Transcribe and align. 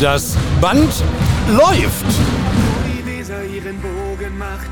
Das 0.00 0.36
Band 0.60 0.92
läuft. 1.48 2.04
Wo 2.04 2.88
die 2.88 3.04
Weser 3.04 3.42
ihren 3.44 3.80
Bogen 3.80 4.38
macht, 4.38 4.70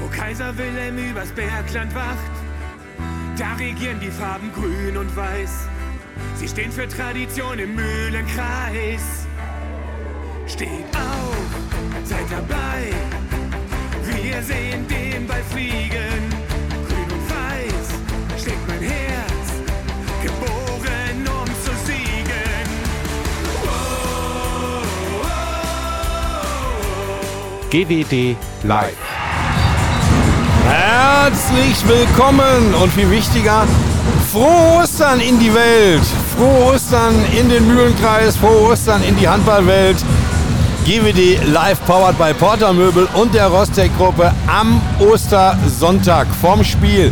wo 0.00 0.08
Kaiser 0.08 0.56
Wilhelm 0.58 0.98
übers 0.98 1.30
Bergland 1.30 1.94
wacht, 1.94 2.32
da 3.38 3.54
regieren 3.54 4.00
die 4.00 4.10
Farben 4.10 4.50
grün 4.52 4.96
und 4.96 5.16
weiß. 5.16 5.68
Sie 6.34 6.48
stehen 6.48 6.72
für 6.72 6.88
Tradition 6.88 7.60
im 7.60 7.76
Mühlenkreis. 7.76 9.28
Steht 10.48 10.92
auf, 10.92 12.04
seid 12.04 12.26
dabei. 12.28 12.92
Wir 14.04 14.42
sehen 14.42 14.88
den 14.88 15.28
Ball 15.28 15.42
fliegen. 15.50 16.41
GWD 27.72 28.36
Live. 28.64 28.98
Herzlich 30.68 31.88
willkommen 31.88 32.74
und 32.82 32.92
viel 32.92 33.10
wichtiger, 33.10 33.66
frohe 34.30 34.82
Ostern 34.82 35.20
in 35.20 35.40
die 35.40 35.54
Welt. 35.54 36.02
Frohe 36.36 36.74
Ostern 36.74 37.14
in 37.34 37.48
den 37.48 37.66
Mühlenkreis, 37.66 38.36
frohe 38.36 38.72
Ostern 38.72 39.02
in 39.02 39.16
die 39.16 39.26
Handballwelt. 39.26 39.96
GWD 40.84 41.46
Live 41.50 41.82
powered 41.86 42.18
by 42.18 42.34
Porter 42.34 42.74
Möbel 42.74 43.08
und 43.14 43.34
der 43.34 43.46
Rostec 43.46 43.90
Gruppe 43.96 44.30
am 44.46 44.78
Ostersonntag 44.98 46.26
vom 46.42 46.62
Spiel 46.62 47.10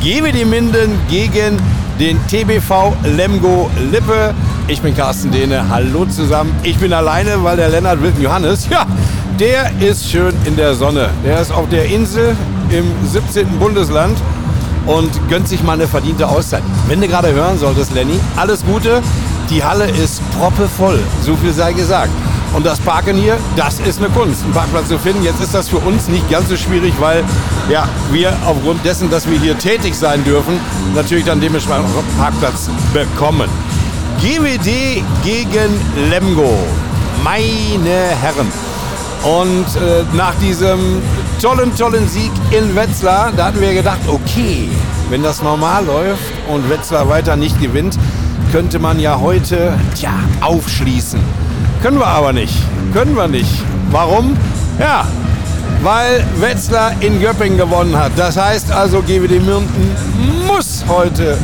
GWD 0.00 0.46
Minden 0.46 0.98
gegen 1.10 1.60
den 2.00 2.18
TBV 2.28 2.94
Lemgo 3.04 3.68
Lippe. 3.92 4.32
Ich 4.68 4.80
bin 4.80 4.96
Carsten 4.96 5.30
Dehne, 5.30 5.68
hallo 5.68 6.06
zusammen. 6.06 6.54
Ich 6.62 6.78
bin 6.78 6.94
alleine, 6.94 7.44
weil 7.44 7.58
der 7.58 7.68
Lennart 7.68 8.00
Wilken 8.00 8.22
Johannes, 8.22 8.68
ja, 8.70 8.86
der 9.38 9.70
ist 9.80 10.10
schön 10.10 10.34
in 10.44 10.56
der 10.56 10.74
Sonne. 10.74 11.10
Der 11.24 11.40
ist 11.40 11.52
auf 11.52 11.68
der 11.68 11.86
Insel 11.86 12.36
im 12.70 12.86
17. 13.06 13.58
Bundesland 13.58 14.18
und 14.86 15.10
gönnt 15.28 15.48
sich 15.48 15.62
mal 15.62 15.74
eine 15.74 15.86
verdiente 15.86 16.26
Auszeit. 16.28 16.62
Wenn 16.88 17.00
du 17.00 17.08
gerade 17.08 17.32
hören 17.32 17.58
solltest, 17.58 17.92
Lenny, 17.94 18.18
alles 18.36 18.64
Gute. 18.64 19.00
Die 19.50 19.62
Halle 19.62 19.86
ist 19.86 20.20
proppevoll, 20.38 20.98
so 21.22 21.34
viel 21.36 21.52
sei 21.52 21.72
gesagt. 21.72 22.10
Und 22.54 22.66
das 22.66 22.80
Parken 22.80 23.16
hier, 23.16 23.36
das 23.56 23.78
ist 23.80 23.98
eine 23.98 24.08
Kunst, 24.08 24.42
einen 24.42 24.52
Parkplatz 24.52 24.88
zu 24.88 24.98
finden. 24.98 25.22
Jetzt 25.22 25.40
ist 25.40 25.54
das 25.54 25.68
für 25.68 25.78
uns 25.78 26.08
nicht 26.08 26.28
ganz 26.30 26.48
so 26.48 26.56
schwierig, 26.56 26.94
weil 26.98 27.22
ja, 27.70 27.88
wir 28.10 28.32
aufgrund 28.44 28.84
dessen, 28.84 29.10
dass 29.10 29.28
wir 29.28 29.38
hier 29.38 29.56
tätig 29.58 29.94
sein 29.94 30.24
dürfen, 30.24 30.58
natürlich 30.94 31.24
dann 31.24 31.40
dementsprechend 31.40 31.84
auch 31.84 31.98
einen 31.98 32.18
Parkplatz 32.18 32.68
bekommen. 32.92 33.48
GWD 34.20 35.02
gegen 35.24 35.80
Lemgo. 36.10 36.58
Meine 37.22 38.16
Herren. 38.20 38.50
Und 39.24 39.66
äh, 39.76 40.04
nach 40.16 40.34
diesem 40.36 41.02
tollen, 41.42 41.74
tollen 41.76 42.08
Sieg 42.08 42.30
in 42.50 42.74
Wetzlar, 42.74 43.32
da 43.36 43.46
hatten 43.46 43.60
wir 43.60 43.74
gedacht, 43.74 44.00
okay, 44.06 44.68
wenn 45.10 45.22
das 45.22 45.42
normal 45.42 45.84
läuft 45.84 46.32
und 46.48 46.68
Wetzlar 46.70 47.08
weiter 47.08 47.36
nicht 47.36 47.60
gewinnt, 47.60 47.98
könnte 48.52 48.78
man 48.78 49.00
ja 49.00 49.18
heute, 49.20 49.74
tja, 49.94 50.12
aufschließen. 50.40 51.20
Können 51.82 51.98
wir 51.98 52.06
aber 52.06 52.32
nicht. 52.32 52.54
Können 52.92 53.16
wir 53.16 53.28
nicht. 53.28 53.62
Warum? 53.90 54.36
Ja, 54.78 55.06
weil 55.82 56.24
Wetzlar 56.40 56.92
in 57.00 57.20
Göppingen 57.20 57.58
gewonnen 57.58 57.96
hat. 57.96 58.12
Das 58.16 58.36
heißt 58.36 58.72
also, 58.72 59.02
GWD 59.02 59.44
Mürnden 59.44 59.96
muss 60.46 60.84
heute 60.88 61.36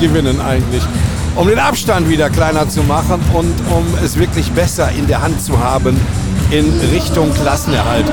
gewinnen 0.00 0.40
eigentlich, 0.40 0.82
um 1.36 1.48
den 1.48 1.58
Abstand 1.58 2.08
wieder 2.08 2.28
kleiner 2.30 2.68
zu 2.68 2.82
machen 2.82 3.20
und 3.32 3.54
um 3.70 3.84
es 4.04 4.18
wirklich 4.18 4.50
besser 4.52 4.90
in 4.90 5.06
der 5.06 5.22
Hand 5.22 5.40
zu 5.42 5.58
haben 5.58 5.98
in 6.52 6.70
Richtung 6.92 7.32
Klassenerhalt. 7.32 8.04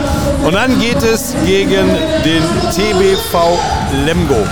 Und 0.43 0.53
dann 0.53 0.79
geht 0.79 1.03
es 1.03 1.35
gegen 1.45 1.88
den 2.23 2.44
TBV 2.72 3.59
Lemgo. 4.05 4.47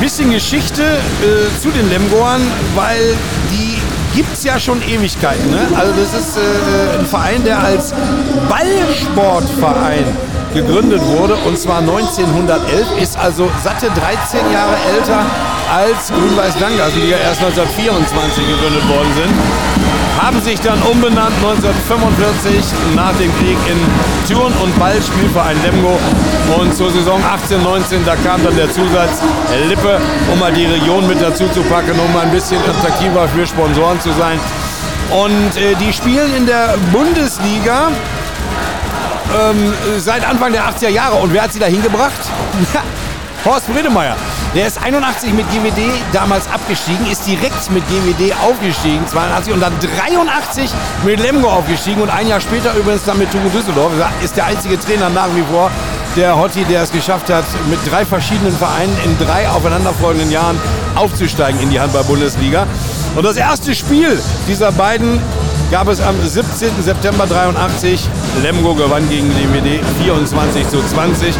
Bisschen 0.00 0.30
Geschichte 0.30 0.82
äh, 0.82 1.60
zu 1.60 1.70
den 1.70 1.90
Lemgoern, 1.90 2.40
weil 2.76 3.16
die 3.50 3.76
gibt 4.16 4.32
es 4.32 4.44
ja 4.44 4.58
schon 4.60 4.80
Ewigkeiten. 4.82 5.50
Ne? 5.50 5.66
Also 5.76 5.92
das 5.92 6.14
ist 6.14 6.36
äh, 6.36 6.98
ein 7.00 7.06
Verein, 7.06 7.44
der 7.44 7.58
als 7.58 7.92
Ballsportverein 8.48 10.04
gegründet 10.54 11.02
wurde 11.04 11.34
und 11.46 11.58
zwar 11.58 11.78
1911, 11.78 13.02
ist 13.02 13.18
also 13.18 13.50
satte 13.62 13.86
13 13.86 14.52
Jahre 14.52 14.76
älter 14.94 15.26
als 15.74 16.08
Grün-Weiß 16.08 16.56
Dangas, 16.58 16.92
die 16.94 17.10
ja 17.10 17.18
erst 17.18 17.42
1924 17.42 18.46
gegründet 18.46 18.88
worden 18.88 19.12
sind. 19.14 19.97
Haben 20.28 20.42
sich 20.42 20.60
dann 20.60 20.78
umbenannt 20.82 21.34
1945 21.36 22.62
nach 22.94 23.16
dem 23.16 23.34
Krieg 23.38 23.56
in 23.66 24.30
Turn- 24.30 24.52
und 24.62 24.78
Ballspielverein 24.78 25.56
Lemgo 25.62 25.98
und 26.60 26.76
zur 26.76 26.90
Saison 26.90 27.18
18-19, 27.22 28.04
da 28.04 28.14
kam 28.14 28.44
dann 28.44 28.54
der 28.54 28.70
Zusatz 28.70 29.22
Lippe, 29.66 29.98
um 30.30 30.38
mal 30.38 30.52
die 30.52 30.66
Region 30.66 31.08
mit 31.08 31.22
dazu 31.22 31.48
zu 31.48 31.62
packen, 31.62 31.98
um 31.98 32.14
ein 32.14 32.30
bisschen 32.30 32.60
attraktiver 32.60 33.26
für 33.28 33.46
Sponsoren 33.46 33.98
zu 34.02 34.12
sein. 34.12 34.38
Und 35.10 35.56
äh, 35.56 35.74
die 35.76 35.90
spielen 35.94 36.34
in 36.36 36.44
der 36.44 36.74
Bundesliga 36.92 37.88
ähm, 39.34 39.72
seit 39.96 40.28
Anfang 40.28 40.52
der 40.52 40.68
80er 40.68 40.90
Jahre. 40.90 41.16
Und 41.16 41.32
wer 41.32 41.44
hat 41.44 41.54
sie 41.54 41.58
da 41.58 41.66
hingebracht? 41.66 42.20
Horst 43.48 43.72
Bredemeyer. 43.72 44.14
Der 44.54 44.66
ist 44.66 44.76
81 44.82 45.32
mit 45.32 45.48
GWD 45.50 45.80
damals 46.12 46.46
abgestiegen, 46.50 47.10
ist 47.10 47.26
direkt 47.26 47.70
mit 47.70 47.82
GWD 47.88 48.34
aufgestiegen, 48.42 49.06
82 49.06 49.54
und 49.54 49.60
dann 49.60 49.72
83 49.80 50.70
mit 51.02 51.18
Lemgo 51.18 51.48
aufgestiegen 51.48 52.02
und 52.02 52.10
ein 52.10 52.28
Jahr 52.28 52.40
später 52.40 52.74
übrigens 52.74 53.04
dann 53.04 53.18
mit 53.18 53.32
Tugu 53.32 53.48
Düsseldorf. 53.48 53.92
Ist 54.22 54.36
der 54.36 54.44
einzige 54.44 54.78
Trainer 54.78 55.08
nach 55.08 55.28
wie 55.34 55.42
vor, 55.50 55.70
der 56.14 56.36
Hotti, 56.38 56.64
der 56.64 56.82
es 56.82 56.92
geschafft 56.92 57.30
hat, 57.30 57.44
mit 57.70 57.78
drei 57.90 58.04
verschiedenen 58.04 58.52
Vereinen 58.52 58.94
in 59.04 59.16
drei 59.18 59.48
aufeinanderfolgenden 59.48 60.30
Jahren 60.30 60.60
aufzusteigen 60.94 61.58
in 61.60 61.70
die 61.70 61.80
Handball-Bundesliga. 61.80 62.66
Und 63.16 63.24
das 63.24 63.36
erste 63.36 63.74
Spiel 63.74 64.20
dieser 64.46 64.72
beiden 64.72 65.20
gab 65.70 65.88
es 65.88 66.00
am 66.00 66.14
17. 66.24 66.70
September 66.82 67.26
83. 67.26 68.08
Lemgo 68.42 68.74
gewann 68.74 69.08
gegen 69.08 69.28
DWD 69.30 69.84
24 70.02 70.68
zu 70.68 70.82
20. 70.82 71.34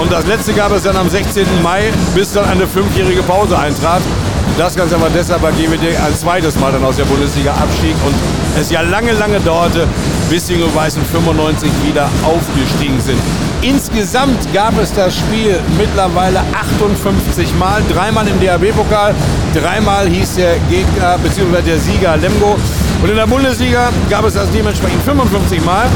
Und 0.00 0.12
das 0.12 0.26
letzte 0.26 0.52
gab 0.54 0.72
es 0.72 0.84
dann 0.84 0.96
am 0.96 1.08
16. 1.08 1.44
Mai, 1.62 1.92
bis 2.14 2.32
dann 2.32 2.44
eine 2.46 2.66
fünfjährige 2.66 3.22
Pause 3.22 3.58
eintrat. 3.58 4.02
Das 4.56 4.74
Ganze 4.74 4.96
aber 4.96 5.08
deshalb, 5.10 5.42
weil 5.42 5.52
GWD 5.52 5.96
ein 5.96 6.14
zweites 6.16 6.58
Mal 6.58 6.72
dann 6.72 6.84
aus 6.84 6.96
der 6.96 7.04
Bundesliga 7.04 7.52
abstieg 7.52 7.94
und 8.04 8.14
es 8.58 8.70
ja 8.70 8.80
lange, 8.80 9.12
lange 9.12 9.38
dauerte, 9.40 9.86
bis 10.30 10.46
die 10.46 10.58
Weißen 10.74 11.04
95 11.04 11.70
wieder 11.86 12.08
aufgestiegen 12.24 13.00
sind. 13.00 13.20
Insgesamt 13.62 14.52
gab 14.52 14.76
es 14.80 14.92
das 14.92 15.16
Spiel 15.16 15.60
mittlerweile 15.76 16.40
58 16.60 17.54
Mal, 17.56 17.82
dreimal 17.92 18.26
im 18.26 18.40
DHB-Pokal, 18.40 19.14
dreimal 19.54 20.08
hieß 20.08 20.36
der 20.36 20.58
Gegner 20.70 21.18
bzw. 21.18 21.62
der 21.62 21.78
Sieger 21.78 22.16
Lemgo. 22.16 22.56
Und 23.02 23.10
in 23.10 23.16
der 23.16 23.26
Bundesliga 23.26 23.90
gab 24.10 24.24
es 24.24 24.34
das 24.34 24.50
dementsprechend 24.50 25.02
55 25.04 25.64
Mal. 25.64 25.86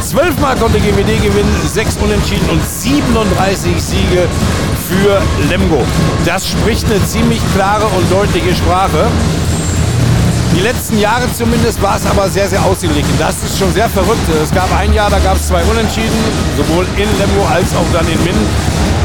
Zwölfmal 0.00 0.56
konnte 0.56 0.78
GWD 0.78 1.20
gewinnen, 1.20 1.52
sechs 1.64 1.96
Unentschieden 1.96 2.48
und 2.50 2.64
37 2.64 3.82
Siege 3.82 4.28
für 4.88 5.20
Lemgo. 5.48 5.82
Das 6.24 6.48
spricht 6.48 6.86
eine 6.86 7.04
ziemlich 7.04 7.40
klare 7.54 7.86
und 7.86 8.12
deutliche 8.12 8.54
Sprache. 8.54 9.06
Die 10.54 10.60
letzten 10.60 10.98
Jahre 11.00 11.24
zumindest 11.32 11.82
war 11.82 11.96
es 11.96 12.06
aber 12.06 12.28
sehr, 12.28 12.48
sehr 12.48 12.64
ausgeglichen. 12.64 13.10
Das 13.18 13.42
ist 13.42 13.58
schon 13.58 13.72
sehr 13.72 13.90
verrückt. 13.90 14.26
Es 14.40 14.52
gab 14.52 14.72
ein 14.78 14.92
Jahr, 14.94 15.10
da 15.10 15.18
gab 15.18 15.36
es 15.36 15.48
zwei 15.48 15.62
Unentschieden, 15.64 16.16
sowohl 16.56 16.86
in 16.96 17.08
Lemgo 17.18 17.44
als 17.52 17.74
auch 17.74 17.86
dann 17.92 18.06
in 18.06 18.22
Minden. 18.22 18.46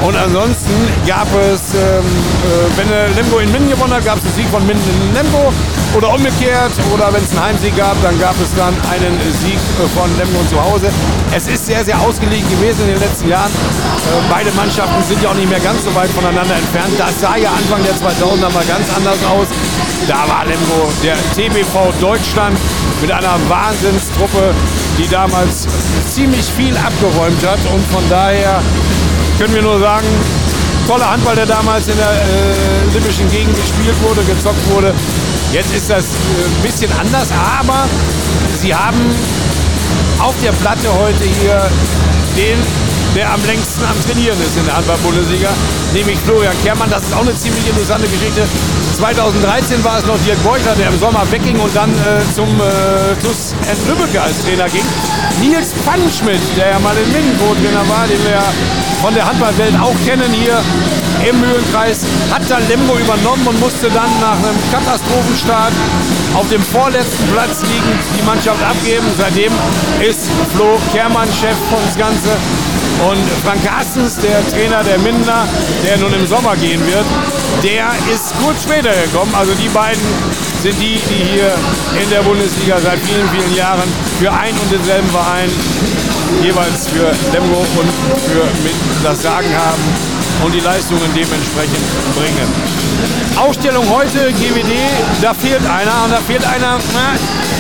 Und 0.06 0.16
ansonsten 0.16 0.72
gab 1.08 1.28
es, 1.35 1.73
ähm, 1.73 1.79
äh, 1.81 2.78
wenn 2.78 3.16
Lemgo 3.16 3.40
in 3.40 3.52
Minden 3.52 3.69
gewonnen 3.69 3.94
hat, 3.94 4.06
gab 4.06 4.18
es 4.18 4.25
einen 4.25 4.34
Sieg 4.35 4.47
von 4.50 4.66
Minden 4.66 4.90
in 5.09 5.16
Lemgo 5.16 5.52
oder 5.96 6.13
umgekehrt. 6.13 6.72
Oder 6.93 7.14
wenn 7.14 7.23
es 7.23 7.32
einen 7.32 7.43
Heimsieg 7.43 7.76
gab, 7.76 7.96
dann 8.02 8.17
gab 8.20 8.35
es 8.41 8.53
dann 8.55 8.73
einen 8.91 9.20
Sieg 9.41 9.59
von 9.96 10.09
Lemgo 10.17 10.40
zu 10.49 10.61
Hause. 10.61 10.90
Es 11.35 11.47
ist 11.47 11.66
sehr, 11.66 11.84
sehr 11.84 11.99
ausgelegt 11.99 12.49
gewesen 12.49 12.82
in 12.88 12.96
den 12.96 12.99
letzten 12.99 13.29
Jahren. 13.29 13.52
Äh, 13.52 14.22
beide 14.29 14.52
Mannschaften 14.52 15.02
sind 15.03 15.22
ja 15.22 15.29
auch 15.29 15.35
nicht 15.35 15.49
mehr 15.49 15.59
ganz 15.59 15.84
so 15.84 15.93
weit 15.96 16.09
voneinander 16.09 16.55
entfernt. 16.55 16.93
Das 16.97 17.20
sah 17.20 17.35
ja 17.35 17.49
Anfang 17.49 17.84
der 17.84 17.96
2000er 17.96 18.52
mal 18.53 18.66
ganz 18.66 18.88
anders 18.96 19.20
aus. 19.26 19.47
Da 20.08 20.28
war 20.28 20.46
Lemgo 20.46 20.91
der 21.03 21.16
TBV 21.35 21.94
Deutschland 21.99 22.58
mit 23.02 23.11
einer 23.11 23.37
Wahnsinnstruppe, 23.47 24.53
die 24.97 25.08
damals 25.08 25.67
ziemlich 26.08 26.46
viel 26.58 26.76
abgeräumt 26.78 27.46
hat. 27.46 27.59
Und 27.73 27.85
von 27.91 28.03
daher 28.09 28.61
können 29.37 29.53
wir 29.53 29.61
nur 29.61 29.79
sagen, 29.79 30.08
toller 30.87 31.09
Handball, 31.09 31.35
der 31.35 31.46
damals 31.46 31.87
in 31.87 31.97
der 31.97 32.11
äh, 32.11 32.94
lippischen 32.94 33.29
Gegend 33.29 33.55
gespielt 33.55 33.96
wurde, 34.02 34.22
gezockt 34.23 34.70
wurde. 34.72 34.94
Jetzt 35.52 35.76
ist 35.76 35.90
das 35.90 36.06
äh, 36.06 36.08
ein 36.08 36.62
bisschen 36.64 36.92
anders, 37.00 37.28
aber 37.32 37.88
sie 38.58 38.74
haben 38.74 39.00
auf 40.20 40.34
der 40.42 40.52
Platte 40.53 40.88
heute 40.94 41.24
hier 41.42 41.70
den 42.38 42.58
der 43.16 43.30
am 43.34 43.44
längsten 43.46 43.84
am 43.84 43.96
Trainieren 44.06 44.40
ist 44.40 44.56
in 44.56 44.66
der 44.66 44.78
Handball-Bundesliga, 44.78 45.50
nämlich 45.94 46.18
Florian 46.20 46.56
Kehrmann. 46.64 46.90
Das 46.90 47.03
ist 47.03 47.14
auch 47.14 47.28
eine 47.28 47.36
ziemlich 47.36 47.68
interessante 47.68 48.08
Geschichte. 48.08 48.48
2013 48.96 49.84
war 49.84 50.00
es 50.00 50.06
noch 50.06 50.18
Dirk 50.26 50.42
Beuchler, 50.44 50.76
der 50.76 50.88
im 50.88 51.00
Sommer 51.00 51.30
wegging 51.30 51.59
und 51.59 51.76
dann 51.76 51.90
äh, 51.92 52.24
zum 52.34 52.47
äh, 52.47 53.16
TuS 53.22 53.54
Lübbecke 53.88 54.22
als 54.22 54.44
Trainer 54.44 54.70
ging. 54.70 54.86
Nils 55.42 55.74
Pfannenschmidt, 55.74 56.42
der 56.56 56.72
ja 56.72 56.80
mal 56.80 56.96
in 56.96 57.12
Minden 57.12 57.38
Co-Trainer 57.40 57.84
war, 57.90 58.08
den 58.08 58.24
wir 58.24 58.40
von 59.02 59.14
der 59.14 59.26
Handballwelt 59.26 59.76
auch 59.80 59.96
kennen 60.06 60.32
hier 60.32 60.62
im 61.28 61.40
Mühlenkreis, 61.40 62.06
hat 62.32 62.44
dann 62.50 62.68
Lemgo 62.68 62.97
übernommen 62.97 63.46
und 63.47 63.59
musste 63.59 63.90
dann 63.90 64.09
nach 64.20 64.38
einem 64.38 64.58
Katastrophenstart 64.72 65.73
auf 66.35 66.47
dem 66.50 66.62
vorletzten 66.62 67.28
Platz 67.28 67.62
liegen 67.64 68.00
die 68.18 68.23
Mannschaft 68.23 68.64
abgeben. 68.64 69.06
Seitdem 69.18 69.52
ist 70.00 70.29
Flo 70.56 70.79
Kehrmann 70.94 71.28
Chef 71.28 71.56
von 71.70 71.79
das 71.85 71.97
Ganze. 71.97 72.29
Und 73.09 73.23
Frank 73.44 73.64
Carstens, 73.66 74.18
der 74.18 74.47
Trainer 74.50 74.84
der 74.84 75.00
Minder, 75.00 75.47
der 75.85 75.97
nun 75.97 76.14
im 76.14 76.28
Sommer 76.28 76.56
gehen 76.56 76.79
wird, 76.85 77.06
der 77.64 77.90
ist 78.14 78.34
kurz 78.44 78.64
später 78.64 78.91
gekommen. 79.06 79.34
Also 79.34 79.53
die 79.56 79.70
beiden 79.70 80.02
sind 80.62 80.79
die, 80.79 81.00
die 81.09 81.23
hier 81.34 81.52
in 82.02 82.09
der 82.09 82.22
Bundesliga 82.22 82.78
seit 82.79 83.00
vielen, 83.00 83.28
vielen 83.29 83.56
Jahren 83.56 83.90
für 84.20 84.32
ein 84.32 84.53
und 84.53 84.72
denselben 84.72 85.09
Verein 85.09 85.50
jeweils 86.41 86.88
für 86.88 87.12
Lemgo 87.34 87.59
und 87.59 87.91
für 88.29 88.44
Minden 88.64 89.03
das 89.03 89.22
Sagen 89.22 89.50
haben 89.50 90.10
und 90.43 90.53
die 90.53 90.59
Leistungen 90.59 91.09
dementsprechend 91.16 91.85
bringen. 92.16 92.47
Ausstellung 93.38 93.85
heute, 93.90 94.32
GWD, 94.34 94.73
da 95.22 95.34
fehlt 95.34 95.66
einer 95.66 96.03
und 96.05 96.11
da 96.11 96.20
fehlt 96.28 96.46
einer, 96.46 96.79
na, 96.93 97.16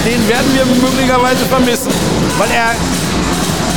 den 0.05 0.27
werden 0.27 0.53
wir 0.53 0.65
möglicherweise 0.65 1.45
vermissen, 1.45 1.91
weil 2.37 2.51
er 2.51 2.75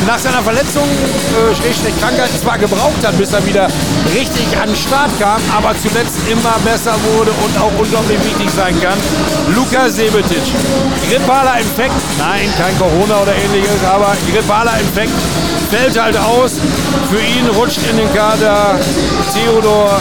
nach 0.06 0.18
seiner 0.18 0.42
Verletzung, 0.42 0.84
äh, 0.84 1.54
Schrägstrich 1.54 1.98
Krankheit, 2.00 2.30
zwar 2.40 2.58
gebraucht 2.58 3.04
hat, 3.04 3.16
bis 3.18 3.32
er 3.32 3.44
wieder 3.46 3.68
richtig 4.14 4.46
an 4.60 4.68
den 4.68 4.76
Start 4.76 5.10
kam, 5.18 5.40
aber 5.56 5.74
zuletzt 5.78 6.16
immer 6.30 6.54
besser 6.64 6.94
wurde 7.14 7.30
und 7.30 7.58
auch 7.58 7.72
unglaublich 7.78 8.18
wichtig 8.24 8.50
sein 8.50 8.74
kann. 8.80 8.98
Luka 9.54 9.88
Sebetic. 9.88 10.42
Grippaler 11.08 11.58
Infekt, 11.58 11.94
nein, 12.18 12.52
kein 12.58 12.76
Corona 12.78 13.22
oder 13.22 13.34
ähnliches, 13.34 13.82
aber 13.84 14.16
grippaler 14.30 14.78
Infekt 14.80 15.12
fällt 15.70 16.00
halt 16.00 16.16
aus. 16.16 16.60
Für 17.10 17.20
ihn 17.20 17.46
rutscht 17.56 17.80
in 17.90 17.96
den 17.96 18.12
Kader 18.14 18.78
Theodor 19.32 20.00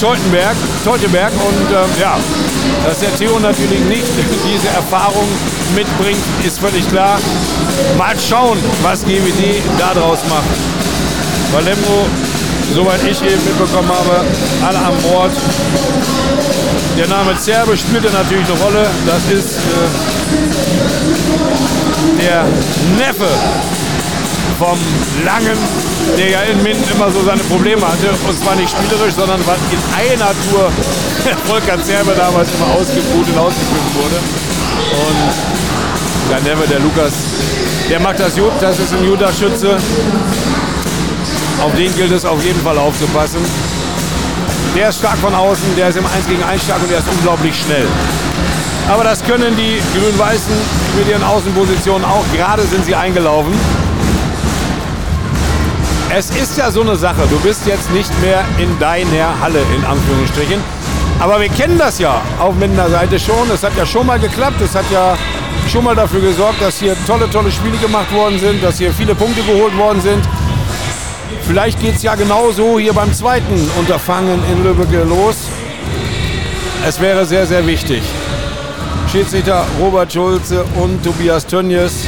Teutenberg, 0.00 0.56
Teutenberg 0.84 1.32
und 1.32 1.70
äh, 1.70 2.00
ja, 2.00 2.18
dass 2.86 3.00
der 3.00 3.14
Theo 3.16 3.38
natürlich 3.38 3.80
nicht 3.80 4.06
diese 4.46 4.68
Erfahrung 4.68 5.26
mitbringt, 5.74 6.18
ist 6.44 6.58
völlig 6.58 6.88
klar. 6.88 7.18
Mal 7.96 8.14
schauen, 8.18 8.58
was 8.82 9.04
GWD 9.04 9.62
daraus 9.78 10.20
macht. 10.28 10.44
Lemgo, 11.64 12.06
soweit 12.74 13.00
ich 13.04 13.22
eben 13.22 13.42
mitbekommen 13.44 13.88
habe, 13.88 14.24
alle 14.66 14.78
an 14.78 14.94
Bord. 15.02 15.30
Der 16.98 17.06
Name 17.08 17.36
Zerbe 17.38 17.76
spielte 17.76 18.10
natürlich 18.10 18.46
eine 18.46 18.60
Rolle. 18.60 18.86
Das 19.06 19.30
ist 19.30 19.58
äh, 19.58 19.60
der 22.22 22.44
Neffe 22.98 23.28
vom 24.58 24.78
Langen, 25.24 25.58
der 26.16 26.30
ja 26.30 26.40
in 26.42 26.62
Minden 26.62 26.84
immer 26.94 27.10
so 27.10 27.22
seine 27.24 27.42
Probleme 27.44 27.82
hatte. 27.82 28.10
Und 28.26 28.38
zwar 28.38 28.54
nicht 28.56 28.70
spielerisch, 28.70 29.14
sondern 29.14 29.40
was 29.46 29.58
in 29.70 29.80
einer 29.96 30.30
Tour 30.48 30.70
Volker 31.46 31.82
Zerbe 31.82 32.14
damals 32.16 32.48
immer 32.54 32.74
ausgebucht 32.74 33.28
und 33.28 33.38
ausgepfiffen 33.38 33.94
wurde. 33.94 34.18
Und 35.06 36.30
der 36.30 36.40
Neffe, 36.40 36.68
der 36.68 36.80
Lukas, 36.80 37.12
der 37.88 38.00
macht 38.00 38.20
das 38.20 38.36
gut. 38.36 38.52
Das 38.60 38.78
ist 38.78 38.92
ein 38.92 39.06
guter 39.06 39.32
Schütze. 39.32 39.76
Auf 41.62 41.74
den 41.76 41.94
gilt 41.96 42.12
es 42.12 42.24
auf 42.24 42.42
jeden 42.44 42.60
Fall 42.60 42.78
aufzupassen. 42.78 43.40
Der 44.76 44.88
ist 44.88 44.98
stark 44.98 45.18
von 45.18 45.34
außen, 45.34 45.76
der 45.76 45.88
ist 45.88 45.96
im 45.96 46.06
1 46.06 46.26
gegen 46.26 46.42
1 46.42 46.64
stark 46.64 46.82
und 46.82 46.90
der 46.90 46.98
ist 46.98 47.08
unglaublich 47.08 47.56
schnell. 47.56 47.86
Aber 48.90 49.04
das 49.04 49.22
können 49.22 49.56
die 49.56 49.80
Grün-Weißen 49.96 50.52
mit 50.98 51.08
ihren 51.08 51.22
Außenpositionen 51.22 52.04
auch. 52.04 52.24
Gerade 52.34 52.62
sind 52.64 52.84
sie 52.84 52.94
eingelaufen. 52.94 53.54
Es 56.10 56.30
ist 56.30 56.56
ja 56.58 56.70
so 56.70 56.82
eine 56.82 56.96
Sache. 56.96 57.22
Du 57.30 57.38
bist 57.40 57.66
jetzt 57.66 57.90
nicht 57.92 58.10
mehr 58.20 58.44
in 58.58 58.78
deiner 58.78 59.40
Halle, 59.40 59.60
in 59.76 59.84
Anführungsstrichen. 59.84 60.60
Aber 61.18 61.40
wir 61.40 61.48
kennen 61.48 61.78
das 61.78 61.98
ja 61.98 62.20
auf 62.38 62.54
Mindener 62.54 62.90
Seite 62.90 63.18
schon. 63.18 63.50
Es 63.52 63.62
hat 63.62 63.76
ja 63.76 63.86
schon 63.86 64.06
mal 64.06 64.18
geklappt. 64.18 64.60
Es 64.60 64.74
hat 64.74 64.84
ja 64.92 65.16
schon 65.68 65.84
mal 65.84 65.94
dafür 65.94 66.20
gesorgt, 66.20 66.60
dass 66.60 66.78
hier 66.78 66.94
tolle, 67.06 67.28
tolle 67.30 67.50
Spiele 67.50 67.76
gemacht 67.78 68.12
worden 68.12 68.38
sind, 68.38 68.62
dass 68.62 68.78
hier 68.78 68.92
viele 68.92 69.14
Punkte 69.14 69.42
geholt 69.42 69.76
worden 69.76 70.00
sind. 70.00 70.22
Vielleicht 71.46 71.80
geht 71.80 71.96
es 71.96 72.02
ja 72.02 72.14
genauso 72.14 72.78
hier 72.78 72.92
beim 72.92 73.12
zweiten 73.12 73.70
Unterfangen 73.78 74.42
in 74.50 74.62
Lübbecke 74.62 75.04
los. 75.04 75.36
Es 76.86 77.00
wäre 77.00 77.24
sehr, 77.24 77.46
sehr 77.46 77.66
wichtig. 77.66 78.02
Schiedsrichter 79.10 79.64
Robert 79.80 80.12
Schulze 80.12 80.64
und 80.76 81.02
Tobias 81.02 81.46
Tönjes 81.46 82.06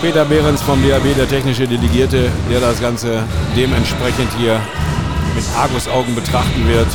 Peter 0.00 0.24
Behrens 0.24 0.62
vom 0.62 0.82
DAB, 0.82 1.14
der 1.14 1.28
technische 1.28 1.68
Delegierte, 1.68 2.30
der 2.50 2.60
das 2.60 2.80
Ganze 2.80 3.22
dementsprechend 3.54 4.32
hier 4.38 4.58
mit 5.34 5.44
Argusaugen 5.58 6.14
betrachten 6.14 6.66
wird 6.66 6.86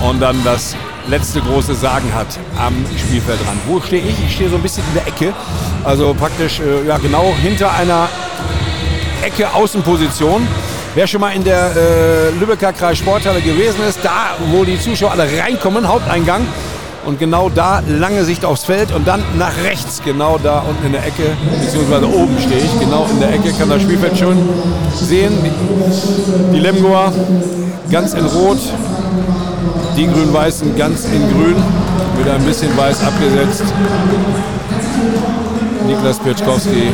und 0.00 0.20
dann 0.20 0.42
das 0.44 0.76
letzte 1.08 1.40
große 1.40 1.74
Sagen 1.74 2.14
hat 2.14 2.38
am 2.58 2.74
Spielfeldrand. 2.96 3.58
Wo 3.66 3.80
stehe 3.80 4.02
ich? 4.02 4.14
Ich 4.24 4.34
stehe 4.34 4.48
so 4.48 4.56
ein 4.56 4.62
bisschen 4.62 4.84
in 4.88 4.94
der 4.94 5.08
Ecke, 5.08 5.34
also 5.82 6.14
praktisch 6.14 6.60
äh, 6.60 6.86
ja, 6.86 6.96
genau 6.98 7.34
hinter 7.42 7.72
einer 7.72 8.08
Ecke 9.24 9.52
Außenposition. 9.52 10.46
Wer 10.94 11.08
schon 11.08 11.20
mal 11.20 11.34
in 11.34 11.42
der 11.42 11.72
äh, 11.76 12.30
Lübecker 12.38 12.72
Kreis 12.72 12.98
Sporthalle 12.98 13.40
gewesen 13.40 13.80
ist, 13.88 13.98
da 14.04 14.36
wo 14.52 14.64
die 14.64 14.78
Zuschauer 14.78 15.12
alle 15.12 15.26
reinkommen, 15.40 15.88
Haupteingang, 15.88 16.46
und 17.06 17.18
genau 17.18 17.48
da 17.48 17.82
lange 17.88 18.24
Sicht 18.24 18.44
aufs 18.44 18.64
Feld 18.64 18.92
und 18.92 19.06
dann 19.06 19.22
nach 19.38 19.56
rechts, 19.64 20.02
genau 20.04 20.38
da 20.38 20.60
unten 20.60 20.86
in 20.86 20.92
der 20.92 21.06
Ecke, 21.06 21.36
beziehungsweise 21.60 22.06
oben 22.06 22.36
stehe 22.38 22.60
ich, 22.60 22.80
genau 22.80 23.06
in 23.10 23.20
der 23.20 23.32
Ecke 23.32 23.52
kann 23.58 23.68
das 23.68 23.82
Spielfeld 23.82 24.18
schon 24.18 24.36
sehen. 24.94 25.32
Die 26.52 26.58
Lemgoer 26.58 27.12
ganz 27.90 28.14
in 28.14 28.26
Rot, 28.26 28.58
die 29.96 30.06
Grün-Weißen 30.06 30.76
ganz 30.76 31.04
in 31.06 31.28
Grün, 31.32 31.56
mit 32.18 32.28
ein 32.28 32.42
bisschen 32.44 32.76
Weiß 32.76 33.02
abgesetzt. 33.02 33.64
Niklas 35.86 36.18
Pieczkowski 36.18 36.92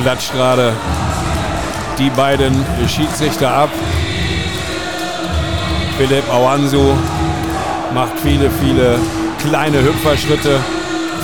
klatscht 0.00 0.32
gerade 0.32 0.72
die 1.98 2.10
beiden 2.10 2.54
Schiedsrichter 2.86 3.50
ab. 3.50 3.70
Philipp 5.96 6.24
Awansu 6.32 6.92
macht 7.94 8.18
viele, 8.22 8.50
viele 8.50 8.98
kleine 9.40 9.78
Hüpferschritte 9.82 10.58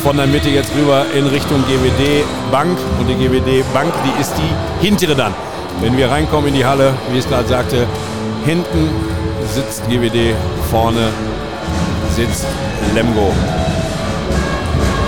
von 0.02 0.16
der 0.16 0.26
Mitte 0.26 0.48
jetzt 0.48 0.70
rüber 0.74 1.04
in 1.14 1.26
Richtung 1.26 1.62
GWD 1.66 2.24
Bank. 2.50 2.78
Und 2.98 3.08
die 3.08 3.14
GWD 3.14 3.64
Bank, 3.74 3.92
die 4.04 4.20
ist 4.20 4.32
die 4.38 4.86
hintere 4.86 5.16
dann. 5.16 5.34
Wenn 5.80 5.96
wir 5.96 6.10
reinkommen 6.10 6.48
in 6.48 6.54
die 6.54 6.64
Halle, 6.64 6.94
wie 7.12 7.18
es 7.18 7.28
gerade 7.28 7.48
sagte, 7.48 7.86
hinten 8.44 8.88
sitzt 9.52 9.82
GWD, 9.88 10.34
vorne 10.70 11.08
sitzt 12.14 12.46
Lemgo. 12.94 13.32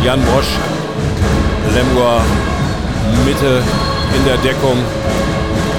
Jan 0.05 0.21
Bosch, 0.23 0.51
Lemgo 1.75 2.21
Mitte 3.25 3.63
in 4.17 4.25
der 4.25 4.37
Deckung, 4.39 4.79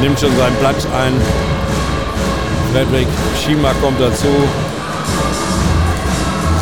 nimmt 0.01 0.19
schon 0.19 0.35
seinen 0.37 0.55
Platz 0.57 0.85
ein. 0.85 1.13
Frederik 2.71 3.07
Schima 3.43 3.71
kommt 3.81 3.99
dazu, 3.99 4.27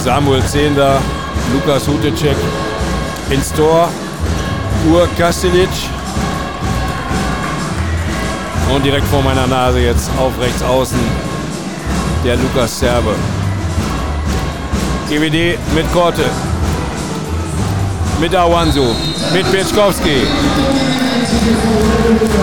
Samuel 0.03 0.41
Zehnder, 0.47 0.99
Lukas 1.53 1.87
Hutecek 1.87 2.35
ins 3.29 3.53
Tor, 3.53 3.87
Ur 4.89 5.07
Kastelic. 5.15 5.69
Und 8.73 8.83
direkt 8.83 9.05
vor 9.07 9.21
meiner 9.21 9.45
Nase 9.45 9.79
jetzt 9.79 10.09
auf 10.17 10.31
rechts 10.41 10.63
außen 10.63 10.97
der 12.25 12.35
Lukas 12.37 12.79
Serbe. 12.79 13.13
GWD 15.07 15.59
mit 15.75 15.91
Korte, 15.93 16.25
mit 18.19 18.33
Awansu, 18.33 18.95
mit 19.33 19.51
Pieczkowski, 19.51 20.25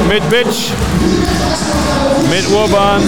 mit 0.08 0.30
Bitsch, 0.30 0.70
mit 2.30 2.48
Urban, 2.50 3.02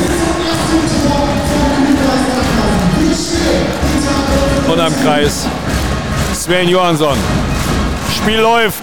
und 4.71 4.81
am 4.81 4.95
Kreis 5.03 5.47
Sven 6.33 6.69
Johansson. 6.69 7.17
Spiel 8.17 8.39
läuft. 8.39 8.83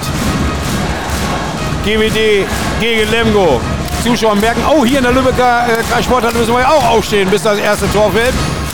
GWD 1.85 2.45
gegen 2.81 3.09
Lemgo. 3.09 3.61
Zuschauer 4.03 4.35
merken, 4.35 4.61
oh, 4.69 4.83
hier 4.83 4.97
in 4.97 5.05
der 5.05 5.13
Lübecker 5.13 5.65
äh, 5.67 5.83
Kreissporthalle 5.89 6.37
müssen 6.37 6.53
wir 6.53 6.61
ja 6.61 6.69
auch 6.69 6.85
aufstehen, 6.89 7.29
bis 7.29 7.43
das 7.43 7.57
erste 7.57 7.89
Tor 7.91 8.11
fällt. 8.11 8.33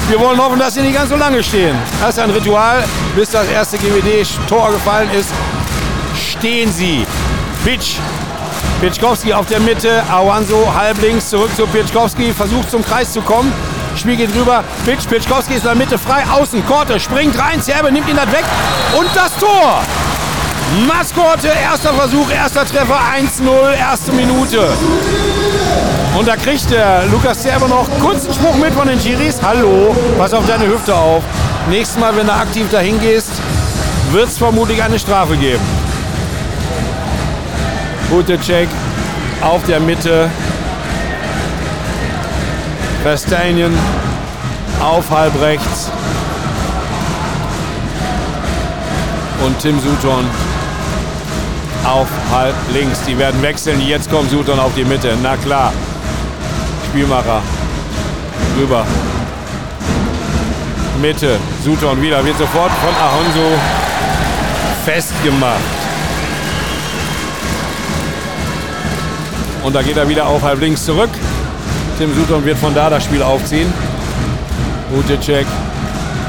Wir 0.09 0.19
wollen 0.19 0.39
hoffen, 0.39 0.57
dass 0.57 0.73
sie 0.73 0.81
nicht 0.81 0.95
ganz 0.95 1.09
so 1.09 1.15
lange 1.15 1.43
stehen. 1.43 1.75
Das 2.01 2.17
ist 2.17 2.19
ein 2.19 2.31
Ritual, 2.31 2.83
bis 3.15 3.29
das 3.29 3.47
erste 3.47 3.77
GWD-Tor 3.77 4.71
gefallen 4.71 5.09
ist. 5.11 5.29
Stehen 6.15 6.71
sie. 6.71 7.05
Bitsch. 7.63 7.97
Pieczkowski 8.81 9.33
auf 9.33 9.45
der 9.45 9.59
Mitte, 9.59 10.03
Awanso 10.11 10.73
halb 10.75 11.01
links, 11.01 11.29
zurück 11.29 11.55
zu 11.55 11.65
Pieczkowski, 11.67 12.33
versucht 12.33 12.69
zum 12.69 12.83
Kreis 12.83 13.13
zu 13.13 13.21
kommen. 13.21 13.53
Spiel 14.03 14.17
geht 14.17 14.35
rüber, 14.35 14.65
Bitsch, 14.85 15.07
Pieczkowski 15.07 15.53
ist 15.53 15.61
in 15.61 15.67
der 15.69 15.75
Mitte 15.75 15.97
frei, 15.97 16.25
außen, 16.29 16.65
Korte 16.65 16.99
springt 16.99 17.39
rein, 17.39 17.61
Zerbe 17.61 17.89
nimmt 17.89 18.09
ihn 18.09 18.17
das 18.17 18.29
weg 18.33 18.43
und 18.99 19.07
das 19.15 19.33
Tor! 19.37 19.79
Maskorte, 20.85 21.47
erster 21.47 21.93
Versuch, 21.93 22.29
erster 22.29 22.65
Treffer, 22.65 22.99
1-0, 23.17 23.73
erste 23.79 24.11
Minute. 24.11 24.67
Und 26.17 26.27
da 26.27 26.35
kriegt 26.35 26.69
der 26.69 27.05
Lukas 27.05 27.43
Zerbe 27.43 27.69
noch 27.69 27.87
kurzen 28.01 28.33
Spruch 28.33 28.55
mit 28.57 28.73
von 28.73 28.89
den 28.89 28.99
Chiris. 28.99 29.41
Hallo, 29.41 29.95
pass 30.17 30.33
auf 30.33 30.45
deine 30.47 30.67
Hüfte 30.67 30.93
auf. 30.93 31.23
Nächstes 31.69 31.97
Mal, 31.97 32.13
wenn 32.17 32.27
du 32.27 32.33
aktiv 32.33 32.69
dahin 32.69 32.99
gehst, 32.99 33.31
wird 34.11 34.27
es 34.27 34.37
vermutlich 34.37 34.83
eine 34.83 34.99
Strafe 34.99 35.37
geben. 35.37 35.63
Gute 38.09 38.37
Check 38.37 38.67
auf 39.39 39.63
der 39.63 39.79
Mitte. 39.79 40.29
Verstanien 43.03 43.77
auf 44.79 45.09
halb 45.11 45.33
rechts. 45.41 45.91
Und 49.45 49.59
Tim 49.59 49.77
Sutton 49.81 50.25
auf 51.83 52.07
halb 52.31 52.55
links. 52.71 53.01
Die 53.05 53.17
werden 53.17 53.41
wechseln. 53.41 53.81
Jetzt 53.81 54.09
kommt 54.09 54.29
Sutton 54.29 54.57
auf 54.57 54.73
die 54.73 54.85
Mitte. 54.85 55.17
Na 55.21 55.35
klar. 55.35 55.73
Spielmacher. 56.89 57.41
Rüber. 58.57 58.85
Mitte. 61.01 61.37
Sutton 61.61 62.01
wieder. 62.01 62.23
Wird 62.23 62.37
sofort 62.37 62.71
von 62.71 62.95
Ahonso 62.95 63.51
festgemacht. 64.85 65.59
Und 69.61 69.75
da 69.75 69.81
geht 69.81 69.97
er 69.97 70.07
wieder 70.07 70.25
auf 70.25 70.41
halb 70.41 70.61
links 70.61 70.85
zurück. 70.85 71.09
Tim 71.97 72.13
Sutton 72.15 72.43
wird 72.43 72.57
von 72.57 72.73
da 72.73 72.89
das 72.89 73.03
Spiel 73.03 73.21
aufziehen. 73.21 73.71
Gute 74.93 75.19
Check. 75.19 75.45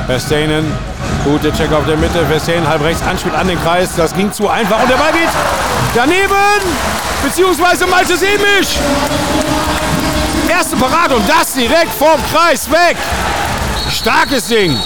Verstainen. 0.07 0.65
Gute 1.25 1.53
Check 1.53 1.73
auf 1.73 1.87
der 1.87 1.97
Mitte. 1.97 2.25
Verstainen 2.27 2.69
halb 2.69 2.83
rechts 2.83 3.03
anspielt 3.07 3.35
an 3.35 3.49
den 3.49 3.61
Kreis. 3.63 3.91
Das 3.97 4.15
ging 4.15 4.31
zu 4.31 4.49
einfach. 4.49 4.83
Und 4.83 4.91
der 4.91 4.97
Ball 4.97 5.13
geht 5.13 5.29
daneben. 5.95 6.35
Beziehungsweise 7.23 7.87
Malte 7.87 8.17
Semisch. 8.17 8.79
Erste 10.49 10.77
Parade 10.77 11.17
und 11.17 11.29
das 11.29 11.55
direkt 11.55 11.93
vom 11.99 12.21
Kreis 12.33 12.71
weg. 12.71 12.97
Starkes 13.91 14.47
Ding. 14.49 14.77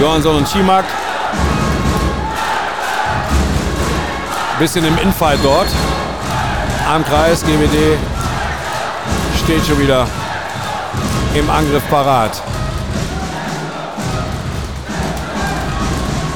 Johansson 0.00 0.36
und 0.36 0.48
Schimak. 0.48 0.84
Bisschen 4.58 4.84
im 4.84 4.96
Infight 4.98 5.40
dort. 5.42 5.68
Am 6.88 7.04
Kreis. 7.04 7.42
GWD 7.42 8.13
steht 9.44 9.66
schon 9.66 9.78
wieder 9.78 10.06
im 11.34 11.48
Angriff 11.50 11.82
parat. 11.90 12.42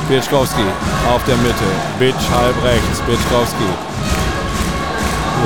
Bitschkowski 0.09 0.65
auf 1.11 1.25
der 1.25 1.37
Mitte. 1.37 1.65
Bitsch 1.99 2.31
halb 2.35 2.55
rechts. 2.63 3.01
Bitschkowski. 3.07 3.65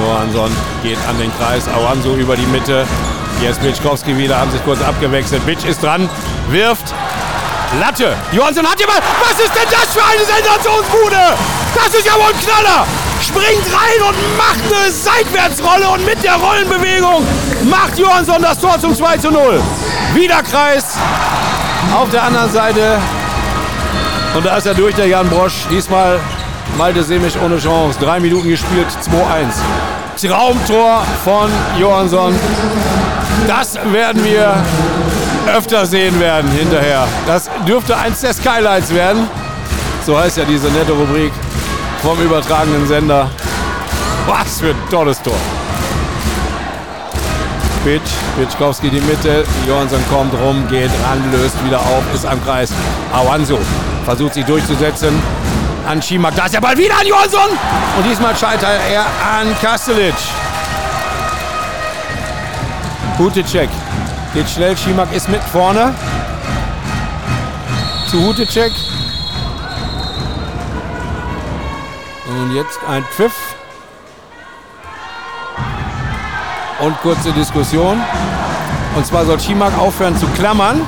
Johansson 0.00 0.50
geht 0.82 0.98
an 1.08 1.18
den 1.18 1.30
Kreis. 1.38 1.68
Awanso 1.68 2.16
über 2.16 2.36
die 2.36 2.46
Mitte. 2.46 2.84
Jetzt 3.40 3.62
Bitschkowski 3.62 4.16
wieder, 4.16 4.38
haben 4.38 4.50
sich 4.50 4.64
kurz 4.64 4.82
abgewechselt. 4.82 5.44
Bitsch 5.46 5.64
ist 5.64 5.82
dran, 5.82 6.08
wirft. 6.48 6.92
Latte. 7.80 8.16
Johansson 8.32 8.66
hat 8.66 8.78
jemand. 8.80 9.00
Was 9.20 9.38
ist 9.38 9.54
denn 9.54 9.68
das 9.70 9.92
für 9.92 10.04
eine 10.04 10.24
Sensationsbude? 10.24 11.38
Das 11.74 11.94
ist 11.94 12.06
ja 12.06 12.14
wohl 12.14 12.32
ein 12.32 12.40
Knaller. 12.40 12.86
Springt 13.22 13.66
rein 13.72 14.08
und 14.08 14.36
macht 14.36 14.60
eine 14.66 14.90
Seitwärtsrolle 14.90 15.88
und 15.90 16.04
mit 16.04 16.22
der 16.24 16.34
Rollenbewegung 16.34 17.24
macht 17.70 17.96
Johansson 17.96 18.42
das 18.42 18.58
Tor 18.58 18.80
zum 18.80 18.94
2 18.94 19.16
zu 19.18 19.30
0. 19.30 19.60
Wieder 20.12 20.42
Kreis. 20.42 20.96
Auf 21.94 22.10
der 22.10 22.24
anderen 22.24 22.50
Seite. 22.50 22.98
Und 24.34 24.44
da 24.44 24.56
ist 24.56 24.66
er 24.66 24.74
durch, 24.74 24.94
der 24.96 25.06
Jan 25.06 25.28
Brosch. 25.28 25.66
Diesmal 25.70 26.18
Malte 26.76 27.04
Semisch 27.04 27.34
ohne 27.36 27.58
Chance. 27.58 27.98
Drei 28.00 28.18
Minuten 28.18 28.48
gespielt, 28.48 28.88
2-1. 28.90 30.26
Traumtor 30.28 31.04
von 31.24 31.50
Johansson. 31.78 32.34
Das 33.46 33.78
werden 33.92 34.24
wir 34.24 34.54
öfter 35.46 35.86
sehen 35.86 36.18
werden 36.18 36.50
hinterher. 36.50 37.06
Das 37.26 37.48
dürfte 37.68 37.96
eins 37.96 38.20
der 38.20 38.32
Skylights 38.32 38.92
werden. 38.92 39.28
So 40.04 40.18
heißt 40.18 40.38
ja 40.38 40.44
diese 40.44 40.68
nette 40.68 40.92
Rubrik 40.92 41.32
vom 42.02 42.20
übertragenen 42.20 42.86
Sender. 42.86 43.30
Was 44.26 44.60
für 44.60 44.70
ein 44.70 44.90
tolles 44.90 45.22
Tor. 45.22 45.36
Pitch, 47.84 48.10
Pitschkowski 48.36 48.90
die 48.90 49.00
Mitte, 49.00 49.44
Johansson 49.66 50.00
kommt 50.08 50.34
rum, 50.34 50.66
geht 50.68 50.90
ran, 51.04 51.32
löst 51.32 51.64
wieder 51.64 51.80
auf, 51.80 52.02
ist 52.14 52.24
am 52.26 52.42
Kreis. 52.44 52.72
Awanso 53.12 53.58
versucht 54.04 54.34
sich 54.34 54.44
durchzusetzen. 54.44 55.20
An 55.86 56.00
Schimak, 56.00 56.34
da 56.36 56.44
ist 56.44 56.54
der 56.54 56.60
Ball 56.60 56.78
wieder 56.78 56.94
an 56.94 57.06
Johansson! 57.06 57.50
Und 57.98 58.06
diesmal 58.08 58.36
scheitert 58.36 58.80
er 58.88 59.00
an 59.00 59.48
Kastelic. 59.60 60.14
Hutecek 63.18 63.68
geht 64.32 64.48
schnell, 64.48 64.76
Schimak 64.76 65.12
ist 65.12 65.28
mit 65.28 65.42
vorne. 65.42 65.92
Zu 68.08 68.20
Hutecek. 68.24 68.72
Jetzt 72.54 72.80
ein 72.86 73.02
Pfiff. 73.04 73.32
Und 76.80 77.00
kurze 77.00 77.32
Diskussion. 77.32 77.98
Und 78.94 79.06
zwar 79.06 79.24
soll 79.24 79.40
Schimak 79.40 79.78
aufhören 79.78 80.16
zu 80.18 80.26
klammern. 80.28 80.82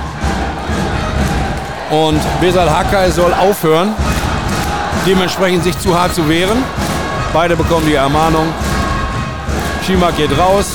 Und 1.90 2.20
Besal 2.40 2.68
Hakai 2.70 3.10
soll 3.10 3.32
aufhören, 3.32 3.94
dementsprechend 5.06 5.64
sich 5.64 5.78
zu 5.78 5.98
hart 5.98 6.14
zu 6.14 6.28
wehren. 6.28 6.62
Beide 7.32 7.56
bekommen 7.56 7.86
die 7.86 7.94
Ermahnung. 7.94 8.46
Schimak 9.86 10.16
geht 10.16 10.36
raus. 10.36 10.66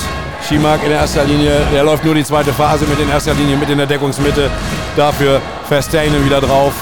Schimak 0.47 0.83
in 0.83 0.91
erster 0.91 1.25
Linie, 1.25 1.67
der 1.71 1.83
läuft 1.83 2.03
nur 2.03 2.15
die 2.15 2.23
zweite 2.23 2.53
Phase 2.53 2.85
mit 2.85 2.99
in 2.99 3.09
erster 3.09 3.33
Linie 3.33 3.57
mit 3.57 3.69
in 3.69 3.77
der 3.77 3.87
Deckungsmitte. 3.87 4.49
Dafür 4.95 5.39
Verstainen 5.67 6.25
wieder 6.25 6.41
drauf. 6.41 6.73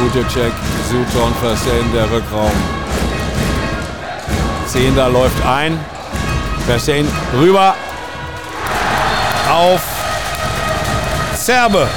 Gute 0.00 0.26
Check. 0.26 0.52
Suton 0.90 1.32
Verstainen 1.40 1.92
der 1.92 2.10
Rückraum. 2.10 2.52
Zehnder 4.66 5.08
läuft 5.08 5.44
ein. 5.46 5.78
Verstainen 6.66 7.10
rüber. 7.38 7.74
Auf 9.50 9.80
Zerbe. 11.36 11.88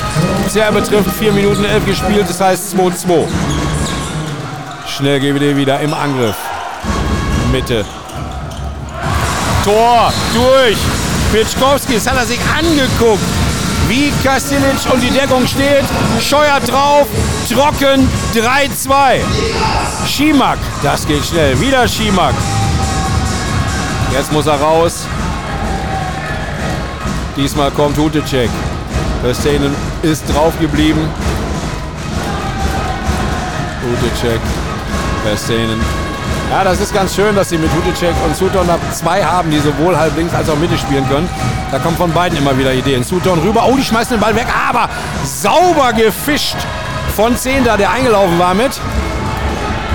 Zerbe 0.49 0.83
trifft 0.83 1.11
4 1.17 1.31
Minuten 1.31 1.63
11 1.63 1.85
gespielt, 1.85 2.25
das 2.29 2.39
heißt 2.39 2.75
2-2. 2.75 3.25
Schnell 4.87 5.19
GWD 5.19 5.55
wieder 5.55 5.79
im 5.79 5.93
Angriff. 5.93 6.35
Mitte. 7.51 7.85
Tor, 9.63 10.11
durch. 10.33 10.77
Pitschkowski, 11.31 11.95
das 11.95 12.07
hat 12.07 12.17
er 12.17 12.25
sich 12.25 12.39
angeguckt. 12.57 13.23
Wie 13.87 14.11
Kastilic 14.23 14.91
und 14.91 15.01
die 15.01 15.11
Deckung 15.11 15.47
steht. 15.47 15.85
Scheuert 16.21 16.69
drauf. 16.69 17.07
Trocken 17.49 18.09
3-2. 18.33 19.21
Schimak, 20.05 20.57
das 20.83 21.07
geht 21.07 21.25
schnell. 21.25 21.59
Wieder 21.59 21.87
Schimak. 21.87 22.35
Jetzt 24.11 24.31
muss 24.33 24.47
er 24.47 24.59
raus. 24.59 25.05
Diesmal 27.37 27.71
kommt 27.71 27.97
Hutecek. 27.97 28.49
Verstainen 29.21 29.75
ist 30.01 30.23
drauf 30.33 30.53
geblieben. 30.59 31.07
Hutecek. 33.83 34.41
Verstainen. 35.23 36.06
Ja, 36.49 36.63
das 36.63 36.79
ist 36.79 36.93
ganz 36.93 37.13
schön, 37.13 37.35
dass 37.35 37.49
sie 37.49 37.57
mit 37.57 37.69
Hutecek 37.73 38.15
und 38.25 38.35
Sutton 38.35 38.69
zwei 38.93 39.23
haben, 39.23 39.51
die 39.51 39.59
sowohl 39.59 39.97
halb 39.97 40.15
links 40.15 40.33
als 40.33 40.49
auch 40.49 40.55
Mitte 40.55 40.77
spielen 40.77 41.07
können. 41.09 41.29
Da 41.71 41.79
kommen 41.79 41.97
von 41.97 42.11
beiden 42.13 42.37
immer 42.37 42.57
wieder 42.57 42.73
Ideen. 42.73 43.03
Sutton 43.03 43.39
rüber. 43.39 43.65
Oh, 43.67 43.75
die 43.75 43.83
schmeißen 43.83 44.15
den 44.15 44.21
Ball 44.21 44.33
weg. 44.33 44.47
Aber 44.69 44.89
sauber 45.25 45.91
gefischt 45.91 46.55
von 47.15 47.35
Zehnder, 47.35 47.75
der 47.75 47.91
eingelaufen 47.91 48.39
war 48.39 48.53
mit. 48.53 48.79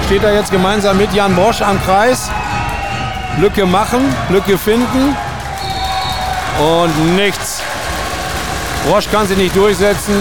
Steht 0.04 0.23
da 0.23 0.30
jetzt 0.30 0.50
gemeinsam 0.50 0.99
mit 0.99 1.14
Jan 1.14 1.35
Bosch 1.35 1.62
am 1.62 1.82
Kreis. 1.82 2.30
Lücke 3.38 3.64
machen, 3.64 4.00
Lücke 4.28 4.59
finden. 4.59 5.16
Und 6.61 7.16
nichts. 7.16 7.62
Roche 8.90 9.09
kann 9.11 9.26
sich 9.26 9.38
nicht 9.38 9.56
durchsetzen. 9.56 10.14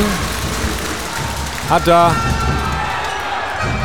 Hat 1.69 1.85
da 1.85 2.11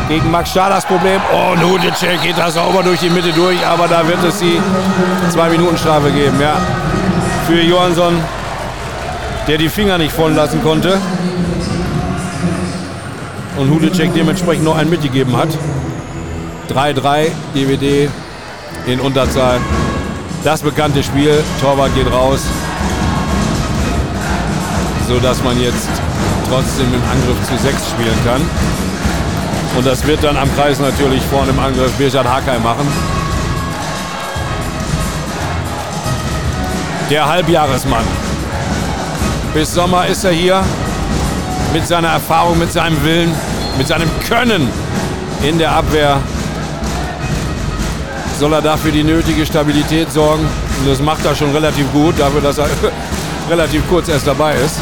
gegen 0.09 0.31
Max 0.31 0.51
Stahl 0.51 0.71
das 0.71 0.85
Problem. 0.85 1.21
Oh, 1.33 1.55
Nudicek 1.55 2.23
geht 2.23 2.39
da 2.39 2.51
sauber 2.51 2.83
durch 2.83 3.01
die 3.01 3.11
Mitte 3.11 3.33
durch, 3.33 3.65
aber 3.67 3.89
da 3.89 4.07
wird 4.07 4.23
es 4.25 4.39
die 4.39 4.61
Zwei-Minuten-Strafe 5.31 6.11
geben. 6.11 6.41
Ja. 6.41 6.57
Für 7.47 7.61
Johansson, 7.61 8.15
der 9.47 9.59
die 9.59 9.69
Finger 9.69 9.99
nicht 9.99 10.13
vollen 10.13 10.37
lassen 10.37 10.63
konnte. 10.63 10.99
Und 13.57 13.71
Hudecek 13.71 14.13
dementsprechend 14.15 14.65
noch 14.65 14.77
einen 14.77 14.91
mitgegeben 14.91 15.37
hat. 15.37 15.49
3-3 16.69 17.29
DVD 17.55 18.09
in 18.87 19.01
Unterzahl. 19.01 19.61
Das 20.45 20.61
bekannte 20.61 21.03
Spiel, 21.03 21.43
Torwart 21.61 21.95
geht 21.95 22.11
raus, 22.13 22.41
sodass 25.09 25.43
man 25.43 25.61
jetzt 25.61 25.89
trotzdem 26.49 26.87
im 26.87 27.03
Angriff 27.11 27.49
zu 27.49 27.57
6 27.57 27.91
spielen 27.91 28.19
kann. 28.25 28.43
Und 29.77 29.87
das 29.87 30.07
wird 30.07 30.25
dann 30.25 30.39
am 30.39 30.49
Kreis 30.57 30.79
natürlich 30.79 31.23
vorne 31.25 31.51
im 31.51 31.59
Angriff 31.59 31.93
Birjat 31.99 32.27
Hakai 32.27 32.59
machen. 32.59 32.89
Der 37.11 37.29
Halbjahresmann. 37.29 38.05
Bis 39.53 39.73
Sommer 39.73 40.07
ist 40.07 40.25
er 40.25 40.33
hier 40.33 40.65
mit 41.73 41.87
seiner 41.87 42.09
Erfahrung, 42.09 42.59
mit 42.59 42.73
seinem 42.73 43.03
Willen, 43.05 43.33
mit 43.77 43.87
seinem 43.87 44.09
Können 44.27 44.69
in 45.43 45.59
der 45.59 45.73
Abwehr. 45.73 46.21
Soll 48.39 48.55
er 48.55 48.63
dafür 48.63 48.93
die 48.93 49.05
nötige 49.05 49.45
Stabilität 49.45 50.11
sorgen. 50.11 50.47
Und 50.81 50.89
das 50.89 51.01
macht 51.01 51.25
er 51.27 51.35
schon 51.35 51.53
relativ 51.53 51.91
gut, 51.93 52.19
dafür, 52.19 52.41
dass 52.41 52.59
er 52.59 52.69
relativ 53.51 53.87
kurz 53.89 54.09
erst 54.09 54.27
dabei 54.27 54.55
ist. 54.55 54.77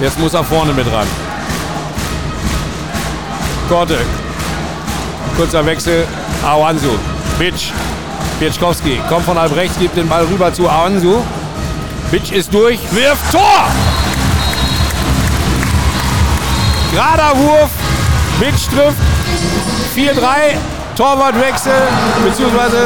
Jetzt 0.00 0.18
muss 0.20 0.34
er 0.34 0.44
vorne 0.44 0.72
mit 0.72 0.86
ran. 0.86 1.23
Korte. 3.68 3.98
Kurzer 5.36 5.64
Wechsel. 5.66 6.06
Awansu. 6.44 6.90
Bitsch. 7.38 7.72
Pieczkowski 8.38 9.00
kommt 9.08 9.24
von 9.24 9.38
halb 9.38 9.54
rechts, 9.54 9.78
gibt 9.78 9.96
den 9.96 10.08
Ball 10.08 10.24
rüber 10.24 10.52
zu 10.52 10.68
Awansu. 10.68 11.22
Bitsch 12.10 12.32
ist 12.32 12.52
durch, 12.52 12.78
wirft 12.92 13.32
Tor! 13.32 13.68
Gerader 16.92 17.36
Wurf. 17.38 17.70
Bitsch 18.38 18.68
trifft. 18.68 18.98
4-3. 19.96 20.56
Torwartwechsel, 20.96 21.72
beziehungsweise 22.24 22.76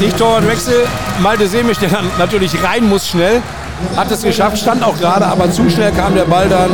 nicht 0.00 0.16
Torwartwechsel. 0.16 0.86
Malte 1.18 1.46
Semisch, 1.46 1.78
der 1.78 1.90
dann 1.90 2.10
natürlich 2.18 2.52
rein 2.62 2.88
muss 2.88 3.06
schnell. 3.06 3.42
Hat 3.96 4.10
es 4.10 4.22
geschafft, 4.22 4.58
stand 4.58 4.82
auch 4.82 4.98
gerade, 4.98 5.26
aber 5.26 5.50
zu 5.50 5.68
schnell 5.68 5.92
kam 5.92 6.14
der 6.14 6.24
Ball 6.24 6.48
dann 6.48 6.70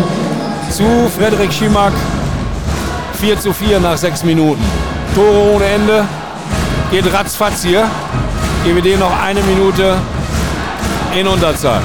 zu 0.70 1.10
Frederik 1.16 1.52
Schimak. 1.52 1.92
4 3.16 3.40
zu 3.40 3.52
4 3.52 3.80
nach 3.80 3.96
6 3.96 4.24
Minuten. 4.24 4.62
Tore 5.14 5.54
ohne 5.54 5.64
Ende. 5.64 6.04
Geht 6.90 7.12
ratzfatz 7.12 7.62
hier. 7.62 7.88
GWD 8.64 8.98
noch 8.98 9.12
eine 9.22 9.40
Minute 9.42 9.96
in 11.14 11.26
Unterzahl. 11.26 11.80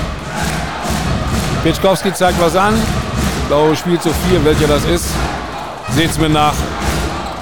Pitschkowski 1.64 2.14
zeigt 2.14 2.42
was 2.42 2.56
an. 2.56 2.74
Ich 3.42 3.48
glaube, 3.48 3.76
Spiel 3.76 4.00
zu 4.00 4.10
4, 4.30 4.44
welcher 4.44 4.68
das 4.68 4.84
ist. 4.86 5.06
Seht's 5.96 6.18
mir 6.18 6.30
nach. 6.30 6.54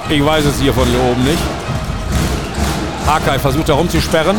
Ich 0.08 0.24
weiß 0.24 0.44
es 0.44 0.60
hier 0.60 0.72
von 0.72 0.86
hier 0.86 1.02
oben 1.02 1.24
nicht. 1.24 1.38
Hakai 3.06 3.38
versucht 3.38 3.68
da 3.68 3.74
rumzusperren. 3.74 4.36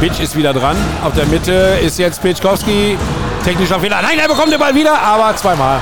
Pitsch 0.00 0.20
ist 0.20 0.36
wieder 0.36 0.52
dran. 0.52 0.76
Auf 1.04 1.14
der 1.14 1.26
Mitte 1.26 1.78
ist 1.84 1.98
jetzt 1.98 2.20
Pitschkowski. 2.20 2.98
Technischer 3.44 3.80
Fehler. 3.80 4.02
Nein, 4.02 4.18
er 4.18 4.28
bekommt 4.28 4.52
den 4.52 4.58
Ball 4.58 4.74
wieder, 4.74 5.00
aber 5.00 5.36
zweimal. 5.36 5.80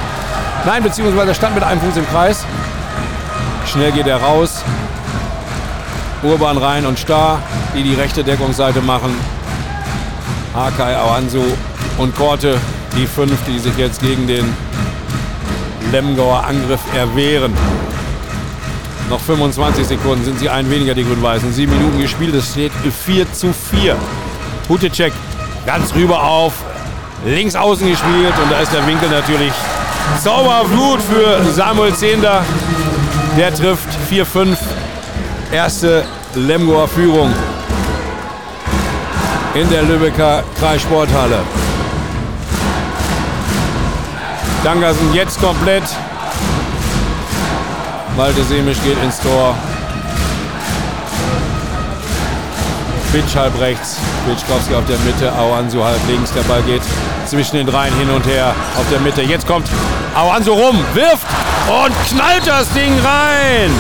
Nein, 0.67 0.83
beziehungsweise 0.83 1.35
stand 1.35 1.55
mit 1.55 1.63
einem 1.63 1.81
Fuß 1.81 1.97
im 1.99 2.09
Kreis. 2.09 2.45
Schnell 3.67 3.93
geht 3.93 4.07
er 4.07 4.17
raus. 4.17 4.63
Urban 6.23 6.57
rein 6.57 6.87
und 6.87 6.99
Starr, 6.99 7.43
die 7.77 7.83
die 7.83 7.95
rechte 7.95 8.25
Deckungsseite 8.25 8.81
machen. 8.81 9.15
Hakai, 10.55 10.97
Awansu 10.97 11.43
und 11.99 12.17
Korte, 12.17 12.59
die 12.97 13.07
fünf, 13.07 13.37
die 13.47 13.59
sich 13.59 13.77
jetzt 13.77 14.01
gegen 14.01 14.27
den 14.27 14.55
Lemgauer 15.93 16.45
Angriff 16.45 16.81
erwehren. 16.95 17.53
Noch 19.11 19.21
25 19.21 19.87
Sekunden 19.87 20.25
sind 20.25 20.39
sie 20.39 20.49
ein 20.49 20.71
weniger, 20.71 20.95
die 20.95 21.05
Grün-Weißen. 21.05 21.53
Sieben 21.53 21.77
Minuten 21.77 22.01
gespielt, 22.01 22.35
es 22.35 22.53
steht 22.53 22.73
4 23.05 23.31
zu 23.35 23.53
4. 23.53 23.97
Hutecek 24.71 25.13
ganz 25.67 25.95
rüber 25.95 26.23
auf 26.23 26.55
links 27.27 27.55
außen 27.55 27.87
gespielt 27.87 28.33
und 28.43 28.51
da 28.51 28.61
ist 28.61 28.73
der 28.73 28.87
Winkel 28.87 29.11
natürlich 29.11 29.53
Zauberflut 30.23 31.01
für 31.03 31.53
Samuel 31.53 31.95
Zehnder. 31.95 32.43
Der 33.37 33.55
trifft 33.55 33.89
4-5. 34.11 34.57
Erste 35.53 36.05
Lemgoer 36.35 36.89
Führung 36.89 37.33
in 39.55 39.69
der 39.71 39.83
Lübecker 39.83 40.43
Kreissporthalle. 40.59 41.39
Dangersen 44.65 45.13
jetzt 45.15 45.41
komplett. 45.41 45.85
Malte 48.17 48.43
Semisch 48.45 48.79
geht 48.83 49.03
ins 49.03 49.21
Tor. 49.21 49.55
Bitsch 53.13 53.37
halb 53.37 53.61
rechts, 53.61 53.99
Bitschkowski 54.27 54.75
auf 54.75 54.85
der 54.87 54.99
Mitte, 54.99 55.33
Auansu 55.39 55.85
halb 55.85 56.01
links. 56.09 56.33
Der 56.33 56.43
Ball 56.43 56.63
geht 56.63 56.83
zwischen 57.35 57.57
den 57.57 57.67
dreien 57.67 57.93
hin 57.97 58.09
und 58.11 58.25
her 58.27 58.55
auf 58.77 58.89
der 58.91 59.01
Mitte. 59.01 59.21
Jetzt 59.21 59.45
kommt 59.45 59.69
Auansu 60.15 60.53
rum, 60.53 60.79
wirft 60.95 61.27
und 61.69 61.93
knallt 62.09 62.47
das 62.47 62.69
Ding 62.71 62.93
rein. 63.01 63.73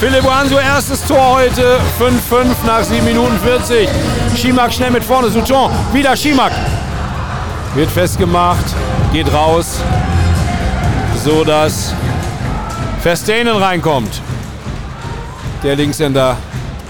Philipp 0.00 0.24
Oansu 0.24 0.56
erstes 0.56 1.06
Tor 1.06 1.36
heute, 1.36 1.78
5-5 2.00 2.46
nach 2.66 2.82
7 2.82 3.04
Minuten 3.04 3.38
40. 3.38 3.88
Schimak 4.36 4.72
schnell 4.72 4.90
mit 4.90 5.04
vorne, 5.04 5.30
Souton, 5.30 5.70
wieder 5.92 6.16
Schimak. 6.16 6.50
Wird 7.76 7.90
festgemacht, 7.92 8.64
geht 9.12 9.32
raus, 9.32 9.78
so 11.22 11.44
dass 11.44 11.94
Versteinen 13.02 13.56
reinkommt. 13.56 14.20
Der 15.62 15.76
Linkshänder 15.76 16.36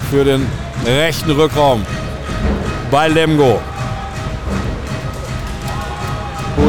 für 0.09 0.23
den 0.23 0.47
rechten 0.83 1.29
Rückraum 1.29 1.85
bei 2.89 3.07
Lemgo. 3.07 3.59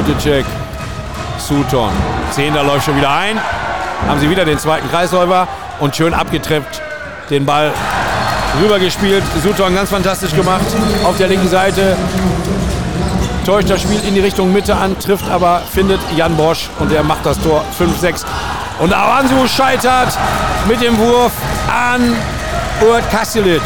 Gute 0.06 0.18
Check. 0.18 0.46
Sutton. 1.38 1.90
Zehner 2.30 2.62
läuft 2.62 2.84
schon 2.84 2.96
wieder 2.96 3.10
ein. 3.10 3.40
Haben 4.06 4.20
sie 4.20 4.30
wieder 4.30 4.44
den 4.44 4.56
zweiten 4.56 4.88
Kreisläufer 4.88 5.48
und 5.80 5.96
schön 5.96 6.14
abgetreppt 6.14 6.80
den 7.28 7.44
Ball 7.44 7.72
rübergespielt. 8.62 9.24
Sutton 9.42 9.74
ganz 9.74 9.90
fantastisch 9.90 10.32
gemacht 10.32 10.64
auf 11.04 11.16
der 11.16 11.26
linken 11.26 11.48
Seite. 11.48 11.96
Täuscht 13.44 13.68
das 13.68 13.82
Spiel 13.82 14.00
in 14.06 14.14
die 14.14 14.20
Richtung 14.20 14.52
Mitte 14.52 14.76
an, 14.76 14.96
trifft 14.96 15.28
aber, 15.28 15.62
findet 15.72 16.00
Jan 16.14 16.36
Bosch 16.36 16.70
und 16.78 16.92
der 16.92 17.02
macht 17.02 17.26
das 17.26 17.40
Tor 17.40 17.64
5-6. 17.76 18.24
Und 18.78 18.94
Avansu 18.94 19.48
scheitert 19.48 20.16
mit 20.68 20.80
dem 20.80 20.96
Wurf 20.98 21.32
an 21.68 22.14
Urt 22.80 23.10
Kasilic. 23.10 23.62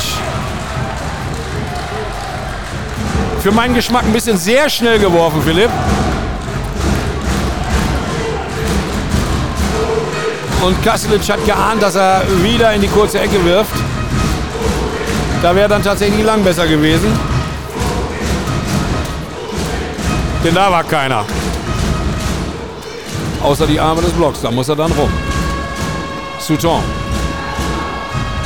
Für 3.40 3.52
meinen 3.52 3.74
Geschmack 3.74 4.04
ein 4.04 4.12
bisschen 4.12 4.38
sehr 4.38 4.70
schnell 4.70 4.98
geworfen, 4.98 5.42
Philipp. 5.42 5.70
Und 10.62 10.82
Kasilic 10.84 11.28
hat 11.28 11.44
geahnt, 11.46 11.82
dass 11.82 11.94
er 11.94 12.22
wieder 12.42 12.72
in 12.74 12.82
die 12.82 12.88
kurze 12.88 13.20
Ecke 13.20 13.42
wirft. 13.44 13.72
Da 15.42 15.54
wäre 15.54 15.68
dann 15.68 15.82
tatsächlich 15.82 16.22
lang 16.24 16.44
besser 16.44 16.66
gewesen. 16.66 17.18
Denn 20.44 20.54
da 20.54 20.70
war 20.70 20.84
keiner. 20.84 21.24
Außer 23.42 23.66
die 23.66 23.80
Arme 23.80 24.02
des 24.02 24.12
Blocks. 24.12 24.42
Da 24.42 24.50
muss 24.50 24.68
er 24.68 24.76
dann 24.76 24.92
rum. 24.92 25.10
Souton. 26.38 26.82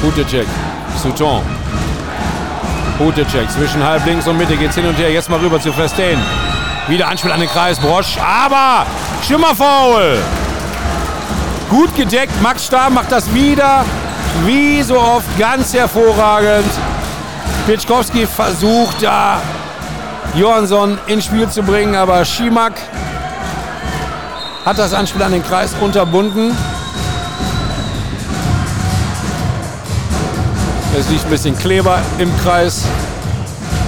Hutecek. 0.02 0.46
Souton. 1.02 1.42
Hutecek. 3.00 3.50
Zwischen 3.50 3.82
halb 3.82 4.06
links 4.06 4.28
und 4.28 4.38
Mitte 4.38 4.56
geht's 4.56 4.76
hin 4.76 4.86
und 4.86 4.96
her. 4.98 5.10
Jetzt 5.10 5.28
mal 5.30 5.40
rüber 5.40 5.60
zu 5.60 5.72
Verstehen. 5.72 6.20
Wieder 6.86 7.08
Anspiel 7.08 7.32
an 7.32 7.40
den 7.40 7.48
Kreis. 7.48 7.78
Brosch. 7.80 8.18
Aber 8.18 8.86
Schimmerfaul. 9.26 10.18
Gut 11.74 11.96
gedeckt. 11.96 12.40
Max 12.40 12.66
Star 12.66 12.88
macht 12.88 13.10
das 13.10 13.34
wieder. 13.34 13.84
Wie 14.46 14.80
so 14.80 14.96
oft 14.96 15.26
ganz 15.36 15.74
hervorragend. 15.74 16.70
Pitschkowski 17.66 18.28
versucht 18.28 19.02
da 19.02 19.42
Johansson 20.36 20.96
ins 21.08 21.24
Spiel 21.24 21.48
zu 21.48 21.64
bringen, 21.64 21.96
aber 21.96 22.24
Schimak 22.24 22.74
hat 24.64 24.78
das 24.78 24.94
Anspiel 24.94 25.20
an 25.24 25.32
den 25.32 25.42
Kreis 25.42 25.72
unterbunden. 25.80 26.56
Es 30.96 31.08
liegt 31.08 31.24
ein 31.24 31.30
bisschen 31.30 31.58
Kleber 31.58 31.98
im 32.18 32.30
Kreis. 32.44 32.84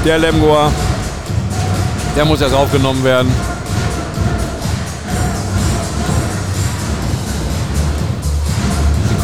Der 0.04 0.18
Lemgoer, 0.18 0.72
der 2.16 2.24
muss 2.24 2.40
erst 2.40 2.54
aufgenommen 2.54 3.04
werden. 3.04 3.55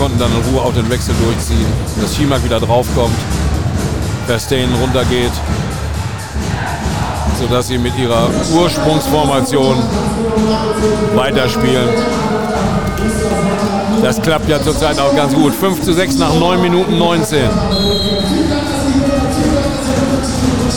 Konnten 0.03 0.19
dann 0.19 0.33
in 0.33 0.53
Ruhe 0.53 0.61
auch 0.63 0.75
den 0.75 0.91
Wechsel 0.91 1.15
durchziehen, 1.23 1.65
dass 2.01 2.17
Schimak 2.17 2.43
wieder 2.43 2.59
draufkommt, 2.59 3.15
Verstehen 4.27 4.69
runtergeht, 4.81 5.31
sodass 7.39 7.69
sie 7.69 7.79
mit 7.79 7.97
ihrer 7.97 8.29
Ursprungsformation 8.53 9.77
weiterspielen. 11.15 11.89
Das 14.03 14.21
klappt 14.21 14.49
ja 14.49 14.61
zurzeit 14.61 14.99
auch 14.99 15.15
ganz 15.15 15.35
gut. 15.35 15.55
5 15.55 15.83
zu 15.83 15.93
6 15.93 16.17
nach 16.19 16.35
9 16.35 16.61
Minuten 16.61 16.99
19. 16.99 17.49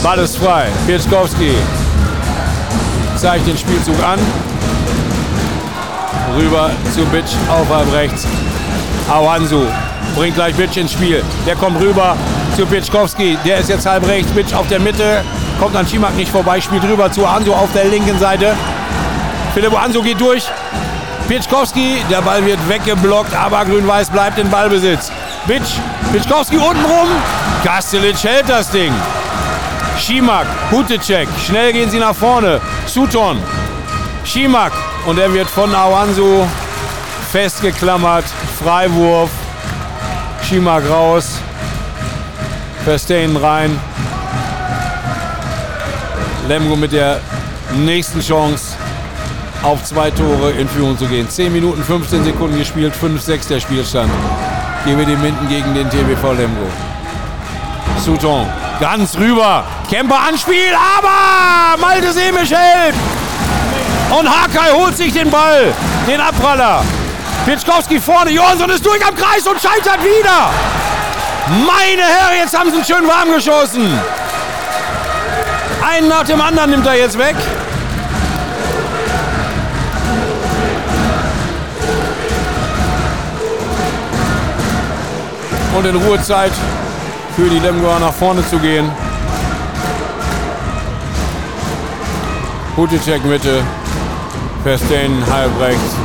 Ball 0.04 0.18
ist 0.20 0.36
frei. 0.36 0.68
Pieczkowski 0.86 1.50
zeigt 3.16 3.48
den 3.48 3.58
Spielzug 3.58 4.00
an. 4.04 4.20
Rüber 6.36 6.70
zu 6.94 7.00
Bitsch 7.06 7.34
auf 7.50 7.68
halb 7.68 7.92
rechts. 7.92 8.24
Awansu 9.08 9.66
bringt 10.16 10.34
gleich 10.34 10.54
Bitsch 10.54 10.76
ins 10.76 10.92
Spiel. 10.92 11.22
Der 11.46 11.56
kommt 11.56 11.80
rüber 11.80 12.16
zu 12.56 12.66
Pieczkowski. 12.66 13.38
Der 13.44 13.58
ist 13.58 13.68
jetzt 13.68 13.86
halb 13.86 14.06
rechts. 14.06 14.30
Bitsch 14.32 14.52
auf 14.54 14.66
der 14.68 14.80
Mitte. 14.80 15.22
Kommt 15.60 15.76
an 15.76 15.86
Schimak 15.86 16.16
nicht 16.16 16.30
vorbei. 16.30 16.60
Spielt 16.60 16.82
rüber 16.84 17.10
zu 17.10 17.26
Anso 17.26 17.54
auf 17.54 17.72
der 17.72 17.84
linken 17.84 18.18
Seite. 18.18 18.54
Philipp 19.54 19.80
Anso 19.80 20.02
geht 20.02 20.20
durch. 20.20 20.44
Pieczkowski, 21.28 22.02
der 22.10 22.22
Ball 22.22 22.44
wird 22.46 22.58
weggeblockt, 22.68 23.34
aber 23.34 23.64
Grün-Weiß 23.64 24.10
bleibt 24.10 24.38
in 24.38 24.48
Ballbesitz. 24.48 25.10
Bitsch, 25.46 25.74
Pieczkowski 26.12 26.56
untenrum. 26.56 27.08
Kastelic 27.64 28.22
hält 28.22 28.48
das 28.48 28.70
Ding. 28.70 28.92
Schimak, 29.98 30.46
Hutecek, 30.70 31.28
schnell 31.44 31.72
gehen 31.72 31.90
sie 31.90 31.98
nach 31.98 32.14
vorne. 32.14 32.60
Suton, 32.86 33.42
Schimak 34.24 34.72
und 35.06 35.18
er 35.18 35.32
wird 35.32 35.48
von 35.48 35.74
Awansu 35.74 36.44
festgeklammert. 37.32 38.24
Freiwurf. 38.62 39.30
Schimak 40.48 40.88
raus. 40.88 41.38
Verstehen 42.84 43.36
rein. 43.36 43.78
Lemgo 46.48 46.76
mit 46.76 46.92
der 46.92 47.20
nächsten 47.74 48.20
Chance 48.20 48.76
auf 49.62 49.82
zwei 49.84 50.10
Tore 50.10 50.52
in 50.52 50.68
Führung 50.68 50.96
zu 50.96 51.06
gehen. 51.06 51.28
10 51.28 51.52
Minuten 51.52 51.82
15 51.82 52.24
Sekunden 52.24 52.58
gespielt, 52.58 52.94
5-6 52.94 53.48
der 53.48 53.60
Spielstand. 53.60 54.12
GWD 54.84 55.18
Minden 55.20 55.48
gegen 55.48 55.74
den 55.74 55.90
TBV 55.90 56.32
Lemgo. 56.32 56.68
Souton 57.98 58.46
ganz 58.80 59.16
rüber. 59.16 59.64
Kemper 59.88 60.20
Anspiel, 60.28 60.72
aber 60.74 61.80
Malte 61.80 62.12
Semisch 62.12 62.50
hält. 62.50 62.94
Und 64.16 64.28
Hakai 64.28 64.70
holt 64.72 64.96
sich 64.96 65.12
den 65.12 65.30
Ball, 65.30 65.72
den 66.06 66.20
Abpraller. 66.20 66.82
Pitschkowski 67.46 68.00
vorne, 68.00 68.32
Johansson 68.32 68.68
ist 68.70 68.84
durch 68.84 69.06
am 69.06 69.14
Kreis 69.14 69.46
und 69.46 69.60
scheitert 69.60 70.02
wieder. 70.02 70.50
Meine 71.64 72.02
Herren, 72.02 72.38
jetzt 72.40 72.58
haben 72.58 72.72
sie 72.72 72.78
ihn 72.78 72.84
schön 72.84 73.06
warm 73.06 73.30
geschossen. 73.32 74.00
Einen 75.88 76.08
nach 76.08 76.24
dem 76.24 76.40
anderen 76.40 76.70
nimmt 76.70 76.84
er 76.84 76.96
jetzt 76.96 77.16
weg. 77.16 77.36
Und 85.76 85.86
in 85.86 85.94
Ruhezeit 85.94 86.52
für 87.36 87.48
die 87.48 87.60
Lemgoer 87.60 88.00
nach 88.00 88.12
vorne 88.12 88.44
zu 88.50 88.58
gehen. 88.58 88.90
Hutecek 92.76 93.24
Mitte, 93.24 93.62
Verstein 94.64 95.24
halb 95.30 95.60
rechts 95.60 95.95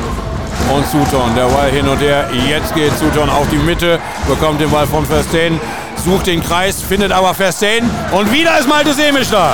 und 0.71 0.87
Suton. 0.87 1.35
Der 1.35 1.45
Ball 1.45 1.69
hin 1.69 1.87
und 1.87 1.99
her. 1.99 2.29
Jetzt 2.47 2.73
geht 2.73 2.97
Suton 2.97 3.29
auf 3.29 3.47
die 3.49 3.57
Mitte, 3.57 3.99
bekommt 4.27 4.61
den 4.61 4.69
Ball 4.69 4.87
von 4.87 5.05
Verstein, 5.05 5.59
sucht 6.03 6.27
den 6.27 6.41
Kreis, 6.43 6.81
findet 6.81 7.11
aber 7.11 7.33
Verstein 7.33 7.89
und 8.11 8.31
wieder 8.31 8.57
ist 8.59 8.67
Malte 8.67 8.93
Semisch 8.93 9.29
da. 9.29 9.53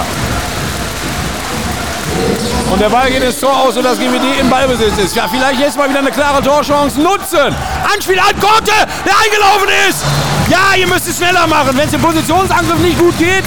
Und 2.72 2.82
der 2.82 2.90
Ball 2.90 3.10
geht 3.10 3.24
ins 3.24 3.40
Tor 3.40 3.58
aus, 3.58 3.76
sodass 3.76 3.98
GWD 3.98 4.42
im 4.42 4.50
Ballbesitz 4.50 4.98
ist. 4.98 5.16
Ja, 5.16 5.28
vielleicht 5.28 5.60
jetzt 5.60 5.78
mal 5.78 5.90
wieder 5.90 6.00
eine 6.00 6.12
klare 6.12 6.42
Torchance 6.42 7.00
nutzen. 7.00 7.56
Anspiel 7.94 8.20
an 8.20 8.38
Korte, 8.40 8.74
der 9.06 9.14
eingelaufen 9.24 9.70
ist. 9.90 10.04
Ja, 10.50 10.76
ihr 10.78 10.88
müsst 10.88 11.08
es 11.08 11.18
schneller 11.18 11.48
machen. 11.48 11.78
Wenn 11.78 11.88
es 11.88 11.94
im 11.94 12.02
Positionsangriff 12.02 12.80
nicht 12.80 13.00
gut 13.00 13.18
geht, 13.18 13.46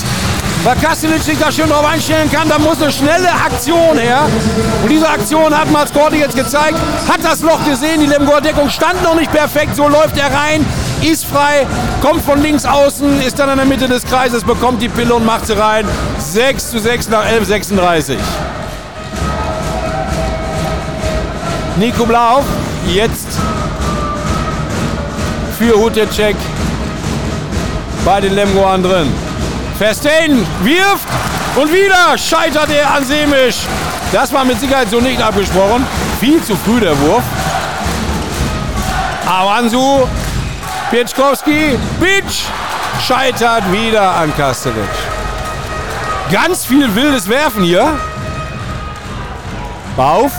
weil 0.64 0.76
Kastelic 0.76 1.22
sich 1.22 1.38
da 1.38 1.50
schön 1.50 1.68
drauf 1.68 1.84
einstellen 1.84 2.30
kann, 2.30 2.48
dann 2.48 2.62
muss 2.62 2.82
eine 2.82 2.92
schnelle 2.92 3.30
Aktion 3.32 3.96
her. 3.98 4.28
Und 4.82 4.90
diese 4.90 5.08
Aktion 5.08 5.56
hat 5.56 5.70
Mats 5.70 5.92
Korte 5.92 6.16
jetzt 6.16 6.36
gezeigt. 6.36 6.76
Hat 7.08 7.20
das 7.22 7.40
Loch 7.40 7.64
gesehen, 7.64 8.00
die 8.00 8.06
Lemgoer-Deckung 8.06 8.68
stand 8.68 9.02
noch 9.02 9.14
nicht 9.14 9.32
perfekt. 9.32 9.76
So 9.76 9.88
läuft 9.88 10.18
er 10.18 10.26
rein, 10.26 10.64
ist 11.02 11.24
frei, 11.24 11.66
kommt 12.02 12.22
von 12.24 12.42
links 12.42 12.64
außen, 12.66 13.22
ist 13.22 13.38
dann 13.38 13.48
in 13.50 13.56
der 13.56 13.66
Mitte 13.66 13.88
des 13.88 14.04
Kreises, 14.04 14.44
bekommt 14.44 14.82
die 14.82 14.88
Pille 14.88 15.14
und 15.14 15.24
macht 15.24 15.46
sie 15.46 15.58
rein. 15.58 15.86
6 16.18 16.70
zu 16.70 16.78
6 16.78 17.08
nach 17.08 17.24
11,36. 17.24 18.16
Nico 21.78 22.04
Blau 22.04 22.44
jetzt 22.86 23.28
für 25.58 25.74
Hutecek 25.74 26.36
bei 28.04 28.20
den 28.20 28.34
Lemgoern 28.34 28.82
drin. 28.82 29.29
Verstein 29.80 30.46
wirft 30.62 31.08
und 31.56 31.72
wieder 31.72 32.18
scheitert 32.18 32.68
er 32.68 32.92
an 32.92 33.02
Semisch. 33.02 33.60
Das 34.12 34.30
war 34.30 34.44
mit 34.44 34.60
Sicherheit 34.60 34.90
so 34.90 35.00
nicht 35.00 35.22
abgesprochen. 35.22 35.86
Viel 36.20 36.42
zu 36.42 36.54
früh 36.54 36.80
der 36.80 37.00
Wurf. 37.00 37.22
Awansu, 39.26 40.06
Pieczkowski, 40.90 41.78
Bitsch 41.98 42.42
scheitert 43.06 43.72
wieder 43.72 44.16
an 44.16 44.36
Kastelic. 44.36 44.76
Ganz 46.30 46.66
viel 46.66 46.94
wildes 46.94 47.26
Werfen 47.26 47.64
hier. 47.64 47.98
Bauf. 49.96 50.32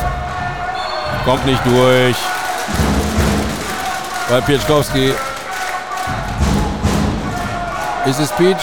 Kommt 1.26 1.48
nicht 1.48 1.66
durch. 1.66 2.16
Bei 4.30 4.40
Pieczkowski. 4.40 5.16
Ist 8.06 8.20
es 8.20 8.32
Peach? 8.34 8.62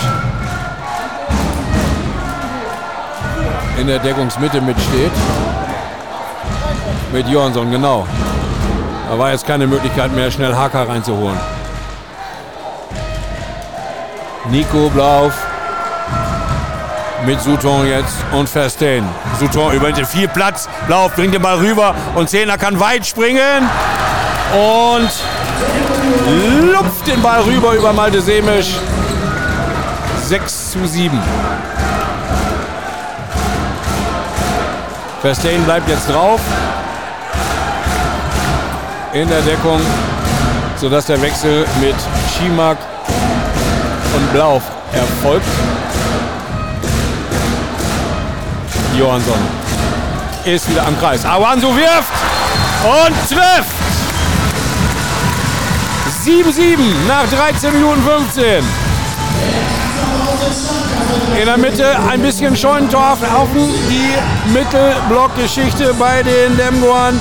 In 3.78 3.86
der 3.86 3.98
Deckungsmitte 4.00 4.60
mitsteht. 4.60 5.12
Mit 7.12 7.28
Johansson, 7.28 7.70
genau. 7.70 8.06
Da 9.08 9.18
war 9.18 9.30
jetzt 9.30 9.46
keine 9.46 9.66
Möglichkeit 9.66 10.12
mehr, 10.14 10.30
schnell 10.30 10.54
Hacker 10.54 10.88
reinzuholen. 10.88 11.38
Nico 14.50 14.88
Blauf 14.90 15.32
mit 17.24 17.40
Souton 17.40 17.86
jetzt 17.86 18.16
und 18.32 18.48
Verstein. 18.48 19.04
Souton 19.38 19.74
übernimmt 19.74 20.08
viel 20.08 20.28
Platz. 20.28 20.68
Blauf 20.86 21.14
bringt 21.14 21.34
den 21.34 21.42
Ball 21.42 21.58
rüber 21.58 21.94
und 22.14 22.28
Zehner 22.28 22.58
kann 22.58 22.78
weit 22.80 23.06
springen. 23.06 23.68
Und 24.52 25.10
lupft 26.72 27.06
den 27.06 27.22
Ball 27.22 27.42
rüber 27.42 27.74
über 27.74 27.92
Malte 27.92 28.20
Semisch. 28.20 28.74
6 30.26 30.72
zu 30.72 30.86
7. 30.86 31.18
Verstein 35.20 35.64
bleibt 35.64 35.88
jetzt 35.88 36.08
drauf. 36.08 36.40
In 39.12 39.28
der 39.28 39.40
Deckung, 39.40 39.80
sodass 40.76 41.06
der 41.06 41.20
Wechsel 41.20 41.66
mit 41.80 41.96
Schimak 42.36 42.78
und 44.14 44.32
Blauf 44.32 44.62
erfolgt. 44.92 45.46
Johansson 48.96 49.38
ist 50.44 50.70
wieder 50.70 50.86
am 50.86 50.98
Kreis. 50.98 51.24
Awansu 51.24 51.74
wirft 51.74 52.12
und 52.84 53.28
trifft. 53.28 53.78
7-7 56.24 56.78
nach 57.08 57.28
13 57.28 57.72
Minuten 57.72 58.02
15. 58.02 58.87
In 61.38 61.46
der 61.46 61.56
Mitte 61.56 61.96
ein 62.10 62.20
bisschen 62.20 62.56
Scheunentor 62.56 63.16
offen. 63.36 63.68
Die 63.88 64.52
Mittelblockgeschichte 64.52 65.94
bei 65.94 66.22
den 66.22 66.56
Lemgoern. 66.56 67.20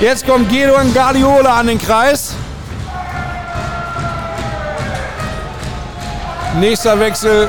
Jetzt 0.00 0.26
kommt 0.26 0.50
Gedon 0.50 0.92
Guardiola 0.92 1.58
an 1.58 1.66
den 1.66 1.80
Kreis. 1.80 2.34
Nächster 6.58 6.98
Wechsel 6.98 7.48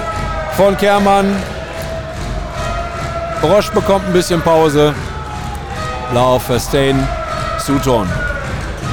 von 0.58 0.78
Kermann. 0.78 1.36
Brosch 3.42 3.70
bekommt 3.72 4.06
ein 4.08 4.14
bisschen 4.14 4.42
Pause. 4.42 4.94
Lauf, 6.14 6.44
Verstein, 6.44 7.08
Suton. 7.60 8.10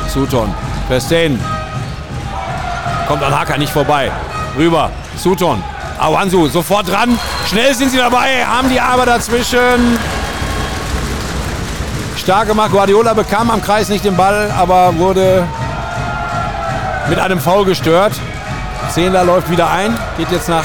Suton, 0.09 0.55
Verstein. 0.89 1.41
Kommt 3.09 3.23
an 3.23 3.39
Hacker 3.39 3.59
nicht 3.59 3.73
vorbei. 3.73 4.11
Rüber, 4.57 4.91
Suton. 5.17 5.63
Awansu 5.99 6.49
sofort 6.49 6.89
dran. 6.89 7.19
Schnell 7.49 7.75
sind 7.75 7.91
sie 7.91 7.99
dabei, 7.99 8.45
haben 8.45 8.69
die 8.69 8.81
aber 8.81 9.07
dazwischen. 9.07 9.99
Stark 12.17 12.49
gemacht. 12.49 12.73
Guardiola 12.73 13.15
bekam 13.15 13.51
am 13.51 13.63
Kreis 13.63 13.89
nicht 13.89 14.05
den 14.05 14.17
Ball, 14.17 14.51
aber 14.57 14.97
wurde 14.97 15.47
mit 17.09 17.19
einem 17.19 17.39
Foul 17.39 17.65
gestört. 17.65 18.13
Zehner 18.91 19.25
läuft 19.25 19.51
wieder 19.51 19.71
ein, 19.71 19.97
geht 20.17 20.31
jetzt 20.31 20.49
nach 20.49 20.65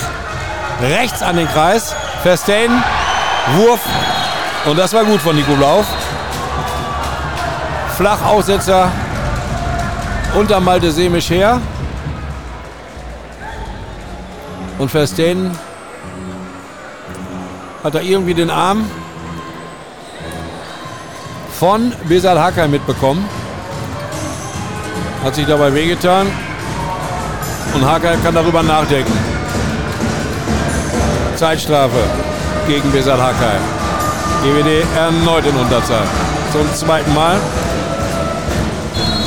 rechts 0.82 1.22
an 1.22 1.36
den 1.36 1.48
Kreis. 1.48 1.96
Verstein, 2.24 2.84
Wurf. 3.56 3.80
Und 4.66 4.78
das 4.78 4.94
war 4.94 5.04
gut 5.04 5.22
von 5.22 5.36
Nico 5.36 5.54
Blauf. 5.54 5.86
Flach 7.98 8.24
Aussetzer 8.26 8.90
unter 10.38 10.60
Malte 10.60 10.92
Semisch 10.92 11.30
her. 11.30 11.60
Und 14.80 14.90
Verstehen 14.90 15.52
hat 17.84 17.96
er 17.96 18.02
irgendwie 18.02 18.34
den 18.34 18.50
Arm 18.50 18.90
von 21.60 21.92
Besal 22.08 22.40
Hakai 22.40 22.70
mitbekommen. 22.70 23.26
Hat 25.24 25.36
sich 25.36 25.46
dabei 25.46 25.74
wehgetan. 25.74 26.28
Und 27.74 27.86
Hakai 27.86 28.16
kann 28.24 28.34
darüber 28.34 28.64
nachdenken. 28.64 29.12
Zeitstrafe 31.36 32.02
gegen 32.66 32.90
Besal 32.94 33.22
Hakai. 33.22 33.58
GWD 34.44 34.86
erneut 34.96 35.46
in 35.46 35.56
Unterzahl. 35.56 36.08
Zum 36.54 36.74
zweiten 36.74 37.14
Mal. 37.14 37.38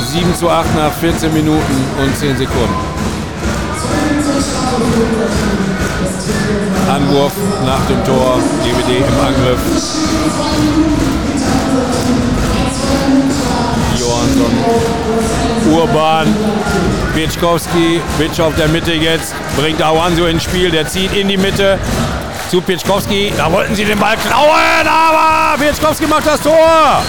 7 0.07 0.35
zu 0.35 0.49
8 0.49 0.75
nach 0.75 0.91
14 0.93 1.31
Minuten 1.31 1.85
und 2.03 2.17
10 2.17 2.37
Sekunden. 2.37 2.92
Anwurf 6.89 7.33
nach 7.65 7.85
dem 7.87 8.03
Tor. 8.03 8.39
GWD 8.63 8.97
im 8.97 9.19
Angriff. 9.25 9.59
Johansson. 13.99 14.51
Urban. 15.71 16.35
Pieczkowski. 17.15 18.01
Witsch 18.17 18.39
auf 18.39 18.55
der 18.55 18.67
Mitte 18.67 18.93
jetzt. 18.93 19.33
Bringt 19.57 19.81
Awanso 19.81 20.25
ins 20.25 20.43
Spiel. 20.43 20.69
Der 20.69 20.87
zieht 20.87 21.13
in 21.15 21.27
die 21.27 21.37
Mitte. 21.37 21.79
Zu 22.49 22.61
Pieczkowski. 22.61 23.33
Da 23.35 23.51
wollten 23.51 23.73
sie 23.73 23.85
den 23.85 23.97
Ball 23.97 24.17
klauen, 24.17 24.87
aber 24.87 25.57
Pieczkowski 25.57 26.05
macht 26.05 26.27
das 26.27 26.41
Tor. 26.41 27.01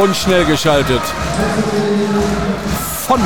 Und 0.00 0.16
schnell 0.16 0.46
geschaltet. 0.46 1.02
Von 3.06 3.20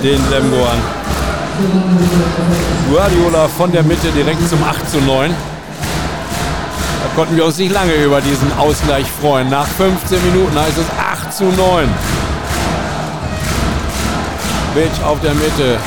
den 0.00 0.30
Lemgoern. 0.30 0.80
Guardiola 2.88 3.48
von 3.48 3.72
der 3.72 3.82
Mitte 3.82 4.12
direkt 4.12 4.48
zum 4.48 4.62
8 4.62 4.88
zu 4.88 4.98
9. 5.00 5.30
Da 5.30 5.36
konnten 7.16 7.36
wir 7.36 7.46
uns 7.46 7.58
nicht 7.58 7.72
lange 7.72 7.94
über 7.94 8.20
diesen 8.20 8.56
Ausgleich 8.56 9.06
freuen. 9.20 9.50
Nach 9.50 9.66
15 9.66 10.24
Minuten 10.32 10.56
heißt 10.56 10.78
es 10.78 10.86
8 10.96 11.32
zu 11.32 11.44
9. 11.44 11.88
Bitch 14.74 15.02
auf 15.04 15.20
der 15.20 15.34
Mitte. 15.34 15.78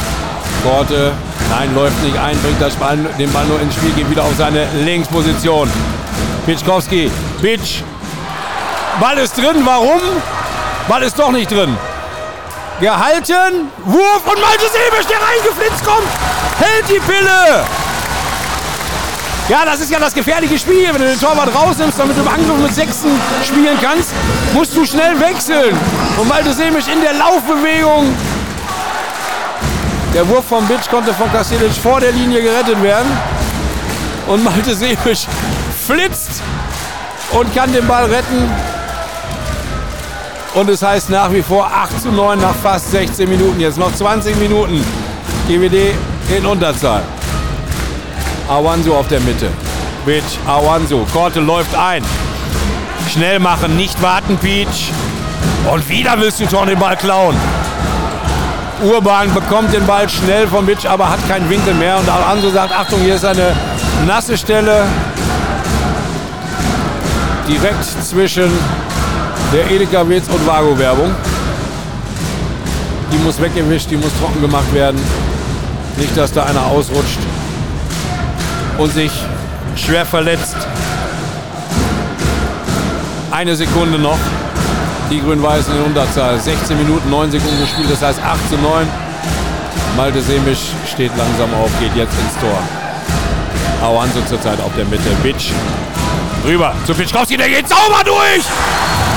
Korte. 0.64 1.14
Nein, 1.50 1.74
läuft 1.74 2.04
nicht 2.04 2.18
ein, 2.18 2.38
bringt 2.42 2.62
das 2.62 2.76
Ball, 2.76 2.98
den 3.18 3.32
Ball 3.32 3.46
nur 3.46 3.62
ins 3.62 3.76
Spiel, 3.76 3.92
geht 3.92 4.10
wieder 4.10 4.24
auf 4.24 4.36
seine 4.38 4.68
Linksposition. 4.84 5.70
Pitschkowski. 6.46 7.10
Bitch. 7.42 7.84
Ball 9.00 9.18
ist 9.18 9.38
drin. 9.38 9.62
Warum? 9.64 10.02
Ball 10.88 11.04
ist 11.04 11.18
doch 11.18 11.32
nicht 11.32 11.50
drin. 11.52 11.78
Gehalten. 12.82 13.70
Wurf 13.86 14.22
und 14.26 14.42
Malte 14.42 14.66
Sebisch, 14.66 15.08
der 15.08 15.18
reingeflitzt 15.18 15.86
kommt. 15.86 16.08
Hält 16.60 16.90
die 16.90 17.00
Pille. 17.00 17.66
Ja, 19.48 19.66
das 19.66 19.80
ist 19.80 19.90
ja 19.90 20.00
das 20.00 20.14
gefährliche 20.14 20.60
Spiel. 20.60 20.88
Wenn 20.94 21.02
du 21.02 21.08
den 21.08 21.20
Torwart 21.20 21.50
rausnimmst, 21.56 21.98
damit 21.98 22.18
du 22.18 22.22
im 22.22 22.28
Angriff 22.28 22.58
mit 22.62 22.74
Sechsten 22.76 23.10
spielen 23.44 23.78
kannst, 23.82 24.12
musst 24.54 24.76
du 24.76 24.86
schnell 24.86 25.20
wechseln. 25.20 25.78
Und 26.18 26.28
Malte 26.28 26.54
Semisch 26.54 26.88
in 26.88 27.02
der 27.02 27.14
Laufbewegung. 27.14 28.16
Der 30.14 30.28
Wurf 30.28 30.46
vom 30.48 30.68
Bitch 30.68 30.90
konnte 30.90 31.14
von 31.14 31.32
Kastelic 31.32 31.72
vor 31.72 32.00
der 32.00 32.12
Linie 32.12 32.42
gerettet 32.42 32.82
werden. 32.84 33.10
Und 34.28 34.44
Malte 34.44 34.76
Semisch 34.76 35.26
flitzt 35.88 36.42
und 37.32 37.54
kann 37.56 37.72
den 37.72 37.88
Ball 37.88 38.06
retten. 38.06 38.50
Und 40.60 40.70
es 40.70 40.84
heißt 40.84 41.10
nach 41.10 41.32
wie 41.32 41.42
vor 41.42 41.72
8 41.74 42.02
zu 42.02 42.12
9 42.12 42.38
nach 42.38 42.54
fast 42.54 42.92
16 42.92 43.30
Minuten. 43.30 43.62
Jetzt 43.62 43.78
noch 43.78 43.94
20 43.96 44.36
Minuten. 44.36 44.84
GWD 45.48 45.96
in 46.38 46.46
Unterzahl. 46.46 47.02
Awanso 48.50 48.94
auf 48.94 49.08
der 49.08 49.22
Mitte. 49.22 49.48
Bitch, 50.06 50.38
Awanso. 50.46 51.08
Korte 51.14 51.40
läuft 51.40 51.74
ein. 51.78 52.04
Schnell 53.10 53.40
machen, 53.40 53.78
nicht 53.78 54.02
warten, 54.02 54.38
Peach. 54.38 54.92
Und 55.72 55.88
wieder 55.88 56.20
willst 56.20 56.42
du 56.42 56.50
schon 56.50 56.68
den 56.68 56.78
Ball 56.78 56.98
klauen. 56.98 57.38
Urban 58.84 59.34
bekommt 59.34 59.74
den 59.74 59.88
Ball 59.88 60.10
schnell 60.10 60.46
vom 60.46 60.66
Bitch, 60.66 60.86
aber 60.86 61.10
hat 61.10 61.26
keinen 61.30 61.50
Winkel 61.50 61.74
mehr. 61.74 61.98
Und 61.98 62.10
Awanso 62.10 62.50
sagt, 62.50 62.74
Achtung, 62.78 63.00
hier 63.00 63.16
ist 63.16 63.24
eine 63.24 63.56
nasse 64.06 64.38
Stelle. 64.38 64.84
Direkt 67.48 67.86
zwischen 68.04 68.52
der 69.54 69.70
Edeka 69.72 70.08
Witz 70.08 70.28
und 70.28 70.46
Vago 70.46 70.78
Werbung. 70.78 71.14
Die 73.12 73.18
muss 73.18 73.42
weggewischt, 73.42 73.90
die 73.90 73.98
muss 73.98 74.12
trocken 74.20 74.42
gemacht 74.42 74.72
werden. 74.74 75.00
Nicht, 75.98 76.16
dass 76.16 76.32
da 76.32 76.44
einer 76.44 76.66
ausrutscht 76.68 77.20
und 78.78 78.94
sich 78.94 79.12
schwer 79.76 80.06
verletzt. 80.06 80.56
Eine 83.32 83.56
Sekunde 83.56 83.98
noch. 83.98 84.18
Die 85.10 85.20
Grün-Weißen 85.20 85.76
in 85.76 85.84
Unterzahl. 85.84 86.40
16 86.40 86.78
Minuten, 86.78 87.10
9 87.10 87.32
Sekunden 87.32 87.60
gespielt, 87.60 87.90
das 87.90 88.02
heißt 88.02 88.20
8 88.24 88.50
zu 88.50 88.58
9. 88.58 88.88
Malte 89.98 90.22
Semisch 90.22 90.70
steht 90.92 91.12
langsam 91.18 91.52
auf, 91.56 91.72
geht 91.80 91.96
jetzt 91.96 92.14
ins 92.14 92.40
Tor. 92.40 92.60
Auanso 93.82 94.22
zurzeit 94.28 94.60
auf 94.62 94.72
der 94.78 94.86
Mitte. 94.86 95.10
Bitsch 95.24 95.52
rüber 96.46 96.74
zu 96.86 96.94
Pitschkowski, 96.94 97.38
der 97.38 97.50
geht 97.50 97.68
sauber 97.68 98.04
durch 98.06 98.44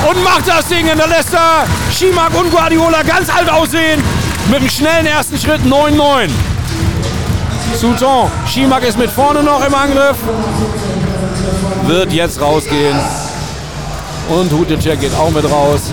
und 0.09 0.23
macht 0.25 0.47
das 0.49 0.67
Ding. 0.69 0.91
Und 0.91 0.99
da 0.99 1.07
lässt 1.07 1.33
er 1.33 1.65
Schimak 1.93 2.35
und 2.35 2.51
Guardiola 2.51 3.03
ganz 3.03 3.29
alt 3.35 3.51
aussehen. 3.51 4.03
Mit 4.49 4.61
einem 4.61 4.69
schnellen 4.69 5.07
ersten 5.07 5.39
Schritt 5.39 5.63
9-9. 5.63 6.29
Souton, 7.75 8.31
Schimak 8.47 8.83
ist 8.83 8.99
mit 8.99 9.11
vorne 9.11 9.43
noch 9.43 9.65
im 9.67 9.75
Angriff. 9.75 10.17
Wird 11.87 12.13
jetzt 12.13 12.41
rausgehen. 12.41 12.99
Und 14.29 14.53
Hutecek 14.53 15.01
geht 15.01 15.15
auch 15.15 15.31
mit 15.31 15.51
raus. 15.51 15.91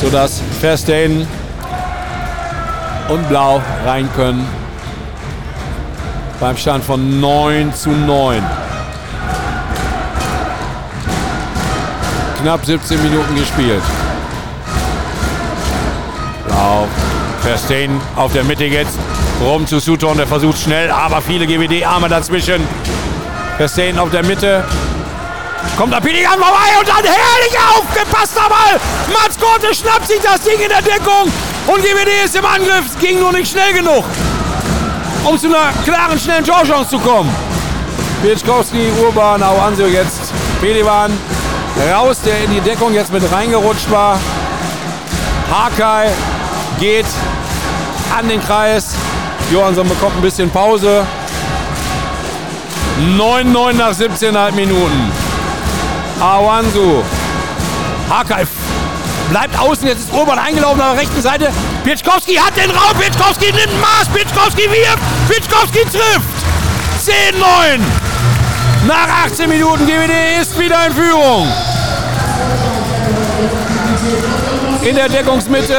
Sodass 0.00 0.40
Verstein 0.60 1.26
und 3.08 3.28
Blau 3.28 3.60
rein 3.84 4.08
können. 4.16 4.46
Beim 6.38 6.56
Stand 6.56 6.84
von 6.84 7.20
9 7.20 7.74
zu 7.74 7.90
9. 7.90 8.42
Knapp 12.42 12.64
17 12.64 13.02
Minuten 13.02 13.34
gespielt. 13.34 13.82
Blau. 16.46 16.88
Verstein 17.42 18.00
auf 18.16 18.32
der 18.32 18.44
Mitte 18.44 18.64
jetzt. 18.64 18.98
Rum 19.42 19.66
zu 19.66 19.78
Sutton, 19.78 20.16
der 20.16 20.26
versucht 20.26 20.58
schnell, 20.58 20.90
aber 20.90 21.20
viele 21.20 21.46
GWD-Arme 21.46 22.08
dazwischen. 22.08 22.66
Verstein 23.58 23.98
auf 23.98 24.10
der 24.10 24.24
Mitte. 24.24 24.64
Kommt 25.76 25.92
der 25.92 26.00
Pelikan 26.00 26.38
vorbei 26.38 26.78
und 26.78 26.88
dann 26.88 27.04
herrlich 27.04 27.58
aufgepasster 27.76 28.48
Ball. 28.48 28.80
Mats 29.12 29.38
Korte 29.38 29.74
schnappt 29.74 30.06
sich 30.06 30.20
das 30.22 30.40
Ding 30.40 30.60
in 30.60 30.68
der 30.68 30.82
Deckung 30.82 31.30
und 31.66 31.82
GWD 31.82 32.24
ist 32.24 32.36
im 32.36 32.44
Angriff. 32.46 32.86
Es 32.86 32.98
ging 32.98 33.18
nur 33.18 33.32
nicht 33.32 33.50
schnell 33.50 33.74
genug, 33.74 34.04
um 35.24 35.38
zu 35.38 35.48
einer 35.48 35.72
klaren, 35.84 36.18
schnellen 36.18 36.44
Torchance 36.44 36.90
zu 36.90 36.98
kommen. 36.98 37.30
Pieczkowski, 38.22 38.90
Urban, 39.02 39.42
Auanso 39.42 39.86
jetzt. 39.86 40.32
Pelivan 40.60 41.12
raus, 41.88 42.18
der 42.24 42.44
in 42.44 42.52
die 42.52 42.60
Deckung 42.60 42.94
jetzt 42.94 43.12
mit 43.12 43.22
reingerutscht 43.32 43.90
war. 43.90 44.18
Hakai 45.50 46.08
geht 46.78 47.06
an 48.16 48.28
den 48.28 48.42
Kreis. 48.42 48.94
Johansson 49.50 49.88
bekommt 49.88 50.16
ein 50.16 50.22
bisschen 50.22 50.50
Pause. 50.50 51.06
9-9 53.16 53.72
nach 53.72 53.92
17,5 53.92 54.52
Minuten. 54.52 55.12
Awansu. 56.20 57.02
Hakai 58.10 58.46
bleibt 59.30 59.58
außen. 59.58 59.86
Jetzt 59.86 60.00
ist 60.00 60.12
Urban 60.12 60.38
eingelaufen 60.38 60.80
auf 60.80 60.92
der 60.92 61.00
rechten 61.00 61.22
Seite. 61.22 61.50
Pieczkowski 61.84 62.34
hat 62.34 62.56
den 62.56 62.70
Raum. 62.70 62.96
Pieczkowski 62.98 63.46
nimmt 63.46 63.80
Maß. 63.80 64.08
Pieczkowski 64.12 64.62
wirft. 64.70 64.98
Pieczkowski 65.28 65.80
trifft. 65.84 66.28
10-9. 67.04 67.80
Nach 68.86 69.24
18 69.26 69.48
Minuten 69.48 69.86
GWD 69.86 70.40
ist 70.40 70.58
wieder 70.58 70.86
in 70.86 70.92
Führung. 70.92 71.48
In 74.82 74.94
der 74.96 75.08
Deckungsmitte 75.08 75.76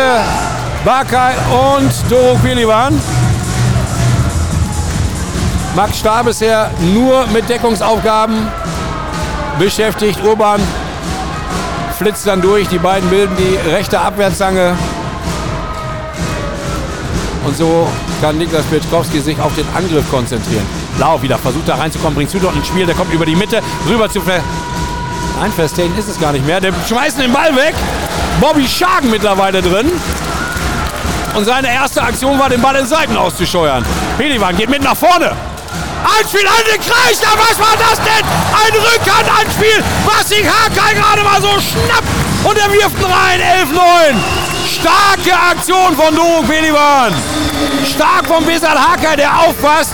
Bakai 0.86 1.34
und 1.78 1.92
Doro 2.10 2.36
Pelivan. 2.44 3.00
Max 5.76 5.98
Star 5.98 6.24
bisher 6.24 6.70
nur 6.94 7.26
mit 7.28 7.48
Deckungsaufgaben 7.50 8.48
beschäftigt. 9.58 10.20
Urban 10.24 10.62
flitzt 11.98 12.28
dann 12.28 12.42
durch. 12.42 12.68
Die 12.68 12.78
beiden 12.78 13.10
bilden 13.10 13.36
die 13.38 13.70
rechte 13.70 14.00
Abwärtszange. 14.00 14.76
Und 17.46 17.58
so 17.58 17.88
kann 18.22 18.38
Niklas 18.38 18.66
Pieczkowski 18.66 19.20
sich 19.20 19.40
auf 19.40 19.54
den 19.56 19.66
Angriff 19.76 20.10
konzentrieren. 20.12 20.66
Lau 21.00 21.22
wieder 21.22 21.38
versucht 21.38 21.68
da 21.68 21.76
reinzukommen, 21.76 22.16
bringt 22.16 22.30
Sudon 22.30 22.56
ins 22.56 22.68
Spiel, 22.68 22.86
der 22.86 22.94
kommt 22.94 23.12
über 23.14 23.26
die 23.26 23.36
Mitte, 23.36 23.62
rüber 23.88 24.10
zu 24.10 24.22
Nein, 25.42 25.52
Verstehen 25.54 25.98
ist 25.98 26.08
es 26.08 26.20
gar 26.20 26.34
nicht 26.34 26.46
mehr. 26.46 26.62
Der 26.62 26.72
schmeißt 26.88 27.18
den 27.18 27.34
Ball 27.34 27.56
weg. 27.56 27.74
Bobby 28.40 28.68
Schagen 28.68 29.10
mittlerweile 29.10 29.60
drin. 29.60 29.92
Und 31.34 31.46
seine 31.46 31.74
erste 31.74 32.04
Aktion 32.04 32.38
war, 32.38 32.48
den 32.48 32.62
Ball 32.62 32.76
in 32.76 32.86
Seiten 32.86 33.18
auszuscheuern. 33.18 33.84
Pelivan 34.20 34.56
geht 34.56 34.70
mit 34.70 34.84
nach 34.84 34.96
vorne. 34.96 35.36
Anspiel 36.04 36.46
an 36.46 36.64
den 36.72 36.80
Kreis. 36.80 37.20
Na, 37.24 37.30
was 37.40 37.58
war 37.58 37.76
das 37.76 37.98
denn? 37.98 38.24
Ein 38.54 38.72
Rückhandanspiel, 38.72 39.84
was 40.06 40.30
sich 40.30 40.46
Hakai 40.46 40.94
gerade 40.94 41.24
mal 41.24 41.42
so 41.42 41.60
schnappt. 41.60 42.08
Und 42.44 42.58
er 42.60 42.72
wirft 42.72 43.00
ihn 43.00 43.12
rein. 43.12 43.40
11-9. 43.66 44.80
Starke 44.80 45.34
Aktion 45.34 45.96
von 45.96 46.16
Doro 46.16 46.44
Pelivan. 46.44 47.14
Stark 47.84 48.28
von 48.28 48.46
Besat 48.46 48.78
Hakai, 48.78 49.16
der 49.16 49.40
aufpasst. 49.40 49.94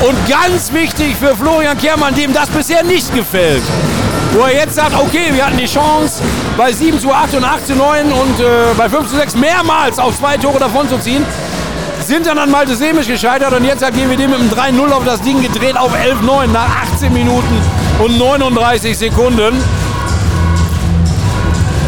Und 0.00 0.16
ganz 0.28 0.72
wichtig 0.72 1.14
für 1.16 1.36
Florian 1.36 1.78
Kehrmann, 1.78 2.16
dem 2.16 2.32
das 2.32 2.48
bisher 2.48 2.82
nicht 2.82 3.14
gefällt. 3.14 3.62
Wo 4.38 4.44
er 4.44 4.54
jetzt 4.54 4.76
sagt, 4.76 4.94
okay, 4.94 5.32
wir 5.32 5.44
hatten 5.44 5.56
die 5.56 5.66
Chance, 5.66 6.22
bei 6.56 6.70
7 6.70 7.00
zu 7.00 7.12
8 7.12 7.34
und 7.34 7.44
8 7.44 7.66
zu 7.66 7.74
9 7.74 8.12
und 8.12 8.38
äh, 8.38 8.72
bei 8.76 8.88
5 8.88 9.08
zu 9.10 9.16
6 9.16 9.34
mehrmals 9.34 9.98
auf 9.98 10.16
zwei 10.16 10.36
Tore 10.36 10.60
davon 10.60 10.88
zu 10.88 10.96
ziehen. 10.98 11.26
Sind 12.06 12.24
dann 12.24 12.38
an 12.38 12.48
Malte 12.48 12.76
Semisch 12.76 13.08
gescheitert 13.08 13.52
und 13.52 13.64
jetzt 13.64 13.84
hat 13.84 13.94
GWD 13.94 14.28
mit 14.28 14.38
dem 14.38 14.48
3-0 14.48 14.92
auf 14.92 15.04
das 15.04 15.20
Ding 15.22 15.42
gedreht 15.42 15.76
auf 15.76 15.92
11-9 15.92 16.46
nach 16.52 16.68
18 16.94 17.12
Minuten 17.12 17.60
und 17.98 18.16
39 18.16 18.96
Sekunden. 18.96 19.60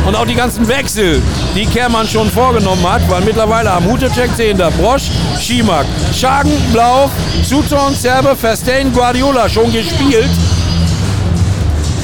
Und 0.05 0.17
auch 0.17 0.27
die 0.27 0.35
ganzen 0.35 0.67
Wechsel, 0.67 1.23
die 1.55 1.67
Kehrmann 1.67 2.09
schon 2.09 2.29
vorgenommen 2.29 2.85
hat, 2.91 3.09
weil 3.09 3.21
mittlerweile 3.21 3.71
am 3.71 3.85
Hutecek 3.85 4.35
10. 4.35 4.57
Brosch, 4.77 5.09
Schimak, 5.39 5.87
Schagen, 6.13 6.51
Blau, 6.73 7.09
Suton, 7.45 7.95
Serbe, 7.95 8.35
Verstein, 8.35 8.93
Guardiola 8.93 9.49
schon 9.49 9.73
gespielt 9.73 10.31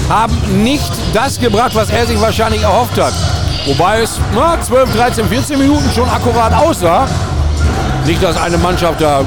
haben 0.09 0.63
nicht 0.63 0.93
das 1.13 1.39
gebracht, 1.39 1.75
was 1.75 1.91
er 1.91 2.07
sich 2.07 2.21
wahrscheinlich 2.21 2.63
erhofft 2.63 3.01
hat. 3.01 3.13
Wobei 3.67 4.03
es 4.03 4.21
na, 4.35 4.61
12, 4.61 4.95
13, 4.95 5.29
14 5.29 5.59
Minuten 5.59 5.91
schon 5.93 6.09
akkurat 6.09 6.53
aussah. 6.55 7.09
Nicht, 8.07 8.23
dass 8.23 8.37
eine 8.37 8.59
Mannschaft 8.59 9.01
da 9.01 9.25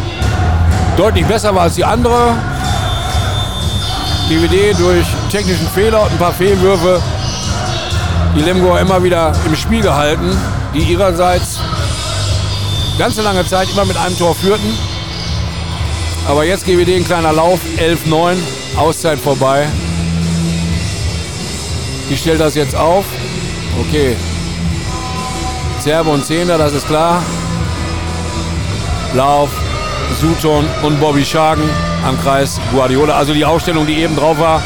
deutlich 0.95 1.25
besser 1.25 1.53
war 1.53 1.63
als 1.63 1.75
die 1.75 1.83
andere. 1.83 2.33
DVD 4.29 4.73
durch 4.73 5.05
technischen 5.31 5.67
Fehler 5.69 6.03
und 6.03 6.11
ein 6.11 6.17
paar 6.17 6.33
Fehlwürfe 6.33 7.01
die 8.35 8.41
Lemgoer 8.41 8.79
immer 8.79 9.03
wieder 9.03 9.33
im 9.45 9.55
Spiel 9.55 9.81
gehalten, 9.81 10.37
die 10.73 10.79
ihrerseits 10.79 11.59
ganze 12.97 13.21
lange 13.21 13.45
Zeit 13.45 13.69
immer 13.71 13.85
mit 13.85 13.97
einem 13.97 14.17
Tor 14.17 14.35
führten. 14.35 14.77
Aber 16.27 16.45
jetzt 16.45 16.65
GWD 16.65 16.97
ein 16.97 17.05
kleiner 17.05 17.33
Lauf, 17.33 17.59
11-9, 17.77 18.35
Auszeit 18.77 19.19
vorbei. 19.19 19.67
Ich 22.09 22.19
stelle 22.19 22.39
das 22.39 22.55
jetzt 22.55 22.75
auf. 22.75 23.05
Okay. 23.79 24.15
Serbe 25.79 26.09
und 26.09 26.25
Zehner, 26.25 26.57
das 26.57 26.73
ist 26.73 26.87
klar. 26.87 27.21
Lauf, 29.13 29.49
Suton 30.19 30.65
und 30.83 30.99
Bobby 30.99 31.23
Schagen 31.23 31.63
am 32.05 32.19
Kreis 32.21 32.59
Guardiola. 32.71 33.15
Also 33.15 33.33
die 33.33 33.45
Aufstellung, 33.45 33.85
die 33.85 34.01
eben 34.01 34.15
drauf 34.15 34.39
war. 34.39 34.61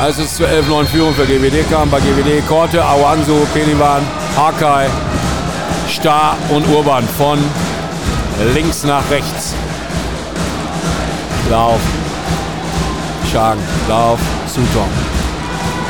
Als 0.00 0.18
es 0.18 0.34
zur 0.34 0.48
11-9 0.48 0.84
Führung 0.86 1.14
für 1.14 1.24
GWD 1.24 1.68
kam, 1.70 1.90
bei 1.90 2.00
GWD 2.00 2.46
Korte, 2.46 2.84
Awanso, 2.84 3.46
Pelivan, 3.54 4.02
Hakai, 4.36 4.88
Star 5.88 6.36
und 6.50 6.66
Urban 6.68 7.06
von 7.16 7.38
links 8.54 8.84
nach 8.84 9.08
rechts. 9.10 9.54
Lauf, 11.50 11.80
Schagen, 13.30 13.60
Lauf, 13.88 14.18
Suton. 14.52 14.88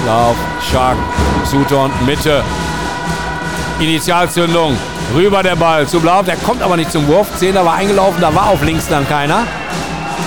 Lauf, 0.07 0.37
Schagen, 0.70 1.03
Suton, 1.44 1.90
Mitte. 2.07 2.44
Initialzündung, 3.81 4.77
rüber 5.16 5.42
der 5.42 5.57
Ball 5.57 5.88
zu 5.88 5.98
Blau. 5.98 6.22
Der 6.22 6.37
kommt 6.37 6.62
aber 6.62 6.77
nicht 6.77 6.92
zum 6.92 7.09
Wurf. 7.09 7.27
Zehner 7.35 7.64
war 7.64 7.75
eingelaufen, 7.75 8.20
da 8.20 8.33
war 8.33 8.51
auf 8.51 8.62
links 8.62 8.87
dann 8.87 9.09
keiner. 9.09 9.48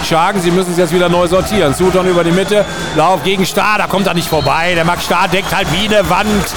Schagen, 0.04 0.42
sie 0.42 0.52
müssen 0.52 0.74
es 0.74 0.78
jetzt 0.78 0.94
wieder 0.94 1.08
neu 1.08 1.28
sortieren. 1.28 1.74
Suton 1.74 2.08
über 2.08 2.26
die 2.26 2.34
Mitte, 2.34 2.66
Lauf 2.98 3.24
gegen 3.24 3.46
Star, 3.46 3.78
da 3.78 3.88
kommt 3.88 4.08
er 4.08 4.14
nicht 4.14 4.28
vorbei. 4.28 4.74
Der 4.76 4.84
Max 4.84 5.06
Star 5.06 5.30
deckt 5.30 5.56
halt 5.56 5.68
wie 5.72 5.86
eine 5.88 6.10
Wand. 6.10 6.54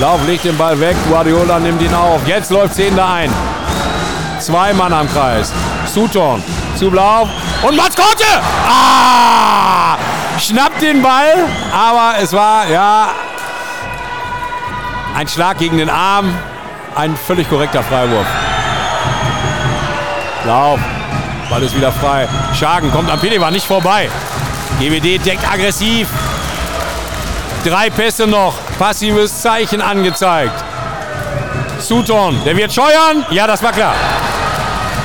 Lauf 0.00 0.18
legt 0.26 0.44
den 0.44 0.56
Ball 0.56 0.80
weg, 0.80 0.96
Guardiola 1.08 1.60
nimmt 1.60 1.82
ihn 1.82 1.94
auf. 1.94 2.26
Jetzt 2.26 2.50
läuft 2.50 2.74
Zehner 2.74 3.06
ein. 3.06 3.32
Zwei 4.40 4.72
Mann 4.72 4.92
am 4.92 5.08
Kreis. 5.08 5.52
Suton 5.86 6.42
zu 6.78 6.90
Blau, 6.90 7.28
und 7.62 7.76
Maskotte! 7.76 8.24
Ah! 8.66 9.96
Schnappt 10.38 10.80
den 10.80 11.02
Ball, 11.02 11.34
aber 11.72 12.14
es 12.22 12.32
war, 12.32 12.68
ja, 12.68 13.08
ein 15.18 15.26
Schlag 15.26 15.58
gegen 15.58 15.78
den 15.78 15.90
Arm. 15.90 16.32
Ein 16.94 17.16
völlig 17.16 17.48
korrekter 17.48 17.82
Freiwurf. 17.82 18.26
Lauf. 20.46 20.78
Ball 21.50 21.62
ist 21.62 21.74
wieder 21.74 21.90
frei. 21.90 22.28
Schagen 22.58 22.92
kommt 22.92 23.10
am 23.10 23.20
war 23.40 23.50
nicht 23.50 23.66
vorbei. 23.66 24.08
GWD 24.78 25.24
deckt 25.24 25.50
aggressiv. 25.50 26.08
Drei 27.64 27.90
Pässe 27.90 28.28
noch. 28.28 28.54
Passives 28.78 29.42
Zeichen 29.42 29.82
angezeigt. 29.82 30.64
Sutton, 31.80 32.40
der 32.44 32.56
wird 32.56 32.72
scheuern. 32.72 33.26
Ja, 33.30 33.48
das 33.48 33.60
war 33.62 33.72
klar. 33.72 33.94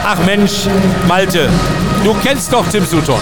Ach 0.05 0.17
Mensch, 0.25 0.67
Malte. 1.07 1.49
Du 2.03 2.13
kennst 2.21 2.51
doch 2.51 2.67
Tim 2.67 2.85
Sutton. 2.85 3.21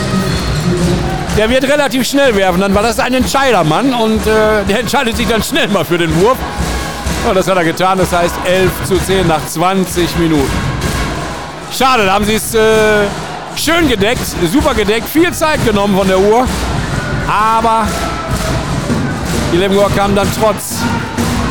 Der 1.37 1.49
wird 1.49 1.63
relativ 1.63 2.07
schnell 2.07 2.35
werfen, 2.35 2.59
dann 2.59 2.73
war 2.73 2.81
das 2.81 2.99
ein 2.99 3.13
Entscheidermann 3.13 3.93
und 3.93 4.25
äh, 4.25 4.63
der 4.67 4.79
entscheidet 4.79 5.15
sich 5.15 5.27
dann 5.27 5.43
schnell 5.43 5.67
mal 5.67 5.85
für 5.85 5.97
den 5.97 6.13
Wurf. 6.19 6.37
Und 7.27 7.35
das 7.35 7.47
hat 7.47 7.55
er 7.55 7.63
getan, 7.63 7.99
das 7.99 8.11
heißt 8.11 8.33
11 8.45 8.71
zu 8.85 8.97
10 8.97 9.27
nach 9.27 9.45
20 9.45 10.17
Minuten. 10.17 10.51
Schade, 11.71 12.05
da 12.05 12.13
haben 12.13 12.25
sie 12.25 12.33
es 12.33 12.55
äh, 12.55 13.05
schön 13.55 13.87
gedeckt, 13.87 14.25
super 14.51 14.73
gedeckt, 14.73 15.07
viel 15.07 15.31
Zeit 15.31 15.63
genommen 15.63 15.95
von 15.95 16.07
der 16.07 16.19
Uhr. 16.19 16.45
Aber 17.29 17.87
die 19.53 19.57
Lemgoer 19.57 19.91
kamen 19.95 20.15
dann 20.15 20.27
trotz 20.37 20.79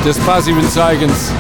des 0.04 0.18
passiven 0.18 0.68
Zeigens 0.68 1.32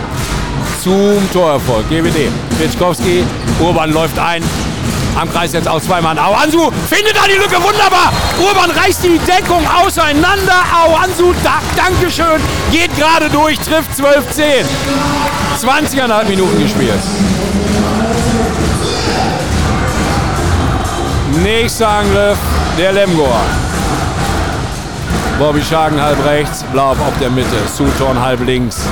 zum 0.82 1.30
Torerfolg. 1.32 1.88
GWD. 1.88 2.28
Pitschkowski, 2.58 3.24
Urban 3.60 3.92
läuft 3.92 4.18
ein, 4.18 4.42
am 5.20 5.30
Kreis 5.30 5.52
jetzt 5.52 5.68
aus 5.68 5.84
zwei 5.84 6.00
Mann. 6.00 6.18
Auansu 6.18 6.70
findet 6.88 7.16
da 7.16 7.26
die 7.26 7.38
Lücke, 7.38 7.56
wunderbar. 7.62 8.12
Urban 8.38 8.70
reißt 8.70 9.04
die 9.04 9.18
Deckung 9.18 9.66
auseinander. 9.68 10.64
Auansu, 10.84 11.34
da, 11.44 11.60
Dankeschön, 11.76 12.40
geht 12.70 12.94
gerade 12.96 13.28
durch, 13.28 13.58
trifft 13.58 13.90
12-10. 13.92 14.64
20,5 15.60 16.24
Minuten 16.28 16.62
gespielt. 16.62 17.00
Nächster 21.42 21.88
Angriff 21.88 22.38
der 22.78 22.92
Lemgoer. 22.92 23.40
Bobby 25.38 25.62
Schagen 25.62 26.00
halb 26.00 26.22
rechts, 26.24 26.64
Blau 26.72 26.90
auf 26.90 27.18
der 27.20 27.30
Mitte, 27.30 27.56
Suton 27.74 28.20
halb 28.20 28.44
links. 28.44 28.86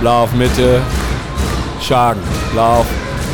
Blau 0.00 0.24
auf 0.24 0.32
Mitte, 0.32 0.82
Schagen, 1.80 2.22
Blau 2.52 2.84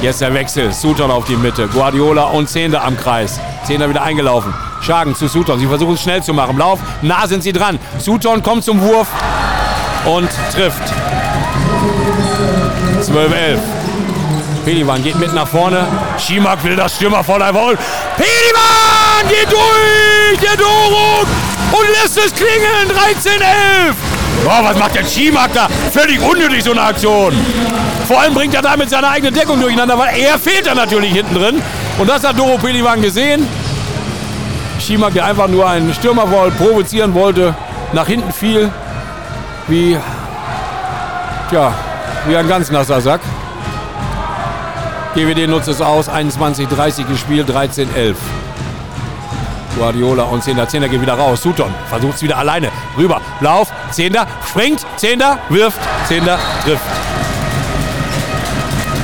Jetzt 0.02 0.20
der 0.20 0.34
Wechsel. 0.34 0.72
Sutton 0.72 1.12
auf 1.12 1.26
die 1.26 1.36
Mitte. 1.36 1.68
Guardiola 1.68 2.24
und 2.24 2.48
Zehnder 2.48 2.82
am 2.82 2.96
Kreis. 2.96 3.38
Zehnder 3.64 3.88
wieder 3.88 4.02
eingelaufen. 4.02 4.52
Schagen 4.80 5.14
zu 5.14 5.28
Sutton. 5.28 5.60
Sie 5.60 5.66
versuchen 5.68 5.94
es 5.94 6.02
schnell 6.02 6.20
zu 6.20 6.34
machen. 6.34 6.58
Lauf. 6.58 6.80
Nah 7.02 7.24
sind 7.28 7.44
sie 7.44 7.52
dran. 7.52 7.78
Sutton 7.98 8.42
kommt 8.42 8.64
zum 8.64 8.80
Wurf 8.80 9.06
und 10.04 10.28
trifft. 10.52 10.82
12-11. 13.00 13.58
Pelivan 14.64 15.04
geht 15.04 15.20
mit 15.20 15.32
nach 15.34 15.46
vorne. 15.46 15.86
Schimak 16.18 16.64
will 16.64 16.74
das 16.74 16.96
Stürmer 16.96 17.22
voll 17.22 17.38
wollen. 17.38 17.78
Pelivan 18.16 19.28
geht 19.28 19.52
durch. 19.52 20.40
Der 20.40 20.56
Doruk 20.56 21.28
und 21.70 21.88
lässt 21.90 22.18
es 22.18 22.34
klingeln. 22.34 22.90
13-11. 22.90 24.21
Boah, 24.44 24.60
was 24.64 24.78
macht 24.78 24.94
der 24.94 25.04
Schimak 25.04 25.52
da? 25.52 25.68
Völlig 25.92 26.20
unnötig 26.20 26.64
so 26.64 26.72
eine 26.72 26.82
Aktion. 26.82 27.32
Vor 28.08 28.20
allem 28.20 28.34
bringt 28.34 28.54
er 28.54 28.62
damit 28.62 28.90
seine 28.90 29.08
eigene 29.08 29.30
Deckung 29.30 29.60
durcheinander, 29.60 29.96
weil 29.96 30.18
er 30.18 30.38
fehlt 30.38 30.66
da 30.66 30.74
natürlich 30.74 31.12
hinten 31.12 31.34
drin. 31.34 31.62
Und 31.98 32.08
das 32.08 32.24
hat 32.24 32.38
Doro 32.38 32.58
Pelivan 32.58 33.00
gesehen. 33.00 33.46
Schimak, 34.80 35.14
der 35.14 35.26
einfach 35.26 35.46
nur 35.46 35.68
einen 35.68 35.94
Stürmerwall 35.94 36.50
provozieren 36.50 37.14
wollte, 37.14 37.54
nach 37.92 38.06
hinten 38.06 38.32
fiel. 38.32 38.68
Wie, 39.68 39.96
tja, 41.48 41.72
wie 42.26 42.36
ein 42.36 42.48
ganz 42.48 42.70
nasser 42.70 43.00
Sack. 43.00 43.20
GWD 45.14 45.46
nutzt 45.46 45.68
es 45.68 45.80
aus, 45.80 46.08
21-30 46.08 47.04
gespielt, 47.04 47.48
13-11. 47.48 48.16
Guardiola 49.76 50.24
und 50.24 50.42
10er, 50.42 50.66
10er 50.66 50.88
geht 50.88 51.00
wieder 51.00 51.14
raus. 51.14 51.42
Sutton 51.42 51.72
versucht 51.88 52.16
es 52.16 52.22
wieder 52.22 52.38
alleine. 52.38 52.71
Rüber, 52.96 53.20
Lauf, 53.40 53.72
Zehnter, 53.90 54.26
springt, 54.48 54.86
Zehnter, 54.96 55.38
wirft, 55.48 55.80
Zehnter, 56.06 56.38
trifft. 56.64 56.82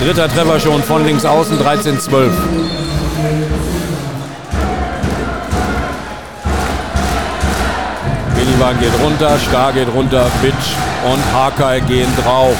Dritter 0.01 0.29
Treffer 0.29 0.61
schon 0.61 0.83
von 0.83 1.05
links 1.05 1.25
außen, 1.25 1.59
13-12. 1.59 2.31
Millivan 8.37 8.79
geht 8.81 8.93
runter, 9.03 9.37
Star 9.49 9.73
geht 9.73 9.89
runter, 9.93 10.27
Bitch 10.41 10.55
und 11.05 11.21
Hakai 11.35 11.81
gehen 11.81 12.09
drauf. 12.23 12.57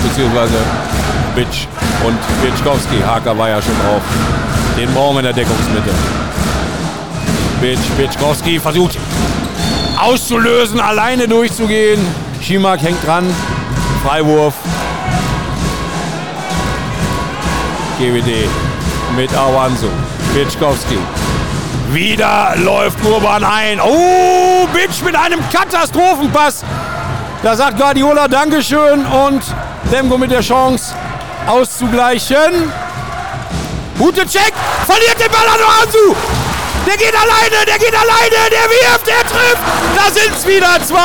Beziehungsweise 0.00 0.54
Bitch 1.34 1.66
und 2.06 2.18
Bitschkowski. 2.40 3.00
Haker 3.04 3.36
war 3.36 3.48
ja 3.48 3.60
schon 3.60 3.74
drauf. 3.80 4.02
Den 4.76 4.92
brauchen 4.94 5.16
wir 5.16 5.20
in 5.20 5.24
der 5.24 5.32
Deckungsmitte. 5.32 5.90
Bitch, 7.60 7.80
Bitschkowski 7.96 8.60
versucht 8.60 8.96
auszulösen, 10.02 10.80
alleine 10.80 11.28
durchzugehen. 11.28 12.00
Schimak 12.40 12.82
hängt 12.82 13.06
dran. 13.06 13.24
Freiwurf. 14.04 14.54
GWD 17.98 18.48
mit 19.16 19.32
Awanso. 19.34 19.88
Bitschkowski. 20.34 20.98
Wieder 21.92 22.54
läuft 22.56 23.04
Urban 23.04 23.44
ein. 23.44 23.80
Oh, 23.80 24.66
Bitch 24.72 25.02
mit 25.04 25.14
einem 25.14 25.40
Katastrophenpass. 25.52 26.64
Da 27.42 27.54
sagt 27.54 27.78
Guardiola 27.78 28.28
Dankeschön 28.28 29.04
und 29.06 29.42
Lemgo 29.90 30.16
mit 30.18 30.30
der 30.30 30.40
Chance 30.40 30.94
auszugleichen. 31.46 32.72
Gute 33.98 34.26
Check. 34.26 34.52
Verliert 34.86 35.20
den 35.20 35.30
Ball 35.30 35.46
an 35.46 35.60
Awanso. 35.60 36.41
Der 36.86 36.96
geht 36.96 37.14
alleine, 37.14 37.64
der 37.66 37.78
geht 37.78 37.94
alleine, 37.94 38.50
der 38.50 38.68
wirft, 38.68 39.06
der 39.06 39.20
trifft. 39.26 39.62
Da 39.94 40.10
sind 40.10 40.34
es 40.36 40.46
wieder 40.46 40.78
zwei. 40.84 41.02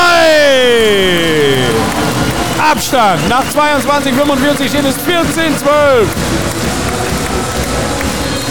Abstand. 2.72 3.30
Nach 3.30 3.44
22,45 3.44 4.68
steht 4.68 4.86
es 4.86 4.96
14-12. 4.98 6.08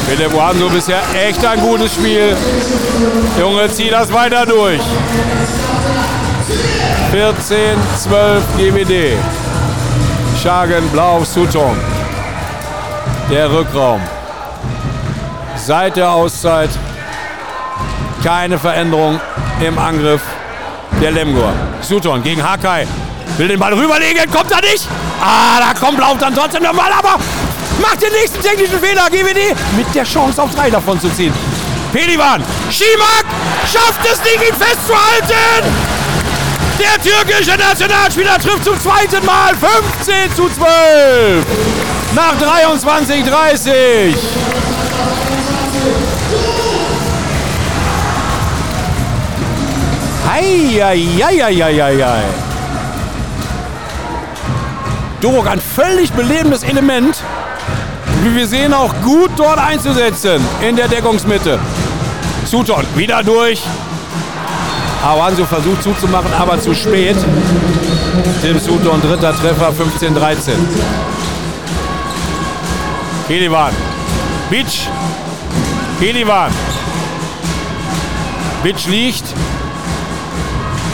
Philipp 0.08 0.32
Wanso 0.34 0.68
bisher 0.68 1.02
echt 1.14 1.44
ein 1.44 1.60
gutes 1.60 1.94
Spiel. 1.94 2.36
Junge, 3.38 3.68
zieh 3.70 3.90
das 3.90 4.12
weiter 4.12 4.46
durch. 4.46 4.80
14, 7.10 7.76
12 7.98 8.42
GWD. 8.56 9.18
Schagen, 10.40 10.88
Blau, 10.90 11.24
Sutton. 11.24 11.76
Der 13.30 13.50
Rückraum. 13.50 14.00
Seit 15.56 15.96
der 15.96 16.10
Auszeit 16.12 16.70
keine 18.26 18.58
Veränderung 18.58 19.20
im 19.60 19.78
Angriff 19.78 20.20
der 21.00 21.12
Lemgor. 21.12 21.52
Sutton 21.80 22.24
gegen 22.24 22.42
Hakai. 22.42 22.84
Will 23.36 23.46
den 23.46 23.60
Ball 23.60 23.72
rüberlegen, 23.72 24.28
kommt 24.32 24.50
er 24.50 24.60
nicht. 24.62 24.88
Ah, 25.22 25.60
da 25.60 25.72
kommt 25.78 25.96
Blau 25.96 26.16
dann 26.16 26.34
trotzdem 26.34 26.64
nochmal, 26.64 26.90
aber 26.90 27.20
macht 27.80 28.02
den 28.02 28.10
nächsten 28.10 28.42
technischen 28.42 28.80
Fehler. 28.80 29.08
GWD 29.10 29.54
mit 29.76 29.94
der 29.94 30.02
Chance 30.02 30.42
auf 30.42 30.52
drei 30.56 30.70
davon 30.70 31.00
zu 31.00 31.08
ziehen. 31.10 31.32
Pelivan, 31.92 32.42
Schimak 32.68 33.26
schafft 33.72 34.04
es 34.04 34.18
nicht, 34.24 34.48
ihn 34.48 34.56
festzuhalten. 34.56 35.64
Der 36.80 37.00
türkische 37.00 37.56
Nationalspieler 37.56 38.40
trifft 38.40 38.64
zum 38.64 38.80
zweiten 38.80 39.24
Mal 39.24 39.54
15 39.54 40.34
zu 40.34 40.48
12. 40.48 41.46
Nach 42.16 42.34
23:30. 42.40 44.16
Eieieiei. 50.36 52.22
Dorok 55.22 55.46
ein 55.48 55.60
völlig 55.60 56.12
belebendes 56.12 56.62
Element. 56.62 57.22
Wie 58.22 58.36
wir 58.36 58.46
sehen, 58.46 58.74
auch 58.74 58.92
gut 59.02 59.30
dort 59.36 59.58
einzusetzen 59.58 60.44
in 60.60 60.76
der 60.76 60.88
Deckungsmitte. 60.88 61.58
Sutton 62.44 62.84
wieder 62.96 63.22
durch. 63.22 63.62
Awanso 65.02 65.46
versucht 65.46 65.82
zuzumachen, 65.82 66.30
aber 66.38 66.60
zu 66.60 66.74
spät. 66.74 67.16
Tim 68.42 68.58
Sutton, 68.58 69.00
dritter 69.00 69.34
Treffer, 69.34 69.72
15-13. 69.72 70.50
Pelivan. 73.26 73.72
Bitch. 74.50 74.88
Pelivan. 75.98 76.52
Bitch 78.62 78.86
liegt. 78.86 79.24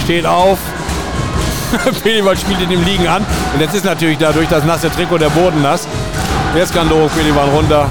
Steht 0.04 0.26
auf. 0.26 0.58
Pelivan 2.02 2.36
spielt 2.36 2.60
in 2.60 2.70
dem 2.70 2.84
Liegen 2.84 3.06
an. 3.06 3.24
Und 3.54 3.60
jetzt 3.60 3.74
ist 3.74 3.84
natürlich 3.84 4.18
dadurch 4.18 4.48
das 4.48 4.64
nasse 4.64 4.90
Trikot 4.90 5.18
der 5.18 5.30
Boden 5.30 5.62
nass. 5.62 5.86
Jetzt 6.54 6.74
kann 6.74 6.88
Doro 6.88 7.08
Pelivan 7.08 7.48
runter. 7.50 7.88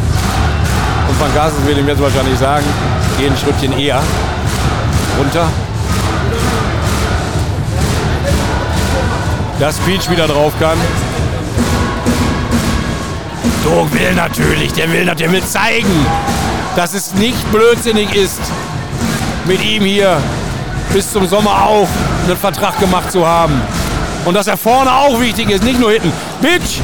Und 1.07 1.19
Van 1.19 1.33
Gassen 1.33 1.65
will 1.65 1.77
ihm 1.77 1.87
jetzt 1.87 2.01
wahrscheinlich 2.01 2.37
sagen, 2.37 2.65
geh 3.17 3.27
ein 3.27 3.37
Schrittchen 3.37 3.77
eher 3.79 4.01
runter. 5.17 5.47
Dass 9.59 9.77
Peach 9.77 10.09
wieder 10.09 10.27
drauf 10.27 10.53
kann. 10.59 10.77
Dog 13.63 13.93
will 13.93 14.13
natürlich, 14.15 14.73
der 14.73 14.91
will, 14.91 15.05
der 15.05 15.31
will 15.31 15.43
zeigen, 15.43 16.05
dass 16.75 16.93
es 16.93 17.13
nicht 17.13 17.51
blödsinnig 17.51 18.13
ist, 18.15 18.41
mit 19.45 19.63
ihm 19.63 19.83
hier 19.83 20.17
bis 20.93 21.11
zum 21.11 21.27
Sommer 21.27 21.51
auch 21.63 21.87
einen 22.25 22.37
Vertrag 22.37 22.79
gemacht 22.79 23.11
zu 23.11 23.25
haben. 23.25 23.61
Und 24.25 24.33
dass 24.33 24.47
er 24.47 24.57
vorne 24.57 24.91
auch 24.91 25.19
wichtig 25.19 25.49
ist, 25.49 25.63
nicht 25.63 25.79
nur 25.79 25.91
hinten. 25.91 26.11
Bitch! 26.41 26.79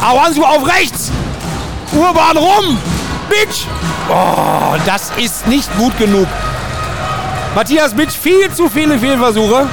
Awansu 0.00 0.42
auf 0.42 0.66
rechts! 0.66 1.10
Urban 1.92 2.36
rum! 2.36 2.78
Bitch! 3.28 3.66
Oh, 4.08 4.76
das 4.86 5.12
ist 5.16 5.46
nicht 5.46 5.68
gut 5.76 5.96
genug. 5.98 6.26
Matthias 7.54 7.92
Bitch, 7.94 8.12
viel 8.12 8.50
zu 8.52 8.68
viele 8.68 8.98
Fehlversuche. 8.98 9.66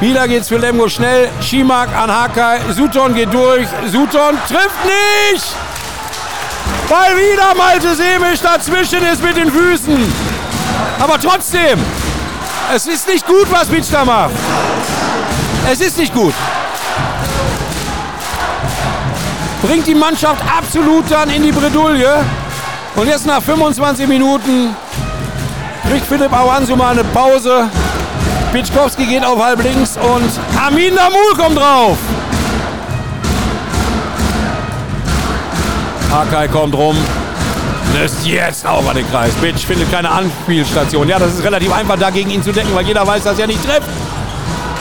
Wieder 0.00 0.26
geht's 0.28 0.48
für 0.48 0.56
Lemgo 0.56 0.88
schnell. 0.88 1.28
Schimak 1.42 1.94
an 1.94 2.10
Hakai. 2.10 2.60
Sutton 2.72 3.14
geht 3.14 3.34
durch. 3.34 3.66
Sutton 3.86 4.38
trifft 4.48 4.84
nicht! 4.84 5.44
Weil 6.88 7.16
wieder 7.16 7.54
Malte 7.54 7.94
Semisch 7.94 8.40
dazwischen 8.40 9.04
ist 9.04 9.22
mit 9.22 9.36
den 9.36 9.50
Füßen. 9.50 10.12
Aber 10.98 11.20
trotzdem, 11.20 11.78
es 12.74 12.86
ist 12.86 13.08
nicht 13.08 13.26
gut, 13.26 13.50
was 13.50 13.68
Bitch 13.68 13.90
da 13.90 14.04
macht. 14.04 14.30
Es 15.70 15.80
ist 15.80 15.98
nicht 15.98 16.14
gut. 16.14 16.34
Bringt 19.62 19.86
die 19.86 19.94
Mannschaft 19.94 20.42
absolut 20.56 21.10
dann 21.10 21.30
in 21.30 21.42
die 21.42 21.52
Bredouille. 21.52 22.24
Und 22.96 23.06
jetzt 23.06 23.26
nach 23.26 23.42
25 23.42 24.08
Minuten 24.08 24.74
kriegt 25.88 26.06
Philipp 26.06 26.32
Awansu 26.32 26.76
mal 26.76 26.92
eine 26.92 27.04
Pause. 27.04 27.68
Pitschkowski 28.52 29.06
geht 29.06 29.24
auf 29.24 29.42
halb 29.42 29.62
links 29.62 29.96
und 29.96 30.30
Amin 30.66 30.94
Damul 30.96 31.34
kommt 31.36 31.58
drauf. 31.58 31.96
Hakai 36.10 36.48
kommt 36.48 36.74
rum. 36.74 36.96
Lässt 37.94 38.24
jetzt 38.24 38.66
auch 38.66 38.88
an 38.88 38.96
den 38.96 39.10
Kreis. 39.10 39.32
Bitch 39.34 39.66
findet 39.66 39.90
keine 39.90 40.10
Anspielstation. 40.10 41.08
Ja, 41.08 41.18
das 41.18 41.34
ist 41.34 41.44
relativ 41.44 41.72
einfach, 41.72 41.98
da 41.98 42.10
gegen 42.10 42.30
ihn 42.30 42.42
zu 42.42 42.52
decken, 42.52 42.74
weil 42.74 42.86
jeder 42.86 43.06
weiß, 43.06 43.24
dass 43.24 43.38
er 43.38 43.46
nicht 43.46 43.64
trifft. 43.64 43.88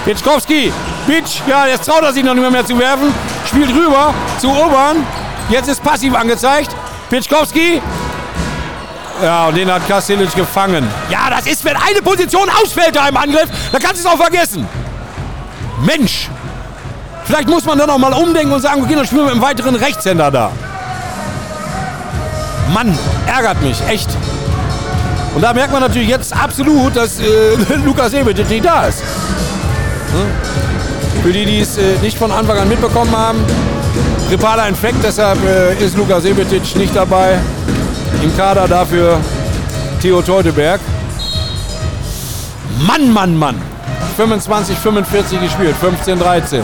Pitschkowski. 0.05 0.71
Bitch, 1.07 1.41
ja, 1.47 1.67
jetzt 1.67 1.85
traut 1.85 2.03
er 2.03 2.13
sich 2.13 2.23
noch 2.23 2.33
nicht 2.33 2.41
mehr, 2.41 2.51
mehr 2.51 2.65
zu 2.65 2.77
werfen. 2.77 3.13
Spielt 3.47 3.69
rüber 3.69 4.13
zu 4.39 4.49
Obern. 4.49 5.05
Jetzt 5.49 5.67
ist 5.69 5.83
passiv 5.83 6.13
angezeigt. 6.15 6.69
Pitschkowski. 7.09 7.81
Ja, 9.23 9.47
und 9.47 9.57
den 9.57 9.71
hat 9.71 9.85
Kastelic 9.87 10.33
gefangen. 10.35 10.87
Ja, 11.09 11.29
das 11.29 11.45
ist, 11.47 11.65
wenn 11.65 11.75
eine 11.75 12.01
Position 12.01 12.49
ausfällt 12.63 12.95
da 12.95 13.07
im 13.07 13.17
Angriff, 13.17 13.49
dann 13.71 13.81
kannst 13.81 14.03
du 14.03 14.07
es 14.07 14.13
auch 14.13 14.17
vergessen. 14.17 14.67
Mensch. 15.81 16.29
Vielleicht 17.25 17.49
muss 17.49 17.65
man 17.65 17.77
dann 17.77 17.89
auch 17.89 17.97
mal 17.97 18.13
umdenken 18.13 18.53
und 18.53 18.61
sagen, 18.61 18.81
okay, 18.83 18.95
dann 18.95 19.05
spielen 19.05 19.21
wir 19.21 19.25
mit 19.25 19.33
einem 19.33 19.41
weiteren 19.41 19.75
Rechtshänder 19.75 20.31
da. 20.31 20.51
Mann, 22.73 22.97
ärgert 23.25 23.61
mich, 23.61 23.81
echt. 23.87 24.09
Und 25.35 25.41
da 25.41 25.53
merkt 25.53 25.71
man 25.71 25.81
natürlich 25.81 26.09
jetzt 26.09 26.33
absolut, 26.33 26.95
dass 26.95 27.19
äh, 27.19 27.25
Lukas 27.85 28.13
Ebetic 28.13 28.49
nicht 28.49 28.65
da 28.65 28.87
ist. 28.87 29.01
Hm? 29.01 31.23
Für 31.23 31.31
die, 31.31 31.45
die 31.45 31.59
es 31.59 31.77
äh, 31.77 31.97
nicht 32.01 32.17
von 32.17 32.31
Anfang 32.31 32.57
an 32.57 32.69
mitbekommen 32.69 33.15
haben, 33.15 33.39
grippaler 34.29 34.67
Infekt, 34.67 34.97
deshalb 35.03 35.37
äh, 35.45 35.75
ist 35.83 35.97
Lukas 35.97 36.25
Ebetic 36.25 36.75
nicht 36.75 36.95
dabei. 36.95 37.37
Im 38.23 38.35
Kader 38.35 38.67
dafür 38.67 39.19
Theo 40.01 40.21
Teuteberg. 40.21 40.79
Mann, 42.85 43.11
Mann, 43.11 43.37
Mann. 43.37 43.61
25, 44.17 44.77
45 44.77 45.41
gespielt, 45.41 45.75
15, 45.79 46.19
13. 46.19 46.63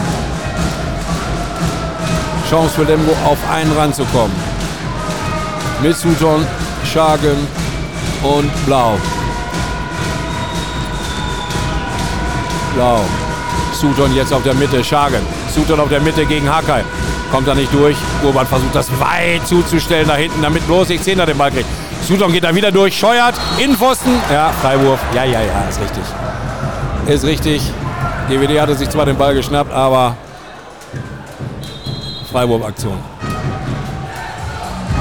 Chance 2.50 2.70
für 2.76 2.84
Lemgo 2.84 3.12
auf 3.26 3.38
einen 3.52 3.72
ranzukommen. 3.72 4.55
Mit 5.82 5.96
Sutton, 5.96 6.46
Schagen 6.86 7.48
und 8.24 8.66
Blau. 8.66 8.98
Blau. 12.74 13.02
Sutton 13.74 14.16
jetzt 14.16 14.34
auf 14.34 14.44
der 14.44 14.54
Mitte, 14.54 14.84
Schagen. 14.84 15.22
Sutton 15.54 15.80
auf 15.80 15.90
der 15.90 16.00
Mitte 16.00 16.26
gegen 16.26 16.50
Hakai. 16.50 16.84
Kommt 17.32 17.48
da 17.48 17.54
nicht 17.54 17.74
durch. 17.74 17.98
Urban 18.24 18.48
versucht 18.48 18.74
das 18.74 18.90
weit 19.00 19.46
zuzustellen 19.46 20.08
da 20.08 20.16
hinten, 20.16 20.42
damit 20.42 20.66
bloß 20.66 20.90
ich 20.92 21.02
Zehner 21.02 21.26
den 21.26 21.38
Ball 21.38 21.52
kriegt. 21.52 21.68
Sutton 22.08 22.32
geht 22.32 22.44
da 22.44 22.56
wieder 22.56 22.72
durch, 22.72 22.98
scheuert, 22.98 23.36
Innenpfosten. 23.58 24.14
Ja, 24.32 24.52
Freiwurf. 24.62 25.00
Ja, 25.14 25.24
ja, 25.24 25.42
ja, 25.42 25.68
ist 25.70 25.82
richtig. 25.82 26.04
Ist 27.08 27.26
richtig. 27.26 27.62
GWD 28.30 28.60
hatte 28.60 28.76
sich 28.76 28.90
zwar 28.90 29.06
den 29.06 29.18
Ball 29.18 29.36
geschnappt, 29.36 29.74
aber 29.74 30.16
Freiwurfaktion. 32.32 33.15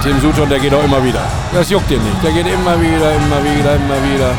Tim 0.04 0.20
Sutton, 0.20 0.50
der 0.50 0.58
geht 0.58 0.74
auch 0.74 0.84
immer 0.84 1.02
wieder. 1.02 1.22
Das 1.54 1.70
juckt 1.70 1.90
ihn 1.90 2.02
nicht. 2.04 2.22
Der 2.22 2.30
geht 2.30 2.46
immer 2.46 2.78
wieder, 2.78 3.10
immer 3.14 3.42
wieder, 3.42 3.76
immer 3.76 4.12
wieder 4.12 4.34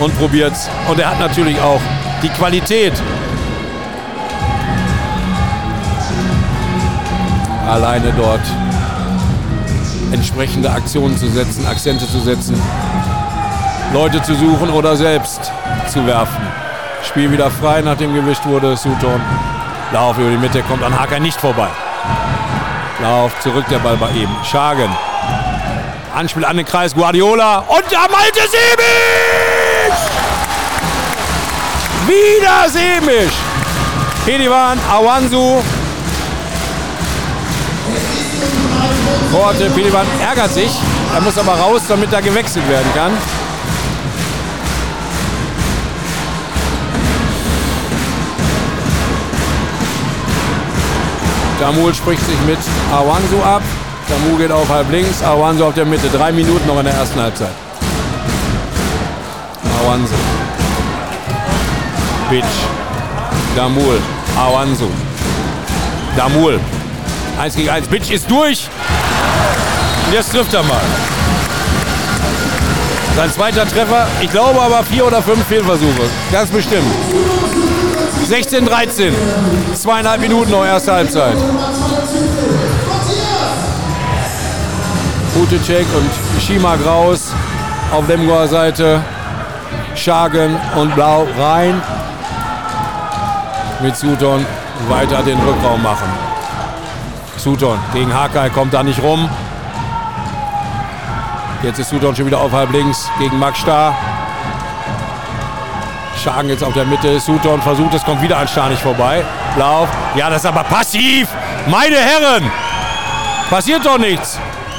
und 0.00 0.18
probiert's. 0.18 0.68
Und 0.88 0.98
er 0.98 1.10
hat 1.10 1.20
natürlich 1.20 1.60
auch 1.60 1.80
die 2.20 2.28
Qualität. 2.30 2.92
Alleine 7.70 8.12
dort 8.16 8.40
entsprechende 10.10 10.68
Aktionen 10.68 11.16
zu 11.16 11.28
setzen, 11.28 11.64
Akzente 11.66 12.08
zu 12.08 12.18
setzen, 12.18 12.60
Leute 13.92 14.20
zu 14.22 14.34
suchen 14.34 14.68
oder 14.70 14.96
selbst 14.96 15.52
zu 15.92 16.04
werfen. 16.06 16.42
Spiel 17.04 17.30
wieder 17.30 17.52
frei, 17.52 17.82
nachdem 17.82 18.14
gewischt 18.14 18.44
wurde. 18.46 18.76
Sutton. 18.76 19.20
Lauf 19.92 20.18
über 20.18 20.30
die 20.30 20.38
Mitte, 20.38 20.60
kommt 20.62 20.82
an 20.82 20.98
Hacker 20.98 21.20
nicht 21.20 21.40
vorbei. 21.40 21.68
Lauf 23.00 23.38
zurück, 23.40 23.64
der 23.70 23.78
Ball 23.78 23.96
bei 23.96 24.10
ihm. 24.10 24.28
Schagen. 24.44 24.90
Anspiel 26.14 26.44
an 26.44 26.56
den 26.56 26.66
Kreis 26.66 26.94
Guardiola 26.94 27.58
und 27.58 27.84
da 27.90 28.08
Malte 28.10 28.40
Semisch! 28.40 29.98
Wieder 32.06 32.68
Semisch! 32.68 33.34
Pedivan, 34.24 34.80
Awansu. 34.90 35.62
Korte, 39.30 39.70
Pedivan 39.70 40.06
ärgert 40.20 40.52
sich. 40.52 40.72
Er 41.14 41.20
muss 41.20 41.38
aber 41.38 41.52
raus, 41.52 41.82
damit 41.86 42.12
da 42.12 42.20
gewechselt 42.20 42.68
werden 42.68 42.92
kann. 42.94 43.12
Damul 51.60 51.92
spricht 51.94 52.24
sich 52.24 52.40
mit 52.46 52.58
Awansu 52.92 53.42
ab. 53.42 53.62
Damul 54.08 54.38
geht 54.38 54.52
auf 54.52 54.68
halb 54.68 54.90
links, 54.90 55.22
Awansu 55.22 55.64
auf 55.64 55.74
der 55.74 55.84
Mitte. 55.84 56.08
Drei 56.08 56.32
Minuten 56.32 56.66
noch 56.66 56.78
in 56.78 56.84
der 56.84 56.94
ersten 56.94 57.20
Halbzeit. 57.20 57.50
Awansu. 59.82 60.14
Bitch. 62.30 62.44
Damul. 63.56 63.98
Awansu. 64.36 64.88
Damul. 66.16 66.60
Eins 67.40 67.56
gegen 67.56 67.70
eins. 67.70 67.88
Bitch 67.88 68.10
ist 68.10 68.30
durch. 68.30 68.68
Und 70.06 70.14
jetzt 70.14 70.32
trifft 70.32 70.54
er 70.54 70.62
mal. 70.62 70.80
Sein 73.16 73.32
zweiter 73.32 73.68
Treffer. 73.68 74.06
Ich 74.20 74.30
glaube 74.30 74.60
aber 74.60 74.84
vier 74.84 75.06
oder 75.06 75.20
fünf 75.20 75.44
Fehlversuche. 75.46 76.02
Ganz 76.30 76.50
bestimmt. 76.50 76.86
16, 78.28 78.66
13. 78.66 79.14
Zweieinhalb 79.72 80.20
Minuten 80.20 80.50
noch 80.50 80.62
erste 80.62 80.92
Halbzeit. 80.92 81.34
Gute 85.34 85.62
Check 85.62 85.86
und 85.96 86.42
Schimak 86.42 86.84
raus. 86.84 87.32
Auf 87.90 88.06
Lemgoer 88.06 88.46
Seite. 88.46 89.00
Schagen 89.94 90.60
und 90.76 90.94
Blau 90.94 91.26
rein. 91.38 91.80
Mit 93.80 93.96
Sutton 93.96 94.44
weiter 94.90 95.22
den 95.22 95.38
Rückraum 95.38 95.82
machen. 95.82 96.08
Sutton 97.38 97.78
gegen 97.94 98.12
Hakai 98.12 98.50
kommt 98.50 98.74
da 98.74 98.82
nicht 98.82 99.02
rum. 99.02 99.26
Jetzt 101.62 101.78
ist 101.78 101.88
Sutton 101.88 102.14
schon 102.14 102.26
wieder 102.26 102.40
auf 102.40 102.52
halb 102.52 102.72
links 102.72 103.08
gegen 103.18 103.38
Max 103.38 103.58
Starr. 103.60 103.94
Schagen 106.18 106.48
jetzt 106.48 106.64
auf 106.64 106.72
der 106.74 106.84
Mitte. 106.84 107.20
Sutton 107.20 107.62
versucht 107.62 107.94
es, 107.94 108.04
kommt 108.04 108.20
wieder 108.22 108.36
an 108.38 108.48
Starr 108.48 108.70
vorbei. 108.72 109.24
Lauf. 109.56 109.88
Ja, 110.14 110.28
das 110.28 110.42
ist 110.42 110.46
aber 110.46 110.64
passiv. 110.64 111.28
Meine 111.66 111.96
Herren. 111.96 112.50
Passiert 113.48 113.86
doch 113.86 113.98
nichts. 113.98 114.38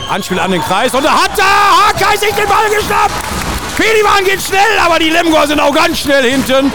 Anspiel 0.10 0.40
an 0.40 0.52
den 0.52 0.62
Kreis 0.62 0.94
und 0.94 1.04
da 1.04 1.12
hat 1.12 1.32
da 1.38 1.44
Hakai 1.88 2.18
sich 2.18 2.34
den 2.34 2.48
Ball 2.48 2.70
geschnappt. 2.76 3.14
Pedivan 3.78 4.24
geht 4.26 4.42
schnell, 4.42 4.80
aber 4.84 5.00
die 5.00 5.10
Lemgor 5.10 5.48
sind 5.48 5.60
auch 5.60 5.74
ganz 5.74 6.00
schnell 6.00 6.30
hinten. 6.30 6.72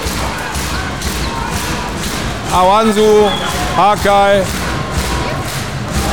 Awansu, 2.53 3.29
Hakai 3.77 4.43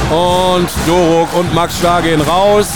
und 0.10 0.70
Doruk 0.88 1.34
und 1.36 1.54
Max 1.54 1.78
Starr 1.78 2.02
gehen 2.02 2.22
raus. 2.22 2.68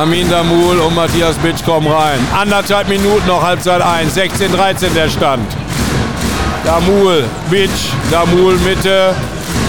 Amin 0.00 0.30
Damul 0.30 0.78
und 0.78 0.94
Matthias 0.94 1.36
Bitsch 1.36 1.62
kommen 1.62 1.86
rein. 1.86 2.18
Anderthalb 2.34 2.88
Minuten 2.88 3.26
noch, 3.26 3.42
Halbzeit 3.42 3.82
1. 3.82 4.14
16, 4.14 4.50
13 4.50 4.94
der 4.94 5.10
Stand. 5.10 5.44
Damul, 6.64 7.28
Bitsch, 7.50 7.90
Damul 8.10 8.56
Mitte, 8.60 9.14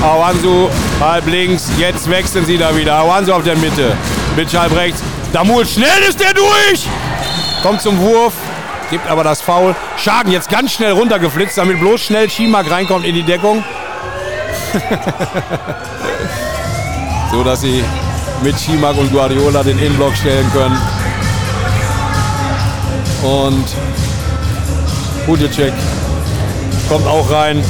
Awansu 0.01 0.69
halb 1.01 1.27
links. 1.27 1.69
Jetzt 1.77 2.09
wechseln 2.09 2.45
sie 2.45 2.57
da 2.57 2.73
wieder. 2.73 2.93
Awansu 2.93 3.33
auf 3.33 3.43
der 3.43 3.57
Mitte. 3.57 3.91
Bitsch 4.37 4.53
halb 4.53 4.73
rechts. 4.73 5.03
Damul, 5.33 5.65
schnell 5.65 6.01
ist 6.07 6.21
der 6.21 6.33
durch! 6.33 6.87
Kommt 7.61 7.81
zum 7.81 7.99
Wurf, 7.99 8.31
gibt 8.89 9.05
aber 9.09 9.25
das 9.25 9.41
Foul. 9.41 9.75
Schagen 9.97 10.31
jetzt 10.31 10.49
ganz 10.49 10.71
schnell 10.71 10.93
runtergeflitzt, 10.93 11.57
damit 11.57 11.77
bloß 11.81 11.99
schnell 11.99 12.29
Schimak 12.29 12.71
reinkommt 12.71 13.05
in 13.05 13.15
die 13.15 13.23
Deckung. 13.23 13.65
so 17.31 17.43
dass 17.43 17.59
sie 17.59 17.83
mit 18.41 18.59
Schimak 18.59 18.97
und 18.97 19.11
Guardiola 19.11 19.63
den 19.63 19.77
Innenblock 19.77 20.15
stellen 20.15 20.49
können. 20.51 20.77
Und 23.23 23.65
Hudecek 25.27 25.73
kommt 26.89 27.07
auch 27.07 27.29
rein. 27.31 27.63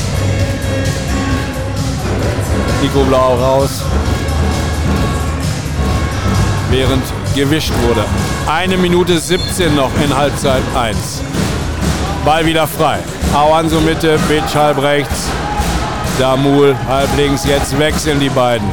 Nico 2.82 3.04
Blau 3.04 3.36
raus. 3.36 3.84
Während 6.70 7.04
gewischt 7.36 7.74
wurde. 7.86 8.06
Eine 8.48 8.78
Minute 8.78 9.20
17 9.20 9.76
noch 9.76 9.92
in 10.04 10.16
Halbzeit 10.16 10.64
1. 10.76 11.22
Ball 12.26 12.46
wieder 12.46 12.68
frei. 12.68 13.00
Awanso 13.34 13.80
Mitte, 13.82 14.18
Bitsch 14.28 14.56
halb 14.56 14.82
rechts. 14.82 15.28
Damul 16.18 16.76
halb 16.88 17.10
links. 17.18 17.46
Jetzt 17.46 17.78
wechseln 17.78 18.20
die 18.20 18.30
beiden. 18.30 18.68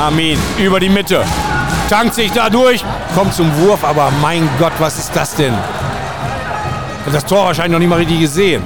Armin 0.00 0.38
über 0.58 0.80
die 0.80 0.88
Mitte. 0.88 1.22
Tankt 1.90 2.14
sich 2.14 2.32
da 2.32 2.48
durch, 2.48 2.82
kommt 3.14 3.34
zum 3.34 3.54
Wurf, 3.58 3.84
aber 3.84 4.10
mein 4.22 4.48
Gott, 4.58 4.72
was 4.78 4.98
ist 4.98 5.14
das 5.14 5.34
denn? 5.34 5.54
Das 7.12 7.26
Tor 7.26 7.44
wahrscheinlich 7.46 7.72
noch 7.72 7.78
nicht 7.80 7.88
mal 7.88 7.96
richtig 7.96 8.20
gesehen. 8.20 8.62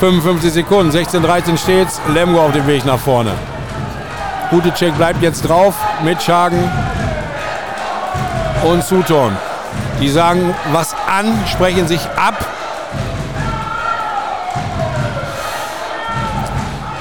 55 0.00 0.52
Sekunden, 0.52 0.92
16, 0.92 1.22
13 1.22 1.56
steht's. 1.56 2.00
Lemgo 2.12 2.44
auf 2.44 2.52
dem 2.52 2.66
Weg 2.66 2.84
nach 2.84 2.98
vorne. 2.98 3.32
Gute 4.50 4.72
Check 4.74 4.94
bleibt 4.96 5.22
jetzt 5.22 5.48
drauf 5.48 5.74
mit 6.04 6.22
Schagen 6.22 6.70
und 8.64 8.84
Sutton. 8.84 9.34
Die 10.00 10.08
sagen 10.10 10.54
was 10.72 10.94
an, 11.08 11.42
sprechen 11.50 11.88
sich 11.88 12.00
ab. 12.16 12.34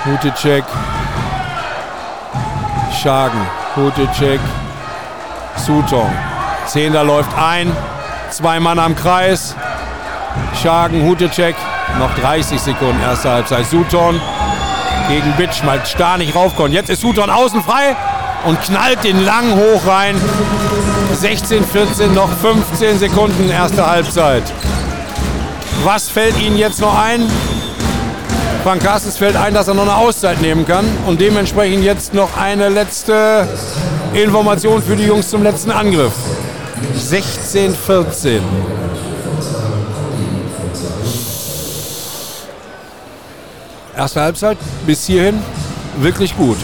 Gute 0.06 0.34
Check. 0.36 0.64
Schagen. 3.02 3.64
Hutecek, 3.76 4.40
Sutong. 5.58 6.12
Zehner 6.66 7.04
läuft 7.04 7.38
ein, 7.38 7.72
zwei 8.30 8.60
Mann 8.60 8.80
am 8.80 8.96
Kreis. 8.96 9.54
Schagen, 10.62 11.04
Hutecek, 11.04 11.56
noch 12.00 12.14
30 12.16 12.60
Sekunden 12.60 13.02
erste 13.02 13.32
Halbzeit. 13.32 13.66
Sutton 13.66 14.20
gegen 15.10 15.32
Bitsch, 15.34 15.64
mal 15.64 15.86
Star 15.86 16.18
nicht 16.18 16.36
raufkommt. 16.36 16.74
Jetzt 16.74 16.90
ist 16.90 17.02
Sutton 17.02 17.30
außen 17.30 17.64
frei 17.64 17.96
und 18.46 18.62
knallt 18.62 19.04
den 19.04 19.24
lang 19.26 19.56
hoch 19.56 19.86
rein. 19.86 20.16
16, 21.14 21.66
14, 21.66 22.14
noch 22.14 22.30
15 22.30 23.00
Sekunden 23.00 23.50
erste 23.50 23.86
Halbzeit. 23.86 24.44
Was 25.84 26.10
fällt 26.10 26.40
Ihnen 26.40 26.58
jetzt 26.58 26.80
noch 26.80 26.98
ein? 26.98 27.30
Frank 28.66 28.82
Carstens 28.82 29.18
fällt 29.18 29.36
ein, 29.36 29.53
dass 29.53 29.68
er 29.68 29.76
noch 29.76 29.84
eine 29.84 29.95
Auszeit 29.95 30.41
nehmen 30.41 30.66
kann 30.66 30.88
und 31.05 31.22
dementsprechend 31.22 31.84
jetzt 31.84 32.16
noch 32.16 32.36
eine 32.36 32.70
letzte 32.70 33.47
Information 34.11 34.82
für 34.82 34.95
die 34.95 35.05
Jungs 35.05 35.30
zum 35.30 35.43
letzten 35.43 35.70
Angriff. 35.70 36.13
16-14. 36.97 38.39
Erste 43.95 44.22
Halbzeit 44.22 44.57
bis 44.88 45.05
hierhin 45.05 45.38
wirklich 45.99 46.36
gut. 46.36 46.57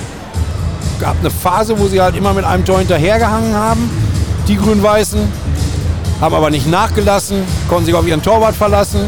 Gab 1.00 1.20
eine 1.20 1.30
Phase, 1.30 1.78
wo 1.78 1.86
sie 1.86 2.02
halt 2.02 2.16
immer 2.16 2.34
mit 2.34 2.46
einem 2.46 2.66
Tor 2.66 2.80
hinterhergehangen 2.80 3.54
haben, 3.54 3.92
die 4.48 4.58
Grün-Weißen. 4.58 5.20
haben 6.20 6.34
aber 6.34 6.50
nicht 6.50 6.66
nachgelassen, 6.66 7.44
konnten 7.70 7.86
sich 7.86 7.94
auf 7.94 8.08
ihren 8.08 8.24
Torwart 8.24 8.56
verlassen, 8.56 9.02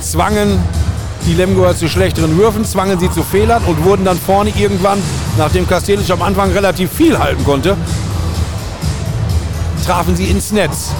zwangen 0.00 0.58
die 1.26 1.34
Lemgoer 1.34 1.76
zu 1.76 1.88
schlechteren 1.88 2.36
Würfen, 2.36 2.64
zwangen 2.64 2.98
sie 2.98 3.10
zu 3.10 3.22
Fehlern 3.22 3.62
und 3.64 3.84
wurden 3.84 4.04
dann 4.04 4.18
vorne 4.18 4.50
irgendwann, 4.56 4.98
nachdem 5.38 5.66
Kastelic 5.66 6.10
am 6.10 6.22
Anfang 6.22 6.52
relativ 6.52 6.92
viel 6.92 7.18
halten 7.18 7.44
konnte, 7.44 7.76
trafen 9.86 10.16
sie 10.16 10.24
ins 10.24 10.52
Netz. 10.52 10.90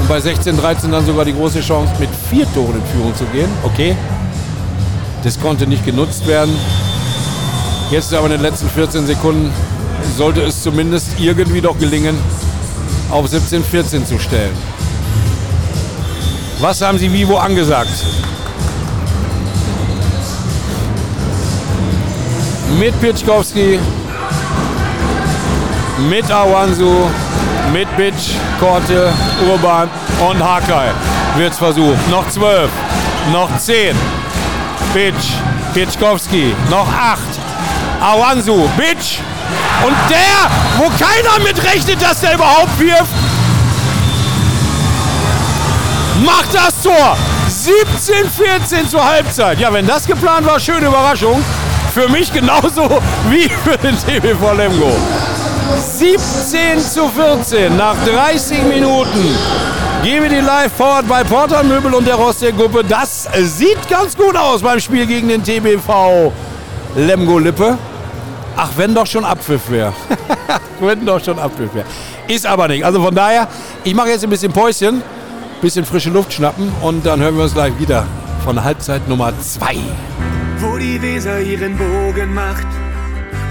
Und 0.00 0.08
bei 0.08 0.18
16-13 0.18 0.90
dann 0.90 1.04
sogar 1.06 1.24
die 1.24 1.34
große 1.34 1.60
Chance, 1.60 1.92
mit 1.98 2.10
vier 2.30 2.46
Toren 2.54 2.76
in 2.76 2.86
Führung 2.86 3.14
zu 3.14 3.24
gehen. 3.26 3.50
Okay, 3.62 3.96
das 5.24 5.40
konnte 5.40 5.66
nicht 5.66 5.84
genutzt 5.84 6.26
werden. 6.26 6.54
Jetzt 7.90 8.12
aber 8.12 8.26
in 8.26 8.32
den 8.32 8.42
letzten 8.42 8.68
14 8.68 9.06
Sekunden 9.06 9.50
sollte 10.16 10.42
es 10.42 10.62
zumindest 10.62 11.18
irgendwie 11.18 11.60
doch 11.60 11.78
gelingen, 11.78 12.16
auf 13.10 13.26
17-14 13.26 14.04
zu 14.04 14.18
stellen. 14.18 14.54
Was 16.60 16.82
haben 16.82 16.98
Sie 16.98 17.12
Vivo 17.12 17.36
angesagt? 17.38 17.88
Mit 22.80 23.00
Pitschkowski, 23.00 23.78
mit 26.10 26.28
Awansu, 26.28 27.08
mit 27.72 27.96
Bitsch, 27.96 28.32
Korte, 28.58 29.12
Urban 29.48 29.88
und 30.28 30.42
Hakai 30.42 30.90
wird 31.36 31.52
es 31.52 31.58
versucht. 31.58 32.10
Noch 32.10 32.28
12, 32.28 32.68
noch 33.32 33.56
10. 33.56 33.96
Bitsch, 34.92 35.34
Pitschkowski, 35.74 36.56
noch 36.70 36.88
8. 36.88 37.20
Awansu, 38.00 38.68
Bitsch. 38.76 39.18
Und 39.86 39.96
der, 40.10 40.50
wo 40.76 40.90
keiner 40.90 41.38
mit 41.44 41.62
rechnet, 41.62 42.02
dass 42.02 42.20
der 42.20 42.34
überhaupt 42.34 42.78
wirft, 42.80 43.12
macht 46.24 46.54
das 46.54 46.82
Tor. 46.82 47.16
17-14 47.48 48.88
zur 48.88 49.04
Halbzeit. 49.04 49.58
Ja, 49.58 49.72
wenn 49.72 49.86
das 49.86 50.06
geplant 50.06 50.46
war, 50.46 50.58
schöne 50.60 50.86
Überraschung. 50.86 51.42
Für 51.94 52.08
mich 52.08 52.32
genauso 52.32 52.88
wie 53.30 53.48
für 53.48 53.76
den 53.78 53.96
TBV 53.96 54.52
Lemgo. 54.56 54.92
17 55.76 56.80
zu 56.80 57.08
14 57.08 57.76
nach 57.76 57.94
30 58.04 58.62
Minuten. 58.64 59.36
Gebe 60.02 60.28
die 60.28 60.36
live 60.36 60.72
forward 60.72 61.08
bei 61.08 61.24
Porter 61.24 61.62
Möbel 61.62 61.92
und 61.94 62.06
der 62.06 62.14
Rost 62.14 62.44
Gruppe. 62.56 62.84
Das 62.84 63.28
sieht 63.38 63.88
ganz 63.88 64.16
gut 64.16 64.36
aus 64.36 64.62
beim 64.62 64.80
Spiel 64.80 65.06
gegen 65.06 65.28
den 65.28 65.42
TBV 65.42 66.32
Lemgo 66.94 67.38
Lippe. 67.38 67.76
Ach, 68.56 68.70
wenn 68.76 68.94
doch 68.94 69.06
schon 69.06 69.24
Abpfiff 69.24 69.70
wäre. 69.70 69.92
wenn 70.80 71.04
doch 71.04 71.22
schon 71.22 71.38
Abpfiff 71.38 71.74
wäre. 71.74 71.86
Ist 72.26 72.46
aber 72.46 72.68
nicht. 72.68 72.84
Also 72.84 73.02
von 73.02 73.14
daher, 73.14 73.48
ich 73.84 73.94
mache 73.94 74.08
jetzt 74.10 74.24
ein 74.24 74.30
bisschen 74.30 74.52
Päuschen 74.52 75.02
bisschen 75.60 75.84
frische 75.84 76.10
Luft 76.10 76.32
schnappen 76.32 76.72
und 76.82 77.04
dann 77.06 77.20
hören 77.20 77.36
wir 77.36 77.44
uns 77.44 77.54
gleich 77.54 77.78
wieder 77.78 78.06
von 78.44 78.62
Halbzeit 78.62 79.08
Nummer 79.08 79.32
2. 79.38 79.76
Wo 80.58 80.76
die 80.76 81.00
Weser 81.00 81.40
ihren 81.40 81.76
Bogen 81.76 82.34
macht, 82.34 82.66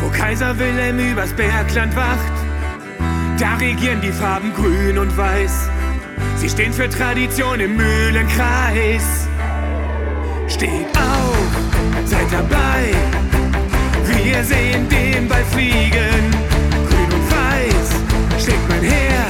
wo 0.01 0.10
Kaiser 0.10 0.58
Wilhelm 0.58 0.99
übers 0.99 1.34
Bergland 1.34 1.95
wacht, 1.95 2.34
da 3.39 3.55
regieren 3.55 4.01
die 4.01 4.12
Farben 4.12 4.53
grün 4.53 4.97
und 4.97 5.16
weiß. 5.18 5.70
Sie 6.38 6.49
stehen 6.49 6.74
für 6.74 6.89
Tradition 6.89 7.60
im 7.60 7.76
Mühlenkreis. 7.76 9.28
Steht 10.47 10.97
auf, 10.97 12.05
seid 12.05 12.32
dabei. 12.32 12.93
Wir 14.24 14.43
sehen 14.43 14.88
den 14.89 15.28
Ball 15.28 15.43
fliegen. 15.45 16.32
Grün 16.89 17.14
und 17.14 17.32
weiß 17.32 17.78
schlägt 18.39 18.70
mein 18.70 18.82
Herz. 18.82 19.26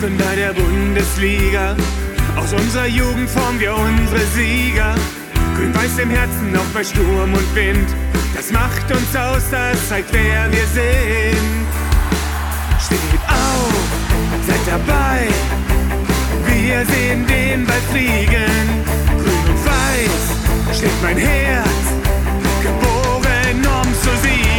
Mitgründer 0.00 0.36
der 0.36 0.52
Bundesliga. 0.52 1.74
Aus 2.36 2.52
unserer 2.52 2.86
Jugend 2.86 3.28
formen 3.28 3.58
wir 3.58 3.74
unsere 3.74 4.20
Sieger. 4.26 4.94
Grün-Weiß 5.56 5.98
im 5.98 6.10
Herzen, 6.10 6.56
auch 6.56 6.72
bei 6.72 6.84
Sturm 6.84 7.34
und 7.34 7.54
Wind. 7.56 7.88
Das 8.32 8.52
macht 8.52 8.88
uns 8.92 9.16
aus, 9.16 9.42
das 9.50 9.88
zeigt, 9.88 10.12
wer 10.12 10.46
wir 10.52 10.66
sind. 10.66 11.66
Steht 12.80 12.98
auf, 13.26 13.74
seid 14.46 14.60
dabei. 14.68 15.26
Wir 16.46 16.86
sehen 16.86 17.26
den 17.26 17.66
Ball 17.66 17.80
fliegen. 17.90 18.84
Grün 19.16 19.50
und 19.50 19.66
weiß 19.66 20.78
schlägt 20.78 21.02
mein 21.02 21.16
Herz. 21.16 21.84
Geboren, 22.62 23.66
um 23.82 23.94
zu 23.94 24.10
siegen. 24.22 24.57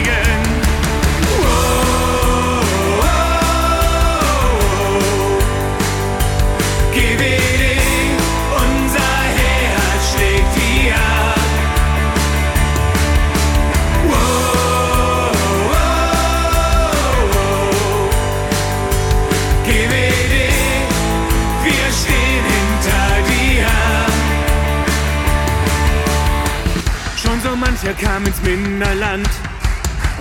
Mancher 27.60 27.94
kam 27.94 28.26
ins 28.26 28.42
Minderland 28.42 29.30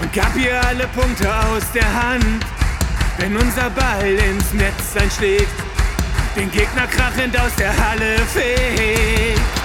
und 0.01 0.13
gab 0.13 0.35
ihr 0.37 0.61
alle 0.67 0.87
Punkte 0.89 1.29
aus 1.29 1.63
der 1.75 1.87
Hand. 1.87 2.45
Wenn 3.19 3.37
unser 3.37 3.71
Ball 3.71 4.07
ins 4.07 4.53
Netz 4.53 4.97
einschlägt, 5.01 5.68
den 6.39 6.51
Gegner 6.53 6.87
krachend 6.87 7.37
aus 7.37 7.55
der 7.57 7.77
Halle 7.77 8.19
fegt. 8.33 9.58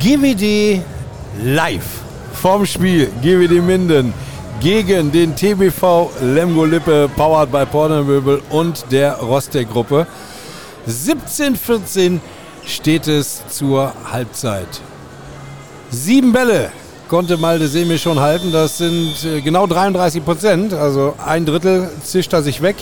GWD 0.00 0.80
live 1.44 1.84
vom 2.32 2.64
Spiel 2.64 3.10
GWD 3.20 3.60
Minden 3.62 4.14
gegen 4.58 5.12
den 5.12 5.36
TBV 5.36 6.10
Lemgo 6.22 6.64
Lippe, 6.64 7.06
powered 7.16 7.52
by 7.52 7.66
Portermöbel 7.66 8.40
und 8.48 8.86
der 8.90 9.16
Rostec-Gruppe. 9.16 10.06
17-14 10.88 12.18
steht 12.64 13.08
es 13.08 13.42
zur 13.48 13.92
Halbzeit. 14.10 14.68
Sieben 15.90 16.32
Bälle 16.32 16.72
konnte 17.10 17.36
Malde 17.36 17.68
Semi 17.68 17.98
schon 17.98 18.20
halten. 18.20 18.52
Das 18.52 18.78
sind 18.78 19.22
äh, 19.26 19.42
genau 19.42 19.66
33 19.66 20.24
Prozent. 20.24 20.72
Also 20.72 21.14
ein 21.26 21.44
Drittel 21.44 21.90
zischt 22.02 22.32
er 22.32 22.42
sich 22.42 22.62
weg. 22.62 22.76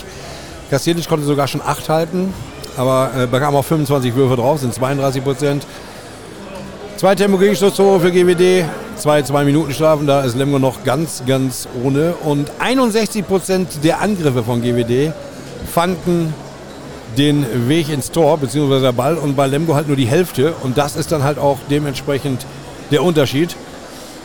Kassielic 0.69 1.09
konnte 1.09 1.25
sogar 1.25 1.49
schon 1.49 1.61
acht 1.61 1.89
halten. 1.89 2.33
Aber 2.77 3.11
äh, 3.17 3.27
bekam 3.27 3.57
auch 3.57 3.65
25 3.65 4.15
Würfe 4.15 4.37
drauf, 4.37 4.61
sind 4.61 4.73
32 4.73 5.21
Prozent. 5.21 5.65
Zwei 6.99 7.15
Tempo-Gegenstoßtore 7.15 8.01
für 8.01 8.11
GWD, 8.11 8.65
zwei, 8.97 9.21
zwei 9.21 9.45
Minuten 9.45 9.71
Strafen, 9.71 10.05
da 10.05 10.19
ist 10.19 10.35
Lemgo 10.35 10.59
noch 10.59 10.83
ganz, 10.83 11.23
ganz 11.25 11.65
ohne. 11.81 12.15
Und 12.25 12.51
61 12.59 13.25
Prozent 13.25 13.85
der 13.85 14.01
Angriffe 14.01 14.43
von 14.43 14.61
GWD 14.61 15.13
fanden 15.73 16.33
den 17.17 17.69
Weg 17.69 17.87
ins 17.87 18.11
Tor, 18.11 18.37
beziehungsweise 18.37 18.81
der 18.81 18.91
Ball. 18.91 19.15
Und 19.15 19.37
bei 19.37 19.47
Lemgo 19.47 19.75
halt 19.75 19.87
nur 19.87 19.95
die 19.95 20.07
Hälfte. 20.07 20.53
Und 20.61 20.77
das 20.77 20.97
ist 20.97 21.13
dann 21.13 21.23
halt 21.23 21.39
auch 21.39 21.59
dementsprechend 21.69 22.45
der 22.91 23.01
Unterschied. 23.01 23.55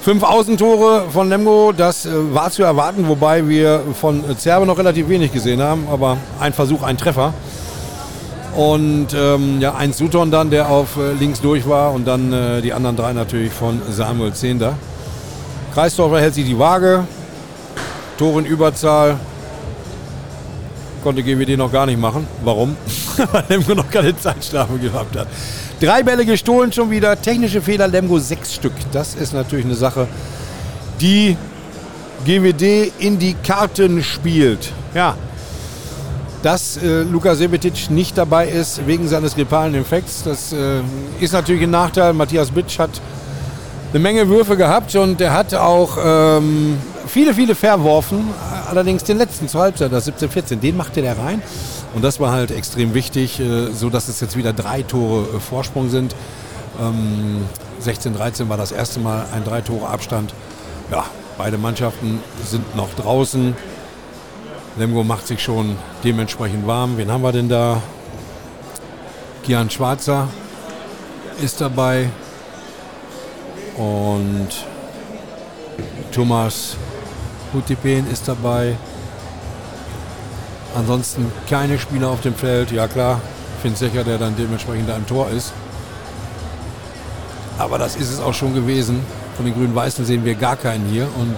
Fünf 0.02 0.24
Außentore 0.24 1.04
von 1.12 1.28
Lemgo, 1.28 1.70
das 1.70 2.06
äh, 2.06 2.34
war 2.34 2.50
zu 2.50 2.64
erwarten, 2.64 3.06
wobei 3.06 3.48
wir 3.48 3.82
von 4.00 4.24
Zerbe 4.36 4.66
noch 4.66 4.78
relativ 4.78 5.08
wenig 5.08 5.32
gesehen 5.32 5.62
haben. 5.62 5.86
Aber 5.92 6.16
ein 6.40 6.52
Versuch, 6.52 6.82
ein 6.82 6.98
Treffer. 6.98 7.34
Und 8.56 9.08
ähm, 9.16 9.60
ja, 9.60 9.74
ein 9.74 9.92
Sutton 9.92 10.30
dann, 10.30 10.50
der 10.50 10.68
auf 10.68 10.96
äh, 10.96 11.12
links 11.12 11.40
durch 11.40 11.68
war 11.68 11.92
und 11.92 12.06
dann 12.06 12.32
äh, 12.32 12.62
die 12.62 12.72
anderen 12.72 12.96
drei 12.96 13.12
natürlich 13.12 13.52
von 13.52 13.82
Samuel 13.90 14.32
Zehnder. 14.32 14.74
Kreisdorfer 15.74 16.20
hält 16.20 16.34
sich 16.34 16.46
die 16.46 16.58
Waage. 16.58 17.04
Tor 18.16 18.38
in 18.38 18.46
Überzahl. 18.46 19.18
Konnte 21.02 21.22
GWD 21.22 21.56
noch 21.56 21.72
gar 21.72 21.84
nicht 21.86 21.98
machen. 21.98 22.28
Warum? 22.44 22.76
Weil 23.32 23.44
Lemgo 23.48 23.74
noch 23.74 23.90
keine 23.90 24.16
Zeitstrafe 24.16 24.78
gehabt 24.78 25.16
hat. 25.16 25.26
Drei 25.80 26.04
Bälle 26.04 26.24
gestohlen 26.24 26.72
schon 26.72 26.90
wieder. 26.90 27.20
Technische 27.20 27.60
Fehler 27.60 27.88
Lemgo 27.88 28.20
sechs 28.20 28.54
Stück. 28.54 28.72
Das 28.92 29.14
ist 29.14 29.34
natürlich 29.34 29.64
eine 29.64 29.74
Sache, 29.74 30.06
die 31.00 31.36
GWD 32.24 32.92
in 33.00 33.18
die 33.18 33.34
Karten 33.34 34.02
spielt. 34.02 34.72
Ja, 34.94 35.16
dass 36.44 36.76
äh, 36.76 37.02
Luka 37.02 37.34
Sebetic 37.34 37.90
nicht 37.90 38.18
dabei 38.18 38.46
ist 38.48 38.86
wegen 38.86 39.08
seines 39.08 39.34
grippalen 39.34 39.74
Infekts. 39.74 40.24
Das 40.24 40.52
äh, 40.52 40.82
ist 41.18 41.32
natürlich 41.32 41.62
ein 41.62 41.70
Nachteil. 41.70 42.12
Matthias 42.12 42.50
Bitsch 42.50 42.78
hat 42.78 42.90
eine 43.90 44.00
Menge 44.00 44.28
Würfe 44.28 44.54
gehabt 44.54 44.94
und 44.94 45.22
er 45.22 45.32
hat 45.32 45.54
auch 45.54 45.96
ähm, 46.04 46.76
viele, 47.06 47.32
viele 47.32 47.54
verworfen. 47.54 48.28
Allerdings 48.68 49.04
den 49.04 49.16
letzten 49.16 49.48
zur 49.48 49.62
Halbzeit, 49.62 49.90
das 49.90 50.06
17-14, 50.06 50.56
den 50.56 50.76
machte 50.76 51.00
der 51.00 51.16
rein. 51.16 51.42
Und 51.94 52.04
das 52.04 52.20
war 52.20 52.32
halt 52.32 52.50
extrem 52.50 52.92
wichtig, 52.92 53.40
äh, 53.40 53.68
so 53.72 53.88
es 53.88 54.20
jetzt 54.20 54.36
wieder 54.36 54.52
drei 54.52 54.82
Tore 54.82 55.26
äh, 55.36 55.40
Vorsprung 55.40 55.88
sind. 55.88 56.14
Ähm, 56.78 57.46
16-13 57.82 58.50
war 58.50 58.58
das 58.58 58.70
erste 58.70 59.00
Mal 59.00 59.24
ein 59.32 59.44
drei 59.44 59.62
Tore 59.62 59.88
Abstand. 59.88 60.34
Ja, 60.90 61.06
beide 61.38 61.56
Mannschaften 61.56 62.20
sind 62.44 62.76
noch 62.76 62.92
draußen. 62.94 63.56
Lemgo 64.76 65.04
macht 65.04 65.26
sich 65.26 65.42
schon 65.42 65.76
dementsprechend 66.02 66.66
warm. 66.66 66.96
Wen 66.96 67.10
haben 67.10 67.22
wir 67.22 67.32
denn 67.32 67.48
da? 67.48 67.80
Kian 69.44 69.70
Schwarzer 69.70 70.28
ist 71.42 71.60
dabei 71.60 72.08
und 73.76 74.48
Thomas 76.12 76.76
Hutipen 77.52 78.10
ist 78.10 78.26
dabei. 78.26 78.76
Ansonsten 80.74 81.30
keine 81.48 81.78
Spieler 81.78 82.08
auf 82.08 82.22
dem 82.22 82.34
Feld. 82.34 82.72
Ja 82.72 82.88
klar, 82.88 83.20
Finn 83.62 83.76
Secher, 83.76 84.02
der 84.02 84.18
dann 84.18 84.34
dementsprechend 84.36 84.88
da 84.88 84.96
im 84.96 85.06
Tor 85.06 85.28
ist. 85.30 85.52
Aber 87.58 87.78
das 87.78 87.94
ist 87.94 88.10
es 88.10 88.20
auch 88.20 88.34
schon 88.34 88.54
gewesen. 88.54 89.00
Von 89.36 89.44
den 89.44 89.54
Grün-Weißen 89.54 90.04
sehen 90.04 90.24
wir 90.24 90.34
gar 90.34 90.56
keinen 90.56 90.86
hier. 90.86 91.06
Und 91.16 91.36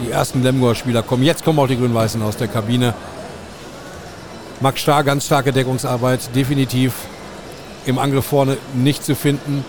die 0.00 0.10
ersten 0.10 0.42
Lemgoer-Spieler 0.42 1.02
kommen. 1.02 1.22
Jetzt 1.22 1.44
kommen 1.44 1.58
auch 1.58 1.68
die 1.68 1.76
Grün-Weißen 1.76 2.22
aus 2.22 2.36
der 2.36 2.48
Kabine. 2.48 2.94
Max 4.60 4.80
Starr, 4.80 5.04
ganz 5.04 5.26
starke 5.26 5.52
Deckungsarbeit, 5.52 6.34
definitiv 6.34 6.94
im 7.84 7.98
Angriff 7.98 8.26
vorne 8.26 8.56
nicht 8.74 9.04
zu 9.04 9.14
finden, 9.14 9.64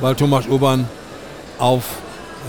weil 0.00 0.14
Thomas 0.14 0.46
Urban 0.46 0.88
auf 1.58 1.84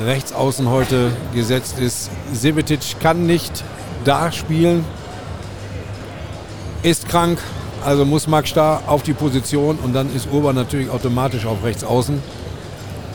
rechts 0.06 0.34
außen 0.34 0.70
heute 0.70 1.12
gesetzt 1.34 1.80
ist. 1.80 2.10
Sevetic 2.34 3.00
kann 3.00 3.26
nicht 3.26 3.64
da 4.06 4.32
spielen, 4.32 4.86
ist 6.84 7.08
krank, 7.08 7.40
also 7.84 8.06
muss 8.06 8.28
Max 8.28 8.50
Starr 8.50 8.84
auf 8.88 9.04
die 9.04 9.14
Position 9.14 9.78
und 9.78 9.94
dann 9.94 10.14
ist 10.16 10.28
Urban 10.32 10.56
natürlich 10.56 10.90
automatisch 10.90 11.46
auf 11.46 11.64
rechts 11.64 11.84
außen. 11.84 12.22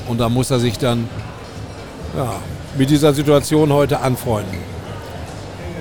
Und 0.08 0.18
da 0.18 0.28
muss 0.28 0.50
er 0.50 0.60
sich 0.60 0.78
dann 0.78 1.08
ja, 2.16 2.34
mit 2.78 2.90
dieser 2.90 3.14
Situation 3.14 3.72
heute 3.72 4.00
anfreunden. 4.00 4.58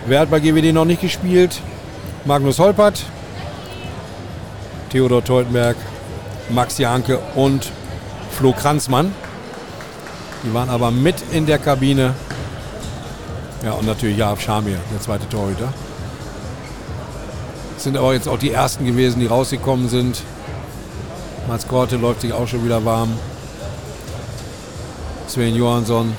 Wer 0.07 0.19
hat 0.19 0.29
bei 0.29 0.39
GWD 0.39 0.73
noch 0.73 0.85
nicht 0.85 1.01
gespielt? 1.01 1.61
Magnus 2.25 2.59
Holpert, 2.59 3.03
Theodor 4.89 5.23
Teutenberg, 5.23 5.75
Max 6.49 6.77
Janke 6.77 7.19
und 7.35 7.71
Flo 8.31 8.53
Kranzmann. 8.53 9.13
Die 10.43 10.53
waren 10.53 10.69
aber 10.69 10.91
mit 10.91 11.15
in 11.31 11.45
der 11.45 11.57
Kabine. 11.57 12.13
Ja, 13.63 13.71
und 13.73 13.87
natürlich 13.87 14.17
Jarab 14.17 14.41
Schamir, 14.41 14.77
der 14.93 15.01
zweite 15.01 15.27
Torhüter. 15.27 15.73
Das 17.73 17.83
sind 17.83 17.97
aber 17.97 18.13
jetzt 18.13 18.27
auch 18.27 18.37
die 18.37 18.51
ersten 18.51 18.85
gewesen, 18.85 19.19
die 19.19 19.25
rausgekommen 19.25 19.89
sind. 19.89 20.21
Mats 21.47 21.67
Korte 21.67 21.97
läuft 21.97 22.21
sich 22.21 22.31
auch 22.31 22.47
schon 22.47 22.63
wieder 22.63 22.85
warm. 22.85 23.17
Sven 25.27 25.55
Johansson 25.55 26.13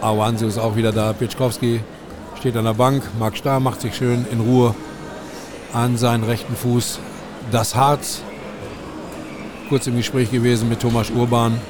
Awansu 0.00 0.46
ist 0.46 0.58
auch 0.58 0.76
wieder 0.76 0.92
da. 0.92 1.12
Pitschkowski 1.12 1.80
steht 2.38 2.56
an 2.56 2.64
der 2.64 2.74
Bank. 2.74 3.02
Marc 3.18 3.36
Starr 3.36 3.60
macht 3.60 3.80
sich 3.80 3.96
schön 3.96 4.26
in 4.30 4.40
Ruhe 4.40 4.74
an 5.72 5.96
seinen 5.96 6.24
rechten 6.24 6.54
Fuß. 6.54 7.00
Das 7.50 7.74
Harz. 7.74 8.22
Kurz 9.68 9.86
im 9.86 9.96
Gespräch 9.96 10.30
gewesen 10.30 10.68
mit 10.68 10.80
Thomas 10.80 11.10
Urban. 11.10 11.60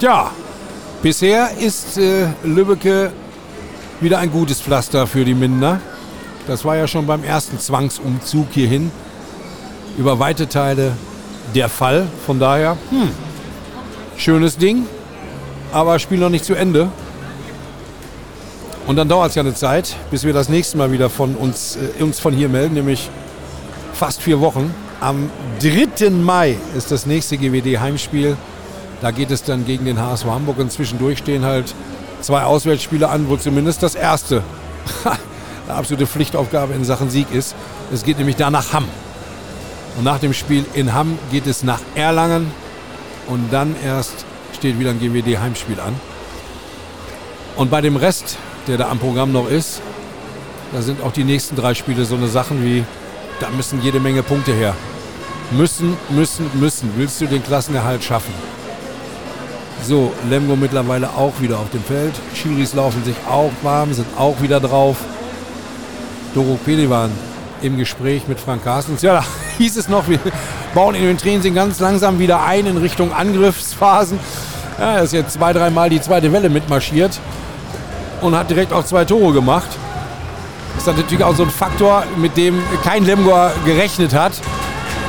Ja, 0.00 0.30
bisher 1.02 1.50
ist 1.58 1.98
äh, 1.98 2.28
Lübbecke 2.42 3.12
wieder 4.00 4.18
ein 4.18 4.30
gutes 4.30 4.60
Pflaster 4.62 5.06
für 5.06 5.24
die 5.24 5.34
Minder. 5.34 5.80
Das 6.46 6.64
war 6.64 6.76
ja 6.76 6.86
schon 6.86 7.06
beim 7.06 7.22
ersten 7.22 7.58
Zwangsumzug 7.58 8.46
hierhin 8.52 8.90
über 9.98 10.18
weite 10.18 10.48
Teile 10.48 10.92
der 11.54 11.68
Fall. 11.68 12.06
Von 12.24 12.40
daher, 12.40 12.78
hm, 12.88 13.10
schönes 14.16 14.56
Ding 14.56 14.86
aber 15.72 15.98
Spiel 15.98 16.18
noch 16.18 16.30
nicht 16.30 16.44
zu 16.44 16.54
Ende. 16.54 16.88
Und 18.86 18.96
dann 18.96 19.08
dauert 19.08 19.30
es 19.30 19.34
ja 19.34 19.42
eine 19.42 19.54
Zeit, 19.54 19.94
bis 20.10 20.24
wir 20.24 20.32
das 20.32 20.48
nächste 20.48 20.76
Mal 20.76 20.90
wieder 20.90 21.10
von 21.10 21.36
uns, 21.36 21.76
äh, 21.76 22.02
uns 22.02 22.18
von 22.18 22.34
hier 22.34 22.48
melden, 22.48 22.74
nämlich 22.74 23.08
fast 23.92 24.22
vier 24.22 24.40
Wochen. 24.40 24.74
Am 25.00 25.30
3. 25.60 26.10
Mai 26.10 26.56
ist 26.76 26.90
das 26.90 27.06
nächste 27.06 27.36
GWD-Heimspiel. 27.36 28.36
Da 29.00 29.12
geht 29.12 29.30
es 29.30 29.44
dann 29.44 29.64
gegen 29.64 29.84
den 29.84 29.98
HSV 30.00 30.26
Hamburg 30.26 30.58
und 30.58 30.72
zwischendurch 30.72 31.18
stehen 31.18 31.44
halt 31.44 31.74
zwei 32.20 32.42
Auswärtsspiele 32.42 33.08
an, 33.08 33.28
wo 33.28 33.36
zumindest 33.36 33.82
das 33.82 33.94
erste 33.94 34.42
eine 35.04 35.74
absolute 35.76 36.06
Pflichtaufgabe 36.06 36.74
in 36.74 36.84
Sachen 36.84 37.10
Sieg 37.10 37.30
ist. 37.32 37.54
Es 37.92 38.04
geht 38.04 38.18
nämlich 38.18 38.36
da 38.36 38.50
nach 38.50 38.72
Hamm. 38.72 38.88
Und 39.96 40.04
nach 40.04 40.18
dem 40.18 40.32
Spiel 40.32 40.64
in 40.74 40.94
Hamm 40.94 41.18
geht 41.30 41.46
es 41.46 41.62
nach 41.62 41.80
Erlangen 41.94 42.50
und 43.26 43.52
dann 43.52 43.74
erst 43.84 44.24
steht 44.60 44.78
wieder 44.78 44.90
ein 44.90 45.00
GWD-Heimspiel 45.00 45.80
an. 45.80 45.94
Und 47.56 47.70
bei 47.70 47.80
dem 47.80 47.96
Rest, 47.96 48.36
der 48.66 48.76
da 48.76 48.90
am 48.90 48.98
Programm 48.98 49.32
noch 49.32 49.48
ist, 49.48 49.80
da 50.74 50.82
sind 50.82 51.02
auch 51.02 51.12
die 51.12 51.24
nächsten 51.24 51.56
drei 51.56 51.72
Spiele 51.72 52.04
so 52.04 52.14
eine 52.14 52.28
Sachen 52.28 52.62
wie, 52.62 52.84
da 53.40 53.48
müssen 53.48 53.80
jede 53.82 54.00
Menge 54.00 54.22
Punkte 54.22 54.52
her. 54.52 54.76
Müssen, 55.50 55.96
müssen, 56.10 56.50
müssen. 56.60 56.92
Willst 56.96 57.22
du 57.22 57.26
den 57.26 57.42
Klassenerhalt 57.42 58.04
schaffen? 58.04 58.34
So, 59.82 60.12
Lemgo 60.28 60.56
mittlerweile 60.56 61.08
auch 61.08 61.40
wieder 61.40 61.58
auf 61.58 61.70
dem 61.70 61.82
Feld. 61.82 62.12
Schiris 62.34 62.74
laufen 62.74 63.02
sich 63.02 63.16
auch 63.30 63.52
warm, 63.62 63.94
sind 63.94 64.08
auch 64.18 64.42
wieder 64.42 64.60
drauf. 64.60 64.98
Doro 66.34 66.58
Pelivan 66.66 67.10
im 67.62 67.78
Gespräch 67.78 68.28
mit 68.28 68.38
Frank 68.38 68.62
Carstens. 68.62 69.00
Ja, 69.00 69.14
da 69.14 69.24
hieß 69.56 69.78
es 69.78 69.88
noch, 69.88 70.06
wir 70.06 70.18
bauen 70.74 70.94
in 70.94 71.04
den 71.04 71.16
Training 71.16 71.54
ganz 71.54 71.80
langsam 71.80 72.18
wieder 72.18 72.44
ein 72.44 72.66
in 72.66 72.76
Richtung 72.76 73.14
Angriffsphasen. 73.14 74.20
Ja, 74.80 74.92
er 74.92 75.02
ist 75.02 75.12
jetzt 75.12 75.34
zwei, 75.34 75.52
dreimal 75.52 75.90
die 75.90 76.00
zweite 76.00 76.32
Welle 76.32 76.48
mitmarschiert 76.48 77.20
und 78.22 78.34
hat 78.34 78.48
direkt 78.48 78.72
auch 78.72 78.82
zwei 78.82 79.04
Tore 79.04 79.34
gemacht. 79.34 79.68
Das 80.74 80.86
ist 80.86 80.96
natürlich 80.96 81.22
auch 81.22 81.36
so 81.36 81.42
ein 81.42 81.50
Faktor, 81.50 82.04
mit 82.16 82.34
dem 82.38 82.58
kein 82.82 83.04
Lemgoer 83.04 83.52
gerechnet 83.66 84.14
hat. 84.14 84.32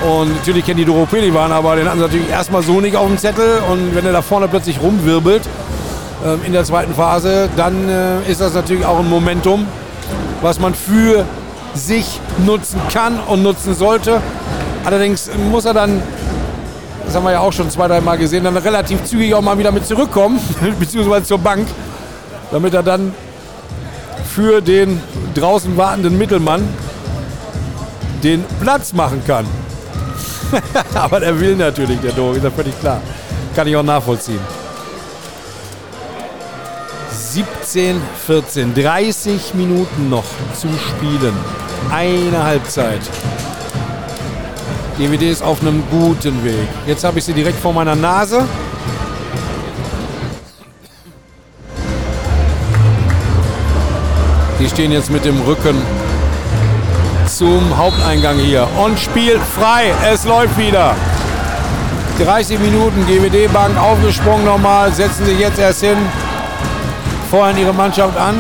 Und 0.01 0.36
natürlich 0.36 0.65
kennen 0.65 0.80
die 0.80 0.86
Doro 0.86 1.05
Pelivan, 1.05 1.53
aber 1.53 1.78
den 1.78 1.88
hatten 1.88 1.99
sie 1.99 2.03
natürlich 2.03 2.30
erstmal 2.30 2.63
so 2.63 2.82
nicht 2.82 2.97
auf 2.97 3.07
dem 3.07 3.17
Zettel. 3.17 3.61
Und 3.72 3.95
wenn 3.95 4.05
er 4.05 4.11
da 4.11 4.22
vorne 4.22 4.49
plötzlich 4.49 4.82
rumwirbelt 4.82 5.43
ähm, 6.26 6.41
in 6.45 6.51
der 6.51 6.65
zweiten 6.65 6.93
Phase, 6.93 7.47
dann 7.55 7.88
äh, 7.88 8.30
ist 8.30 8.41
das 8.41 8.53
natürlich 8.53 8.86
auch 8.86 8.99
ein 8.99 9.09
Momentum, 9.09 9.65
was 10.41 10.59
man 10.59 10.74
für 10.76 11.24
sich 11.76 12.19
nutzen 12.45 12.82
kann 12.91 13.22
und 13.22 13.41
nutzen 13.41 13.74
sollte. 13.74 14.19
Allerdings 14.84 15.30
muss 15.49 15.63
er 15.63 15.74
dann, 15.74 16.03
das 17.12 17.18
haben 17.18 17.26
wir 17.26 17.34
ja 17.34 17.41
auch 17.41 17.51
schon 17.51 17.70
zwei, 17.70 17.89
drei 17.89 17.99
Mal 17.99 18.18
gesehen, 18.18 18.45
dann 18.45 18.55
relativ 18.55 19.03
zügig 19.03 19.34
auch 19.34 19.41
mal 19.41 19.57
wieder 19.57 19.74
mit 19.74 19.86
zurückkommen, 19.86 20.39
beziehungsweise 20.80 21.26
zur 21.26 21.39
Bank, 21.39 21.68
damit 22.51 22.74
er 22.74 22.84
dann 22.84 23.14
für 24.34 24.62
den 24.62 25.01
draußen 25.36 25.76
wartenden 25.76 26.18
Mittelmann 26.18 26.66
den 28.24 28.45
Platz 28.62 28.93
machen 28.93 29.22
kann. 29.28 29.45
Aber 30.93 31.20
der 31.20 31.38
will 31.38 31.57
natürlich, 31.57 31.99
der 31.99 32.14
Doro, 32.14 32.32
ist 32.32 32.45
ja 32.45 32.51
völlig 32.51 32.80
klar. 32.80 33.01
Kann 33.57 33.68
ich 33.68 33.76
auch 33.76 33.84
nachvollziehen. 33.84 34.39
17, 37.12 38.01
14, 38.26 38.74
30 38.74 39.53
Minuten 39.55 40.09
noch 40.09 40.24
zu 40.53 40.70
spielen. 40.88 41.34
Eine 41.91 42.41
Halbzeit. 42.41 43.01
DVD 44.98 45.30
ist 45.30 45.42
auf 45.42 45.62
einem 45.62 45.84
guten 45.89 46.44
Weg. 46.44 46.68
Jetzt 46.86 47.04
habe 47.04 47.20
ich 47.20 47.26
sie 47.26 47.34
direkt 47.34 47.60
vor 47.60 47.74
meiner 47.74 47.96
Nase. 47.96 48.46
Die 54.60 54.70
stehen 54.70 54.92
jetzt 54.92 55.10
mit 55.10 55.26
dem 55.26 55.42
Rücken 55.42 55.82
zum 57.26 57.76
Haupteingang 57.78 58.38
hier. 58.38 58.68
Und 58.84 59.00
Spiel 59.00 59.39
frei. 59.60 59.94
Es 60.12 60.26
läuft 60.26 60.58
wieder. 60.58 60.96
30 62.24 62.60
Minuten 62.60 63.06
GWD-Bank 63.08 63.78
aufgesprungen 63.78 64.46
nochmal. 64.46 64.94
Setzen 64.94 65.26
sich 65.26 65.39
jetzt 65.39 65.58
erst 65.58 65.82
hin. 65.82 65.98
Feuern 67.32 67.58
ihre 67.58 67.74
Mannschaft 67.74 68.18
an. 68.18 68.36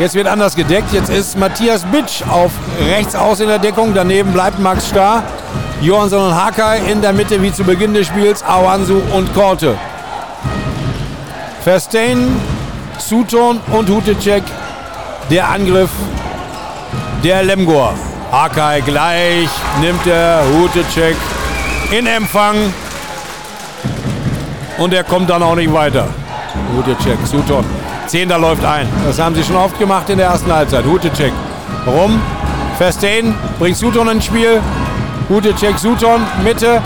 Jetzt 0.00 0.14
wird 0.14 0.28
anders 0.28 0.56
gedeckt. 0.56 0.94
Jetzt 0.94 1.10
ist 1.10 1.36
Matthias 1.36 1.84
Bitsch 1.84 2.22
auf 2.26 2.52
rechts 2.88 3.14
aus 3.14 3.40
in 3.40 3.48
der 3.48 3.58
Deckung. 3.58 3.92
Daneben 3.92 4.32
bleibt 4.32 4.58
Max 4.58 4.88
Starr. 4.88 5.22
Johansson 5.82 6.28
und 6.28 6.34
Hakai 6.34 6.78
in 6.90 7.02
der 7.02 7.12
Mitte 7.12 7.42
wie 7.42 7.52
zu 7.52 7.64
Beginn 7.64 7.92
des 7.92 8.06
Spiels. 8.06 8.42
Awansu 8.42 9.02
und 9.12 9.34
Korte. 9.34 9.76
Verstein, 11.62 12.34
Sutton 12.98 13.60
und 13.72 13.90
Hutecek. 13.90 14.42
Der 15.30 15.50
Angriff 15.50 15.90
der 17.22 17.42
Lemgor. 17.42 17.92
Hakai 18.32 18.80
gleich 18.80 19.50
nimmt 19.82 20.06
der 20.06 20.42
Hutecek 20.54 21.16
in 21.90 22.06
Empfang. 22.06 22.56
Und 24.78 24.94
er 24.94 25.04
kommt 25.04 25.28
dann 25.28 25.42
auch 25.42 25.56
nicht 25.56 25.70
weiter. 25.70 26.08
Hutecek, 26.74 27.18
Sutton. 27.26 27.79
Zehnter 28.10 28.38
läuft 28.38 28.64
ein. 28.64 28.88
Das 29.06 29.20
haben 29.20 29.36
sie 29.36 29.44
schon 29.44 29.54
oft 29.54 29.78
gemacht 29.78 30.10
in 30.10 30.18
der 30.18 30.26
ersten 30.26 30.52
Halbzeit. 30.52 30.84
Hutecek 30.84 31.32
rum. 31.86 32.20
Verstein 32.76 33.36
bringt 33.60 33.76
Sutton 33.76 34.08
ins 34.08 34.24
Spiel. 34.24 34.60
Hutecek, 35.28 35.78
Sutton, 35.78 36.26
Mitte. 36.42 36.82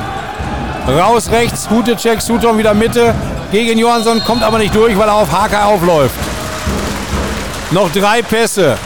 Raus 0.87 1.31
rechts. 1.31 1.71
Hutecek, 1.71 2.21
Sutton 2.21 2.59
wieder 2.59 2.75
Mitte. 2.75 3.15
Gegen 3.51 3.79
Johansson 3.79 4.23
kommt 4.23 4.43
aber 4.43 4.59
nicht 4.59 4.75
durch, 4.75 4.99
weil 4.99 5.09
er 5.09 5.15
auf 5.15 5.33
Hakai 5.33 5.63
aufläuft. 5.63 6.15
Noch 7.71 7.91
drei 7.91 8.21
Pässe. 8.21 8.77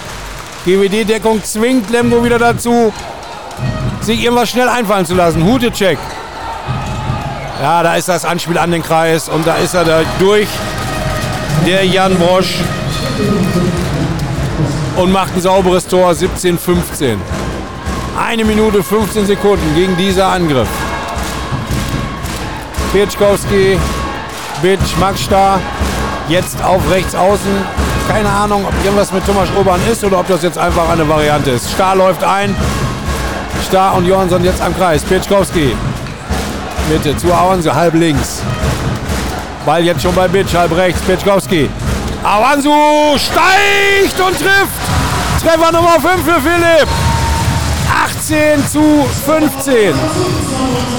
GWD-Deckung 0.64 1.42
zwingt 1.42 1.90
Lemgo 1.90 2.22
wieder 2.22 2.38
dazu, 2.38 2.92
sich 4.00 4.22
irgendwas 4.22 4.50
schnell 4.50 4.68
einfallen 4.68 5.06
zu 5.06 5.14
lassen. 5.14 5.44
Hutecek. 5.44 5.98
Ja, 7.60 7.82
da 7.82 7.96
ist 7.96 8.08
das 8.08 8.24
Anspiel 8.24 8.58
an 8.58 8.70
den 8.70 8.84
Kreis 8.84 9.28
und 9.28 9.44
da 9.44 9.56
ist 9.56 9.74
er 9.74 9.84
da 9.84 10.02
durch. 10.20 10.46
Der 11.66 11.84
Jan 11.84 12.16
Brosch. 12.18 12.56
Und 14.96 15.12
macht 15.12 15.34
ein 15.34 15.40
sauberes 15.40 15.86
Tor, 15.86 16.10
17-15. 16.10 17.16
Eine 18.20 18.44
Minute 18.44 18.82
15 18.82 19.26
Sekunden 19.26 19.74
gegen 19.74 19.96
dieser 19.96 20.26
Angriff. 20.28 20.68
Pietschkowski, 22.92 23.78
Bitsch, 24.62 24.96
Max 24.98 25.20
Starr, 25.20 25.60
jetzt 26.28 26.62
auf 26.64 26.82
rechts 26.90 27.14
außen. 27.14 27.50
Keine 28.08 28.28
Ahnung, 28.30 28.64
ob 28.66 28.72
irgendwas 28.84 29.12
mit 29.12 29.24
Thomas 29.26 29.48
Urban 29.56 29.80
ist 29.90 30.02
oder 30.02 30.20
ob 30.20 30.26
das 30.26 30.42
jetzt 30.42 30.58
einfach 30.58 30.88
eine 30.88 31.06
Variante 31.08 31.50
ist. 31.50 31.70
Star 31.70 31.94
läuft 31.94 32.24
ein. 32.24 32.56
Star 33.66 33.94
und 33.96 34.06
Johansson 34.06 34.42
jetzt 34.42 34.62
am 34.62 34.74
Kreis. 34.74 35.02
Pitschkowski. 35.02 35.76
Mitte 36.90 37.16
zu 37.16 37.32
Awansu, 37.32 37.74
halb 37.74 37.94
links. 37.94 38.42
Ball 39.68 39.84
jetzt 39.84 40.00
schon 40.00 40.14
bei 40.14 40.26
Bitsch, 40.26 40.54
halb 40.54 40.74
rechts. 40.74 40.98
Pitschkowski. 41.02 41.68
Awansu 42.24 42.72
steigt 43.18 44.18
und 44.18 44.34
trifft. 44.38 45.42
Treffer 45.42 45.70
Nummer 45.70 46.00
5 46.00 46.24
für 46.24 46.40
Philipp. 46.40 46.88
18 48.02 48.66
zu 48.66 49.06
15. 49.26 49.92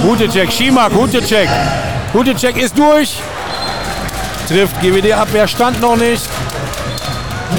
Hutecek, 0.03 0.51
Schimak, 0.51 0.93
Hutecek. 0.93 1.49
Hutecek 2.13 2.57
ist 2.57 2.77
durch. 2.77 3.17
Trifft 4.47 4.79
GWD-Abwehr, 4.83 5.47
stand 5.47 5.81
noch 5.81 5.95
nicht. 5.95 6.29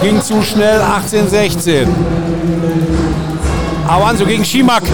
Ging 0.00 0.22
zu 0.22 0.40
schnell, 0.42 0.80
18-16. 0.80 1.88
Awanso 3.88 4.24
gegen 4.24 4.44
Schimak. 4.44 4.84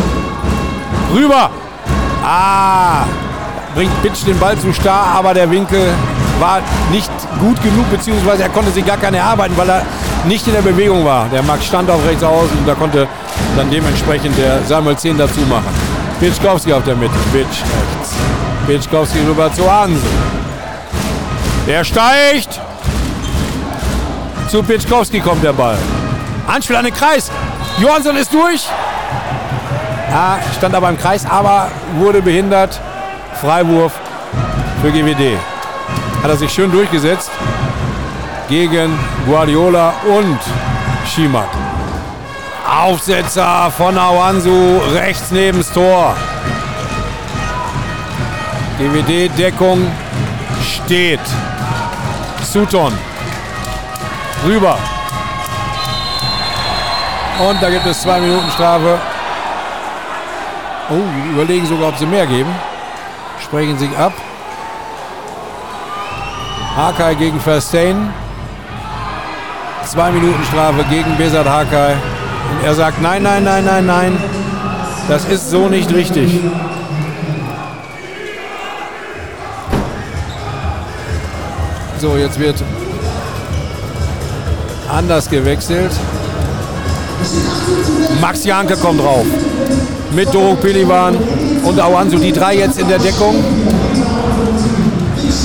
Rüber. 1.14 1.50
Ah, 2.24 3.04
bringt 3.76 4.02
Bitsch 4.02 4.24
den 4.26 4.38
Ball 4.38 4.58
zu 4.58 4.72
starr, 4.72 5.06
aber 5.14 5.34
der 5.34 5.50
Winkel 5.50 5.92
war 6.40 6.60
nicht 6.90 7.10
gut 7.38 7.62
genug, 7.62 7.88
beziehungsweise 7.90 8.44
er 8.44 8.48
konnte 8.48 8.70
sich 8.70 8.84
gar 8.84 8.96
keine 8.96 9.18
erarbeiten, 9.18 9.56
weil 9.56 9.68
er 9.68 9.82
nicht 10.24 10.46
in 10.46 10.54
der 10.54 10.62
Bewegung 10.62 11.04
war. 11.04 11.28
Der 11.28 11.42
Max 11.42 11.66
stand 11.66 11.90
auf 11.90 12.04
rechts 12.06 12.24
außen 12.24 12.58
und 12.58 12.66
da 12.66 12.74
konnte 12.74 13.06
dann 13.54 13.70
dementsprechend 13.70 14.36
der 14.38 14.62
Samuel 14.64 14.96
10 14.96 15.18
dazu 15.18 15.40
machen. 15.40 15.68
Bitschkowski 16.18 16.72
auf 16.72 16.84
der 16.84 16.96
Mitte, 16.96 17.14
Bitsch 17.32 17.62
rechts. 17.62 18.14
Bitschkowski 18.66 19.18
rüber 19.28 19.52
zu 19.52 19.70
Hansen. 19.70 20.08
Der 21.66 21.84
steigt. 21.84 22.58
Zu 24.48 24.62
Pitschkowski 24.62 25.20
kommt 25.20 25.44
der 25.44 25.52
Ball. 25.52 25.76
Anspiel 26.46 26.76
an 26.76 26.86
den 26.86 26.94
Kreis. 26.94 27.30
Johansson 27.78 28.16
ist 28.16 28.32
durch. 28.32 28.66
Ja, 30.10 30.38
stand 30.56 30.74
aber 30.74 30.88
im 30.88 30.96
Kreis, 30.96 31.26
aber 31.28 31.68
wurde 31.98 32.22
behindert. 32.22 32.80
Freiwurf 33.40 33.92
für 34.82 34.90
GWD. 34.90 35.36
Hat 36.22 36.30
er 36.30 36.36
sich 36.36 36.52
schön 36.52 36.70
durchgesetzt 36.70 37.30
gegen 38.48 38.98
Guardiola 39.26 39.92
und 40.06 40.38
Schimak. 41.06 41.48
Aufsetzer 42.68 43.70
von 43.76 43.96
Awansu 43.96 44.80
rechts 44.94 45.30
neben 45.30 45.58
das 45.58 45.72
Tor. 45.72 46.16
GWD-Deckung 48.78 49.86
steht. 50.62 51.20
Sutton 52.42 52.92
rüber. 54.44 54.78
Und 57.38 57.62
da 57.62 57.70
gibt 57.70 57.86
es 57.86 58.00
zwei 58.00 58.20
Minuten 58.20 58.50
Strafe. 58.50 58.98
Oh, 60.88 61.32
überlegen 61.32 61.66
sogar, 61.66 61.88
ob 61.88 61.98
sie 61.98 62.06
mehr 62.06 62.26
geben. 62.26 62.54
Sprechen 63.46 63.78
sich 63.78 63.96
ab. 63.96 64.12
Hakai 66.76 67.14
gegen 67.14 67.40
Verstein. 67.40 68.12
Zwei 69.84 70.10
Minuten 70.10 70.42
Strafe 70.50 70.84
gegen 70.90 71.16
Besat 71.16 71.46
Hakai. 71.46 71.92
Und 71.92 72.64
er 72.64 72.74
sagt, 72.74 73.00
nein, 73.00 73.22
nein, 73.22 73.44
nein, 73.44 73.64
nein, 73.64 73.86
nein. 73.86 74.18
Das 75.08 75.26
ist 75.26 75.48
so 75.48 75.68
nicht 75.68 75.94
richtig. 75.94 76.40
So, 82.00 82.16
jetzt 82.16 82.40
wird 82.40 82.56
anders 84.90 85.30
gewechselt. 85.30 85.92
Max 88.20 88.44
Janke 88.44 88.76
kommt 88.76 89.00
drauf. 89.00 89.24
Mit 90.10 90.34
Doro 90.34 90.56
Pelivan 90.56 91.16
und 91.66 91.80
Awansu. 91.80 92.18
Die 92.18 92.32
drei 92.32 92.56
jetzt 92.56 92.78
in 92.78 92.88
der 92.88 92.98
Deckung. 92.98 93.34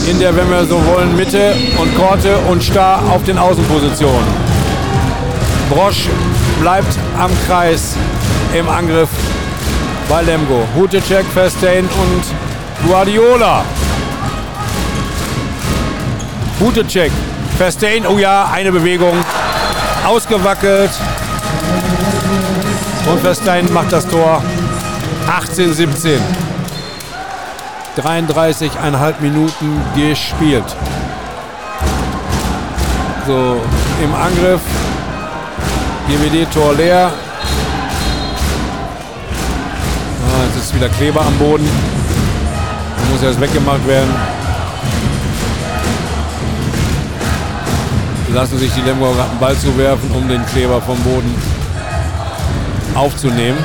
In 0.09 0.19
der, 0.19 0.35
wenn 0.35 0.49
wir 0.49 0.65
so 0.65 0.79
wollen, 0.85 1.15
Mitte 1.15 1.53
und 1.77 1.95
Korte 1.95 2.37
und 2.49 2.63
Star 2.63 3.01
auf 3.11 3.23
den 3.23 3.37
Außenpositionen. 3.37 4.27
Brosch 5.69 6.07
bleibt 6.61 6.93
am 7.19 7.31
Kreis 7.47 7.95
im 8.57 8.69
Angriff 8.69 9.09
bei 10.07 10.21
Lemgo. 10.21 10.63
Hutecek, 10.75 11.25
Verstein 11.33 11.85
und 11.85 12.87
Guardiola. 12.87 13.63
Hutecek 16.59 17.11
Verstein, 17.61 18.07
oh 18.07 18.17
ja, 18.17 18.49
eine 18.51 18.71
Bewegung. 18.71 19.13
Ausgewackelt. 20.03 20.89
Und 23.07 23.19
Verstein 23.19 23.71
macht 23.71 23.91
das 23.91 24.07
Tor 24.07 24.41
18, 25.27 25.73
17. 25.73 26.19
33,5 27.97 29.13
Minuten 29.19 29.81
gespielt. 29.95 30.63
So, 33.27 33.61
im 34.03 34.15
Angriff. 34.15 34.61
GWD-Tor 36.07 36.73
leer. 36.75 37.11
Ah, 40.23 40.43
jetzt 40.47 40.63
ist 40.63 40.75
wieder 40.75 40.89
Kleber 40.89 41.21
am 41.21 41.37
Boden. 41.37 41.69
Da 42.97 43.13
muss 43.13 43.23
erst 43.23 43.39
weggemacht 43.39 43.85
werden. 43.87 44.09
Lassen 48.33 48.57
sich 48.57 48.71
die 48.73 48.81
Lemgo 48.81 49.07
einen 49.07 49.39
Ball 49.39 49.55
zu 49.55 49.77
werfen, 49.77 50.09
um 50.11 50.27
den 50.27 50.45
Kleber 50.47 50.81
vom 50.81 50.97
Boden 50.99 51.35
aufzunehmen. 52.95 53.57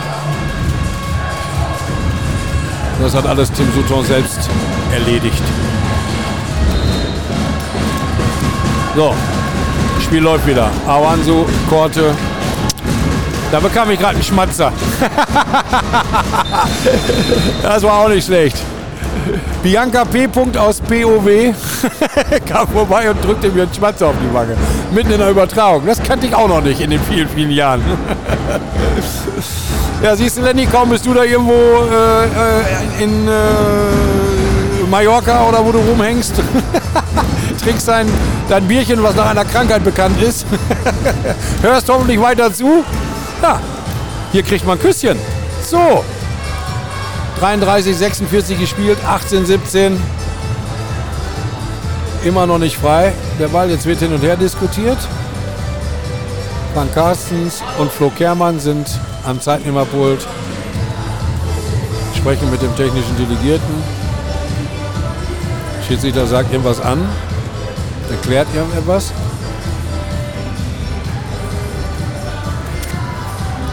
Das 3.06 3.14
hat 3.14 3.24
alles 3.24 3.52
Tim 3.52 3.72
Sutton 3.72 4.04
selbst 4.04 4.50
erledigt. 4.92 5.40
So, 8.96 9.14
Spiel 10.04 10.22
läuft 10.22 10.44
wieder. 10.44 10.68
Awansu, 10.88 11.46
Korte. 11.70 12.10
Da 13.52 13.60
bekam 13.60 13.92
ich 13.92 14.00
gerade 14.00 14.14
einen 14.14 14.24
Schmatzer. 14.24 14.72
das 17.62 17.82
war 17.84 17.92
auch 17.92 18.08
nicht 18.08 18.26
schlecht. 18.26 18.56
Bianca 19.62 20.04
P. 20.04 20.28
aus 20.58 20.80
POW 20.80 21.24
kam 22.44 22.66
vorbei 22.66 23.08
und 23.08 23.24
drückte 23.24 23.50
mir 23.50 23.62
einen 23.62 23.74
Schmatzer 23.74 24.08
auf 24.08 24.16
die 24.20 24.34
Wange. 24.34 24.56
Mitten 24.90 25.12
in 25.12 25.18
der 25.18 25.30
Übertragung. 25.30 25.86
Das 25.86 26.02
kannte 26.02 26.26
ich 26.26 26.34
auch 26.34 26.48
noch 26.48 26.60
nicht 26.60 26.80
in 26.80 26.90
den 26.90 27.00
vielen, 27.02 27.28
vielen 27.28 27.52
Jahren. 27.52 27.82
ja, 30.02 30.16
siehst 30.16 30.36
du, 30.38 30.42
Lenny, 30.42 30.66
kaum 30.66 30.90
bist 30.90 31.06
du 31.06 31.14
da 31.14 31.24
irgendwo 31.24 31.52
äh, 31.52 33.02
in 33.02 33.28
äh, 33.28 33.32
Mallorca 34.90 35.44
oder 35.48 35.64
wo 35.64 35.72
du 35.72 35.78
rumhängst. 35.78 36.34
Trinkst 37.62 37.88
dein, 37.88 38.06
dein 38.48 38.66
Bierchen, 38.68 39.02
was 39.02 39.14
nach 39.16 39.30
einer 39.30 39.44
Krankheit 39.44 39.82
bekannt 39.84 40.20
ist. 40.22 40.46
Hörst 41.62 41.88
hoffentlich 41.88 42.20
weiter 42.20 42.52
zu. 42.52 42.84
Ja, 43.42 43.60
hier 44.32 44.42
kriegt 44.42 44.64
man 44.66 44.78
ein 44.78 44.82
Küsschen. 44.82 45.18
So, 45.62 46.04
33, 47.40 47.96
46 47.96 48.58
gespielt, 48.58 48.98
18, 49.06 49.46
17. 49.46 50.00
Immer 52.24 52.46
noch 52.46 52.58
nicht 52.58 52.76
frei. 52.76 53.12
Der 53.38 53.48
Ball 53.48 53.70
jetzt 53.70 53.86
wird 53.86 53.98
hin 53.98 54.12
und 54.12 54.22
her 54.22 54.36
diskutiert. 54.36 54.98
Frank 56.74 56.92
Carstens 56.94 57.62
und 57.78 57.90
Flo 57.90 58.10
Kermann 58.10 58.60
sind 58.60 58.86
am 59.26 59.40
Zeitnehmerpult. 59.40 60.26
Sprechen 62.16 62.50
mit 62.50 62.62
dem 62.62 62.74
technischen 62.76 63.16
Delegierten. 63.16 63.82
Schiedsrichter 65.86 66.26
sagt 66.26 66.52
irgendwas 66.52 66.80
an. 66.80 67.06
Erklärt 68.10 68.46
irgendetwas. 68.54 69.12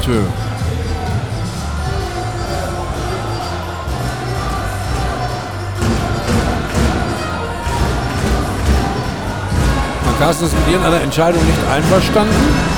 Tschö. 0.04 0.20
Carsten 10.20 10.46
ist 10.46 10.56
mit 10.58 10.68
irgendeiner 10.68 11.02
Entscheidung 11.02 11.46
nicht 11.46 11.58
einverstanden. 11.70 12.73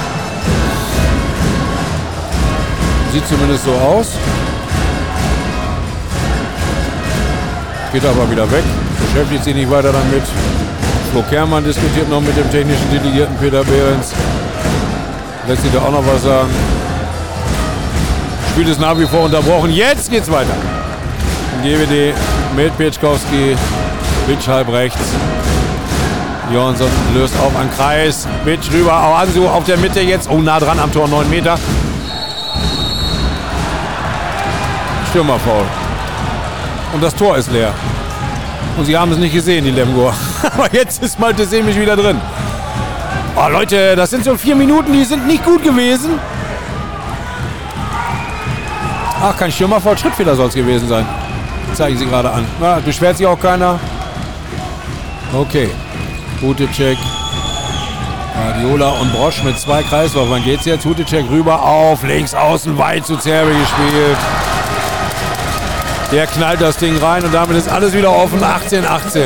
Sieht 3.16 3.30
zumindest 3.30 3.64
so 3.64 3.72
aus. 3.72 4.08
Geht 7.94 8.04
aber 8.04 8.30
wieder 8.30 8.44
weg. 8.52 8.64
Beschäftigt 9.00 9.42
sich 9.46 9.56
nicht 9.56 9.72
weiter 9.72 9.94
damit. 9.94 10.24
Flo 11.14 11.24
Kermann 11.30 11.64
diskutiert 11.64 12.10
noch 12.10 12.20
mit 12.20 12.36
dem 12.36 12.52
technischen 12.52 12.92
Delegierten 12.92 13.38
Peter 13.38 13.64
Behrens. 13.64 14.12
Lässt 15.48 15.62
sich 15.62 15.72
da 15.72 15.80
auch 15.80 15.94
noch 15.94 16.06
was 16.06 16.24
sagen. 16.24 16.50
Spiel 18.52 18.68
ist 18.68 18.82
nach 18.82 19.00
wie 19.00 19.06
vor 19.06 19.24
unterbrochen. 19.24 19.72
Jetzt 19.72 20.12
geht's 20.12 20.30
weiter. 20.30 20.58
GWD 21.64 22.14
mit 22.58 22.78
Pietschkowski. 22.78 23.56
Witsch 24.28 24.48
halb 24.50 24.70
rechts. 24.74 25.00
Johansson 26.54 26.90
löst 27.14 27.34
auf 27.40 27.56
an 27.56 27.72
Kreis. 27.72 28.28
Bitsch 28.44 28.70
rüber, 28.74 28.92
Awansu 28.92 29.48
auf 29.48 29.64
der 29.64 29.78
Mitte 29.78 30.02
jetzt. 30.02 30.30
Oh, 30.30 30.40
nah 30.40 30.60
dran 30.60 30.80
am 30.80 30.92
Tor, 30.92 31.08
9 31.08 31.30
Meter. 31.30 31.58
Stürmerfaul. 35.16 35.64
Und 36.94 37.02
das 37.02 37.16
Tor 37.16 37.38
ist 37.38 37.50
leer. 37.50 37.74
Und 38.78 38.84
sie 38.84 38.98
haben 38.98 39.14
es 39.14 39.18
nicht 39.18 39.34
gesehen, 39.34 39.64
die 39.64 39.72
Lemgo. 39.72 40.12
Aber 40.44 40.70
jetzt 40.74 41.02
ist 41.02 41.18
Malte 41.18 41.46
Semisch 41.46 41.78
wieder 41.78 41.96
drin. 41.96 42.20
Oh, 43.38 43.48
Leute, 43.48 43.96
das 43.96 44.10
sind 44.10 44.26
so 44.26 44.36
vier 44.36 44.58
Minuten, 44.58 44.92
die 44.92 45.06
sind 45.06 45.26
nicht 45.26 45.46
gut 45.46 45.64
gewesen. 45.64 46.20
Ach, 49.24 49.38
kein 49.38 49.54
Stürmerfaul, 49.54 49.98
Schrittfehler 49.98 50.36
soll 50.36 50.50
es 50.50 50.54
gewesen 50.54 50.90
sein. 50.90 51.06
Zeigen 51.76 51.98
sie 51.98 52.08
gerade 52.08 52.30
an. 52.30 52.46
Na, 52.60 52.80
beschwert 52.80 53.16
sich 53.16 53.26
auch 53.26 53.40
keiner. 53.40 53.80
Okay. 55.34 55.70
Hutecek. 56.42 56.98
Guardiola 58.36 58.90
und 59.00 59.14
Brosch 59.14 59.42
mit 59.44 59.58
zwei 59.58 59.82
Kreisläufern. 59.82 60.44
Geht's 60.44 60.66
jetzt? 60.66 60.84
Hutecek 60.84 61.30
rüber 61.30 61.64
auf 61.64 62.04
links 62.04 62.34
außen 62.34 62.78
weit 62.78 63.06
zu 63.06 63.16
Zerbe 63.16 63.52
gespielt. 63.52 64.18
Der 66.12 66.28
knallt 66.28 66.62
das 66.62 66.78
Ding 66.78 66.98
rein 66.98 67.24
und 67.24 67.34
damit 67.34 67.58
ist 67.58 67.70
alles 67.70 67.94
wieder 67.94 68.12
offen. 68.12 68.44
18, 68.44 68.86
18. 68.86 69.24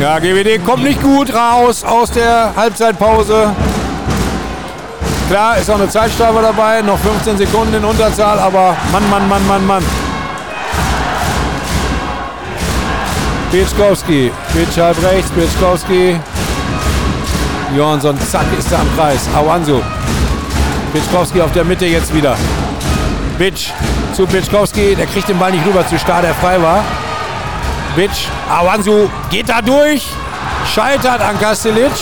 Ja, 0.00 0.18
GWD 0.18 0.64
kommt 0.64 0.82
nicht 0.82 1.02
gut 1.02 1.32
raus 1.34 1.84
aus 1.84 2.10
der 2.10 2.52
Halbzeitpause. 2.56 3.54
Klar, 5.28 5.58
ist 5.58 5.70
auch 5.70 5.76
eine 5.76 5.88
Zeitstrafe 5.88 6.40
dabei, 6.40 6.82
noch 6.82 6.98
15 6.98 7.38
Sekunden 7.38 7.74
in 7.74 7.84
Unterzahl, 7.84 8.38
aber 8.38 8.76
Mann, 8.92 9.08
Mann, 9.10 9.28
Mann, 9.28 9.46
Mann, 9.46 9.66
Mann. 9.66 9.84
Pietschkowski. 13.50 14.30
Pietsch 14.52 14.76
halb 14.76 15.02
rechts. 15.02 15.30
Pietschkowski. 15.30 16.20
Johansson, 17.76 18.18
zack, 18.30 18.46
ist 18.58 18.70
er 18.70 18.80
am 18.80 18.96
Kreis. 18.96 19.28
Awansu. 19.34 19.80
Pietschkowski 20.92 21.40
auf 21.40 21.52
der 21.52 21.64
Mitte 21.64 21.86
jetzt 21.86 22.14
wieder. 22.14 22.36
Bitsch 23.38 23.70
zu 24.14 24.26
Pietschkowski. 24.26 24.94
Der 24.94 25.06
kriegt 25.06 25.28
den 25.28 25.38
Ball 25.38 25.52
nicht 25.52 25.64
rüber 25.66 25.86
zu 25.86 25.98
Star, 25.98 26.22
der 26.22 26.34
frei 26.34 26.60
war. 26.60 26.82
Bitsch. 27.94 28.26
Awansu 28.50 29.08
geht 29.30 29.48
da 29.48 29.60
durch. 29.60 30.06
Scheitert 30.74 31.20
an 31.20 31.38
Kastelic. 31.38 31.92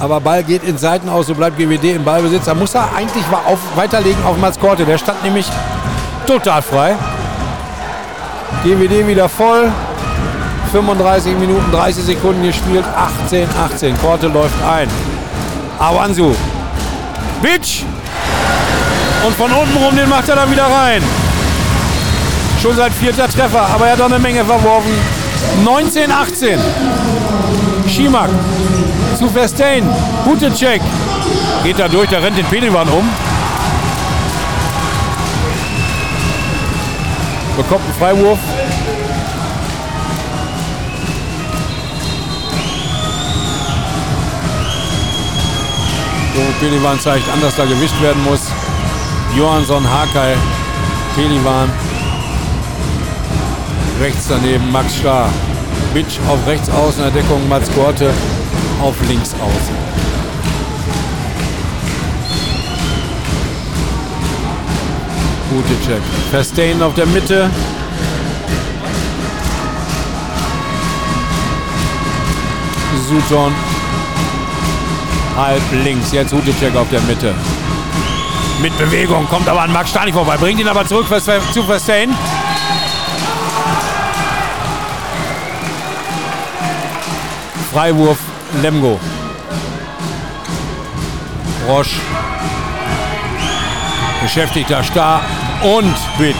Aber 0.00 0.18
Ball 0.18 0.42
geht 0.42 0.64
in 0.64 0.78
Seiten 0.78 1.10
aus, 1.10 1.26
so 1.26 1.34
bleibt 1.34 1.58
GWD 1.58 1.96
im 1.96 2.04
Ballbesitz. 2.04 2.46
Da 2.46 2.54
muss 2.54 2.74
er 2.74 2.88
eigentlich 2.96 3.24
auf, 3.46 3.58
weiterlegen 3.76 4.24
auf 4.24 4.36
Mats 4.38 4.58
Korte. 4.58 4.86
Der 4.86 4.96
stand 4.96 5.22
nämlich 5.22 5.46
total 6.26 6.62
frei. 6.62 6.96
GWD 8.64 9.06
wieder 9.06 9.28
voll. 9.28 9.70
35 10.72 11.36
Minuten, 11.36 11.70
30 11.72 12.04
Sekunden 12.04 12.42
gespielt. 12.42 12.84
18, 13.24 13.46
18. 13.72 14.00
Korte 14.00 14.28
läuft 14.28 14.54
ein. 14.64 14.88
Awansu. 15.78 16.34
Bitch. 17.42 17.84
Und 19.26 19.34
von 19.36 19.52
unten 19.52 19.76
rum, 19.76 19.96
den 19.96 20.08
macht 20.08 20.28
er 20.28 20.36
dann 20.36 20.50
wieder 20.50 20.64
rein. 20.64 21.02
Schon 22.60 22.76
sein 22.76 22.92
vierter 22.92 23.28
Treffer, 23.28 23.66
aber 23.74 23.86
er 23.86 23.92
hat 23.92 24.00
auch 24.00 24.06
eine 24.06 24.18
Menge 24.18 24.44
verworfen. 24.44 24.92
19, 25.64 26.10
18. 26.10 26.58
Schimak 27.88 28.30
zu 29.18 29.28
Verstein. 29.28 29.88
Gute 30.24 30.52
Check. 30.52 30.80
Geht 31.62 31.78
da 31.78 31.88
durch, 31.88 32.08
der 32.08 32.22
rennt 32.22 32.38
den 32.38 32.46
Pelivan 32.46 32.88
um. 32.88 33.08
bekommt 37.62 37.84
einen 37.84 37.94
Freiwurf. 37.94 38.38
So, 46.34 46.40
Pelivan 46.58 47.00
zeigt 47.00 47.28
an, 47.28 47.40
dass 47.40 47.56
da 47.56 47.64
gewischt 47.64 48.00
werden 48.00 48.22
muss. 48.24 48.49
Johansson, 49.36 49.84
Hakai, 49.88 50.34
Pelivan. 51.14 51.70
Rechts 54.00 54.26
daneben 54.28 54.70
Max 54.72 54.96
Starr. 54.96 55.28
Bitsch 55.94 56.18
auf 56.28 56.38
rechts 56.46 56.70
außen, 56.70 57.02
der 57.02 57.10
Deckung 57.10 57.48
Mats 57.48 57.70
Korte 57.74 58.12
auf 58.80 58.94
links 59.08 59.34
außen. 59.34 59.74
Gute 65.50 65.86
Check. 65.86 66.02
Verstein 66.30 66.80
auf 66.82 66.94
der 66.94 67.06
Mitte. 67.06 67.50
Sutton. 73.08 73.52
halb 75.36 75.62
links. 75.84 76.12
Jetzt 76.12 76.32
Hutecek 76.32 76.76
auf 76.76 76.88
der 76.90 77.00
Mitte. 77.00 77.34
Mit 78.60 78.76
Bewegung, 78.76 79.26
kommt 79.28 79.48
aber 79.48 79.62
an 79.62 79.72
Max 79.72 79.88
Stani 79.88 80.12
vorbei. 80.12 80.36
Bringt 80.36 80.60
ihn 80.60 80.68
aber 80.68 80.86
zurück 80.86 81.06
zu 81.52 81.62
Verstein. 81.62 82.14
Freiwurf 87.72 88.18
Lemgo. 88.60 89.00
Roche. 91.66 92.00
Beschäftigter 94.22 94.82
Star 94.82 95.22
und 95.62 95.96
Bitch. 96.18 96.36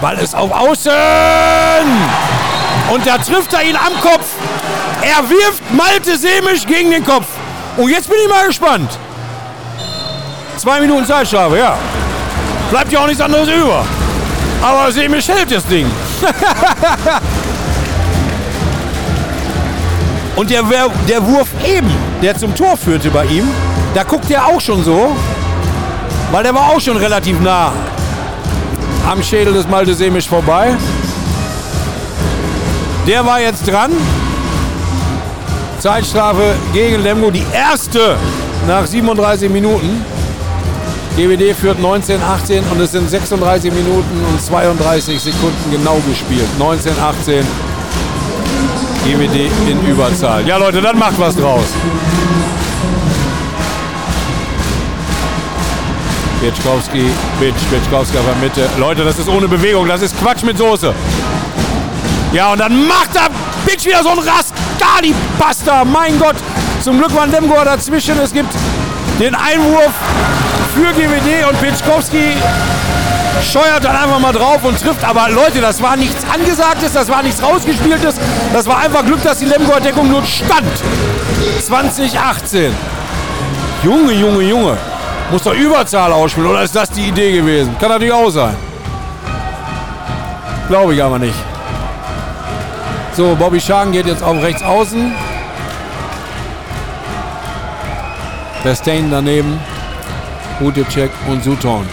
Ball 0.00 0.18
ist 0.18 0.36
auf 0.36 0.52
Außen. 0.52 0.92
Und 2.92 3.06
da 3.06 3.18
trifft 3.18 3.52
er 3.54 3.64
ihn 3.64 3.76
am 3.76 4.00
Kopf. 4.00 4.26
Er 5.02 5.28
wirft 5.28 5.62
Malte 5.72 6.16
Semisch 6.16 6.64
gegen 6.64 6.92
den 6.92 7.04
Kopf. 7.04 7.26
Und 7.76 7.88
jetzt 7.88 8.08
bin 8.08 8.18
ich 8.22 8.28
mal 8.28 8.46
gespannt. 8.46 8.98
Zwei 10.62 10.80
Minuten 10.80 11.04
Zeitstrafe, 11.04 11.58
ja. 11.58 11.76
Bleibt 12.70 12.90
ja 12.92 13.00
auch 13.00 13.08
nichts 13.08 13.20
anderes 13.20 13.48
über. 13.48 13.84
Aber 14.62 14.92
Semisch 14.92 15.26
hält 15.26 15.50
das 15.50 15.66
Ding. 15.66 15.90
Und 20.36 20.50
der, 20.50 20.62
der 21.08 21.26
Wurf 21.26 21.48
eben, 21.66 21.90
der 22.22 22.38
zum 22.38 22.54
Tor 22.54 22.76
führte 22.76 23.10
bei 23.10 23.24
ihm, 23.24 23.48
da 23.92 24.04
guckt 24.04 24.30
er 24.30 24.46
auch 24.46 24.60
schon 24.60 24.84
so, 24.84 25.16
weil 26.30 26.44
der 26.44 26.54
war 26.54 26.70
auch 26.70 26.80
schon 26.80 26.96
relativ 26.96 27.40
nah 27.40 27.72
am 29.10 29.20
Schädel 29.20 29.54
des 29.54 29.66
Malte 29.66 29.94
Semisch 29.94 30.28
vorbei. 30.28 30.76
Der 33.08 33.26
war 33.26 33.40
jetzt 33.40 33.68
dran. 33.68 33.90
Zeitstrafe 35.80 36.54
gegen 36.72 37.02
Lemgo, 37.02 37.32
die 37.32 37.44
erste 37.52 38.16
nach 38.68 38.86
37 38.86 39.50
Minuten. 39.50 40.11
GWD 41.16 41.54
führt 41.54 41.78
19, 41.78 42.22
18 42.22 42.64
und 42.70 42.80
es 42.80 42.92
sind 42.92 43.08
36 43.08 43.70
Minuten 43.70 44.24
und 44.30 44.40
32 44.40 45.20
Sekunden 45.20 45.70
genau 45.70 46.00
gespielt. 46.08 46.48
19, 46.58 46.92
18. 46.98 47.46
GWD 49.04 49.50
in 49.70 49.86
Überzahl. 49.86 50.46
Ja, 50.46 50.56
Leute, 50.56 50.80
dann 50.80 50.98
macht 50.98 51.18
was 51.18 51.36
draus. 51.36 51.66
Pietschkowski, 56.40 57.10
Bitch, 57.38 57.54
Pietschkowski 57.70 58.16
auf 58.16 58.24
der 58.24 58.36
Mitte. 58.36 58.68
Leute, 58.78 59.04
das 59.04 59.18
ist 59.18 59.28
ohne 59.28 59.46
Bewegung, 59.46 59.86
das 59.86 60.00
ist 60.00 60.18
Quatsch 60.18 60.42
mit 60.44 60.56
Soße. 60.56 60.94
Ja, 62.32 62.52
und 62.52 62.58
dann 62.58 62.86
macht 62.86 63.14
er 63.14 63.28
Bitch 63.66 63.84
wieder 63.84 64.02
so 64.02 64.08
ein 64.08 64.18
Rascali-Pasta. 64.18 65.84
Mein 65.84 66.18
Gott, 66.18 66.36
zum 66.82 66.98
Glück 66.98 67.14
war 67.14 67.24
ein 67.24 67.30
Demgoer 67.30 67.66
dazwischen. 67.66 68.18
Es 68.18 68.32
gibt 68.32 68.52
den 69.20 69.34
Einwurf 69.34 69.92
für 70.72 70.92
GWD 70.92 71.46
und 71.48 71.60
Pietschkowski 71.60 72.36
scheuert 73.42 73.84
dann 73.84 73.94
einfach 73.94 74.18
mal 74.18 74.32
drauf 74.32 74.64
und 74.64 74.80
trifft. 74.80 75.04
Aber 75.04 75.28
Leute, 75.28 75.60
das 75.60 75.82
war 75.82 75.96
nichts 75.96 76.24
Angesagtes, 76.32 76.92
das 76.92 77.08
war 77.08 77.22
nichts 77.22 77.42
Rausgespieltes. 77.42 78.16
Das 78.52 78.66
war 78.66 78.78
einfach 78.78 79.04
Glück, 79.04 79.22
dass 79.22 79.38
die 79.38 79.44
Lemgoer 79.44 79.80
Deckung 79.80 80.08
nur 80.08 80.24
stand. 80.24 80.66
2018. 81.60 82.74
Junge, 83.82 84.12
Junge, 84.12 84.42
Junge. 84.42 84.78
Muss 85.30 85.42
doch 85.42 85.54
Überzahl 85.54 86.12
ausspielen, 86.12 86.50
oder 86.50 86.62
ist 86.62 86.74
das 86.74 86.90
die 86.90 87.08
Idee 87.08 87.32
gewesen? 87.32 87.76
Kann 87.78 87.90
natürlich 87.90 88.12
auch 88.12 88.30
sein. 88.30 88.56
Glaube 90.68 90.94
ich 90.94 91.02
aber 91.02 91.18
nicht. 91.18 91.34
So, 93.14 93.34
Bobby 93.34 93.60
Schagen 93.60 93.92
geht 93.92 94.06
jetzt 94.06 94.22
auf 94.22 94.40
rechts 94.42 94.62
außen. 94.62 95.12
Verstein 98.62 99.10
daneben. 99.10 99.58
Hutecek 100.62 101.10
und 101.28 101.42
Suton. 101.42 101.86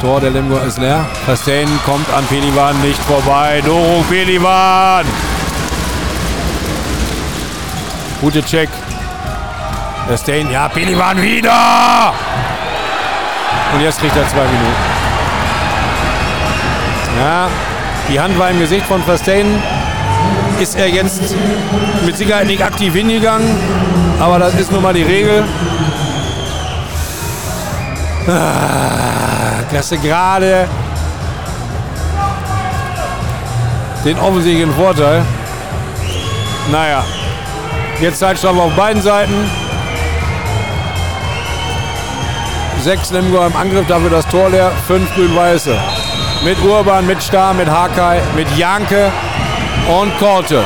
Tor 0.00 0.20
der 0.20 0.30
Lemgo 0.30 0.58
ist 0.58 0.78
leer. 0.78 1.06
Verstein 1.24 1.68
kommt 1.84 2.08
an 2.12 2.26
Pelivan 2.26 2.80
nicht 2.82 3.02
vorbei. 3.04 3.62
Doro 3.64 4.04
Pelivan! 4.08 5.06
Hutecek 8.20 8.68
der 10.08 10.16
Stain, 10.16 10.50
ja, 10.50 10.68
Pelivan 10.68 11.20
wieder! 11.20 12.12
Und 13.74 13.80
jetzt 13.80 13.98
kriegt 14.00 14.16
er 14.16 14.28
zwei 14.28 14.44
Minuten. 14.44 14.84
Ja, 17.18 17.48
die 18.08 18.20
Hand 18.20 18.38
war 18.38 18.50
im 18.50 18.60
Gesicht 18.60 18.86
von 18.86 19.02
Verstein. 19.02 19.46
Ist 20.60 20.78
er 20.78 20.88
jetzt 20.88 21.34
mit 22.04 22.16
Sicherheit 22.16 22.46
nicht 22.46 22.62
aktiv 22.62 22.94
hingegangen, 22.94 23.56
aber 24.20 24.38
das 24.38 24.54
ist 24.54 24.70
nun 24.70 24.82
mal 24.82 24.94
die 24.94 25.02
Regel. 25.02 25.44
Ah, 28.28 29.62
Klasse 29.70 29.98
gerade 29.98 30.68
den 34.04 34.18
offensichtlichen 34.18 34.72
Vorteil. 34.74 35.22
Naja, 36.70 37.04
jetzt 38.00 38.18
Zeitstrafe 38.18 38.60
auf 38.60 38.72
beiden 38.74 39.02
Seiten. 39.02 39.50
Sechs 42.80 43.10
Lemgo 43.10 43.44
im 43.44 43.56
Angriff, 43.56 43.86
dafür 43.86 44.10
das 44.10 44.26
Tor 44.28 44.48
leer. 44.50 44.70
Fünf 44.86 45.12
Grün-Weiße. 45.14 45.76
Mit 46.44 46.62
Urban, 46.62 47.06
mit 47.06 47.20
Star, 47.22 47.52
mit 47.54 47.68
Hakai, 47.68 48.20
mit 48.36 48.48
Janke 48.56 49.10
und 50.00 50.16
Korte. 50.18 50.64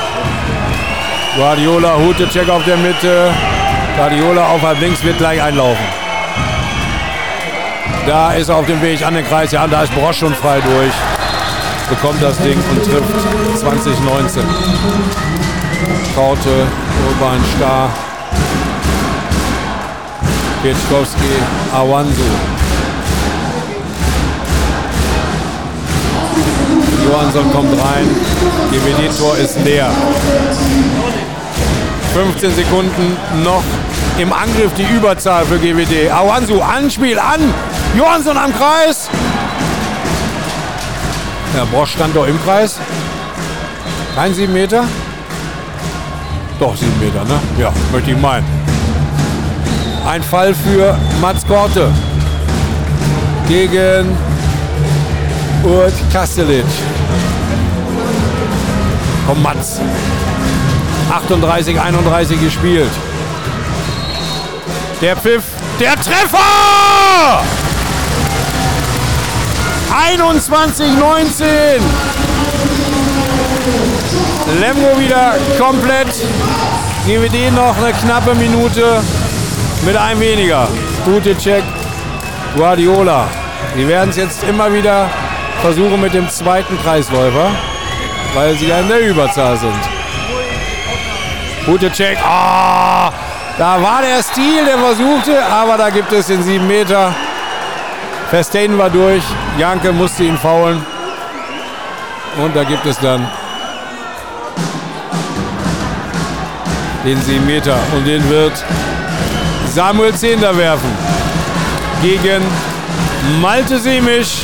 Guardiola, 1.37 1.97
Hute, 1.97 2.28
Check 2.28 2.49
auf 2.49 2.65
der 2.65 2.77
Mitte. 2.77 3.31
Guardiola 3.97 4.49
auf 4.49 4.62
halb 4.62 4.81
links 4.81 5.03
wird 5.03 5.16
gleich 5.19 5.41
einlaufen. 5.43 5.99
Da 8.11 8.32
ist 8.32 8.49
er 8.49 8.57
auf 8.57 8.66
dem 8.66 8.82
Weg 8.82 9.07
an 9.07 9.15
den 9.15 9.24
Kreis. 9.24 9.53
Ja, 9.53 9.69
da 9.69 9.85
ist 9.85 9.95
Brosch 9.95 10.19
schon 10.19 10.35
frei 10.35 10.61
durch. 10.61 10.93
Bekommt 11.89 12.20
das 12.20 12.37
Ding 12.39 12.59
und 12.73 12.82
trifft 12.82 13.61
2019. 13.61 14.43
Korte, 16.16 16.66
Urban, 17.07 17.39
Star, 17.57 17.89
Pieczkowski, 20.61 21.20
Awansu. 21.73 22.20
Johansson 27.07 27.53
kommt 27.53 27.81
rein. 27.81 28.09
GWD-Tor 28.73 29.37
ist 29.37 29.65
leer. 29.65 29.89
15 32.12 32.57
Sekunden 32.57 33.16
noch 33.45 33.62
im 34.19 34.32
Angriff 34.32 34.73
die 34.77 34.97
Überzahl 34.97 35.45
für 35.45 35.61
GWD. 35.61 36.11
Awansu, 36.11 36.61
Anspiel 36.61 37.20
an. 37.20 37.55
Johansson 37.96 38.36
am 38.36 38.52
Kreis. 38.52 39.08
Ja, 41.56 41.64
Bosch 41.64 41.92
stand 41.92 42.14
doch 42.14 42.26
im 42.26 42.40
Kreis. 42.44 42.78
Kein 44.14 44.32
7 44.32 44.52
Meter? 44.52 44.84
Doch, 46.58 46.76
7 46.76 47.00
Meter, 47.00 47.24
ne? 47.24 47.40
Ja, 47.58 47.72
möchte 47.92 48.12
ich 48.12 48.16
meinen. 48.16 48.46
Ein 50.06 50.22
Fall 50.22 50.54
für 50.54 50.96
Mats 51.20 51.46
Korte 51.46 51.90
gegen 53.48 54.16
Urt 55.64 55.92
Kastelic. 56.12 56.64
Komm, 59.26 59.42
Mats. 59.42 59.80
38, 61.10 61.80
31 61.80 62.40
gespielt. 62.40 62.90
Der 65.00 65.16
Pfiff, 65.16 65.42
der 65.80 65.94
Treffer! 65.96 67.42
21, 69.92 70.86
19. 70.98 71.46
Lemgo 74.60 74.98
wieder 74.98 75.34
komplett. 75.58 76.08
GWD 77.06 77.50
noch 77.52 77.76
eine 77.76 77.92
knappe 77.92 78.34
Minute 78.34 79.02
mit 79.84 79.96
einem 79.96 80.20
weniger. 80.20 80.68
Gute 81.04 81.36
Check. 81.36 81.64
Guardiola. 82.56 83.26
Die 83.76 83.86
werden 83.86 84.10
es 84.10 84.16
jetzt 84.16 84.44
immer 84.44 84.72
wieder 84.72 85.08
versuchen 85.60 86.00
mit 86.00 86.14
dem 86.14 86.28
zweiten 86.28 86.78
Kreisläufer, 86.82 87.50
weil 88.34 88.56
sie 88.56 88.68
ja 88.68 88.80
in 88.80 88.88
der 88.88 89.00
Überzahl 89.00 89.56
sind. 89.56 89.80
Gute 91.66 91.90
Check. 91.90 92.18
Ah, 92.24 93.10
da 93.58 93.82
war 93.82 94.02
der 94.02 94.22
Stil, 94.22 94.64
der 94.64 94.78
versuchte, 94.78 95.44
aber 95.44 95.76
da 95.76 95.90
gibt 95.90 96.12
es 96.12 96.28
den 96.28 96.42
7 96.42 96.66
Meter. 96.66 97.14
Verstein 98.31 98.78
war 98.78 98.89
durch. 98.89 99.24
Janke 99.59 99.93
musste 99.93 100.23
ihn 100.23 100.39
faulen. 100.39 100.81
Und 102.40 102.55
da 102.55 102.62
gibt 102.62 102.86
es 102.86 102.97
dann 103.01 103.28
den 107.05 107.20
7 107.20 107.44
Meter. 107.44 107.77
Und 107.93 108.07
den 108.07 108.27
wird 108.31 108.52
Samuel 109.66 110.15
Zehnder 110.15 110.57
werfen. 110.57 110.90
Gegen 112.02 112.43
Malte 113.40 113.81
Semisch. 113.81 114.43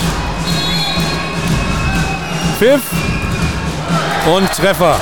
Pfiff 2.59 2.83
und 4.35 4.51
Treffer. 4.53 4.97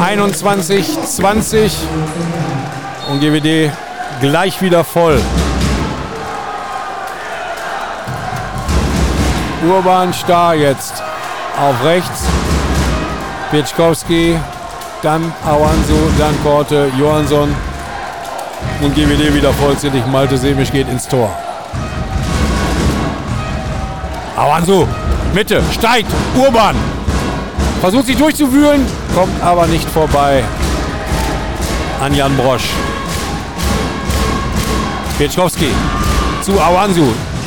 21, 0.00 0.98
20 1.04 1.76
und 3.10 3.20
GWD 3.20 3.70
gleich 4.20 4.60
wieder 4.62 4.84
voll. 4.84 5.20
Urban 9.68 10.12
Star 10.12 10.54
jetzt 10.54 11.02
auf 11.58 11.84
rechts. 11.84 12.22
Pieczkowski, 13.50 14.36
dann 15.02 15.32
Awansu, 15.44 15.94
dann 16.18 16.34
Korte, 16.42 16.90
Johansson 16.98 17.54
und 18.80 18.94
GWD 18.94 19.34
wieder 19.34 19.52
vollzählig. 19.52 20.04
Malte 20.06 20.36
Semisch 20.36 20.72
geht 20.72 20.88
ins 20.88 21.06
Tor. 21.06 21.30
Awansu, 24.36 24.86
Mitte, 25.32 25.62
steigt, 25.72 26.10
Urban. 26.36 26.76
Versucht 27.80 28.06
sich 28.06 28.16
durchzuwühlen, 28.16 28.84
kommt 29.14 29.42
aber 29.42 29.66
nicht 29.66 29.88
vorbei 29.88 30.42
an 32.00 32.14
Jan 32.14 32.36
Brosch. 32.36 32.68
Pieczkowski 35.18 35.68
zu 36.42 36.60
Awansu. 36.60 37.06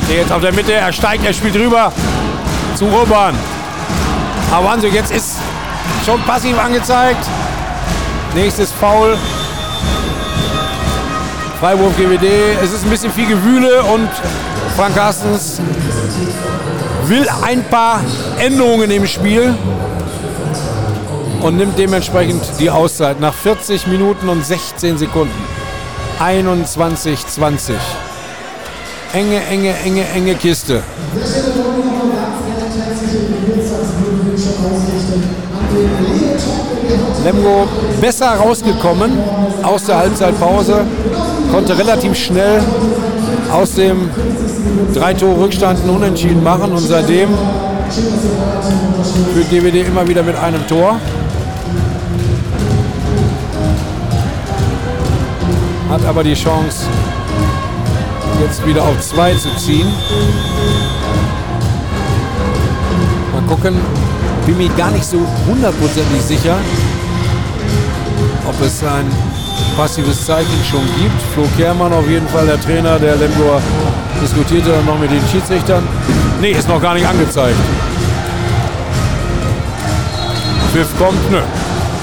Der 0.09 0.17
jetzt 0.17 0.31
auf 0.31 0.41
der 0.41 0.53
Mitte, 0.53 0.73
er 0.73 0.91
steigt, 0.91 1.23
er 1.23 1.33
spielt 1.33 1.55
rüber 1.55 1.91
zu 2.75 2.85
Urban. 2.85 3.35
Awansu 4.51 4.87
jetzt 4.87 5.11
ist 5.11 5.37
schon 6.05 6.21
passiv 6.23 6.57
angezeigt. 6.57 7.23
Nächstes 8.33 8.71
Foul. 8.71 9.17
Freiwurf 11.59 11.95
GWD. 11.97 12.25
Es 12.63 12.71
ist 12.71 12.85
ein 12.85 12.89
bisschen 12.89 13.11
viel 13.11 13.27
Gewühle 13.27 13.83
und 13.83 14.09
Frank 14.75 14.95
Carstens 14.95 15.61
will 17.05 17.27
ein 17.43 17.63
paar 17.65 18.01
Änderungen 18.39 18.89
im 18.89 19.05
Spiel 19.05 19.53
und 21.41 21.57
nimmt 21.57 21.77
dementsprechend 21.77 22.41
die 22.59 22.69
Auszeit 22.69 23.19
nach 23.19 23.33
40 23.33 23.87
Minuten 23.87 24.27
und 24.29 24.43
16 24.45 24.97
Sekunden. 24.97 25.58
21, 26.19 27.25
20. 27.25 27.75
Enge, 29.13 29.41
enge, 29.49 29.73
enge, 29.85 30.03
enge 30.13 30.35
Kiste. 30.35 30.83
Lemgo 37.23 37.67
besser 38.01 38.31
rausgekommen 38.31 39.11
aus 39.63 39.85
der 39.85 39.97
Halbzeitpause, 39.99 40.81
konnte 41.53 41.77
relativ 41.77 42.15
schnell 42.17 42.61
aus 43.53 43.75
dem 43.75 44.09
drei 44.93 45.13
Tore 45.13 45.39
Rückstand 45.39 45.79
Unentschieden 45.87 46.43
machen 46.43 46.73
und 46.73 46.79
seitdem 46.79 47.29
führt 49.33 49.49
GWD 49.49 49.87
immer 49.87 50.05
wieder 50.05 50.23
mit 50.23 50.35
einem 50.35 50.67
Tor. 50.67 50.99
Hat 55.89 56.05
aber 56.05 56.23
die 56.23 56.35
Chance, 56.35 56.85
jetzt 58.39 58.63
wieder 58.63 58.83
auf 58.83 58.99
zwei 59.01 59.33
zu 59.33 59.49
ziehen. 59.55 59.87
Mal 63.33 63.41
gucken, 63.47 63.75
bin 64.45 64.57
mir 64.57 64.69
gar 64.77 64.91
nicht 64.91 65.05
so 65.05 65.17
hundertprozentig 65.47 66.21
sicher, 66.21 66.57
ob 68.47 68.61
es 68.61 68.83
ein 68.83 69.11
passives 69.75 70.27
Zeichen 70.27 70.63
schon 70.69 70.85
gibt. 71.01 71.19
Flo 71.33 71.47
Kehrmann 71.57 71.91
auf 71.91 72.07
jeden 72.07 72.27
Fall, 72.27 72.45
der 72.45 72.61
Trainer 72.61 72.99
der 72.99 73.15
Lemgoer, 73.15 73.59
diskutierte 74.21 74.69
dann 74.69 74.85
noch 74.85 74.99
mit 74.99 75.09
den 75.09 75.21
Schiedsrichtern. 75.31 75.83
Nee, 76.39 76.51
ist 76.51 76.69
noch 76.69 76.79
gar 76.79 76.93
nicht 76.93 77.07
angezeigt. 77.07 77.57
Pfiff 80.71 80.95
kommt, 80.99 81.31
nö. 81.31 81.39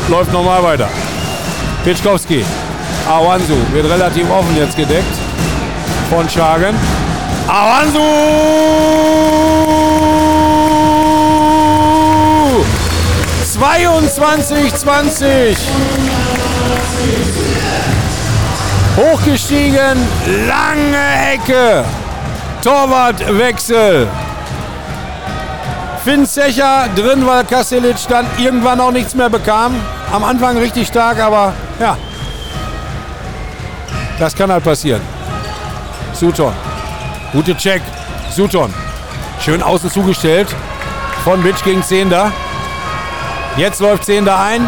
Läuft 0.08 0.32
normal 0.32 0.62
weiter. 0.64 0.88
Pitschkowski. 1.84 2.44
Awansu 3.08 3.54
wird 3.72 3.88
relativ 3.88 4.30
offen 4.30 4.56
jetzt 4.56 4.76
gedeckt 4.76 5.04
von 6.10 6.28
Schagen. 6.28 6.74
Awansu! 7.48 8.00
22, 13.56 14.74
20. 14.74 15.56
Hochgestiegen, 18.96 19.98
lange 20.46 21.32
Ecke. 21.32 21.84
Torwartwechsel. 22.62 24.06
Finn 26.04 26.26
Zecher 26.26 26.88
drin, 26.94 27.26
weil 27.26 27.44
Kasilic 27.44 27.96
dann 28.08 28.26
irgendwann 28.38 28.80
auch 28.80 28.92
nichts 28.92 29.14
mehr 29.14 29.30
bekam. 29.30 29.74
Am 30.12 30.24
Anfang 30.24 30.58
richtig 30.58 30.88
stark, 30.88 31.18
aber 31.20 31.52
ja. 31.80 31.96
Das 34.18 34.34
kann 34.34 34.50
halt 34.50 34.64
passieren. 34.64 35.02
Sutton. 36.12 36.52
Gute 37.32 37.54
Check. 37.56 37.82
Sutton. 38.30 38.72
Schön 39.44 39.62
außen 39.62 39.90
zugestellt. 39.90 40.48
Von 41.24 41.42
Bitch 41.42 41.62
gegen 41.62 41.82
Zehnder. 41.82 42.32
Jetzt 43.56 43.80
läuft 43.80 44.04
Zehnder 44.04 44.38
ein. 44.38 44.64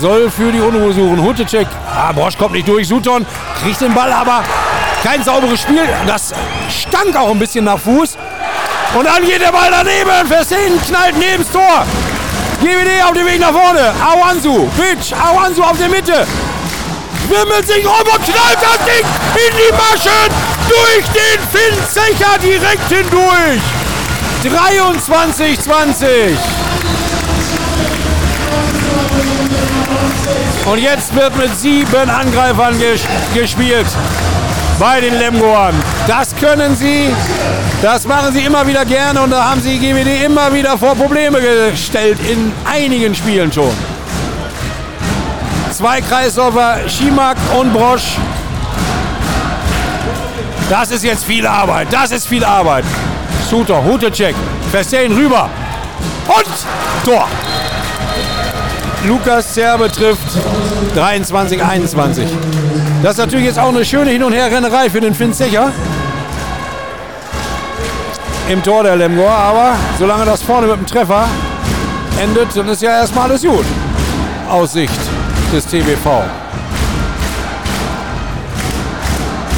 Soll 0.00 0.30
für 0.30 0.52
die 0.52 0.60
Unruhe 0.60 0.92
suchen. 0.92 1.20
Hutecek. 1.22 1.66
Ah, 1.94 2.12
Bosch 2.12 2.38
kommt 2.38 2.52
nicht 2.52 2.68
durch. 2.68 2.86
Sutton 2.86 3.26
kriegt 3.60 3.80
den 3.80 3.92
Ball, 3.94 4.12
aber 4.12 4.44
kein 5.02 5.22
sauberes 5.22 5.60
Spiel. 5.60 5.86
Das 6.06 6.32
stank 6.70 7.16
auch 7.16 7.30
ein 7.30 7.38
bisschen 7.38 7.64
nach 7.64 7.78
Fuß. 7.78 8.16
Und 8.94 9.06
dann 9.06 9.24
geht 9.24 9.40
der 9.40 9.52
Ball 9.52 9.70
daneben. 9.70 10.26
Versehen 10.28 10.80
knallt 10.86 11.18
neben 11.18 11.42
das 11.42 11.52
Tor. 11.52 11.84
GWD 12.60 13.04
auf 13.04 13.14
dem 13.14 13.26
Weg 13.26 13.40
nach 13.40 13.52
vorne. 13.52 13.92
Awansu. 14.00 14.68
Bitch. 14.76 15.12
Awansu 15.12 15.62
auf 15.62 15.76
der 15.78 15.88
Mitte. 15.88 16.26
Wimmelt 17.32 17.66
sich 17.66 17.86
rum 17.86 17.94
und 17.94 18.24
knallt 18.24 18.58
das 18.60 18.78
Ding 18.84 19.06
in 19.34 19.56
die 19.56 19.72
Maschen. 19.72 20.28
Durch 20.68 21.04
den 21.14 21.40
Finn 21.50 21.78
Zecher 21.88 22.38
direkt 22.38 22.88
hindurch. 22.88 23.62
23, 24.44 25.58
20. 25.58 26.36
Und 30.66 30.78
jetzt 30.78 31.14
wird 31.14 31.34
mit 31.36 31.56
sieben 31.58 32.10
Angreifern 32.10 32.78
ges 32.78 33.02
gespielt 33.34 33.86
bei 34.78 35.00
den 35.00 35.18
Lemgoern. 35.18 35.74
Das 36.06 36.36
können 36.36 36.76
sie, 36.76 37.08
das 37.80 38.06
machen 38.06 38.32
sie 38.32 38.40
immer 38.40 38.66
wieder 38.66 38.84
gerne 38.84 39.22
und 39.22 39.30
da 39.30 39.50
haben 39.50 39.60
sie 39.60 39.78
GWD 39.78 40.24
immer 40.26 40.52
wieder 40.52 40.76
vor 40.76 40.94
Probleme 40.94 41.40
gestellt, 41.40 42.18
in 42.28 42.52
einigen 42.64 43.14
Spielen 43.14 43.50
schon. 43.50 43.72
Zwei 45.72 46.02
Kreisläufer, 46.02 46.86
Schimak 46.86 47.38
und 47.58 47.72
Brosch. 47.72 48.18
Das 50.68 50.90
ist 50.90 51.02
jetzt 51.02 51.24
viel 51.24 51.46
Arbeit, 51.46 51.88
das 51.90 52.10
ist 52.10 52.28
viel 52.28 52.44
Arbeit. 52.44 52.84
Suter, 53.48 53.82
Hutecek, 53.82 54.34
Verstehen 54.70 55.12
rüber 55.12 55.48
und 56.28 57.06
Tor. 57.06 57.26
Lukas 59.06 59.54
Zerbe 59.54 59.90
trifft 59.90 60.38
23, 60.94 61.62
21. 61.62 62.28
Das 63.02 63.12
ist 63.12 63.18
natürlich 63.18 63.46
jetzt 63.46 63.58
auch 63.58 63.70
eine 63.70 63.84
schöne 63.84 64.10
Hin- 64.10 64.22
und 64.22 64.34
Herrennerei 64.34 64.90
für 64.90 65.00
den 65.00 65.14
Finn 65.14 65.32
Zecher. 65.32 65.72
Im 68.48 68.62
Tor 68.62 68.82
der 68.82 68.96
Lemgoer, 68.96 69.30
aber 69.30 69.72
solange 69.98 70.26
das 70.26 70.42
vorne 70.42 70.66
mit 70.66 70.76
dem 70.76 70.86
Treffer 70.86 71.26
endet, 72.22 72.54
dann 72.54 72.68
ist 72.68 72.82
ja 72.82 72.90
erstmal 72.98 73.30
alles 73.30 73.42
gut. 73.42 73.64
Aus 74.50 74.74
Sicht 74.74 75.11
des 75.52 75.66
TBV. 75.66 76.22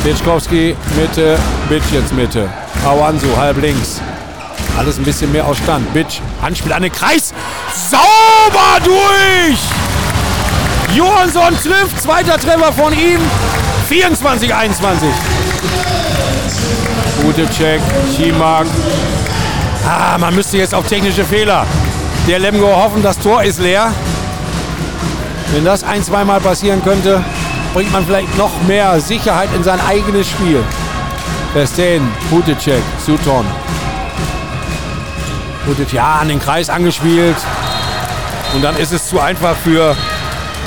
Bitschkowski 0.02 0.76
Mitte, 0.96 1.38
Bitsch 1.68 1.92
jetzt 1.92 2.12
Mitte. 2.12 2.48
Awansu 2.84 3.28
halb 3.36 3.60
links. 3.62 4.00
Alles 4.76 4.98
ein 4.98 5.04
bisschen 5.04 5.30
mehr 5.30 5.46
aus 5.46 5.56
Stand. 5.58 5.92
Bitch, 5.94 6.20
Handspiel 6.42 6.72
an 6.72 6.82
den 6.82 6.92
Kreis. 6.92 7.32
Sauber 7.72 8.80
durch! 8.84 9.58
Johansson 10.96 11.56
trifft. 11.62 12.02
Zweiter 12.02 12.38
Treffer 12.38 12.72
von 12.72 12.92
ihm. 12.92 13.20
24, 13.88 14.52
21. 14.52 15.08
Gute 17.22 17.48
Check. 17.50 17.80
Schimak. 18.16 18.66
Ah, 19.88 20.18
man 20.18 20.34
müsste 20.34 20.58
jetzt 20.58 20.74
auf 20.74 20.86
technische 20.86 21.24
Fehler. 21.24 21.66
Der 22.26 22.40
Lemgo 22.40 22.66
hoffen, 22.66 23.02
das 23.02 23.18
Tor 23.18 23.44
ist 23.44 23.60
leer. 23.60 23.92
Wenn 25.52 25.64
das 25.64 25.84
ein, 25.84 26.02
zweimal 26.02 26.40
passieren 26.40 26.82
könnte, 26.82 27.22
bringt 27.72 27.92
man 27.92 28.04
vielleicht 28.04 28.36
noch 28.36 28.50
mehr 28.62 29.00
Sicherheit 29.00 29.48
in 29.54 29.62
sein 29.62 29.80
eigenes 29.86 30.28
Spiel. 30.28 30.62
Verstehen, 31.52 32.08
gute 32.30 32.56
Check, 32.58 32.82
Sutton. 33.04 33.44
Gute, 35.66 35.86
ja, 35.94 36.16
an 36.20 36.28
den 36.28 36.40
Kreis 36.40 36.68
angespielt. 36.68 37.36
Und 38.54 38.62
dann 38.62 38.76
ist 38.76 38.92
es 38.92 39.08
zu 39.08 39.20
einfach 39.20 39.56
für 39.62 39.96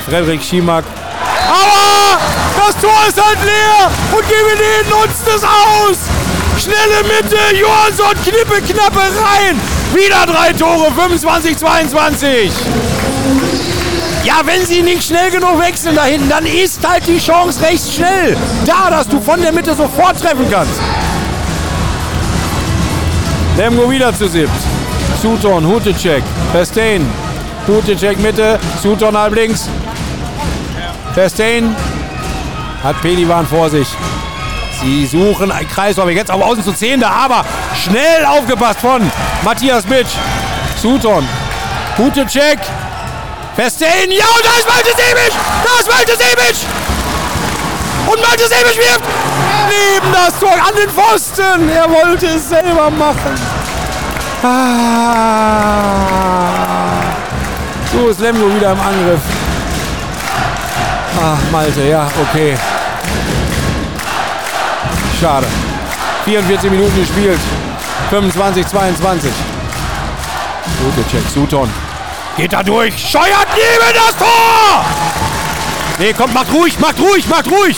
Frederik 0.09 0.41
Schimak. 0.41 0.83
Aber 1.47 2.19
das 2.57 2.81
Tor 2.81 2.97
ist 3.07 3.21
halt 3.21 3.37
leer 3.43 3.91
und 4.11 4.27
GWD 4.27 4.89
nutzt 4.89 5.27
es 5.27 5.43
aus. 5.43 5.97
Schnelle 6.57 7.03
Mitte, 7.03 7.37
Johansson, 7.55 8.13
knippe, 8.23 8.61
knappe 8.61 8.99
rein. 8.99 9.59
Wieder 9.93 10.25
drei 10.25 10.51
Tore, 10.53 10.91
25, 10.91 11.57
22. 11.57 12.51
Ja, 14.23 14.41
wenn 14.43 14.65
sie 14.65 14.81
nicht 14.81 15.03
schnell 15.03 15.31
genug 15.31 15.59
wechseln 15.59 15.95
da 15.95 16.03
hinten, 16.03 16.29
dann 16.29 16.45
ist 16.45 16.85
halt 16.87 17.07
die 17.07 17.17
Chance 17.17 17.61
recht 17.61 17.93
schnell 17.93 18.35
da, 18.65 18.89
dass 18.89 19.07
du 19.07 19.21
von 19.21 19.41
der 19.41 19.51
Mitte 19.51 19.73
sofort 19.73 20.19
treffen 20.21 20.49
kannst. 20.51 20.79
Lemgo 23.57 23.89
wieder 23.89 24.13
zu 24.13 24.27
siebt. 24.27 24.51
Sutton, 25.21 25.65
Hutecek, 25.65 26.23
Festain. 26.51 27.05
Hutecek 27.67 28.19
Mitte, 28.19 28.59
Sutton 28.81 29.17
halb 29.17 29.33
links. 29.33 29.67
Festain 31.15 31.75
hat 32.83 33.01
Pelivan 33.01 33.47
vor 33.47 33.69
sich. 33.69 33.87
Sie 34.81 35.05
suchen 35.07 35.51
ein 35.51 35.67
Kreislauf. 35.67 36.09
Jetzt 36.09 36.29
auf 36.29 36.41
außen 36.41 36.63
zu 36.63 36.71
10 36.71 36.99
da, 36.99 37.09
aber 37.09 37.43
schnell 37.75 38.25
aufgepasst 38.25 38.79
von 38.79 39.01
Matthias 39.43 39.83
Bitsch. 39.85 40.11
Sutton, 40.81 41.27
Hutecek, 41.97 42.59
Festain, 43.57 44.11
ja, 44.11 44.23
und 44.35 44.45
da 44.45 44.51
ist 44.59 44.67
Malte 44.67 44.91
Sebic! 44.91 45.33
Da 45.63 45.79
ist 45.79 45.89
Malte 45.89 46.11
Sebic! 46.11 46.55
Und 48.05 48.21
Malte 48.21 48.47
Sebic 48.47 48.77
wirft 48.77 49.01
neben 49.67 50.13
das 50.13 50.39
Tor 50.39 50.53
an 50.53 50.75
den 50.75 50.87
Pfosten. 50.91 51.67
Er 51.67 51.89
wollte 51.89 52.27
es 52.27 52.49
selber 52.49 52.91
machen. 52.91 53.33
Ah. 54.43 55.57
So 57.91 58.09
ist 58.09 58.19
Lemgo 58.19 58.53
wieder 58.55 58.73
im 58.73 58.79
Angriff. 58.79 59.21
Ach, 61.19 61.39
Malte, 61.51 61.81
ja, 61.81 62.07
okay. 62.29 62.55
Schade. 65.19 65.47
44 66.25 66.69
Minuten 66.69 66.99
gespielt. 66.99 67.39
25, 68.11 68.67
22. 68.67 69.31
Gute 70.79 71.03
Check, 71.09 71.27
Sutton. 71.33 71.86
Geht 72.37 72.53
da 72.53 72.61
durch. 72.61 72.93
Scheuert 72.97 73.47
neben 73.55 73.93
das 73.95 74.15
Tor! 74.15 74.85
Nee, 75.97 76.13
kommt, 76.13 76.35
macht 76.35 76.53
ruhig, 76.53 76.79
macht 76.79 76.99
ruhig, 76.99 77.27
macht 77.27 77.49
ruhig. 77.49 77.77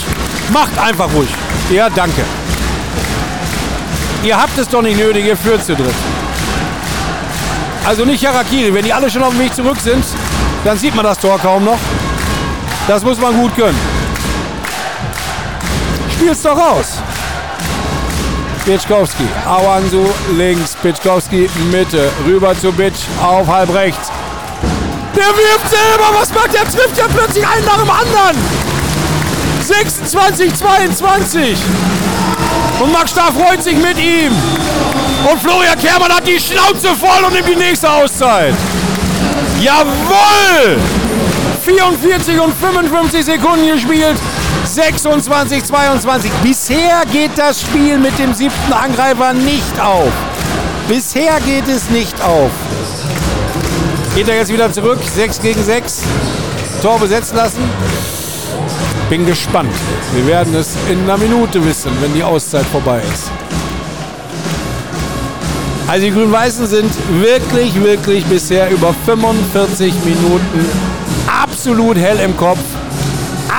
Macht 0.52 0.78
einfach 0.78 1.10
ruhig. 1.14 1.30
Ja, 1.70 1.88
danke. 1.88 2.22
Ihr 4.22 4.36
habt 4.36 4.58
es 4.58 4.68
doch 4.68 4.82
nicht 4.82 4.98
nötig, 4.98 5.24
ihr 5.24 5.36
führt 5.36 5.64
zu 5.64 5.74
dritt. 5.74 5.94
Also 7.86 8.04
nicht 8.04 8.26
Harakiri. 8.26 8.74
Wenn 8.74 8.84
die 8.84 8.92
alle 8.92 9.08
schon 9.10 9.22
auf 9.22 9.30
dem 9.30 9.38
Weg 9.38 9.54
zurück 9.54 9.78
sind, 9.82 10.04
dann 10.64 10.76
sieht 10.76 10.94
man 10.94 11.04
das 11.06 11.18
Tor 11.18 11.38
kaum 11.38 11.64
noch. 11.64 11.78
Das 12.86 13.02
muss 13.02 13.18
man 13.18 13.34
gut 13.34 13.56
können. 13.56 13.78
Spiel's 16.12 16.42
doch 16.42 16.58
raus. 16.58 16.98
Pitschkowski, 18.66 19.26
Awansu 19.46 20.06
links, 20.36 20.76
Pitschkowski 20.82 21.48
Mitte, 21.70 22.10
rüber 22.26 22.54
zu 22.58 22.70
Bitsch 22.72 23.06
auf 23.22 23.48
halb 23.48 23.72
rechts. 23.72 24.10
Der 25.20 25.36
wirft 25.36 25.68
selber, 25.68 26.18
was 26.18 26.32
macht 26.32 26.54
der? 26.54 26.64
Trifft 26.64 26.96
ja 26.96 27.04
plötzlich 27.06 27.46
einen 27.46 27.66
nach 27.66 27.76
dem 27.76 27.90
anderen. 27.90 28.38
26, 29.60 30.54
22. 30.54 31.58
Und 32.80 32.90
Max 32.90 33.10
Starr 33.10 33.30
freut 33.30 33.62
sich 33.62 33.76
mit 33.76 33.98
ihm. 33.98 34.32
Und 35.30 35.42
Florian 35.42 35.78
Kermann 35.78 36.10
hat 36.10 36.26
die 36.26 36.40
Schnauze 36.40 36.94
voll 36.98 37.22
und 37.22 37.34
nimmt 37.34 37.48
die 37.48 37.54
nächste 37.54 37.90
Auszeit. 37.90 38.54
Jawohl! 39.60 40.78
44 41.66 42.40
und 42.40 42.54
55 42.54 43.22
Sekunden 43.22 43.66
gespielt. 43.74 44.16
26, 44.64 45.64
22. 45.64 46.30
Bisher 46.42 47.02
geht 47.12 47.32
das 47.36 47.60
Spiel 47.60 47.98
mit 47.98 48.18
dem 48.18 48.32
siebten 48.32 48.72
Angreifer 48.72 49.34
nicht 49.34 49.78
auf. 49.78 50.12
Bisher 50.88 51.38
geht 51.40 51.68
es 51.68 51.90
nicht 51.90 52.18
auf. 52.22 52.50
Geht 54.14 54.28
er 54.28 54.36
jetzt 54.36 54.52
wieder 54.52 54.72
zurück? 54.72 54.98
6 55.02 55.40
gegen 55.40 55.62
6. 55.62 56.02
Tor 56.82 56.98
besetzen 56.98 57.36
lassen. 57.36 57.62
Bin 59.08 59.24
gespannt. 59.24 59.72
Wir 60.14 60.26
werden 60.26 60.54
es 60.54 60.76
in 60.90 61.02
einer 61.02 61.16
Minute 61.16 61.64
wissen, 61.64 61.92
wenn 62.00 62.12
die 62.14 62.22
Auszeit 62.22 62.66
vorbei 62.66 63.00
ist. 63.12 63.30
Also 65.86 66.06
die 66.06 66.12
Grün-Weißen 66.12 66.66
sind 66.66 66.92
wirklich, 67.20 67.74
wirklich 67.82 68.24
bisher 68.26 68.70
über 68.70 68.94
45 69.06 69.92
Minuten 70.04 70.66
absolut 71.26 71.96
hell 71.96 72.18
im 72.20 72.36
Kopf, 72.36 72.60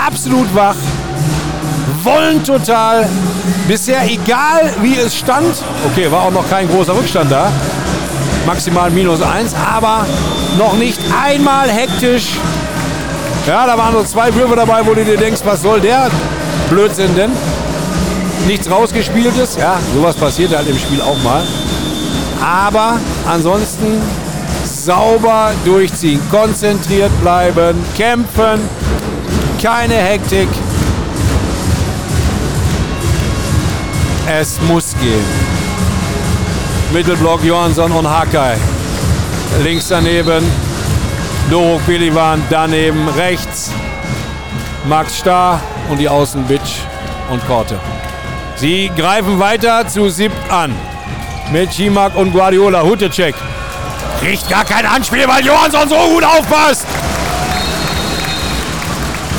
absolut 0.07 0.53
wach, 0.55 0.75
wollen 2.03 2.41
total. 2.43 3.09
Bisher 3.67 4.03
egal 4.09 4.73
wie 4.81 4.97
es 4.97 5.17
stand, 5.17 5.61
okay, 5.85 6.09
war 6.09 6.23
auch 6.23 6.31
noch 6.31 6.49
kein 6.49 6.69
großer 6.69 6.95
Rückstand 6.95 7.31
da, 7.31 7.51
maximal 8.45 8.89
minus 8.89 9.21
eins, 9.21 9.53
aber 9.53 10.05
noch 10.57 10.73
nicht 10.73 10.99
einmal 11.23 11.69
hektisch. 11.69 12.37
Ja, 13.47 13.65
da 13.65 13.77
waren 13.77 13.93
so 13.93 14.03
zwei 14.03 14.33
Würfe 14.33 14.55
dabei, 14.55 14.85
wo 14.85 14.93
du 14.93 15.03
dir 15.03 15.17
denkst, 15.17 15.41
was 15.43 15.61
soll 15.61 15.79
der 15.79 16.09
Blödsinn 16.69 17.15
denn? 17.15 17.31
Nichts 18.47 18.69
rausgespieltes, 18.69 19.57
ja, 19.57 19.79
sowas 19.95 20.15
passiert 20.15 20.55
halt 20.55 20.67
im 20.67 20.77
Spiel 20.77 21.01
auch 21.01 21.21
mal. 21.23 21.43
Aber 22.43 22.99
ansonsten 23.27 24.01
sauber 24.65 25.51
durchziehen, 25.63 26.19
konzentriert 26.29 27.11
bleiben, 27.21 27.77
kämpfen, 27.95 28.59
keine 29.61 29.95
Hektik. 29.95 30.47
Es 34.27 34.59
muss 34.67 34.95
gehen. 34.99 35.40
Mittelblock 36.93 37.41
Johansson 37.43 37.91
und 37.91 38.09
Hakai. 38.09 38.57
Links 39.63 39.87
daneben 39.87 40.43
Doro 41.49 41.79
Pelivan, 41.85 42.43
daneben 42.49 43.07
rechts 43.09 43.71
Max 44.85 45.17
Starr 45.17 45.61
und 45.89 45.99
die 45.99 46.09
Außen 46.09 46.43
Bitch 46.43 46.81
und 47.29 47.45
Korte. 47.47 47.79
Sie 48.57 48.91
greifen 48.97 49.39
weiter 49.39 49.87
zu 49.87 50.09
siebt 50.09 50.51
an 50.51 50.75
mit 51.51 51.73
Schimak 51.73 52.15
und 52.15 52.33
Guardiola. 52.33 52.83
Hutecek 52.83 53.35
kriegt 54.19 54.49
gar 54.49 54.65
kein 54.65 54.85
Anspiel, 54.85 55.25
weil 55.27 55.45
Johansson 55.45 55.87
so 55.87 55.95
gut 55.95 56.25
aufpasst. 56.25 56.85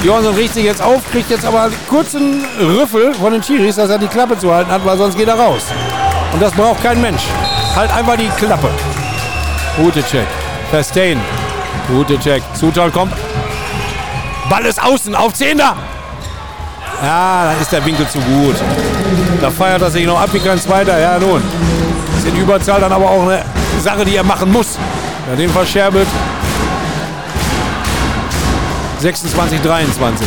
Johansson 0.02 0.34
riecht 0.34 0.54
sich 0.54 0.64
jetzt 0.64 0.82
auf, 0.82 1.02
kriegt 1.12 1.30
jetzt 1.30 1.44
aber 1.44 1.64
einen 1.64 1.74
kurzen 1.88 2.44
Rüffel 2.58 3.12
von 3.14 3.32
den 3.32 3.42
Chiris, 3.42 3.76
dass 3.76 3.90
er 3.90 3.98
die 3.98 4.08
Klappe 4.08 4.38
zu 4.38 4.52
halten 4.52 4.70
hat, 4.70 4.84
weil 4.84 4.96
sonst 4.96 5.16
geht 5.16 5.28
er 5.28 5.38
raus. 5.38 5.66
Und 6.32 6.40
das 6.40 6.52
braucht 6.52 6.82
kein 6.82 7.00
Mensch. 7.00 7.22
Halt 7.76 7.92
einfach 7.92 8.16
die 8.16 8.28
Klappe. 8.38 8.70
Hutecek. 9.78 10.26
Festain. 10.70 11.20
Hutecek. 11.88 12.42
Zutal 12.54 12.90
kommt. 12.90 13.12
Ball 14.48 14.64
ist 14.64 14.82
außen 14.82 15.14
auf 15.14 15.34
10 15.34 15.58
da. 15.58 15.76
Ja, 17.02 17.44
da 17.44 17.60
ist 17.60 17.72
der 17.72 17.84
Winkel 17.84 18.06
zu 18.08 18.18
gut. 18.20 18.56
Da 19.40 19.50
feiert 19.50 19.82
er 19.82 19.90
sich 19.90 20.06
noch 20.06 20.20
ab 20.20 20.30
wie 20.32 20.38
kein 20.38 20.58
Zweiter. 20.58 20.98
Ja, 20.98 21.18
nun. 21.18 21.42
Ist 22.16 22.26
in 22.26 22.36
Überzahl 22.36 22.80
dann 22.80 22.92
aber 22.92 23.10
auch 23.10 23.22
eine 23.22 23.44
Sache, 23.82 24.04
die 24.04 24.16
er 24.16 24.24
machen 24.24 24.52
muss. 24.52 24.78
Ja, 25.28 25.36
den 25.36 25.50
verscherbelt. 25.50 26.06
26, 29.00 29.60
23. 29.60 30.26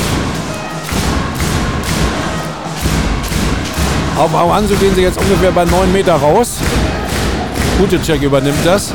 Auf 4.17 4.33
Awansu 4.33 4.75
gehen 4.75 4.95
sie 4.95 5.01
jetzt 5.01 5.19
ungefähr 5.19 5.51
bei 5.51 5.65
9 5.65 5.91
Meter 5.91 6.15
raus. 6.15 6.59
Gute 7.77 8.01
Check 8.01 8.21
übernimmt 8.21 8.65
das. 8.65 8.93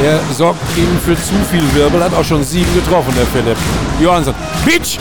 Der 0.00 0.18
sorgt 0.32 0.60
ihnen 0.76 0.98
für 1.04 1.14
zu 1.16 1.34
viel 1.50 1.62
Wirbel, 1.74 2.02
hat 2.02 2.14
auch 2.14 2.24
schon 2.24 2.42
sieben 2.42 2.72
getroffen, 2.74 3.12
der 3.16 3.26
Philipp. 3.26 3.58
Johansson. 4.00 4.34
Bitch! 4.64 4.98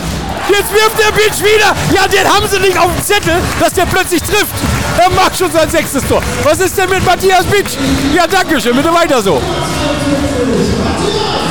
Jetzt 0.50 0.74
wirft 0.74 0.98
der 1.00 1.12
Bitch 1.14 1.40
wieder! 1.40 1.74
Ja, 1.94 2.08
den 2.08 2.28
haben 2.28 2.48
sie 2.48 2.60
nicht 2.60 2.78
auf 2.78 2.90
dem 2.94 3.04
Zettel, 3.04 3.36
dass 3.60 3.74
der 3.74 3.86
plötzlich 3.86 4.22
trifft. 4.24 4.56
Er 4.98 5.10
macht 5.12 5.38
schon 5.38 5.52
sein 5.52 5.70
sechstes 5.70 6.04
Tor. 6.08 6.22
Was 6.44 6.60
ist 6.60 6.78
denn 6.78 6.90
mit 6.90 7.06
Matthias 7.06 7.46
Bitch? 7.46 7.78
Ja, 8.14 8.26
danke 8.28 8.60
schön, 8.60 8.76
bitte 8.76 8.94
weiter 8.94 9.22
so. 9.22 9.36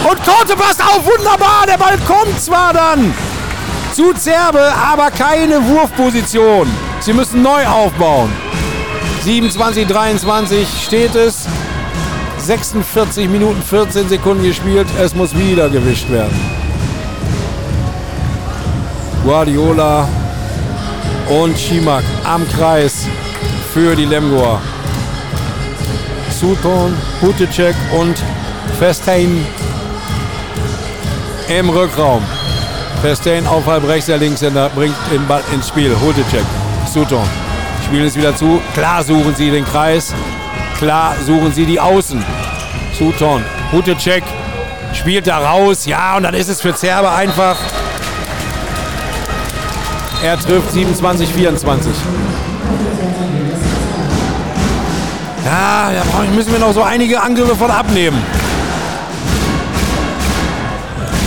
Und 0.09 0.25
Korte 0.25 0.57
passt 0.57 0.83
auf, 0.83 1.05
wunderbar. 1.07 1.65
Der 1.67 1.79
Ball 1.79 1.97
kommt 2.07 2.41
zwar 2.41 2.73
dann 2.73 3.15
zu 3.97 4.13
Zerbe, 4.13 4.61
aber 4.75 5.11
keine 5.11 5.67
Wurfposition. 5.69 6.69
Sie 7.01 7.15
müssen 7.15 7.41
neu 7.41 7.65
aufbauen. 7.65 8.31
27, 9.23 9.87
23 9.87 10.69
steht 10.85 11.15
es. 11.15 11.47
46 12.37 13.27
Minuten 13.27 13.63
14 13.63 14.11
Sekunden 14.11 14.45
gespielt. 14.45 14.87
Es 15.01 15.15
muss 15.15 15.35
wieder 15.35 15.71
gewischt 15.71 16.11
werden. 16.11 16.39
Guardiola 19.25 20.07
und 21.31 21.59
Schimak 21.59 22.05
am 22.25 22.47
Kreis 22.51 23.07
für 23.73 23.97
die 23.97 24.05
Lemgoer. 24.05 24.61
Sutton, 26.39 26.95
Hutecek 27.23 27.75
und 27.99 28.23
Festain 28.79 29.47
im 31.49 31.71
Rückraum. 31.71 32.36
Festain 32.97 33.47
auf 33.47 33.67
halb 33.67 33.87
rechts, 33.87 34.07
der 34.07 34.19
Linkshänder 34.19 34.71
bringt 34.71 34.97
den 35.13 35.27
Ball 35.27 35.43
ins 35.53 35.69
Spiel. 35.69 35.95
Hutecek, 36.01 36.45
Sutton. 36.93 37.25
Spielen 37.85 38.07
es 38.07 38.17
wieder 38.17 38.35
zu. 38.35 38.61
Klar 38.75 39.03
suchen 39.03 39.35
sie 39.35 39.51
den 39.51 39.65
Kreis. 39.65 40.15
Klar 40.79 41.15
suchen 41.25 41.53
sie 41.53 41.67
die 41.67 41.79
Außen. 41.79 42.25
Sutton, 42.99 43.45
gute 43.71 43.97
Check. 43.97 44.25
Spielt 44.93 45.27
da 45.27 45.39
raus. 45.39 45.87
Ja, 45.87 46.17
und 46.17 46.25
dann 46.25 46.35
ist 46.35 46.49
es 46.49 46.61
für 46.61 46.75
Zerbe 46.75 47.11
einfach. 47.11 47.57
Er 50.23 50.39
trifft 50.39 50.73
27, 50.73 51.33
24. 51.33 51.93
Ja, 55.45 55.93
da 55.93 56.35
müssen 56.35 56.53
wir 56.53 56.59
noch 56.59 56.73
so 56.73 56.83
einige 56.83 57.21
Angriffe 57.21 57.55
von 57.55 57.71
abnehmen. 57.71 58.21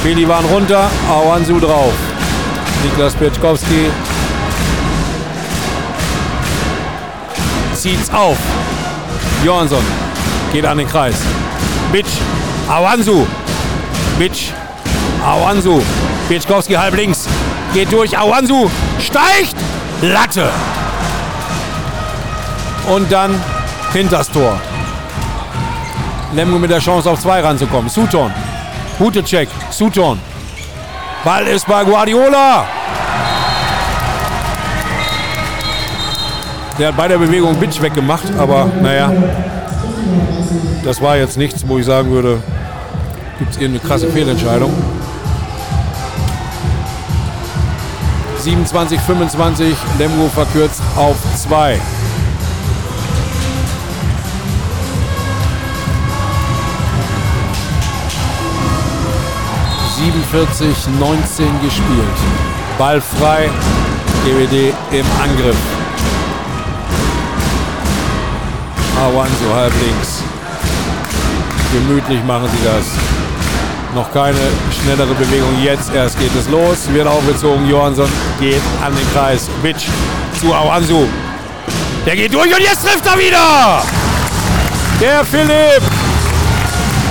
Pelivan 0.03 0.45
runter, 0.45 0.89
Awansu 1.09 1.59
drauf. 1.59 1.93
Niklas 2.83 3.13
Pieczkowski 3.15 3.91
zieht's 7.73 8.09
auf. 8.09 8.37
Johansson 9.43 9.83
geht 10.53 10.65
an 10.65 10.77
den 10.77 10.87
Kreis. 10.87 11.15
Bitch, 11.91 12.09
Awansu. 12.69 13.27
Bitch, 14.17 14.51
Awansu. 15.25 15.81
Pieczkowski 16.29 16.73
halb 16.73 16.95
links. 16.95 17.27
Geht 17.73 17.91
durch, 17.91 18.17
Awansu 18.17 18.69
steigt. 18.99 19.55
Latte. 20.01 20.49
Und 22.87 23.11
dann 23.11 23.35
hinters 23.91 24.29
Tor. 24.29 24.59
Lemgo 26.33 26.57
mit 26.57 26.71
der 26.71 26.79
Chance 26.79 27.09
auf 27.09 27.19
zwei 27.19 27.41
ranzukommen. 27.41 27.89
Sutton. 27.89 28.31
Gute 28.99 29.23
Check. 29.23 29.47
Sutton. 29.71 30.19
Ball 31.23 31.47
ist 31.47 31.65
bei 31.65 31.85
Guardiola. 31.85 32.65
Der 36.77 36.89
hat 36.89 36.97
bei 36.97 37.07
der 37.07 37.17
Bewegung 37.17 37.55
Bitch 37.55 37.81
weggemacht, 37.81 38.25
aber 38.37 38.69
naja, 38.81 39.11
das 40.83 41.01
war 41.01 41.15
jetzt 41.15 41.37
nichts, 41.37 41.65
wo 41.65 41.77
ich 41.77 41.85
sagen 41.85 42.11
würde, 42.11 42.43
gibt 43.37 43.51
es 43.51 43.57
irgendeine 43.57 43.87
krasse 43.87 44.07
Fehlentscheidung. 44.09 44.73
27, 48.39 48.99
25, 48.99 49.75
Lemgo 49.97 50.27
verkürzt 50.27 50.81
auf 50.97 51.15
2. 51.37 51.79
47, 60.31 60.87
19 60.99 61.61
gespielt. 61.61 62.17
Ball 62.77 63.01
frei, 63.01 63.49
GWD 64.23 64.73
im 64.91 65.05
Angriff. 65.23 65.55
Awanso 68.95 69.55
halb 69.55 69.73
links. 69.81 70.21
Gemütlich 71.73 72.23
machen 72.25 72.47
sie 72.51 72.63
das. 72.63 72.85
Noch 73.95 74.13
keine 74.13 74.37
schnellere 74.79 75.15
Bewegung. 75.15 75.63
Jetzt 75.63 75.91
erst 75.95 76.19
geht 76.19 76.35
es 76.35 76.47
los. 76.49 76.87
Wird 76.93 77.07
aufgezogen. 77.07 77.67
Johansson 77.67 78.09
geht 78.39 78.61
an 78.85 78.93
den 78.95 79.13
Kreis. 79.13 79.47
Bitch 79.63 79.85
zu 80.39 80.53
Awansu. 80.53 81.07
Der 82.05 82.15
geht 82.15 82.31
durch 82.31 82.53
und 82.53 82.61
jetzt 82.61 82.85
trifft 82.85 83.05
er 83.07 83.17
wieder. 83.17 83.81
Der 85.01 85.25
Philipp. 85.25 85.81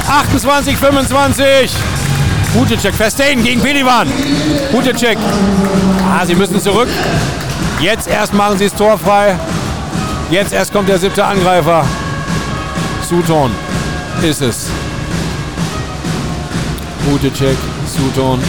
28, 0.08 0.76
25. 0.76 1.87
Gute 2.58 2.76
Check. 2.76 2.92
Verstehen 2.92 3.44
gegen 3.44 3.62
Pelivan. 3.62 4.08
Gute 4.72 4.92
Check. 4.92 5.16
Ah, 6.10 6.26
sie 6.26 6.34
müssen 6.34 6.60
zurück. 6.60 6.88
Jetzt 7.80 8.08
erst 8.08 8.34
machen 8.34 8.58
sie 8.58 8.64
es 8.64 8.74
torfrei. 8.74 9.36
Jetzt 10.28 10.52
erst 10.52 10.72
kommt 10.72 10.88
der 10.88 10.98
siebte 10.98 11.24
Angreifer. 11.24 11.84
Sutton 13.08 13.52
ist 14.22 14.42
es. 14.42 14.66
Gute 17.08 17.32
Check. 17.32 17.56
Sutton. 17.86 18.40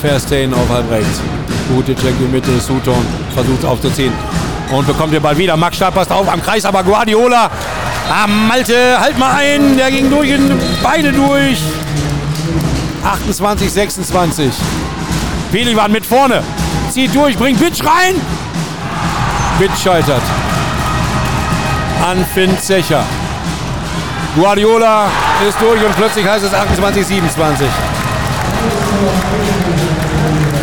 Verstehen 0.00 0.54
auf 0.54 0.68
halb 0.70 0.88
rechts. 0.88 1.20
Gute 1.74 1.96
Check 1.96 2.14
in 2.20 2.30
Mitte. 2.30 2.60
Sutton 2.60 3.04
versucht 3.34 3.64
aufzuziehen. 3.64 4.12
Und 4.70 4.86
bekommt 4.86 5.12
den 5.12 5.20
Ball 5.20 5.36
wieder. 5.36 5.56
Max 5.56 5.76
Stahl 5.76 5.90
passt 5.90 6.12
auf 6.12 6.32
am 6.32 6.40
Kreis, 6.40 6.64
aber 6.64 6.84
Guardiola 6.84 7.50
Ah, 8.10 8.26
Malte, 8.26 8.98
halt 9.00 9.18
mal 9.18 9.34
ein. 9.34 9.76
Der 9.76 9.90
ging 9.90 10.10
durch 10.10 10.32
und 10.34 10.60
beide 10.82 11.12
durch. 11.12 11.60
28, 13.04 13.72
26. 13.72 14.52
Pelivan 15.50 15.92
mit 15.92 16.06
vorne. 16.06 16.42
Zieht 16.90 17.14
durch, 17.14 17.36
bringt 17.36 17.60
Bitch 17.60 17.84
rein. 17.84 18.14
Bitch 19.58 19.76
scheitert. 19.82 20.22
An 22.06 22.24
Finn 22.34 22.58
Zecher. 22.58 23.02
Guardiola 24.36 25.06
ist 25.48 25.58
durch 25.60 25.84
und 25.84 25.96
plötzlich 25.96 26.26
heißt 26.26 26.44
es 26.44 26.52
28, 26.52 27.06
27. 27.06 27.66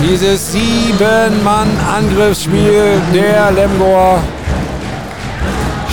Dieses 0.03 0.51
Sieben-Mann-Angriffsspiel 0.51 3.01
der 3.13 3.51
Lemgor 3.51 4.21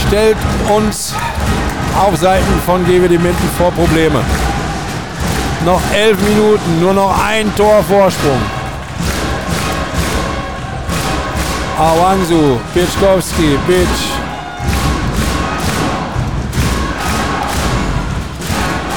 stellt 0.08 0.36
uns 0.74 1.14
auf 1.98 2.16
Seiten 2.16 2.60
von 2.64 2.84
GWD 2.84 3.10
Minden 3.20 3.50
vor 3.56 3.70
Probleme. 3.72 4.20
Noch 5.64 5.80
elf 5.92 6.18
Minuten, 6.20 6.80
nur 6.80 6.94
noch 6.94 7.14
ein 7.24 7.54
Tor 7.56 7.82
Vorsprung. 7.82 8.40
Awansu, 11.78 12.58
Pitschkowski, 12.72 13.58
Pitsch. 13.66 14.08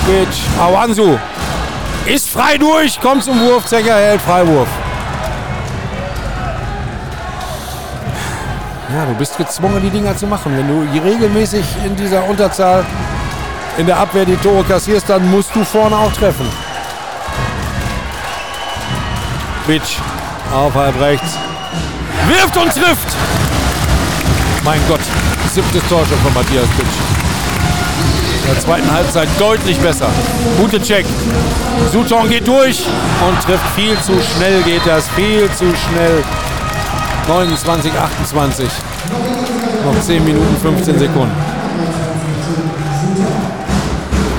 Pitsch, 0.06 0.40
Awansu. 0.60 1.18
Ist 2.06 2.30
frei 2.30 2.58
durch, 2.58 3.00
kommt 3.00 3.24
zum 3.24 3.40
Wurf, 3.40 3.66
Zecker 3.66 3.96
hält 3.96 4.22
Freiwurf. 4.22 4.68
Ja, 8.94 9.06
du 9.06 9.14
bist 9.14 9.38
gezwungen, 9.38 9.82
die 9.82 9.90
Dinger 9.90 10.18
zu 10.18 10.28
machen. 10.28 10.58
Wenn 10.58 10.68
du 10.68 10.86
regelmäßig 11.02 11.64
in 11.86 11.96
dieser 11.96 12.26
Unterzahl 12.26 12.86
in 13.78 13.86
der 13.86 13.98
Abwehr 13.98 14.26
die 14.26 14.36
Tore 14.36 14.66
kassierst, 14.66 15.10
dann 15.10 15.30
musst 15.32 15.56
du 15.56 15.64
vorne 15.64 15.96
auch 15.96 16.12
treffen. 16.12 16.46
Bitch 19.66 20.00
auf 20.54 20.76
halb 20.76 21.00
rechts. 21.00 21.38
Wirft 22.28 22.58
und 22.58 22.74
trifft! 22.74 23.16
Mein 24.66 24.82
Gott, 24.90 25.00
siebtes 25.54 25.88
Tor 25.88 26.06
schon 26.06 26.18
von 26.18 26.34
Matthias 26.34 26.68
Bitch. 26.78 26.88
In 28.44 28.54
der 28.54 28.60
zweiten 28.60 28.92
Halbzeit 28.92 29.30
deutlich 29.40 29.78
besser. 29.80 30.10
Gute 30.60 30.82
Check. 30.82 31.06
Sutton 31.94 32.30
geht 32.30 32.46
durch 32.46 32.86
und 33.26 33.42
trifft 33.42 33.68
viel 33.74 33.98
zu 34.02 34.14
schnell, 34.22 34.62
geht 34.64 34.86
das 34.86 35.08
viel 35.10 35.50
zu 35.52 35.74
schnell. 35.76 36.24
29, 37.32 37.94
28. 37.94 38.68
Noch 39.86 40.02
10 40.02 40.26
Minuten, 40.26 40.58
15 40.62 41.00
Sekunden. 41.00 41.32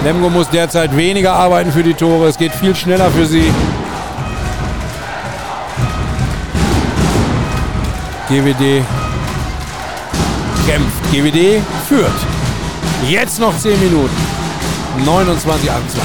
Lemgo 0.04 0.28
muss 0.28 0.50
derzeit 0.50 0.94
weniger 0.94 1.32
arbeiten 1.32 1.72
für 1.72 1.82
die 1.82 1.94
Tore. 1.94 2.28
Es 2.28 2.36
geht 2.36 2.52
viel 2.52 2.76
schneller 2.76 3.10
für 3.10 3.24
sie. 3.24 3.50
GWD 8.28 8.84
kämpft. 10.66 11.10
GWD 11.10 11.62
führt. 11.88 12.10
Jetzt 13.08 13.40
noch 13.40 13.56
10 13.56 13.80
Minuten. 13.80 14.16
29, 15.02 15.70
28. 15.70 16.04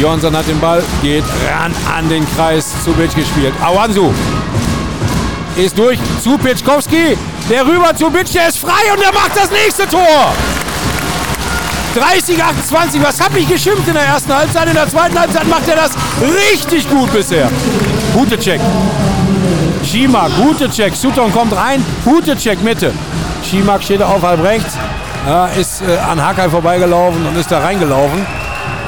Johansson 0.00 0.34
hat 0.34 0.48
den 0.48 0.58
Ball, 0.58 0.82
geht 1.02 1.24
ran 1.46 1.74
an 1.94 2.08
den 2.08 2.26
Kreis 2.34 2.72
zu 2.82 2.92
Bitch 2.92 3.14
gespielt. 3.14 3.52
Awansu 3.62 4.10
ist 5.56 5.78
durch 5.78 5.98
zu 6.22 6.38
Pitschkowski. 6.38 7.16
Der 7.50 7.66
rüber 7.66 7.94
zu 7.94 8.10
Bitsch, 8.10 8.34
der 8.34 8.48
ist 8.48 8.58
frei 8.58 8.92
und 8.92 9.02
er 9.02 9.12
macht 9.12 9.36
das 9.36 9.50
nächste 9.50 9.86
Tor. 9.88 10.32
30, 11.94 12.42
28. 12.42 13.02
Was 13.02 13.20
habe 13.20 13.38
ich 13.38 13.48
geschimpft 13.48 13.86
in 13.86 13.94
der 13.94 14.04
ersten 14.04 14.34
Halbzeit? 14.34 14.68
In 14.68 14.74
der 14.74 14.88
zweiten 14.88 15.18
Halbzeit 15.18 15.46
macht 15.46 15.68
er 15.68 15.76
das 15.76 15.92
richtig 16.20 16.88
gut 16.88 17.12
bisher. 17.12 17.50
Gute 18.14 18.38
Check. 18.38 18.60
Schimak, 19.84 20.30
gute 20.36 20.70
Check. 20.70 20.94
Sutton 20.94 21.32
kommt 21.32 21.54
rein. 21.54 21.84
Gute 22.04 22.36
Check, 22.36 22.62
Mitte. 22.62 22.92
Schimak 23.44 23.82
steht 23.82 24.02
auf 24.02 24.22
halb 24.22 24.42
rechts. 24.42 24.78
Ja, 25.26 25.46
ist 25.46 25.82
äh, 25.82 25.98
an 25.98 26.20
Hakai 26.24 26.48
vorbeigelaufen 26.48 27.26
und 27.26 27.36
ist 27.36 27.50
da 27.50 27.58
reingelaufen. 27.60 28.26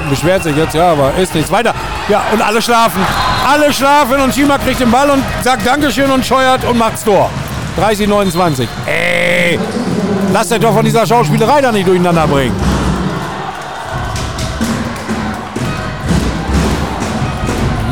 Beschwert 0.09 0.43
sich 0.43 0.57
jetzt, 0.57 0.74
ja, 0.74 0.93
aber 0.93 1.15
ist 1.15 1.35
nichts 1.35 1.51
weiter. 1.51 1.74
Ja, 2.09 2.23
und 2.32 2.41
alle 2.43 2.61
schlafen. 2.61 3.01
Alle 3.47 3.73
schlafen 3.73 4.21
und 4.21 4.35
Schima 4.35 4.57
kriegt 4.57 4.81
den 4.81 4.91
Ball 4.91 5.11
und 5.11 5.23
sagt 5.43 5.66
Dankeschön 5.66 6.11
und 6.11 6.25
scheuert 6.25 6.65
und 6.65 6.79
macht's 6.79 7.05
Tor. 7.05 7.31
30, 7.77 8.09
29. 8.09 8.69
Ey, 8.87 9.59
lasst 10.33 10.51
euch 10.53 10.61
doch 10.61 10.73
von 10.73 10.85
dieser 10.85 11.07
Schauspielerei 11.07 11.61
da 11.61 11.71
nicht 11.71 11.87
durcheinander 11.87 12.27
bringen. 12.27 12.55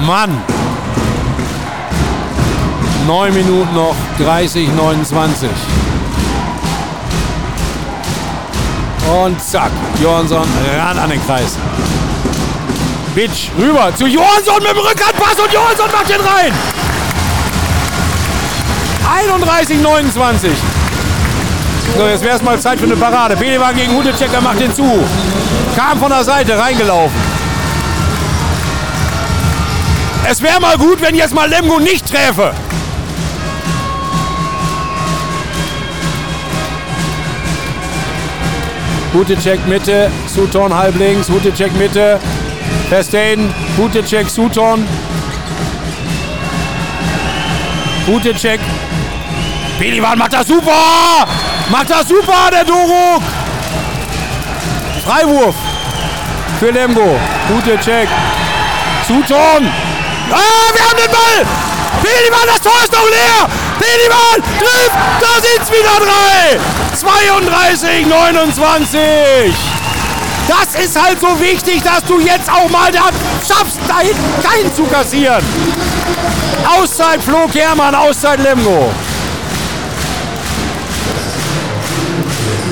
Mann. 0.06 0.42
Neun 3.06 3.34
Minuten 3.34 3.74
noch, 3.74 3.94
30, 4.18 4.68
29. 4.72 5.50
Und 9.24 9.42
zack, 9.42 9.70
Johansson 10.02 10.46
ran 10.78 10.98
an 10.98 11.10
den 11.10 11.24
Kreis. 11.26 11.58
Bitch 13.14 13.50
rüber 13.58 13.94
zu 13.94 14.06
Johansson 14.06 14.62
mit 14.62 14.70
dem 14.70 14.78
Rückhandpass 14.78 15.38
und 15.38 15.52
Johansson 15.52 15.90
macht 15.92 16.08
den 16.08 16.20
rein. 16.20 16.52
31, 19.14 19.80
29. 19.80 20.50
So, 21.98 22.06
jetzt 22.06 22.24
wäre 22.24 22.36
es 22.36 22.42
mal 22.42 22.58
Zeit 22.58 22.78
für 22.78 22.86
eine 22.86 22.96
Parade. 22.96 23.36
Bedewagen 23.36 23.76
gegen 23.76 23.94
Hudechecker 23.94 24.40
macht 24.40 24.60
den 24.60 24.74
zu. 24.74 25.04
Kam 25.76 25.98
von 25.98 26.08
der 26.08 26.24
Seite 26.24 26.58
reingelaufen. 26.58 27.20
Es 30.28 30.40
wäre 30.40 30.60
mal 30.60 30.78
gut, 30.78 31.02
wenn 31.02 31.14
jetzt 31.14 31.34
mal 31.34 31.48
Lemgo 31.50 31.80
nicht 31.80 32.06
träfe. 32.06 32.54
Hutecek 39.12 39.66
Mitte, 39.66 40.10
Sutton 40.26 40.74
halb 40.74 40.96
links, 40.96 41.28
Hutecek 41.28 41.74
Mitte, 41.76 42.18
Verstein, 42.92 43.54
Hutecek, 43.78 44.28
Sutton. 44.28 44.86
Hutecek. 48.06 48.60
Pelivan 49.78 50.18
macht 50.18 50.34
das 50.34 50.46
super! 50.46 51.26
Macht 51.70 51.88
das 51.88 52.06
super, 52.06 52.50
der 52.52 52.64
Doruk! 52.66 53.22
Freiwurf 55.06 55.54
für 56.60 56.70
Lemgo. 56.70 57.18
Hutecek. 57.48 58.08
Sutton. 59.08 59.72
Ah, 60.30 60.68
wir 60.74 60.84
haben 60.84 60.98
den 60.98 61.10
Ball! 61.10 61.46
Pelivan, 62.02 62.46
das 62.46 62.60
Tor 62.60 62.78
ist 62.84 62.92
noch 62.92 63.08
leer! 63.08 63.48
Pelivan 63.78 64.42
trifft! 64.58 64.98
Da 65.18 65.40
sind's 65.40 65.70
wieder 65.70 65.98
drei! 65.98 66.60
32, 66.94 68.06
29! 68.06 69.71
Das 70.52 70.84
ist 70.84 71.02
halt 71.02 71.18
so 71.18 71.40
wichtig, 71.40 71.82
dass 71.82 72.04
du 72.04 72.20
jetzt 72.20 72.50
auch 72.50 72.68
mal 72.68 72.92
da 72.92 73.04
schaffst, 73.38 73.78
da 73.88 74.00
hinten 74.00 74.42
keinen 74.42 74.74
zu 74.74 74.84
kassieren. 74.84 75.42
Auszeit 76.78 77.22
Flo 77.22 77.46
Kermann, 77.50 77.94
Auszeit 77.94 78.38
Lemgo. 78.38 78.90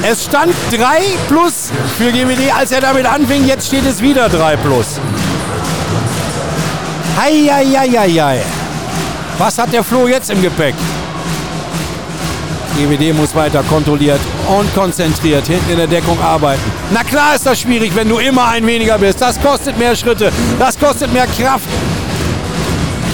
Es 0.03 0.25
stand 0.25 0.55
3 0.71 0.79
plus 1.27 1.71
für 1.97 2.13
GWD, 2.13 2.53
als 2.53 2.71
er 2.73 2.83
damit 2.83 3.07
anfing. 3.07 3.47
Jetzt 3.47 3.69
steht 3.69 3.87
es 3.87 4.03
wieder 4.03 4.29
3 4.29 4.57
plus. 4.57 5.01
Heieieiei. 7.19 8.43
Was 9.39 9.57
hat 9.57 9.73
der 9.73 9.85
Flo 9.85 10.07
jetzt 10.07 10.31
im 10.31 10.43
Gepäck? 10.43 10.75
GWD 12.81 13.15
muss 13.15 13.35
weiter 13.35 13.63
kontrolliert 13.65 14.21
und 14.49 14.75
konzentriert 14.75 15.47
hinten 15.47 15.71
in 15.71 15.77
der 15.77 15.87
Deckung 15.87 16.19
arbeiten. 16.23 16.63
Na 16.91 17.05
klar 17.05 17.35
ist 17.35 17.45
das 17.45 17.61
schwierig, 17.61 17.95
wenn 17.95 18.09
du 18.09 18.19
immer 18.19 18.49
ein 18.49 18.67
weniger 18.67 18.97
bist. 18.97 19.21
Das 19.21 19.41
kostet 19.41 19.79
mehr 19.79 19.95
Schritte, 19.95 20.33
das 20.59 20.79
kostet 20.79 21.13
mehr 21.13 21.27
Kraft. 21.27 21.69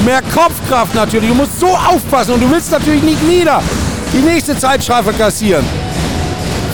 Mehr 0.05 0.23
Kopfkraft 0.23 0.95
natürlich. 0.95 1.31
Du 1.31 1.35
musst 1.35 1.59
so 1.59 1.69
aufpassen 1.69 2.35
und 2.35 2.43
du 2.43 2.51
willst 2.51 2.71
natürlich 2.71 3.03
nicht 3.03 3.27
wieder 3.27 3.61
die 4.13 4.19
nächste 4.19 4.57
Zeitstrafe 4.57 5.13
kassieren. 5.13 5.65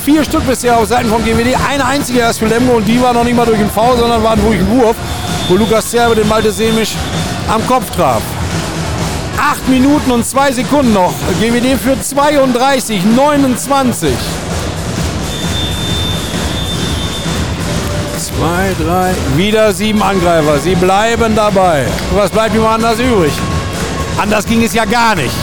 Vier 0.05 0.23
Stück 0.24 0.47
bisher 0.47 0.77
auf 0.77 0.86
Seiten 0.86 1.09
vom 1.09 1.24
GWD. 1.24 1.56
Eine 1.70 1.86
einzige 1.86 2.19
erst 2.19 2.40
für 2.40 2.47
Lemgo 2.47 2.74
und 2.74 2.86
die 2.86 3.01
war 3.01 3.14
noch 3.14 3.24
nicht 3.24 3.36
mal 3.36 3.47
durch 3.47 3.59
den 3.59 3.70
V, 3.70 3.97
sondern 3.97 4.23
war 4.23 4.36
durch 4.36 4.59
den 4.59 4.69
Wurf, 4.69 4.97
wo 5.48 5.56
Lukas 5.56 5.90
Zerbe 5.90 6.14
den 6.14 6.28
Malte 6.28 6.52
Semisch 6.52 6.94
am 7.48 7.66
Kopf 7.66 7.89
traf. 7.90 8.20
Acht 9.44 9.69
Minuten 9.69 10.12
und 10.12 10.24
zwei 10.24 10.52
Sekunden 10.52 10.93
noch. 10.93 11.12
GWD 11.40 11.77
für 11.77 12.01
32, 12.01 13.05
29. 13.05 14.12
Zwei, 18.16 18.73
drei, 18.81 19.12
wieder 19.36 19.73
sieben 19.73 20.01
Angreifer. 20.01 20.60
Sie 20.60 20.77
bleiben 20.77 21.35
dabei. 21.35 21.86
Was 22.14 22.31
bleibt 22.31 22.55
ihm 22.55 22.64
anders 22.64 23.01
übrig? 23.01 23.32
Anders 24.16 24.47
ging 24.47 24.62
es 24.62 24.74
ja 24.74 24.85
gar 24.85 25.16
nicht. 25.16 25.35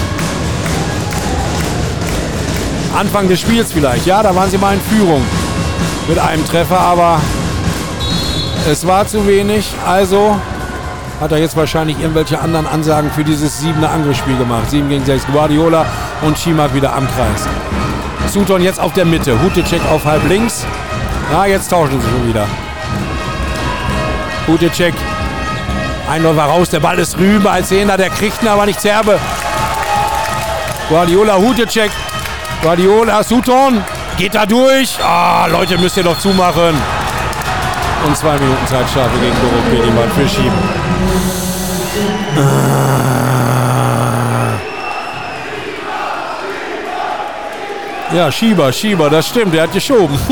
Anfang 2.97 3.27
des 3.27 3.41
Spiels 3.41 3.73
vielleicht. 3.73 4.05
Ja, 4.05 4.23
da 4.23 4.33
waren 4.33 4.49
sie 4.49 4.57
mal 4.57 4.75
in 4.75 4.81
Führung 4.81 5.21
mit 6.07 6.17
einem 6.17 6.45
Treffer, 6.45 6.79
aber 6.79 7.19
es 8.71 8.87
war 8.87 9.05
zu 9.05 9.27
wenig. 9.27 9.73
Also 9.85 10.39
hat 11.19 11.31
er 11.31 11.37
jetzt 11.37 11.55
wahrscheinlich 11.57 11.99
irgendwelche 11.99 12.39
anderen 12.39 12.65
Ansagen 12.65 13.11
für 13.11 13.23
dieses 13.23 13.59
siebene 13.59 13.89
Angriffsspiel 13.89 14.37
gemacht. 14.37 14.69
7 14.69 14.87
gegen 14.87 15.05
6 15.05 15.27
Guardiola 15.27 15.85
und 16.21 16.37
Schimak 16.37 16.73
wieder 16.73 16.95
am 16.95 17.07
Kreis. 17.07 17.47
Sutton 18.27 18.61
jetzt 18.61 18.79
auf 18.79 18.93
der 18.93 19.05
Mitte. 19.05 19.41
Hutecek 19.41 19.81
auf 19.91 20.05
halb 20.05 20.27
links. 20.29 20.65
Ja, 21.31 21.45
jetzt 21.45 21.69
tauschen 21.69 21.99
sie 21.99 22.07
schon 22.07 22.27
wieder. 22.27 22.45
Hutecek. 24.47 24.93
Einläufer 26.09 26.43
raus, 26.43 26.69
der 26.69 26.79
Ball 26.79 26.97
ist 26.97 27.17
rüber 27.17 27.51
als 27.51 27.67
Zehner, 27.67 27.97
der 27.97 28.09
kriegt 28.09 28.41
ihn 28.41 28.47
aber 28.47 28.65
nicht 28.65 28.81
Zerbe. 28.81 29.19
Guardiola, 30.89 31.37
Hutecek. 31.37 31.91
Guardiola, 32.63 33.23
Sutton. 33.23 33.83
Geht 34.17 34.35
da 34.35 34.45
durch. 34.45 34.97
Ah, 35.03 35.47
Leute, 35.47 35.77
müsst 35.77 35.97
ihr 35.97 36.03
doch 36.03 36.17
zumachen. 36.17 36.75
Und 38.05 38.17
zwei 38.17 38.33
Minuten 38.39 38.65
Zeitstrafe 38.65 39.17
gegen 39.19 39.35
Dorot 39.35 39.69
Pediman 39.69 40.09
für 40.11 40.27
Schieben. 40.27 40.78
Ja, 48.11 48.31
Schieber, 48.31 48.71
Schieber, 48.73 49.09
das 49.09 49.27
stimmt, 49.27 49.53
der 49.53 49.63
hat 49.63 49.71
geschoben. 49.71 50.17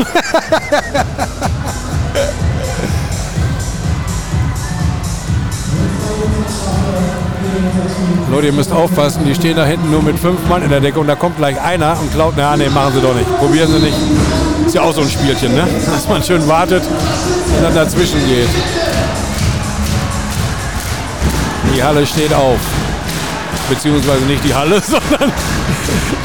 Leute, 8.30 8.46
ihr 8.48 8.52
müsst 8.52 8.72
aufpassen, 8.72 9.24
die 9.24 9.34
stehen 9.34 9.56
da 9.56 9.64
hinten 9.64 9.90
nur 9.90 10.02
mit 10.02 10.18
fünf 10.18 10.46
Mann 10.48 10.62
in 10.62 10.70
der 10.70 10.80
Decke 10.80 11.00
und 11.00 11.06
da 11.06 11.14
kommt 11.14 11.38
gleich 11.38 11.60
einer 11.60 11.98
und 11.98 12.12
klaut, 12.12 12.34
na 12.36 12.56
nee, 12.56 12.68
machen 12.68 12.92
sie 12.94 13.00
doch 13.00 13.14
nicht. 13.14 13.26
Probieren 13.38 13.68
sie 13.72 13.78
nicht. 13.78 13.96
Ist 14.66 14.74
ja 14.74 14.82
auch 14.82 14.92
so 14.92 15.00
ein 15.00 15.08
Spielchen, 15.08 15.54
ne? 15.54 15.66
Dass 15.86 16.06
man 16.08 16.22
schön 16.22 16.46
wartet 16.46 16.82
und 16.84 17.62
dann 17.62 17.74
dazwischen 17.74 18.18
geht. 18.28 18.48
Die 21.78 21.84
Halle 21.84 22.04
steht 22.04 22.34
auf. 22.34 22.58
Beziehungsweise 23.68 24.24
nicht 24.24 24.42
die 24.42 24.52
Halle, 24.52 24.80
sondern 24.84 25.32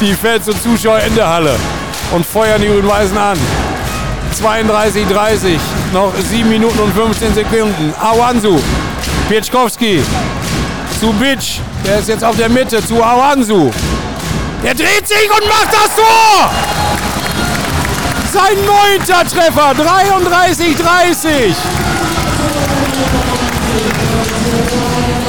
die 0.00 0.12
Fans 0.12 0.48
und 0.48 0.60
Zuschauer 0.60 0.98
in 0.98 1.14
der 1.14 1.28
Halle 1.28 1.54
und 2.10 2.26
feuern 2.26 2.60
die 2.60 2.66
Grün-Weißen 2.66 3.16
an. 3.16 3.38
32, 4.36 5.06
30, 5.06 5.60
noch 5.92 6.12
7 6.28 6.48
Minuten 6.48 6.80
und 6.80 6.92
15 6.92 7.34
Sekunden. 7.34 7.94
Awansu, 8.00 8.58
Pieczkowski, 9.28 10.02
zu 10.98 11.12
Bitsch, 11.12 11.60
der 11.86 12.00
ist 12.00 12.08
jetzt 12.08 12.24
auf 12.24 12.36
der 12.36 12.48
Mitte, 12.48 12.84
zu 12.84 13.00
Awansu. 13.00 13.70
Der 14.64 14.74
dreht 14.74 15.06
sich 15.06 15.30
und 15.30 15.46
macht 15.46 15.68
das 15.72 15.94
Tor! 15.94 16.50
Sein 18.32 18.56
neunter 18.66 19.24
Treffer, 19.24 19.72
33, 19.72 21.54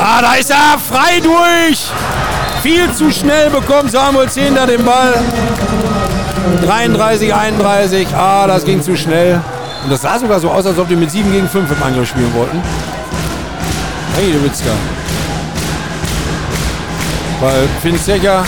Ah, 0.07 0.21
da 0.21 0.35
ist 0.35 0.51
er 0.51 0.77
frei 0.77 1.19
durch. 1.19 1.89
Viel 2.61 2.93
zu 2.93 3.11
schnell 3.11 3.49
bekommt 3.49 3.89
Samuel 3.89 4.29
Zehnder 4.29 4.67
den 4.67 4.85
Ball. 4.85 5.15
33, 6.63 7.33
31. 7.33 8.07
Ah, 8.15 8.45
das 8.45 8.63
ging 8.63 8.83
zu 8.83 8.95
schnell. 8.95 9.41
Und 9.83 9.89
das 9.89 10.03
sah 10.03 10.19
sogar 10.19 10.39
so 10.39 10.51
aus, 10.51 10.63
als 10.67 10.77
ob 10.77 10.87
die 10.87 10.95
mit 10.95 11.09
7 11.09 11.31
gegen 11.31 11.49
5 11.49 11.71
im 11.71 11.81
Angriff 11.81 12.09
spielen 12.09 12.31
wollten. 12.35 12.61
Hey, 14.15 14.31
du 14.31 14.43
Witzka. 14.43 14.69
Weil 17.41 17.67
Finn 17.81 17.99
Zecher, 17.99 18.45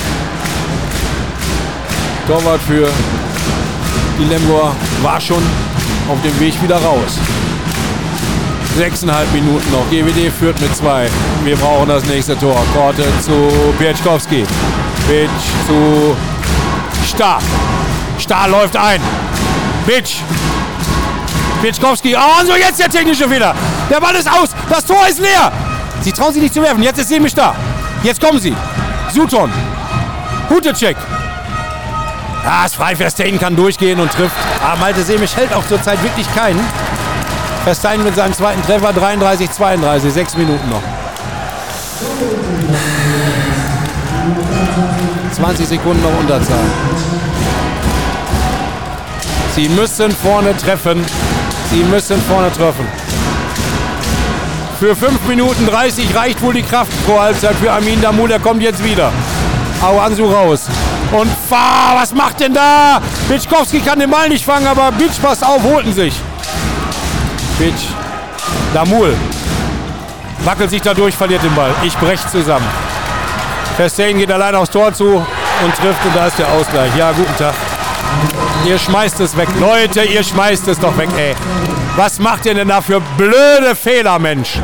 Torwart 2.27 2.61
für 2.61 2.88
die 4.19 4.25
Lemgoer, 4.25 4.75
war 5.01 5.19
schon 5.19 5.41
auf 6.07 6.21
dem 6.21 6.39
Weg 6.39 6.61
wieder 6.61 6.77
raus. 6.77 7.17
Sechseinhalb 8.77 9.33
Minuten 9.33 9.71
noch. 9.71 9.89
GWD 9.89 10.31
führt 10.31 10.61
mit 10.61 10.75
zwei. 10.75 11.09
Wir 11.43 11.57
brauchen 11.57 11.89
das 11.89 12.05
nächste 12.05 12.37
Tor. 12.37 12.63
Korte 12.75 13.03
zu 13.21 13.51
Pieczkowski. 13.79 14.45
Bitch 15.07 15.31
zu 15.65 16.15
Star. 17.03 17.39
Star 18.19 18.47
läuft 18.47 18.77
ein. 18.77 19.01
Bitch. 19.87 20.17
Pieczkowski. 21.63 22.15
Oh, 22.15 22.39
und 22.39 22.45
so 22.45 22.53
jetzt 22.53 22.79
der 22.79 22.87
technische 22.87 23.27
Fehler. 23.27 23.55
Der 23.89 23.99
Ball 23.99 24.13
ist 24.13 24.31
aus. 24.31 24.49
Das 24.69 24.85
Tor 24.85 25.07
ist 25.09 25.19
leer. 25.19 25.51
Sie 26.01 26.11
trauen 26.11 26.31
sich 26.31 26.43
nicht 26.43 26.53
zu 26.53 26.61
werfen. 26.61 26.83
Jetzt 26.83 26.99
ist 26.99 27.09
Semisch 27.09 27.33
da. 27.33 27.55
Jetzt 28.03 28.21
kommen 28.21 28.39
sie. 28.39 28.55
Sutton. 29.11 29.51
Hutecek. 30.51 30.97
Ah, 32.45 32.65
ist 32.65 32.75
frei. 32.75 32.95
Verstein 32.95 33.39
kann 33.39 33.55
durchgehen 33.55 33.99
und 33.99 34.11
trifft. 34.11 34.35
Ah, 34.63 34.75
Malte 34.75 35.01
Semisch 35.01 35.35
hält 35.35 35.51
auch 35.51 35.65
zurzeit 35.65 36.01
wirklich 36.03 36.27
keinen. 36.35 36.63
Verstein 37.68 38.02
mit 38.02 38.15
seinem 38.15 38.31
zweiten 38.31 38.61
Treffer 38.61 38.94
33, 38.94 39.52
32. 39.52 40.14
Sechs 40.14 40.38
Minuten 40.38 40.69
noch. 40.69 40.81
20 45.34 45.68
Sekunden 45.68 46.02
noch 46.02 46.18
Unterzahl. 46.18 46.64
Sie 49.53 49.68
müssen 49.68 50.11
vorne 50.11 50.56
treffen. 50.56 51.03
Sie 51.69 51.84
müssen 51.84 52.22
vorne 52.22 52.53
treffen. 52.53 52.88
Für 54.80 54.95
5 54.95 55.27
Minuten 55.27 55.65
30 55.65 56.15
reicht 56.15 56.41
wohl 56.41 56.53
die 56.53 56.64
Kraft 56.64 56.94
pro 57.06 57.19
Halbzeit 57.19 57.56
für 57.56 57.73
Amin 57.73 58.02
Damul. 58.02 58.31
Er 58.31 58.39
kommt 58.39 58.61
jetzt 58.61 58.81
wieder. 58.81 59.11
Awansu 59.81 60.23
raus. 60.23 60.68
Und 61.11 61.30
fahr, 61.49 61.98
was 61.99 62.14
macht 62.14 62.39
denn 62.39 62.53
da? 62.53 63.02
Bitschkowski 63.27 63.81
kann 63.81 63.99
den 63.99 64.10
Ball 64.10 64.30
nicht 64.30 64.45
fangen, 64.45 64.68
aber 64.68 64.89
Bitsch, 64.94 65.22
passt 65.22 65.45
auf, 65.45 65.61
holten 65.64 65.91
sich. 65.91 66.14
Bitsch. 67.57 67.88
Damul. 68.73 69.15
Wackelt 70.45 70.69
sich 70.69 70.81
dadurch, 70.81 71.15
verliert 71.15 71.43
den 71.43 71.53
Ball. 71.55 71.71
Ich 71.84 71.97
brech 71.97 72.19
zusammen. 72.31 72.67
Verstein 73.75 74.17
geht 74.17 74.31
allein 74.31 74.55
aufs 74.55 74.69
Tor 74.69 74.93
zu 74.93 75.05
und 75.15 75.75
trifft 75.75 76.05
und 76.05 76.15
da 76.15 76.27
ist 76.27 76.38
der 76.38 76.47
Ausgleich. 76.51 76.95
Ja, 76.95 77.11
guten 77.11 77.35
Tag. 77.38 77.53
Ihr 78.65 78.77
schmeißt 78.77 79.19
es 79.19 79.35
weg. 79.35 79.47
Leute, 79.59 80.03
ihr 80.03 80.23
schmeißt 80.23 80.67
es 80.67 80.79
doch 80.79 80.95
weg, 80.97 81.09
ey. 81.17 81.35
Was 81.95 82.19
macht 82.19 82.45
ihr 82.45 82.53
denn 82.53 82.67
da 82.67 82.81
für 82.81 83.01
blöde 83.17 83.75
Fehler, 83.75 84.19
Mensch? 84.19 84.59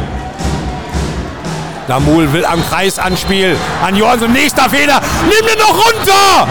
Damul 1.87 2.31
will 2.31 2.45
am 2.45 2.63
Kreis 2.67 2.99
anspielen. 2.99 3.57
An 3.85 3.95
Johansson, 3.95 4.31
nächster 4.31 4.69
Fehler. 4.69 5.01
Nimm 5.23 5.47
den 5.47 5.57
doch 5.57 5.73
runter! 5.73 6.47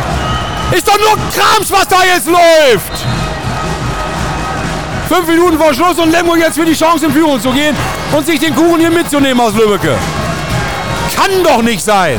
Ist 0.72 0.88
doch 0.88 0.98
nur 0.98 1.16
Krams, 1.32 1.70
was 1.70 1.88
da 1.88 1.98
jetzt 2.04 2.26
läuft! 2.26 3.11
Fünf 5.14 5.28
Minuten 5.28 5.58
vor 5.58 5.74
Schluss 5.74 5.98
und 5.98 6.10
Lemgo 6.10 6.36
jetzt 6.36 6.58
für 6.58 6.64
die 6.64 6.72
Chance 6.72 7.04
in 7.04 7.12
Führung 7.12 7.38
zu 7.38 7.50
gehen 7.50 7.76
und 8.16 8.24
sich 8.24 8.40
den 8.40 8.54
Kuchen 8.54 8.80
hier 8.80 8.90
mitzunehmen 8.90 9.40
aus 9.40 9.52
Lübbecke. 9.52 9.94
Kann 11.14 11.30
doch 11.44 11.60
nicht 11.60 11.84
sein! 11.84 12.18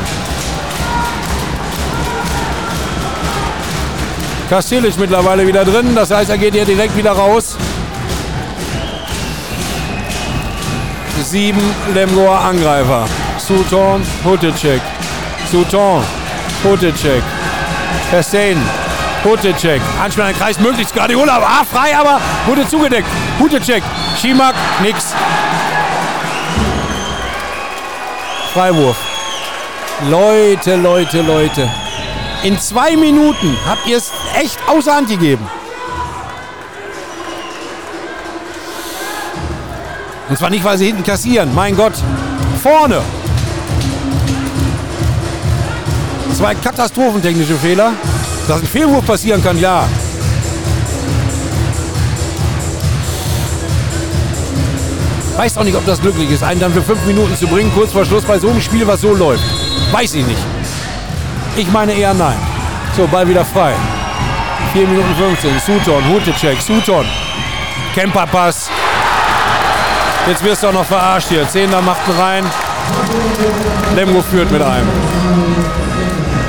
Kastilic 4.48 4.96
mittlerweile 4.96 5.44
wieder 5.44 5.64
drin. 5.64 5.92
Das 5.96 6.12
heißt, 6.12 6.30
er 6.30 6.38
geht 6.38 6.54
hier 6.54 6.64
direkt 6.64 6.96
wieder 6.96 7.10
raus. 7.10 7.56
Sieben 11.20 11.74
Lemgoer 11.94 12.38
Angreifer. 12.38 13.08
Sutton, 13.38 14.06
Hutecek. 14.24 14.80
Sutton, 15.50 16.00
Hutecek. 16.62 17.24
Verstein, 18.10 18.62
Hutecek. 19.24 19.80
Anspiel 20.02 20.24
an 20.24 20.34
Kreis, 20.34 20.60
möglichst 20.60 20.94
Guardiola. 20.94 21.38
Ah, 21.42 21.64
frei, 21.64 21.96
aber 21.96 22.20
wurde 22.46 22.68
zugedeckt. 22.68 23.08
Hutecek, 23.38 23.82
Schimak, 24.20 24.54
nix. 24.82 25.14
Freiwurf. 28.52 28.96
Leute, 30.10 30.76
Leute, 30.76 31.22
Leute. 31.22 31.70
In 32.42 32.58
zwei 32.60 32.96
Minuten 32.96 33.56
habt 33.66 33.86
ihr 33.86 33.96
es 33.96 34.12
echt 34.38 34.58
außer 34.68 34.94
Hand 34.94 35.08
gegeben. 35.08 35.48
Und 40.28 40.38
zwar 40.38 40.50
nicht, 40.50 40.64
weil 40.64 40.76
sie 40.76 40.86
hinten 40.86 41.02
kassieren. 41.02 41.54
Mein 41.54 41.76
Gott. 41.76 41.94
Vorne. 42.62 43.00
Zwei 46.34 46.54
katastrophentechnische 46.54 47.54
Fehler. 47.54 47.92
Dass 48.48 48.60
ein 48.60 48.66
Fehlwurf 48.66 49.06
passieren 49.06 49.42
kann, 49.42 49.58
ja. 49.58 49.88
Weiß 55.36 55.58
auch 55.58 55.64
nicht, 55.64 55.76
ob 55.76 55.84
das 55.84 56.00
glücklich 56.00 56.30
ist, 56.30 56.42
einen 56.42 56.60
dann 56.60 56.72
für 56.72 56.82
fünf 56.82 57.04
Minuten 57.06 57.34
zu 57.36 57.46
bringen, 57.46 57.72
kurz 57.74 57.92
vor 57.92 58.04
Schluss 58.04 58.22
bei 58.24 58.38
so 58.38 58.50
einem 58.50 58.60
Spiel, 58.60 58.86
was 58.86 59.00
so 59.00 59.14
läuft. 59.14 59.42
Weiß 59.90 60.14
ich 60.14 60.26
nicht. 60.26 60.42
Ich 61.56 61.70
meine 61.72 61.92
eher 61.92 62.14
nein. 62.14 62.36
So, 62.96 63.06
Ball 63.06 63.28
wieder 63.28 63.44
frei. 63.44 63.74
4 64.72 64.88
Minuten 64.88 65.14
15. 65.16 65.58
Sutton, 65.60 66.08
Hutecek, 66.08 66.60
Sutton. 66.60 67.06
Kemperpass. 67.94 68.70
Jetzt 70.28 70.42
wirst 70.44 70.62
du 70.62 70.68
auch 70.68 70.72
noch 70.72 70.84
verarscht 70.84 71.28
hier. 71.28 71.48
Zehner 71.48 71.80
macht 71.80 72.00
einen 72.08 72.18
rein. 72.18 72.44
Lemgo 73.94 74.22
führt 74.22 74.50
mit 74.50 74.62
einem. 74.62 74.88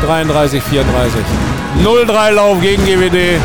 33, 0.05 0.63
34. 0.63 1.21
0-3 1.83 2.31
Lauf 2.31 2.61
gegen 2.61 2.85
GWD. 2.85 3.39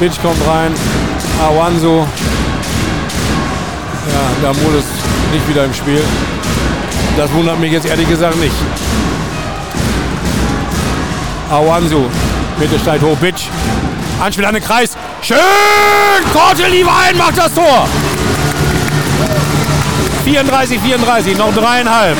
Bitch 0.00 0.20
kommt 0.20 0.46
rein. 0.46 0.74
Awanso. 1.40 2.06
Ja, 4.08 4.48
Damul 4.52 4.74
ist 4.74 4.88
nicht 5.32 5.48
wieder 5.48 5.64
im 5.64 5.74
Spiel. 5.74 6.02
Das 7.16 7.32
wundert 7.32 7.58
mich 7.58 7.72
jetzt 7.72 7.86
ehrlich 7.86 8.08
gesagt 8.08 8.36
nicht. 8.36 8.54
Awansu. 11.50 12.04
Bitte 12.58 12.78
steigt 12.78 13.02
hoch, 13.02 13.16
Bitch. 13.18 13.48
Anspiel 14.20 14.44
an 14.44 14.54
den 14.54 14.64
Kreis. 14.64 14.96
Schön! 15.22 15.36
Korte 16.32 16.68
lieber 16.68 16.92
ein, 16.96 17.16
macht 17.16 17.38
das 17.38 17.52
Tor. 17.54 17.86
34, 20.26 20.80
34, 20.80 21.38
noch 21.38 21.54
dreieinhalb. 21.54 22.18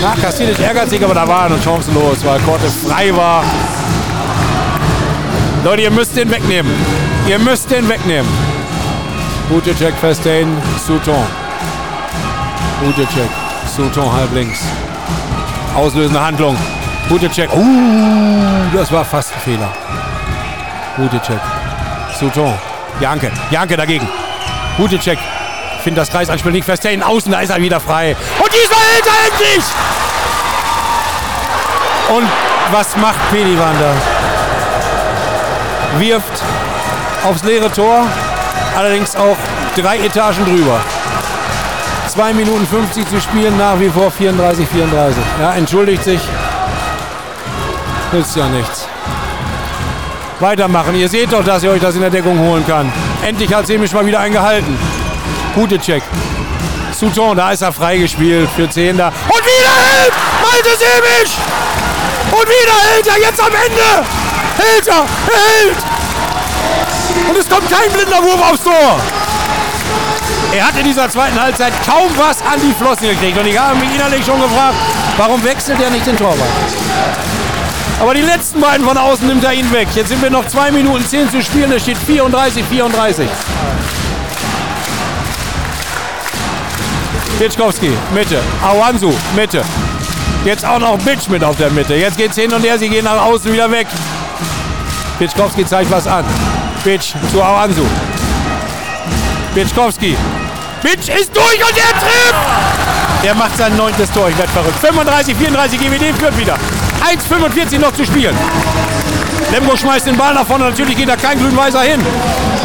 Na, 0.00 0.14
Castilic 0.14 0.58
ärgert 0.58 0.88
sich, 0.88 1.04
aber 1.04 1.12
da 1.12 1.28
war 1.28 1.44
eine 1.44 1.60
Chance 1.60 1.90
los, 1.92 2.24
weil 2.24 2.40
Korte 2.40 2.66
frei 2.70 3.14
war. 3.14 3.44
Leute, 5.62 5.82
ihr 5.82 5.90
müsst 5.90 6.16
den 6.16 6.30
wegnehmen. 6.30 6.72
Ihr 7.28 7.38
müsst 7.38 7.70
den 7.70 7.86
wegnehmen. 7.86 8.30
Gute 9.50 9.76
Check, 9.76 9.94
Festain, 10.00 10.56
Souton. 10.86 11.26
Gute 12.80 13.06
Check. 13.08 13.28
Souton 13.76 14.10
halb 14.10 14.32
links. 14.32 14.60
Auslösende 15.74 16.24
Handlung. 16.24 16.56
Gute 17.10 17.30
Check. 17.30 17.50
Uh, 17.52 18.74
das 18.74 18.90
war 18.90 19.04
fast 19.04 19.34
ein 19.34 19.40
Fehler. 19.40 19.68
Gute 20.96 21.20
Check. 21.20 21.40
Souton. 22.18 22.54
Janke. 22.98 23.30
Janke 23.50 23.76
dagegen. 23.76 24.08
Gute 24.78 24.98
Check. 24.98 25.18
Finde 25.86 26.00
das 26.00 26.10
Kreisanspiel 26.10 26.50
nicht 26.50 26.64
fest. 26.64 26.84
Außen, 26.84 27.30
da 27.30 27.38
ist 27.38 27.50
er 27.50 27.62
wieder 27.62 27.78
frei. 27.78 28.16
Und 28.40 28.50
dieser 28.52 28.74
hält 28.74 29.06
er 29.06 29.30
endlich! 29.30 29.64
Und 32.08 32.28
was 32.72 32.96
macht 32.96 33.30
Pelivan 33.30 33.76
Wirft 35.98 36.42
aufs 37.24 37.44
leere 37.44 37.70
Tor. 37.70 38.04
Allerdings 38.76 39.14
auch 39.14 39.36
drei 39.76 39.98
Etagen 39.98 40.44
drüber. 40.44 40.80
2 42.08 42.32
Minuten 42.32 42.66
50 42.66 43.08
zu 43.08 43.20
spielen, 43.20 43.56
nach 43.56 43.78
wie 43.78 43.88
vor 43.88 44.10
34, 44.10 44.66
34. 44.68 45.22
Ja, 45.40 45.54
entschuldigt 45.54 46.02
sich. 46.02 46.20
Nützt 48.10 48.34
ja 48.34 48.48
nichts. 48.48 48.88
Weitermachen. 50.40 50.96
Ihr 50.96 51.08
seht 51.08 51.32
doch, 51.32 51.44
dass 51.44 51.62
ihr 51.62 51.70
euch 51.70 51.80
das 51.80 51.94
in 51.94 52.00
der 52.00 52.10
Deckung 52.10 52.40
holen 52.40 52.66
kann. 52.66 52.92
Endlich 53.24 53.54
hat 53.54 53.68
Semisch 53.68 53.92
mal 53.92 54.04
wieder 54.04 54.18
eingehalten. 54.18 54.76
Gute 55.56 55.78
Check. 55.78 56.02
Souton, 56.92 57.34
da 57.34 57.50
ist 57.50 57.62
er 57.62 57.72
freigespielt 57.72 58.46
für 58.54 58.68
10 58.68 58.98
da. 58.98 59.08
Und 59.08 59.40
wieder 59.40 59.72
hält 59.72 60.12
Malte 60.42 60.68
Semisch! 60.78 61.34
Und 62.30 62.46
wieder 62.46 62.76
hält 62.92 63.06
er 63.06 63.18
jetzt 63.18 63.40
am 63.40 63.48
Ende! 63.48 64.06
Hält 64.58 64.86
er! 64.86 65.06
Hält! 65.26 65.76
Und 67.30 67.38
es 67.38 67.48
kommt 67.48 67.70
kein 67.70 67.90
blinder 67.90 68.22
Wurf 68.22 68.50
aufs 68.50 68.62
Tor! 68.62 69.00
Er 70.52 70.66
hat 70.68 70.76
in 70.76 70.84
dieser 70.84 71.08
zweiten 71.08 71.40
Halbzeit 71.40 71.72
kaum 71.86 72.10
was 72.18 72.42
an 72.42 72.60
die 72.62 72.74
Flossen 72.74 73.08
gekriegt. 73.08 73.38
Und 73.38 73.46
ich 73.46 73.58
habe 73.58 73.76
mich 73.76 73.94
innerlich 73.94 74.26
schon 74.26 74.38
gefragt, 74.38 74.76
warum 75.16 75.42
wechselt 75.42 75.80
er 75.80 75.88
nicht 75.88 76.06
den 76.06 76.18
Torwart? 76.18 76.38
Aber 77.98 78.12
die 78.12 78.20
letzten 78.20 78.60
beiden 78.60 78.86
von 78.86 78.98
außen 78.98 79.26
nimmt 79.26 79.42
er 79.42 79.54
ihn 79.54 79.72
weg. 79.72 79.88
Jetzt 79.94 80.08
sind 80.10 80.20
wir 80.20 80.28
noch 80.28 80.46
2 80.46 80.70
Minuten 80.70 81.06
10 81.06 81.30
zu 81.30 81.42
spielen. 81.42 81.72
Es 81.72 81.82
steht 81.82 81.96
34, 81.96 82.62
34. 82.62 83.26
Bitschkowski, 87.38 87.90
Mitte. 88.14 88.40
Awansu, 88.62 89.12
Mitte. 89.34 89.62
Jetzt 90.44 90.64
auch 90.64 90.78
noch 90.78 90.96
Bitsch 90.98 91.28
mit 91.28 91.44
auf 91.44 91.56
der 91.56 91.70
Mitte. 91.70 91.94
Jetzt 91.94 92.16
geht's 92.16 92.36
hin 92.36 92.50
und 92.52 92.62
her. 92.62 92.78
Sie 92.78 92.88
gehen 92.88 93.04
nach 93.04 93.20
außen 93.20 93.52
wieder 93.52 93.70
weg. 93.70 93.86
Bitschkowski 95.18 95.66
zeigt 95.66 95.90
was 95.90 96.06
an. 96.06 96.24
Bitsch 96.82 97.14
zu 97.30 97.42
Awansu. 97.42 97.84
Bitschkowski. 99.54 100.16
Bitsch 100.82 101.08
ist 101.08 101.36
durch 101.36 101.58
und 101.58 101.76
er 101.76 101.98
trifft! 101.98 102.34
Er 103.22 103.34
macht 103.34 103.56
sein 103.56 103.76
neuntes 103.76 104.10
Tor. 104.12 104.28
Ich 104.28 104.38
werde 104.38 104.52
verrückt. 104.52 104.78
35, 104.80 105.36
34, 105.36 105.78
GWD 105.78 106.18
führt 106.18 106.38
wieder. 106.38 106.56
1,45 107.04 107.78
noch 107.78 107.92
zu 107.92 108.06
spielen. 108.06 108.36
Lemgo 109.52 109.76
schmeißt 109.76 110.06
den 110.06 110.16
Ball 110.16 110.32
nach 110.32 110.46
vorne. 110.46 110.64
Natürlich 110.64 110.96
geht 110.96 111.08
da 111.08 111.16
kein 111.16 111.38
Grün-Weißer 111.38 111.82
hin 111.82 112.00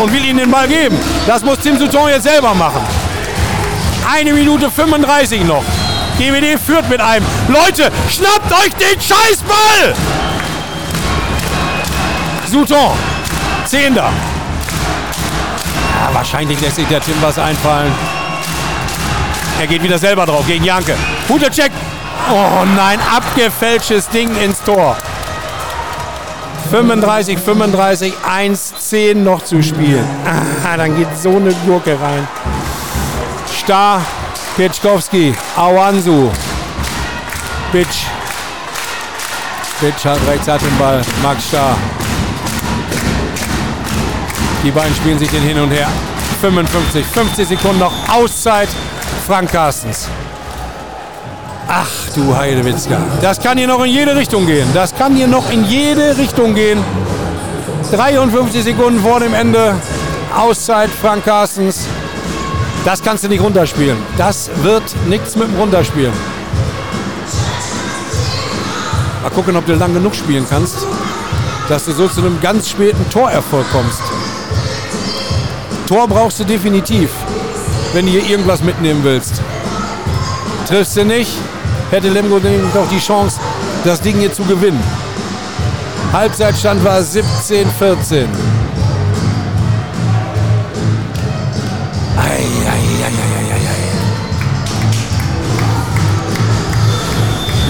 und 0.02 0.14
will 0.14 0.24
ihm 0.24 0.38
den 0.38 0.50
Ball 0.50 0.68
geben. 0.68 0.98
Das 1.28 1.44
muss 1.44 1.60
Tim 1.60 1.78
Souton 1.78 2.10
jetzt 2.10 2.24
selber 2.24 2.54
machen. 2.54 2.82
Eine 4.10 4.34
Minute 4.34 4.70
35 4.70 5.44
noch. 5.44 5.64
GWD 6.18 6.60
führt 6.60 6.90
mit 6.90 7.02
einem. 7.02 7.26
Leute, 7.48 7.92
schnappt 8.10 8.52
euch 8.52 8.74
den 8.76 9.00
Scheißball! 9.00 9.96
Souton. 12.46 12.98
Zehnter. 13.66 14.10
Ja, 16.00 16.14
wahrscheinlich 16.14 16.60
lässt 16.62 16.76
sich 16.76 16.88
der 16.88 17.00
Tim 17.00 17.16
was 17.22 17.40
einfallen. 17.40 17.92
Er 19.60 19.68
geht 19.68 19.84
wieder 19.84 19.98
selber 19.98 20.26
drauf 20.26 20.46
gegen 20.48 20.66
Janke. 20.66 20.96
Guter 21.28 21.50
Check. 21.50 21.72
Oh 22.30 22.66
nein, 22.76 23.00
abgefälschtes 23.16 24.10
Ding 24.10 24.36
ins 24.38 24.62
Tor. 24.64 24.98
35, 26.72 27.38
35, 27.38 28.14
1, 28.28 28.74
10 28.78 29.24
noch 29.24 29.44
zu 29.44 29.62
spielen. 29.62 30.06
Ah, 30.64 30.78
dann 30.78 30.96
geht 30.96 31.08
so 31.18 31.30
eine 31.30 31.54
Gurke 31.66 32.00
rein. 32.00 32.28
Star, 33.62 34.02
Pitschkowski, 34.58 35.36
Awansu. 35.56 36.32
Bitch. 37.72 38.08
Bitch 39.80 40.04
hat 40.04 40.18
rechts 40.28 40.48
hat 40.48 40.62
den 40.62 40.76
Ball. 40.80 41.00
Max 41.22 41.48
Star. 41.48 41.76
Die 44.64 44.72
beiden 44.72 44.96
spielen 44.96 45.20
sich 45.20 45.30
den 45.30 45.44
hin 45.44 45.60
und 45.60 45.70
her. 45.70 45.88
55, 46.42 47.06
50 47.06 47.48
Sekunden 47.50 47.78
noch. 47.78 47.94
Auszeit. 48.12 48.68
Frank 49.28 49.52
Carstens. 49.52 50.08
Ach 51.68 51.86
du 52.16 52.36
Heidewitzka. 52.36 52.98
Das 53.22 53.40
kann 53.40 53.60
hier 53.60 53.68
noch 53.68 53.84
in 53.86 53.92
jede 53.92 54.16
Richtung 54.16 54.48
gehen. 54.48 54.68
Das 54.74 54.96
kann 54.96 55.16
hier 55.16 55.28
noch 55.28 55.52
in 55.52 55.66
jede 55.66 56.18
Richtung 56.18 56.56
gehen. 56.56 56.84
53 57.92 58.64
Sekunden 58.64 59.00
vor 59.02 59.20
dem 59.20 59.36
Ende. 59.36 59.76
Auszeit 60.36 60.90
Frank 60.90 61.26
Carstens. 61.26 61.86
Das 62.84 63.02
kannst 63.02 63.24
du 63.24 63.28
nicht 63.28 63.42
runterspielen. 63.42 63.98
Das 64.18 64.50
wird 64.64 64.84
nichts 65.08 65.36
mit 65.36 65.48
dem 65.48 65.56
Runterspielen. 65.56 66.14
Mal 69.22 69.30
gucken, 69.30 69.56
ob 69.56 69.66
du 69.68 69.76
lang 69.76 69.94
genug 69.94 70.16
spielen 70.16 70.46
kannst, 70.50 70.78
dass 71.70 71.86
du 71.86 71.92
so 71.92 72.08
zu 72.08 72.22
einem 72.22 72.42
ganz 72.42 72.70
späten 72.70 73.08
Torerfolg 73.12 73.66
kommst. 73.72 74.02
Tor 75.88 76.08
brauchst 76.08 76.40
du 76.40 76.44
definitiv, 76.44 77.12
wenn 77.94 78.06
du 78.06 78.12
hier 78.12 78.28
irgendwas 78.28 78.64
mitnehmen 78.64 79.04
willst. 79.04 79.42
Triffst 80.68 80.98
du 80.98 81.06
nicht, 81.06 81.32
hätte 81.92 82.10
Lemgo 82.10 82.40
doch 82.40 82.90
die 82.90 83.00
Chance, 83.00 83.40
das 83.84 84.02
Ding 84.02 84.18
hier 84.18 84.34
zu 84.34 84.44
gewinnen. 84.44 84.82
Halbzeitstand 86.14 86.84
war 86.84 87.04
17, 87.04 87.70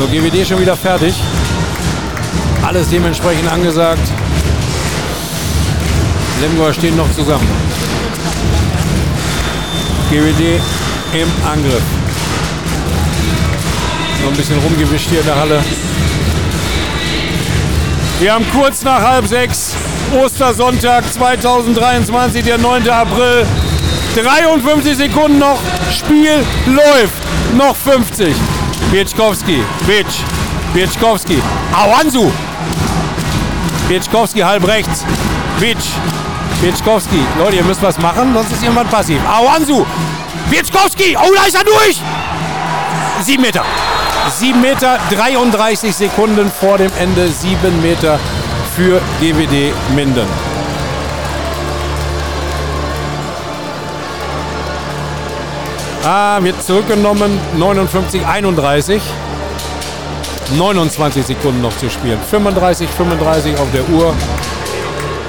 So, 0.02 0.08
GWD 0.08 0.48
schon 0.48 0.60
wieder 0.60 0.76
fertig. 0.76 1.14
Alles 2.64 2.90
dementsprechend 2.90 3.48
angesagt. 3.52 4.02
Lemgoer 6.42 6.74
stehen 6.74 6.98
noch 6.98 7.12
zusammen. 7.12 7.48
GWD 10.10 10.60
im 11.14 11.30
Angriff. 11.48 11.84
Noch 14.24 14.32
ein 14.32 14.38
bisschen 14.38 14.58
rumgewischt 14.58 15.08
hier 15.08 15.20
in 15.20 15.26
der 15.28 15.36
Halle. 15.36 15.64
Wir 18.20 18.34
haben 18.34 18.46
kurz 18.52 18.82
nach 18.82 19.04
halb 19.04 19.28
sechs, 19.28 19.76
Ostersonntag 20.20 21.04
2023, 21.14 22.44
der 22.44 22.58
9. 22.58 22.90
April. 22.90 23.46
53 24.16 24.98
Sekunden 24.98 25.38
noch, 25.38 25.60
Spiel 25.92 26.44
läuft. 26.66 27.14
Noch 27.56 27.76
50. 27.76 28.34
Bietschkowski, 28.92 29.64
Bitsch, 29.88 30.20
Bietschkowski, 30.74 31.42
Awansu. 31.74 32.30
Bietschkowski 33.88 34.42
halb 34.42 34.68
rechts. 34.68 35.06
Bitsch, 35.60 35.92
Bietschkowski. 36.62 37.20
Leute, 37.40 37.56
ihr 37.56 37.64
müsst 37.64 37.82
was 37.82 37.98
machen, 38.00 38.34
sonst 38.34 38.52
ist 38.52 38.64
jemand 38.64 38.92
passiv. 38.92 39.20
Awansu, 39.28 39.86
Bietschkowski. 40.50 41.18
Oh, 41.18 41.34
da 41.34 41.46
ist 41.46 41.56
er 41.56 41.64
durch. 41.64 42.02
Sieben 43.22 43.44
Meter. 43.44 43.64
7 44.30 44.62
Meter, 44.62 45.00
33 45.10 45.96
Sekunden 45.96 46.52
vor 46.52 46.78
dem 46.78 46.92
Ende, 47.00 47.28
7 47.30 47.82
Meter 47.82 48.20
für 48.76 49.02
GWD 49.20 49.74
Minden. 49.96 50.51
Ah, 56.04 56.40
wird 56.42 56.64
zurückgenommen, 56.64 57.40
59, 57.58 58.26
31. 58.26 59.02
29 60.58 61.26
Sekunden 61.26 61.62
noch 61.62 61.76
zu 61.78 61.90
spielen. 61.90 62.20
35, 62.30 62.90
35 62.90 63.58
auf 63.58 63.68
der 63.72 63.88
Uhr. 63.90 64.14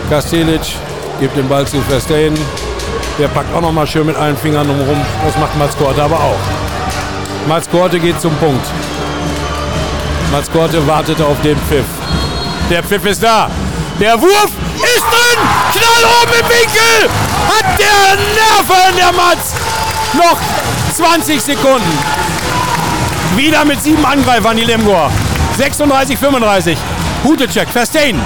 Kastelic 0.09 0.63
gibt 1.21 1.37
den 1.37 1.49
Ball 1.49 1.67
zu 1.67 1.81
Verstehen. 1.83 2.35
Der 3.19 3.29
packt 3.29 3.55
auch 3.55 3.61
noch 3.61 3.73
mal 3.73 3.87
schön 3.87 4.07
mit 4.07 4.17
allen 4.17 4.37
Fingern 4.37 4.69
rum. 4.69 5.01
Das 5.25 5.37
macht 5.39 5.57
Mats 5.59 5.77
Korte 5.77 6.03
aber 6.03 6.17
auch. 6.17 6.41
Mats 7.47 7.69
Korte 7.71 8.01
geht 8.01 8.21
zum 8.21 8.35
Punkt. 8.37 8.67
Mats 10.33 10.51
Korte 10.51 10.85
wartet 10.87 11.21
auf 11.21 11.41
den 11.43 11.59
Pfiff. 11.69 11.85
Der 12.71 12.83
Pfiff 12.83 13.05
ist 13.05 13.23
da. 13.23 13.51
Der 14.01 14.21
Wurf 14.21 14.51
ist 14.77 15.05
drin. 15.05 15.39
Knall 15.73 16.05
oben 16.23 16.33
im 16.41 16.49
Winkel. 16.49 17.11
Hat 17.49 17.79
der 17.79 18.17
Nerven, 18.17 18.97
der 18.97 19.13
Mats. 19.13 19.55
Noch 20.15 20.39
20 21.03 21.43
Sekunden. 21.43 21.99
Wieder 23.35 23.65
mit 23.65 23.83
sieben 23.83 24.07
Angreifern 24.07 24.57
die 24.57 24.63
Lemgor. 24.63 25.11
36, 25.57 26.17
35. 26.17 26.79
Hutecek, 27.25 27.69
Verstein. 27.69 28.25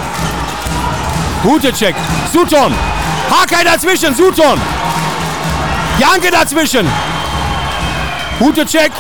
Hutecek, 1.42 1.94
Sutton. 2.30 2.74
Hakai 3.30 3.64
dazwischen, 3.64 4.14
Sutton. 4.14 4.60
Janke 5.98 6.30
dazwischen. 6.30 6.86
Hutecek. 8.40 8.92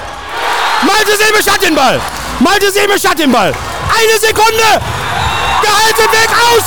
Malte 0.80 1.12
Silbe 1.18 1.52
hat 1.52 1.62
den 1.62 1.74
Ball. 1.74 2.00
Malte 2.40 2.72
Silbe 2.72 2.94
hat 2.94 3.18
den 3.18 3.30
Ball. 3.30 3.52
Eine 3.52 4.18
Sekunde. 4.18 4.80
Gehalten 5.60 6.12
weg, 6.12 6.30
aus. 6.50 6.64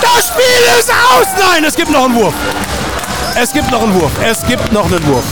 Das 0.00 0.28
Spiel 0.28 0.78
ist 0.78 0.90
aus. 0.90 1.26
Nein, 1.36 1.64
es 1.64 1.74
gibt 1.74 1.90
noch 1.90 2.04
einen 2.04 2.14
Wurf. 2.14 2.34
Es 3.42 3.54
gibt 3.54 3.70
noch 3.70 3.82
einen 3.82 3.94
Wurf. 3.94 4.12
Es 4.22 4.44
gibt 4.46 4.70
noch 4.70 4.84
einen 4.84 5.06
Wurf. 5.06 5.24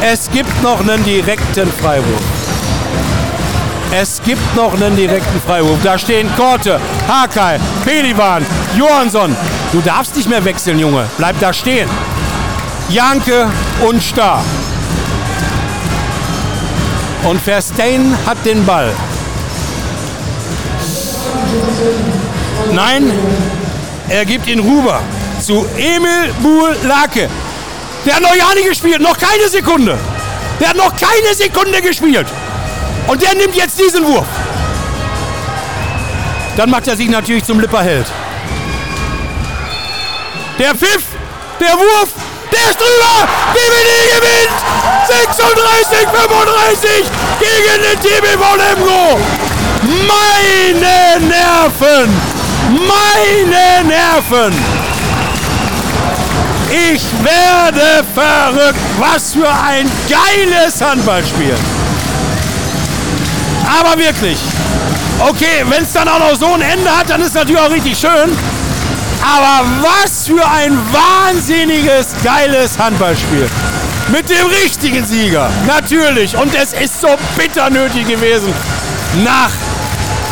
Es 0.00 0.30
gibt 0.30 0.62
noch 0.62 0.80
einen 0.80 1.04
direkten 1.04 1.70
Freiwurf. 1.70 2.22
Es 3.92 4.22
gibt 4.22 4.56
noch 4.56 4.72
einen 4.72 4.96
direkten 4.96 5.38
Freiwurf. 5.42 5.78
Da 5.82 5.98
stehen 5.98 6.34
Korte, 6.34 6.80
Hakai, 7.06 7.58
Pelivan, 7.84 8.46
Johansson. 8.74 9.36
Du 9.70 9.82
darfst 9.82 10.16
nicht 10.16 10.30
mehr 10.30 10.42
wechseln, 10.46 10.78
Junge. 10.78 11.04
Bleib 11.18 11.38
da 11.38 11.52
stehen. 11.52 11.90
Janke 12.88 13.48
und 13.86 14.02
Star. 14.02 14.42
Und 17.24 17.38
Verstein 17.42 18.16
hat 18.24 18.38
den 18.46 18.64
Ball. 18.64 18.90
Nein, 22.72 23.12
er 24.08 24.24
gibt 24.24 24.46
ihn 24.46 24.60
rüber 24.60 25.02
zu 25.46 25.64
Emil 25.76 26.34
Buhl-Lake. 26.42 27.30
Der 28.04 28.16
hat 28.16 28.22
noch 28.22 28.34
ja 28.34 28.52
nicht 28.54 28.68
gespielt, 28.68 29.00
noch 29.00 29.16
keine 29.16 29.48
Sekunde. 29.48 29.96
Der 30.58 30.70
hat 30.70 30.76
noch 30.76 30.92
keine 30.96 31.34
Sekunde 31.34 31.80
gespielt. 31.80 32.26
Und 33.06 33.22
der 33.22 33.34
nimmt 33.36 33.54
jetzt 33.54 33.78
diesen 33.78 34.04
Wurf. 34.04 34.26
Dann 36.56 36.68
macht 36.68 36.88
er 36.88 36.96
sich 36.96 37.08
natürlich 37.08 37.44
zum 37.44 37.60
Lipperheld. 37.60 38.06
Der 40.58 40.74
Pfiff, 40.74 41.04
der 41.60 41.74
Wurf, 41.74 42.08
der 42.50 42.70
ist 42.70 42.80
drüber. 42.80 43.28
DVD 43.54 44.16
gewinnt. 44.16 44.58
36, 45.06 46.08
35 46.08 46.90
gegen 47.38 47.82
den 47.82 48.00
TBV 48.00 48.42
Lemgo. 48.56 49.20
Meine 50.08 51.24
Nerven. 51.24 52.20
Meine 52.88 53.84
Nerven. 53.84 54.75
Ich 56.76 57.02
werde 57.24 58.04
verrückt. 58.14 58.78
Was 58.98 59.32
für 59.32 59.48
ein 59.48 59.90
geiles 60.10 60.80
Handballspiel. 60.82 61.54
Aber 63.80 63.98
wirklich. 63.98 64.38
Okay, 65.18 65.64
wenn 65.68 65.82
es 65.82 65.92
dann 65.92 66.06
auch 66.08 66.18
noch 66.18 66.34
so 66.36 66.52
ein 66.52 66.60
Ende 66.60 66.90
hat, 66.90 67.08
dann 67.08 67.22
ist 67.22 67.28
es 67.28 67.34
natürlich 67.34 67.60
auch 67.60 67.70
richtig 67.70 67.98
schön. 67.98 68.36
Aber 69.22 69.64
was 69.80 70.26
für 70.26 70.46
ein 70.46 70.78
wahnsinniges, 70.92 72.08
geiles 72.22 72.78
Handballspiel. 72.78 73.48
Mit 74.08 74.28
dem 74.28 74.46
richtigen 74.62 75.04
Sieger. 75.06 75.50
Natürlich. 75.66 76.36
Und 76.36 76.54
es 76.54 76.74
ist 76.74 77.00
so 77.00 77.08
bitter 77.38 77.70
nötig 77.70 78.06
gewesen. 78.06 78.52
Nach 79.24 79.50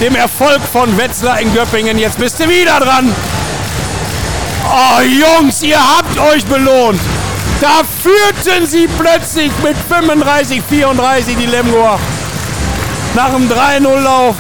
dem 0.01 0.15
Erfolg 0.15 0.61
von 0.71 0.97
Wetzlar 0.99 1.41
in 1.41 1.53
Göppingen. 1.55 1.99
Jetzt 1.99 2.19
bist 2.19 2.39
du 2.39 2.49
wieder 2.49 2.81
dran. 2.81 3.15
Oh 4.77 5.01
Jungs, 5.03 5.63
ihr 5.63 5.79
habt 5.79 6.19
euch 6.19 6.45
belohnt. 6.47 6.99
Da 7.61 7.83
führten 8.03 8.67
sie 8.67 8.89
plötzlich 8.99 9.53
mit 9.63 9.77
35, 9.89 10.61
34 10.69 11.37
die 11.37 11.47
Lemgoer 11.47 12.01
nach 13.15 13.33
einem 13.33 13.49
3-0-Lauf 13.49 14.35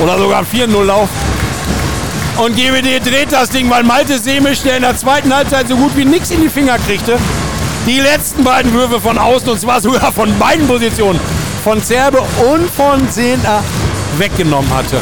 oder 0.00 0.18
sogar 0.18 0.44
4-0-Lauf. 0.44 1.08
Und 2.36 2.54
GWD 2.54 3.04
dreht 3.04 3.32
das 3.32 3.50
Ding, 3.50 3.68
weil 3.68 3.82
Malte 3.82 4.20
Semisch, 4.20 4.62
der 4.62 4.76
in 4.76 4.82
der 4.82 4.96
zweiten 4.96 5.34
Halbzeit 5.34 5.66
so 5.66 5.74
gut 5.74 5.96
wie 5.96 6.04
nichts 6.04 6.30
in 6.30 6.40
die 6.40 6.48
Finger 6.48 6.78
kriegte, 6.78 7.18
die 7.88 7.98
letzten 7.98 8.44
beiden 8.44 8.72
Würfe 8.72 9.00
von 9.00 9.18
außen 9.18 9.48
und 9.48 9.60
zwar 9.60 9.80
sogar 9.80 10.12
von 10.12 10.38
beiden 10.38 10.68
Positionen, 10.68 11.18
von 11.64 11.82
Zerbe 11.82 12.22
und 12.52 12.70
von 12.70 13.10
Sehner 13.10 13.64
weggenommen 14.16 14.72
hatte. 14.72 15.00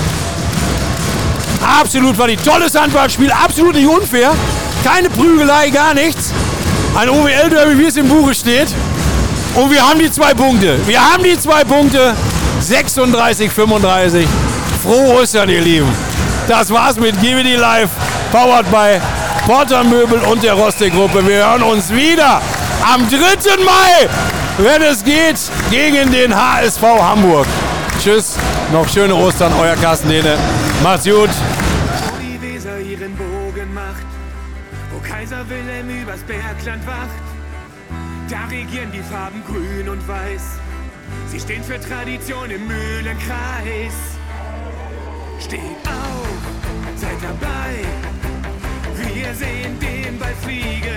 Absolut 1.62 2.18
war 2.18 2.28
die 2.28 2.36
tolles 2.36 2.74
Handballspiel, 2.74 3.30
absolut 3.30 3.74
nicht 3.74 3.88
unfair. 3.88 4.32
Keine 4.84 5.10
Prügelei, 5.10 5.70
gar 5.70 5.94
nichts. 5.94 6.32
Ein 6.94 7.10
OWL-Derby, 7.10 7.78
wie 7.78 7.86
es 7.86 7.96
im 7.96 8.08
Buche 8.08 8.34
steht. 8.34 8.68
Und 9.54 9.70
wir 9.70 9.82
haben 9.82 9.98
die 9.98 10.10
zwei 10.10 10.34
Punkte. 10.34 10.78
Wir 10.86 11.00
haben 11.00 11.22
die 11.22 11.38
zwei 11.38 11.64
Punkte. 11.64 12.14
36, 12.60 13.50
35. 13.50 14.26
Frohe 14.82 15.20
Ostern, 15.20 15.48
ihr 15.48 15.60
Lieben. 15.60 15.92
Das 16.48 16.70
war's 16.70 16.96
mit 16.96 17.20
GWD 17.20 17.56
Live, 17.56 17.90
powered 18.30 18.70
by 18.70 19.00
Porter 19.46 19.82
Möbel 19.84 20.20
und 20.20 20.42
der 20.42 20.54
Roste-Gruppe. 20.54 21.26
Wir 21.26 21.46
hören 21.48 21.62
uns 21.62 21.92
wieder 21.92 22.40
am 22.82 23.08
3. 23.08 23.18
Mai, 23.64 24.08
wenn 24.58 24.82
es 24.82 25.02
geht, 25.02 25.38
gegen 25.70 26.12
den 26.12 26.34
HSV 26.34 26.82
Hamburg. 26.82 27.46
Tschüss, 28.02 28.36
noch 28.72 28.88
schöne 28.88 29.14
Ostern, 29.14 29.52
euer 29.60 29.74
Carsten 29.76 30.08
Lehne. 30.08 30.38
Macht's 30.82 31.04
gut. 31.04 31.30
Wo 31.30 32.18
die 32.20 32.40
Weser 32.40 32.78
ihren 32.78 33.16
Bogen 33.16 33.72
macht, 33.74 34.06
wo 34.92 35.00
Kaiser 35.00 35.48
Wilhelm 35.48 35.88
übers 36.02 36.22
Bergland 36.22 36.86
wacht, 36.86 37.26
da 38.28 38.44
regieren 38.44 38.92
die 38.92 39.02
Farben 39.02 39.42
grün 39.46 39.88
und 39.88 40.06
weiß. 40.06 40.60
Sie 41.28 41.40
stehen 41.40 41.62
für 41.62 41.80
Tradition 41.80 42.50
im 42.50 42.66
Mühlenkreis. 42.66 43.94
Steht 45.40 45.60
auf, 45.86 46.96
seid 46.96 47.22
dabei. 47.22 47.84
Wir 49.14 49.34
sehen 49.34 49.78
den 49.80 50.18
Ball 50.18 50.34
fliegen. 50.42 50.95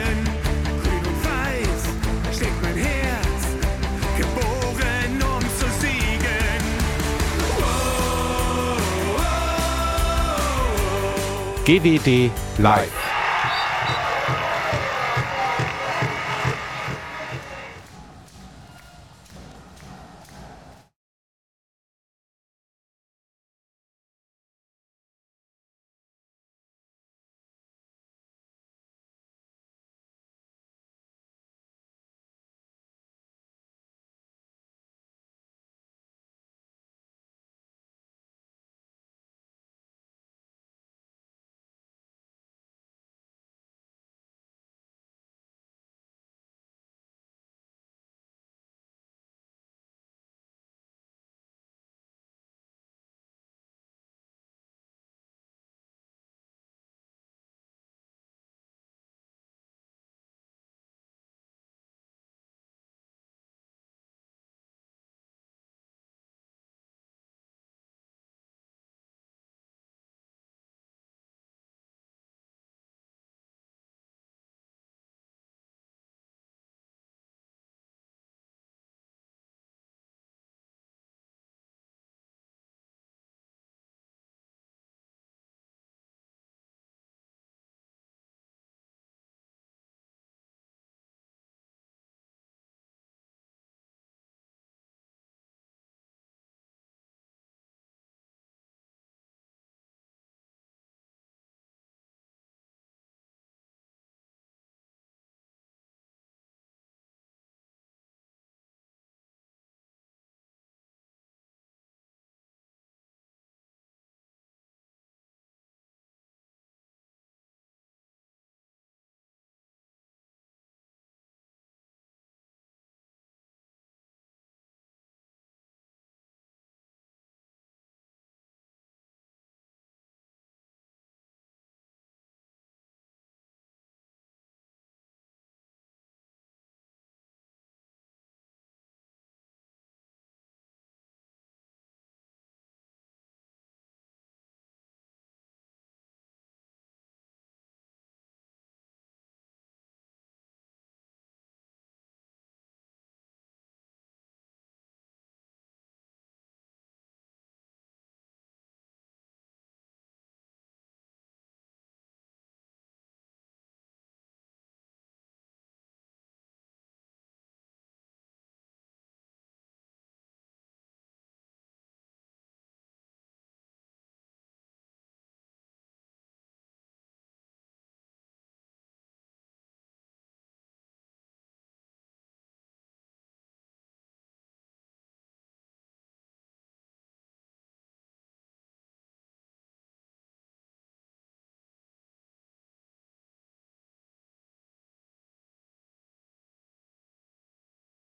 GWD 11.69 12.31
Live. 12.57 12.98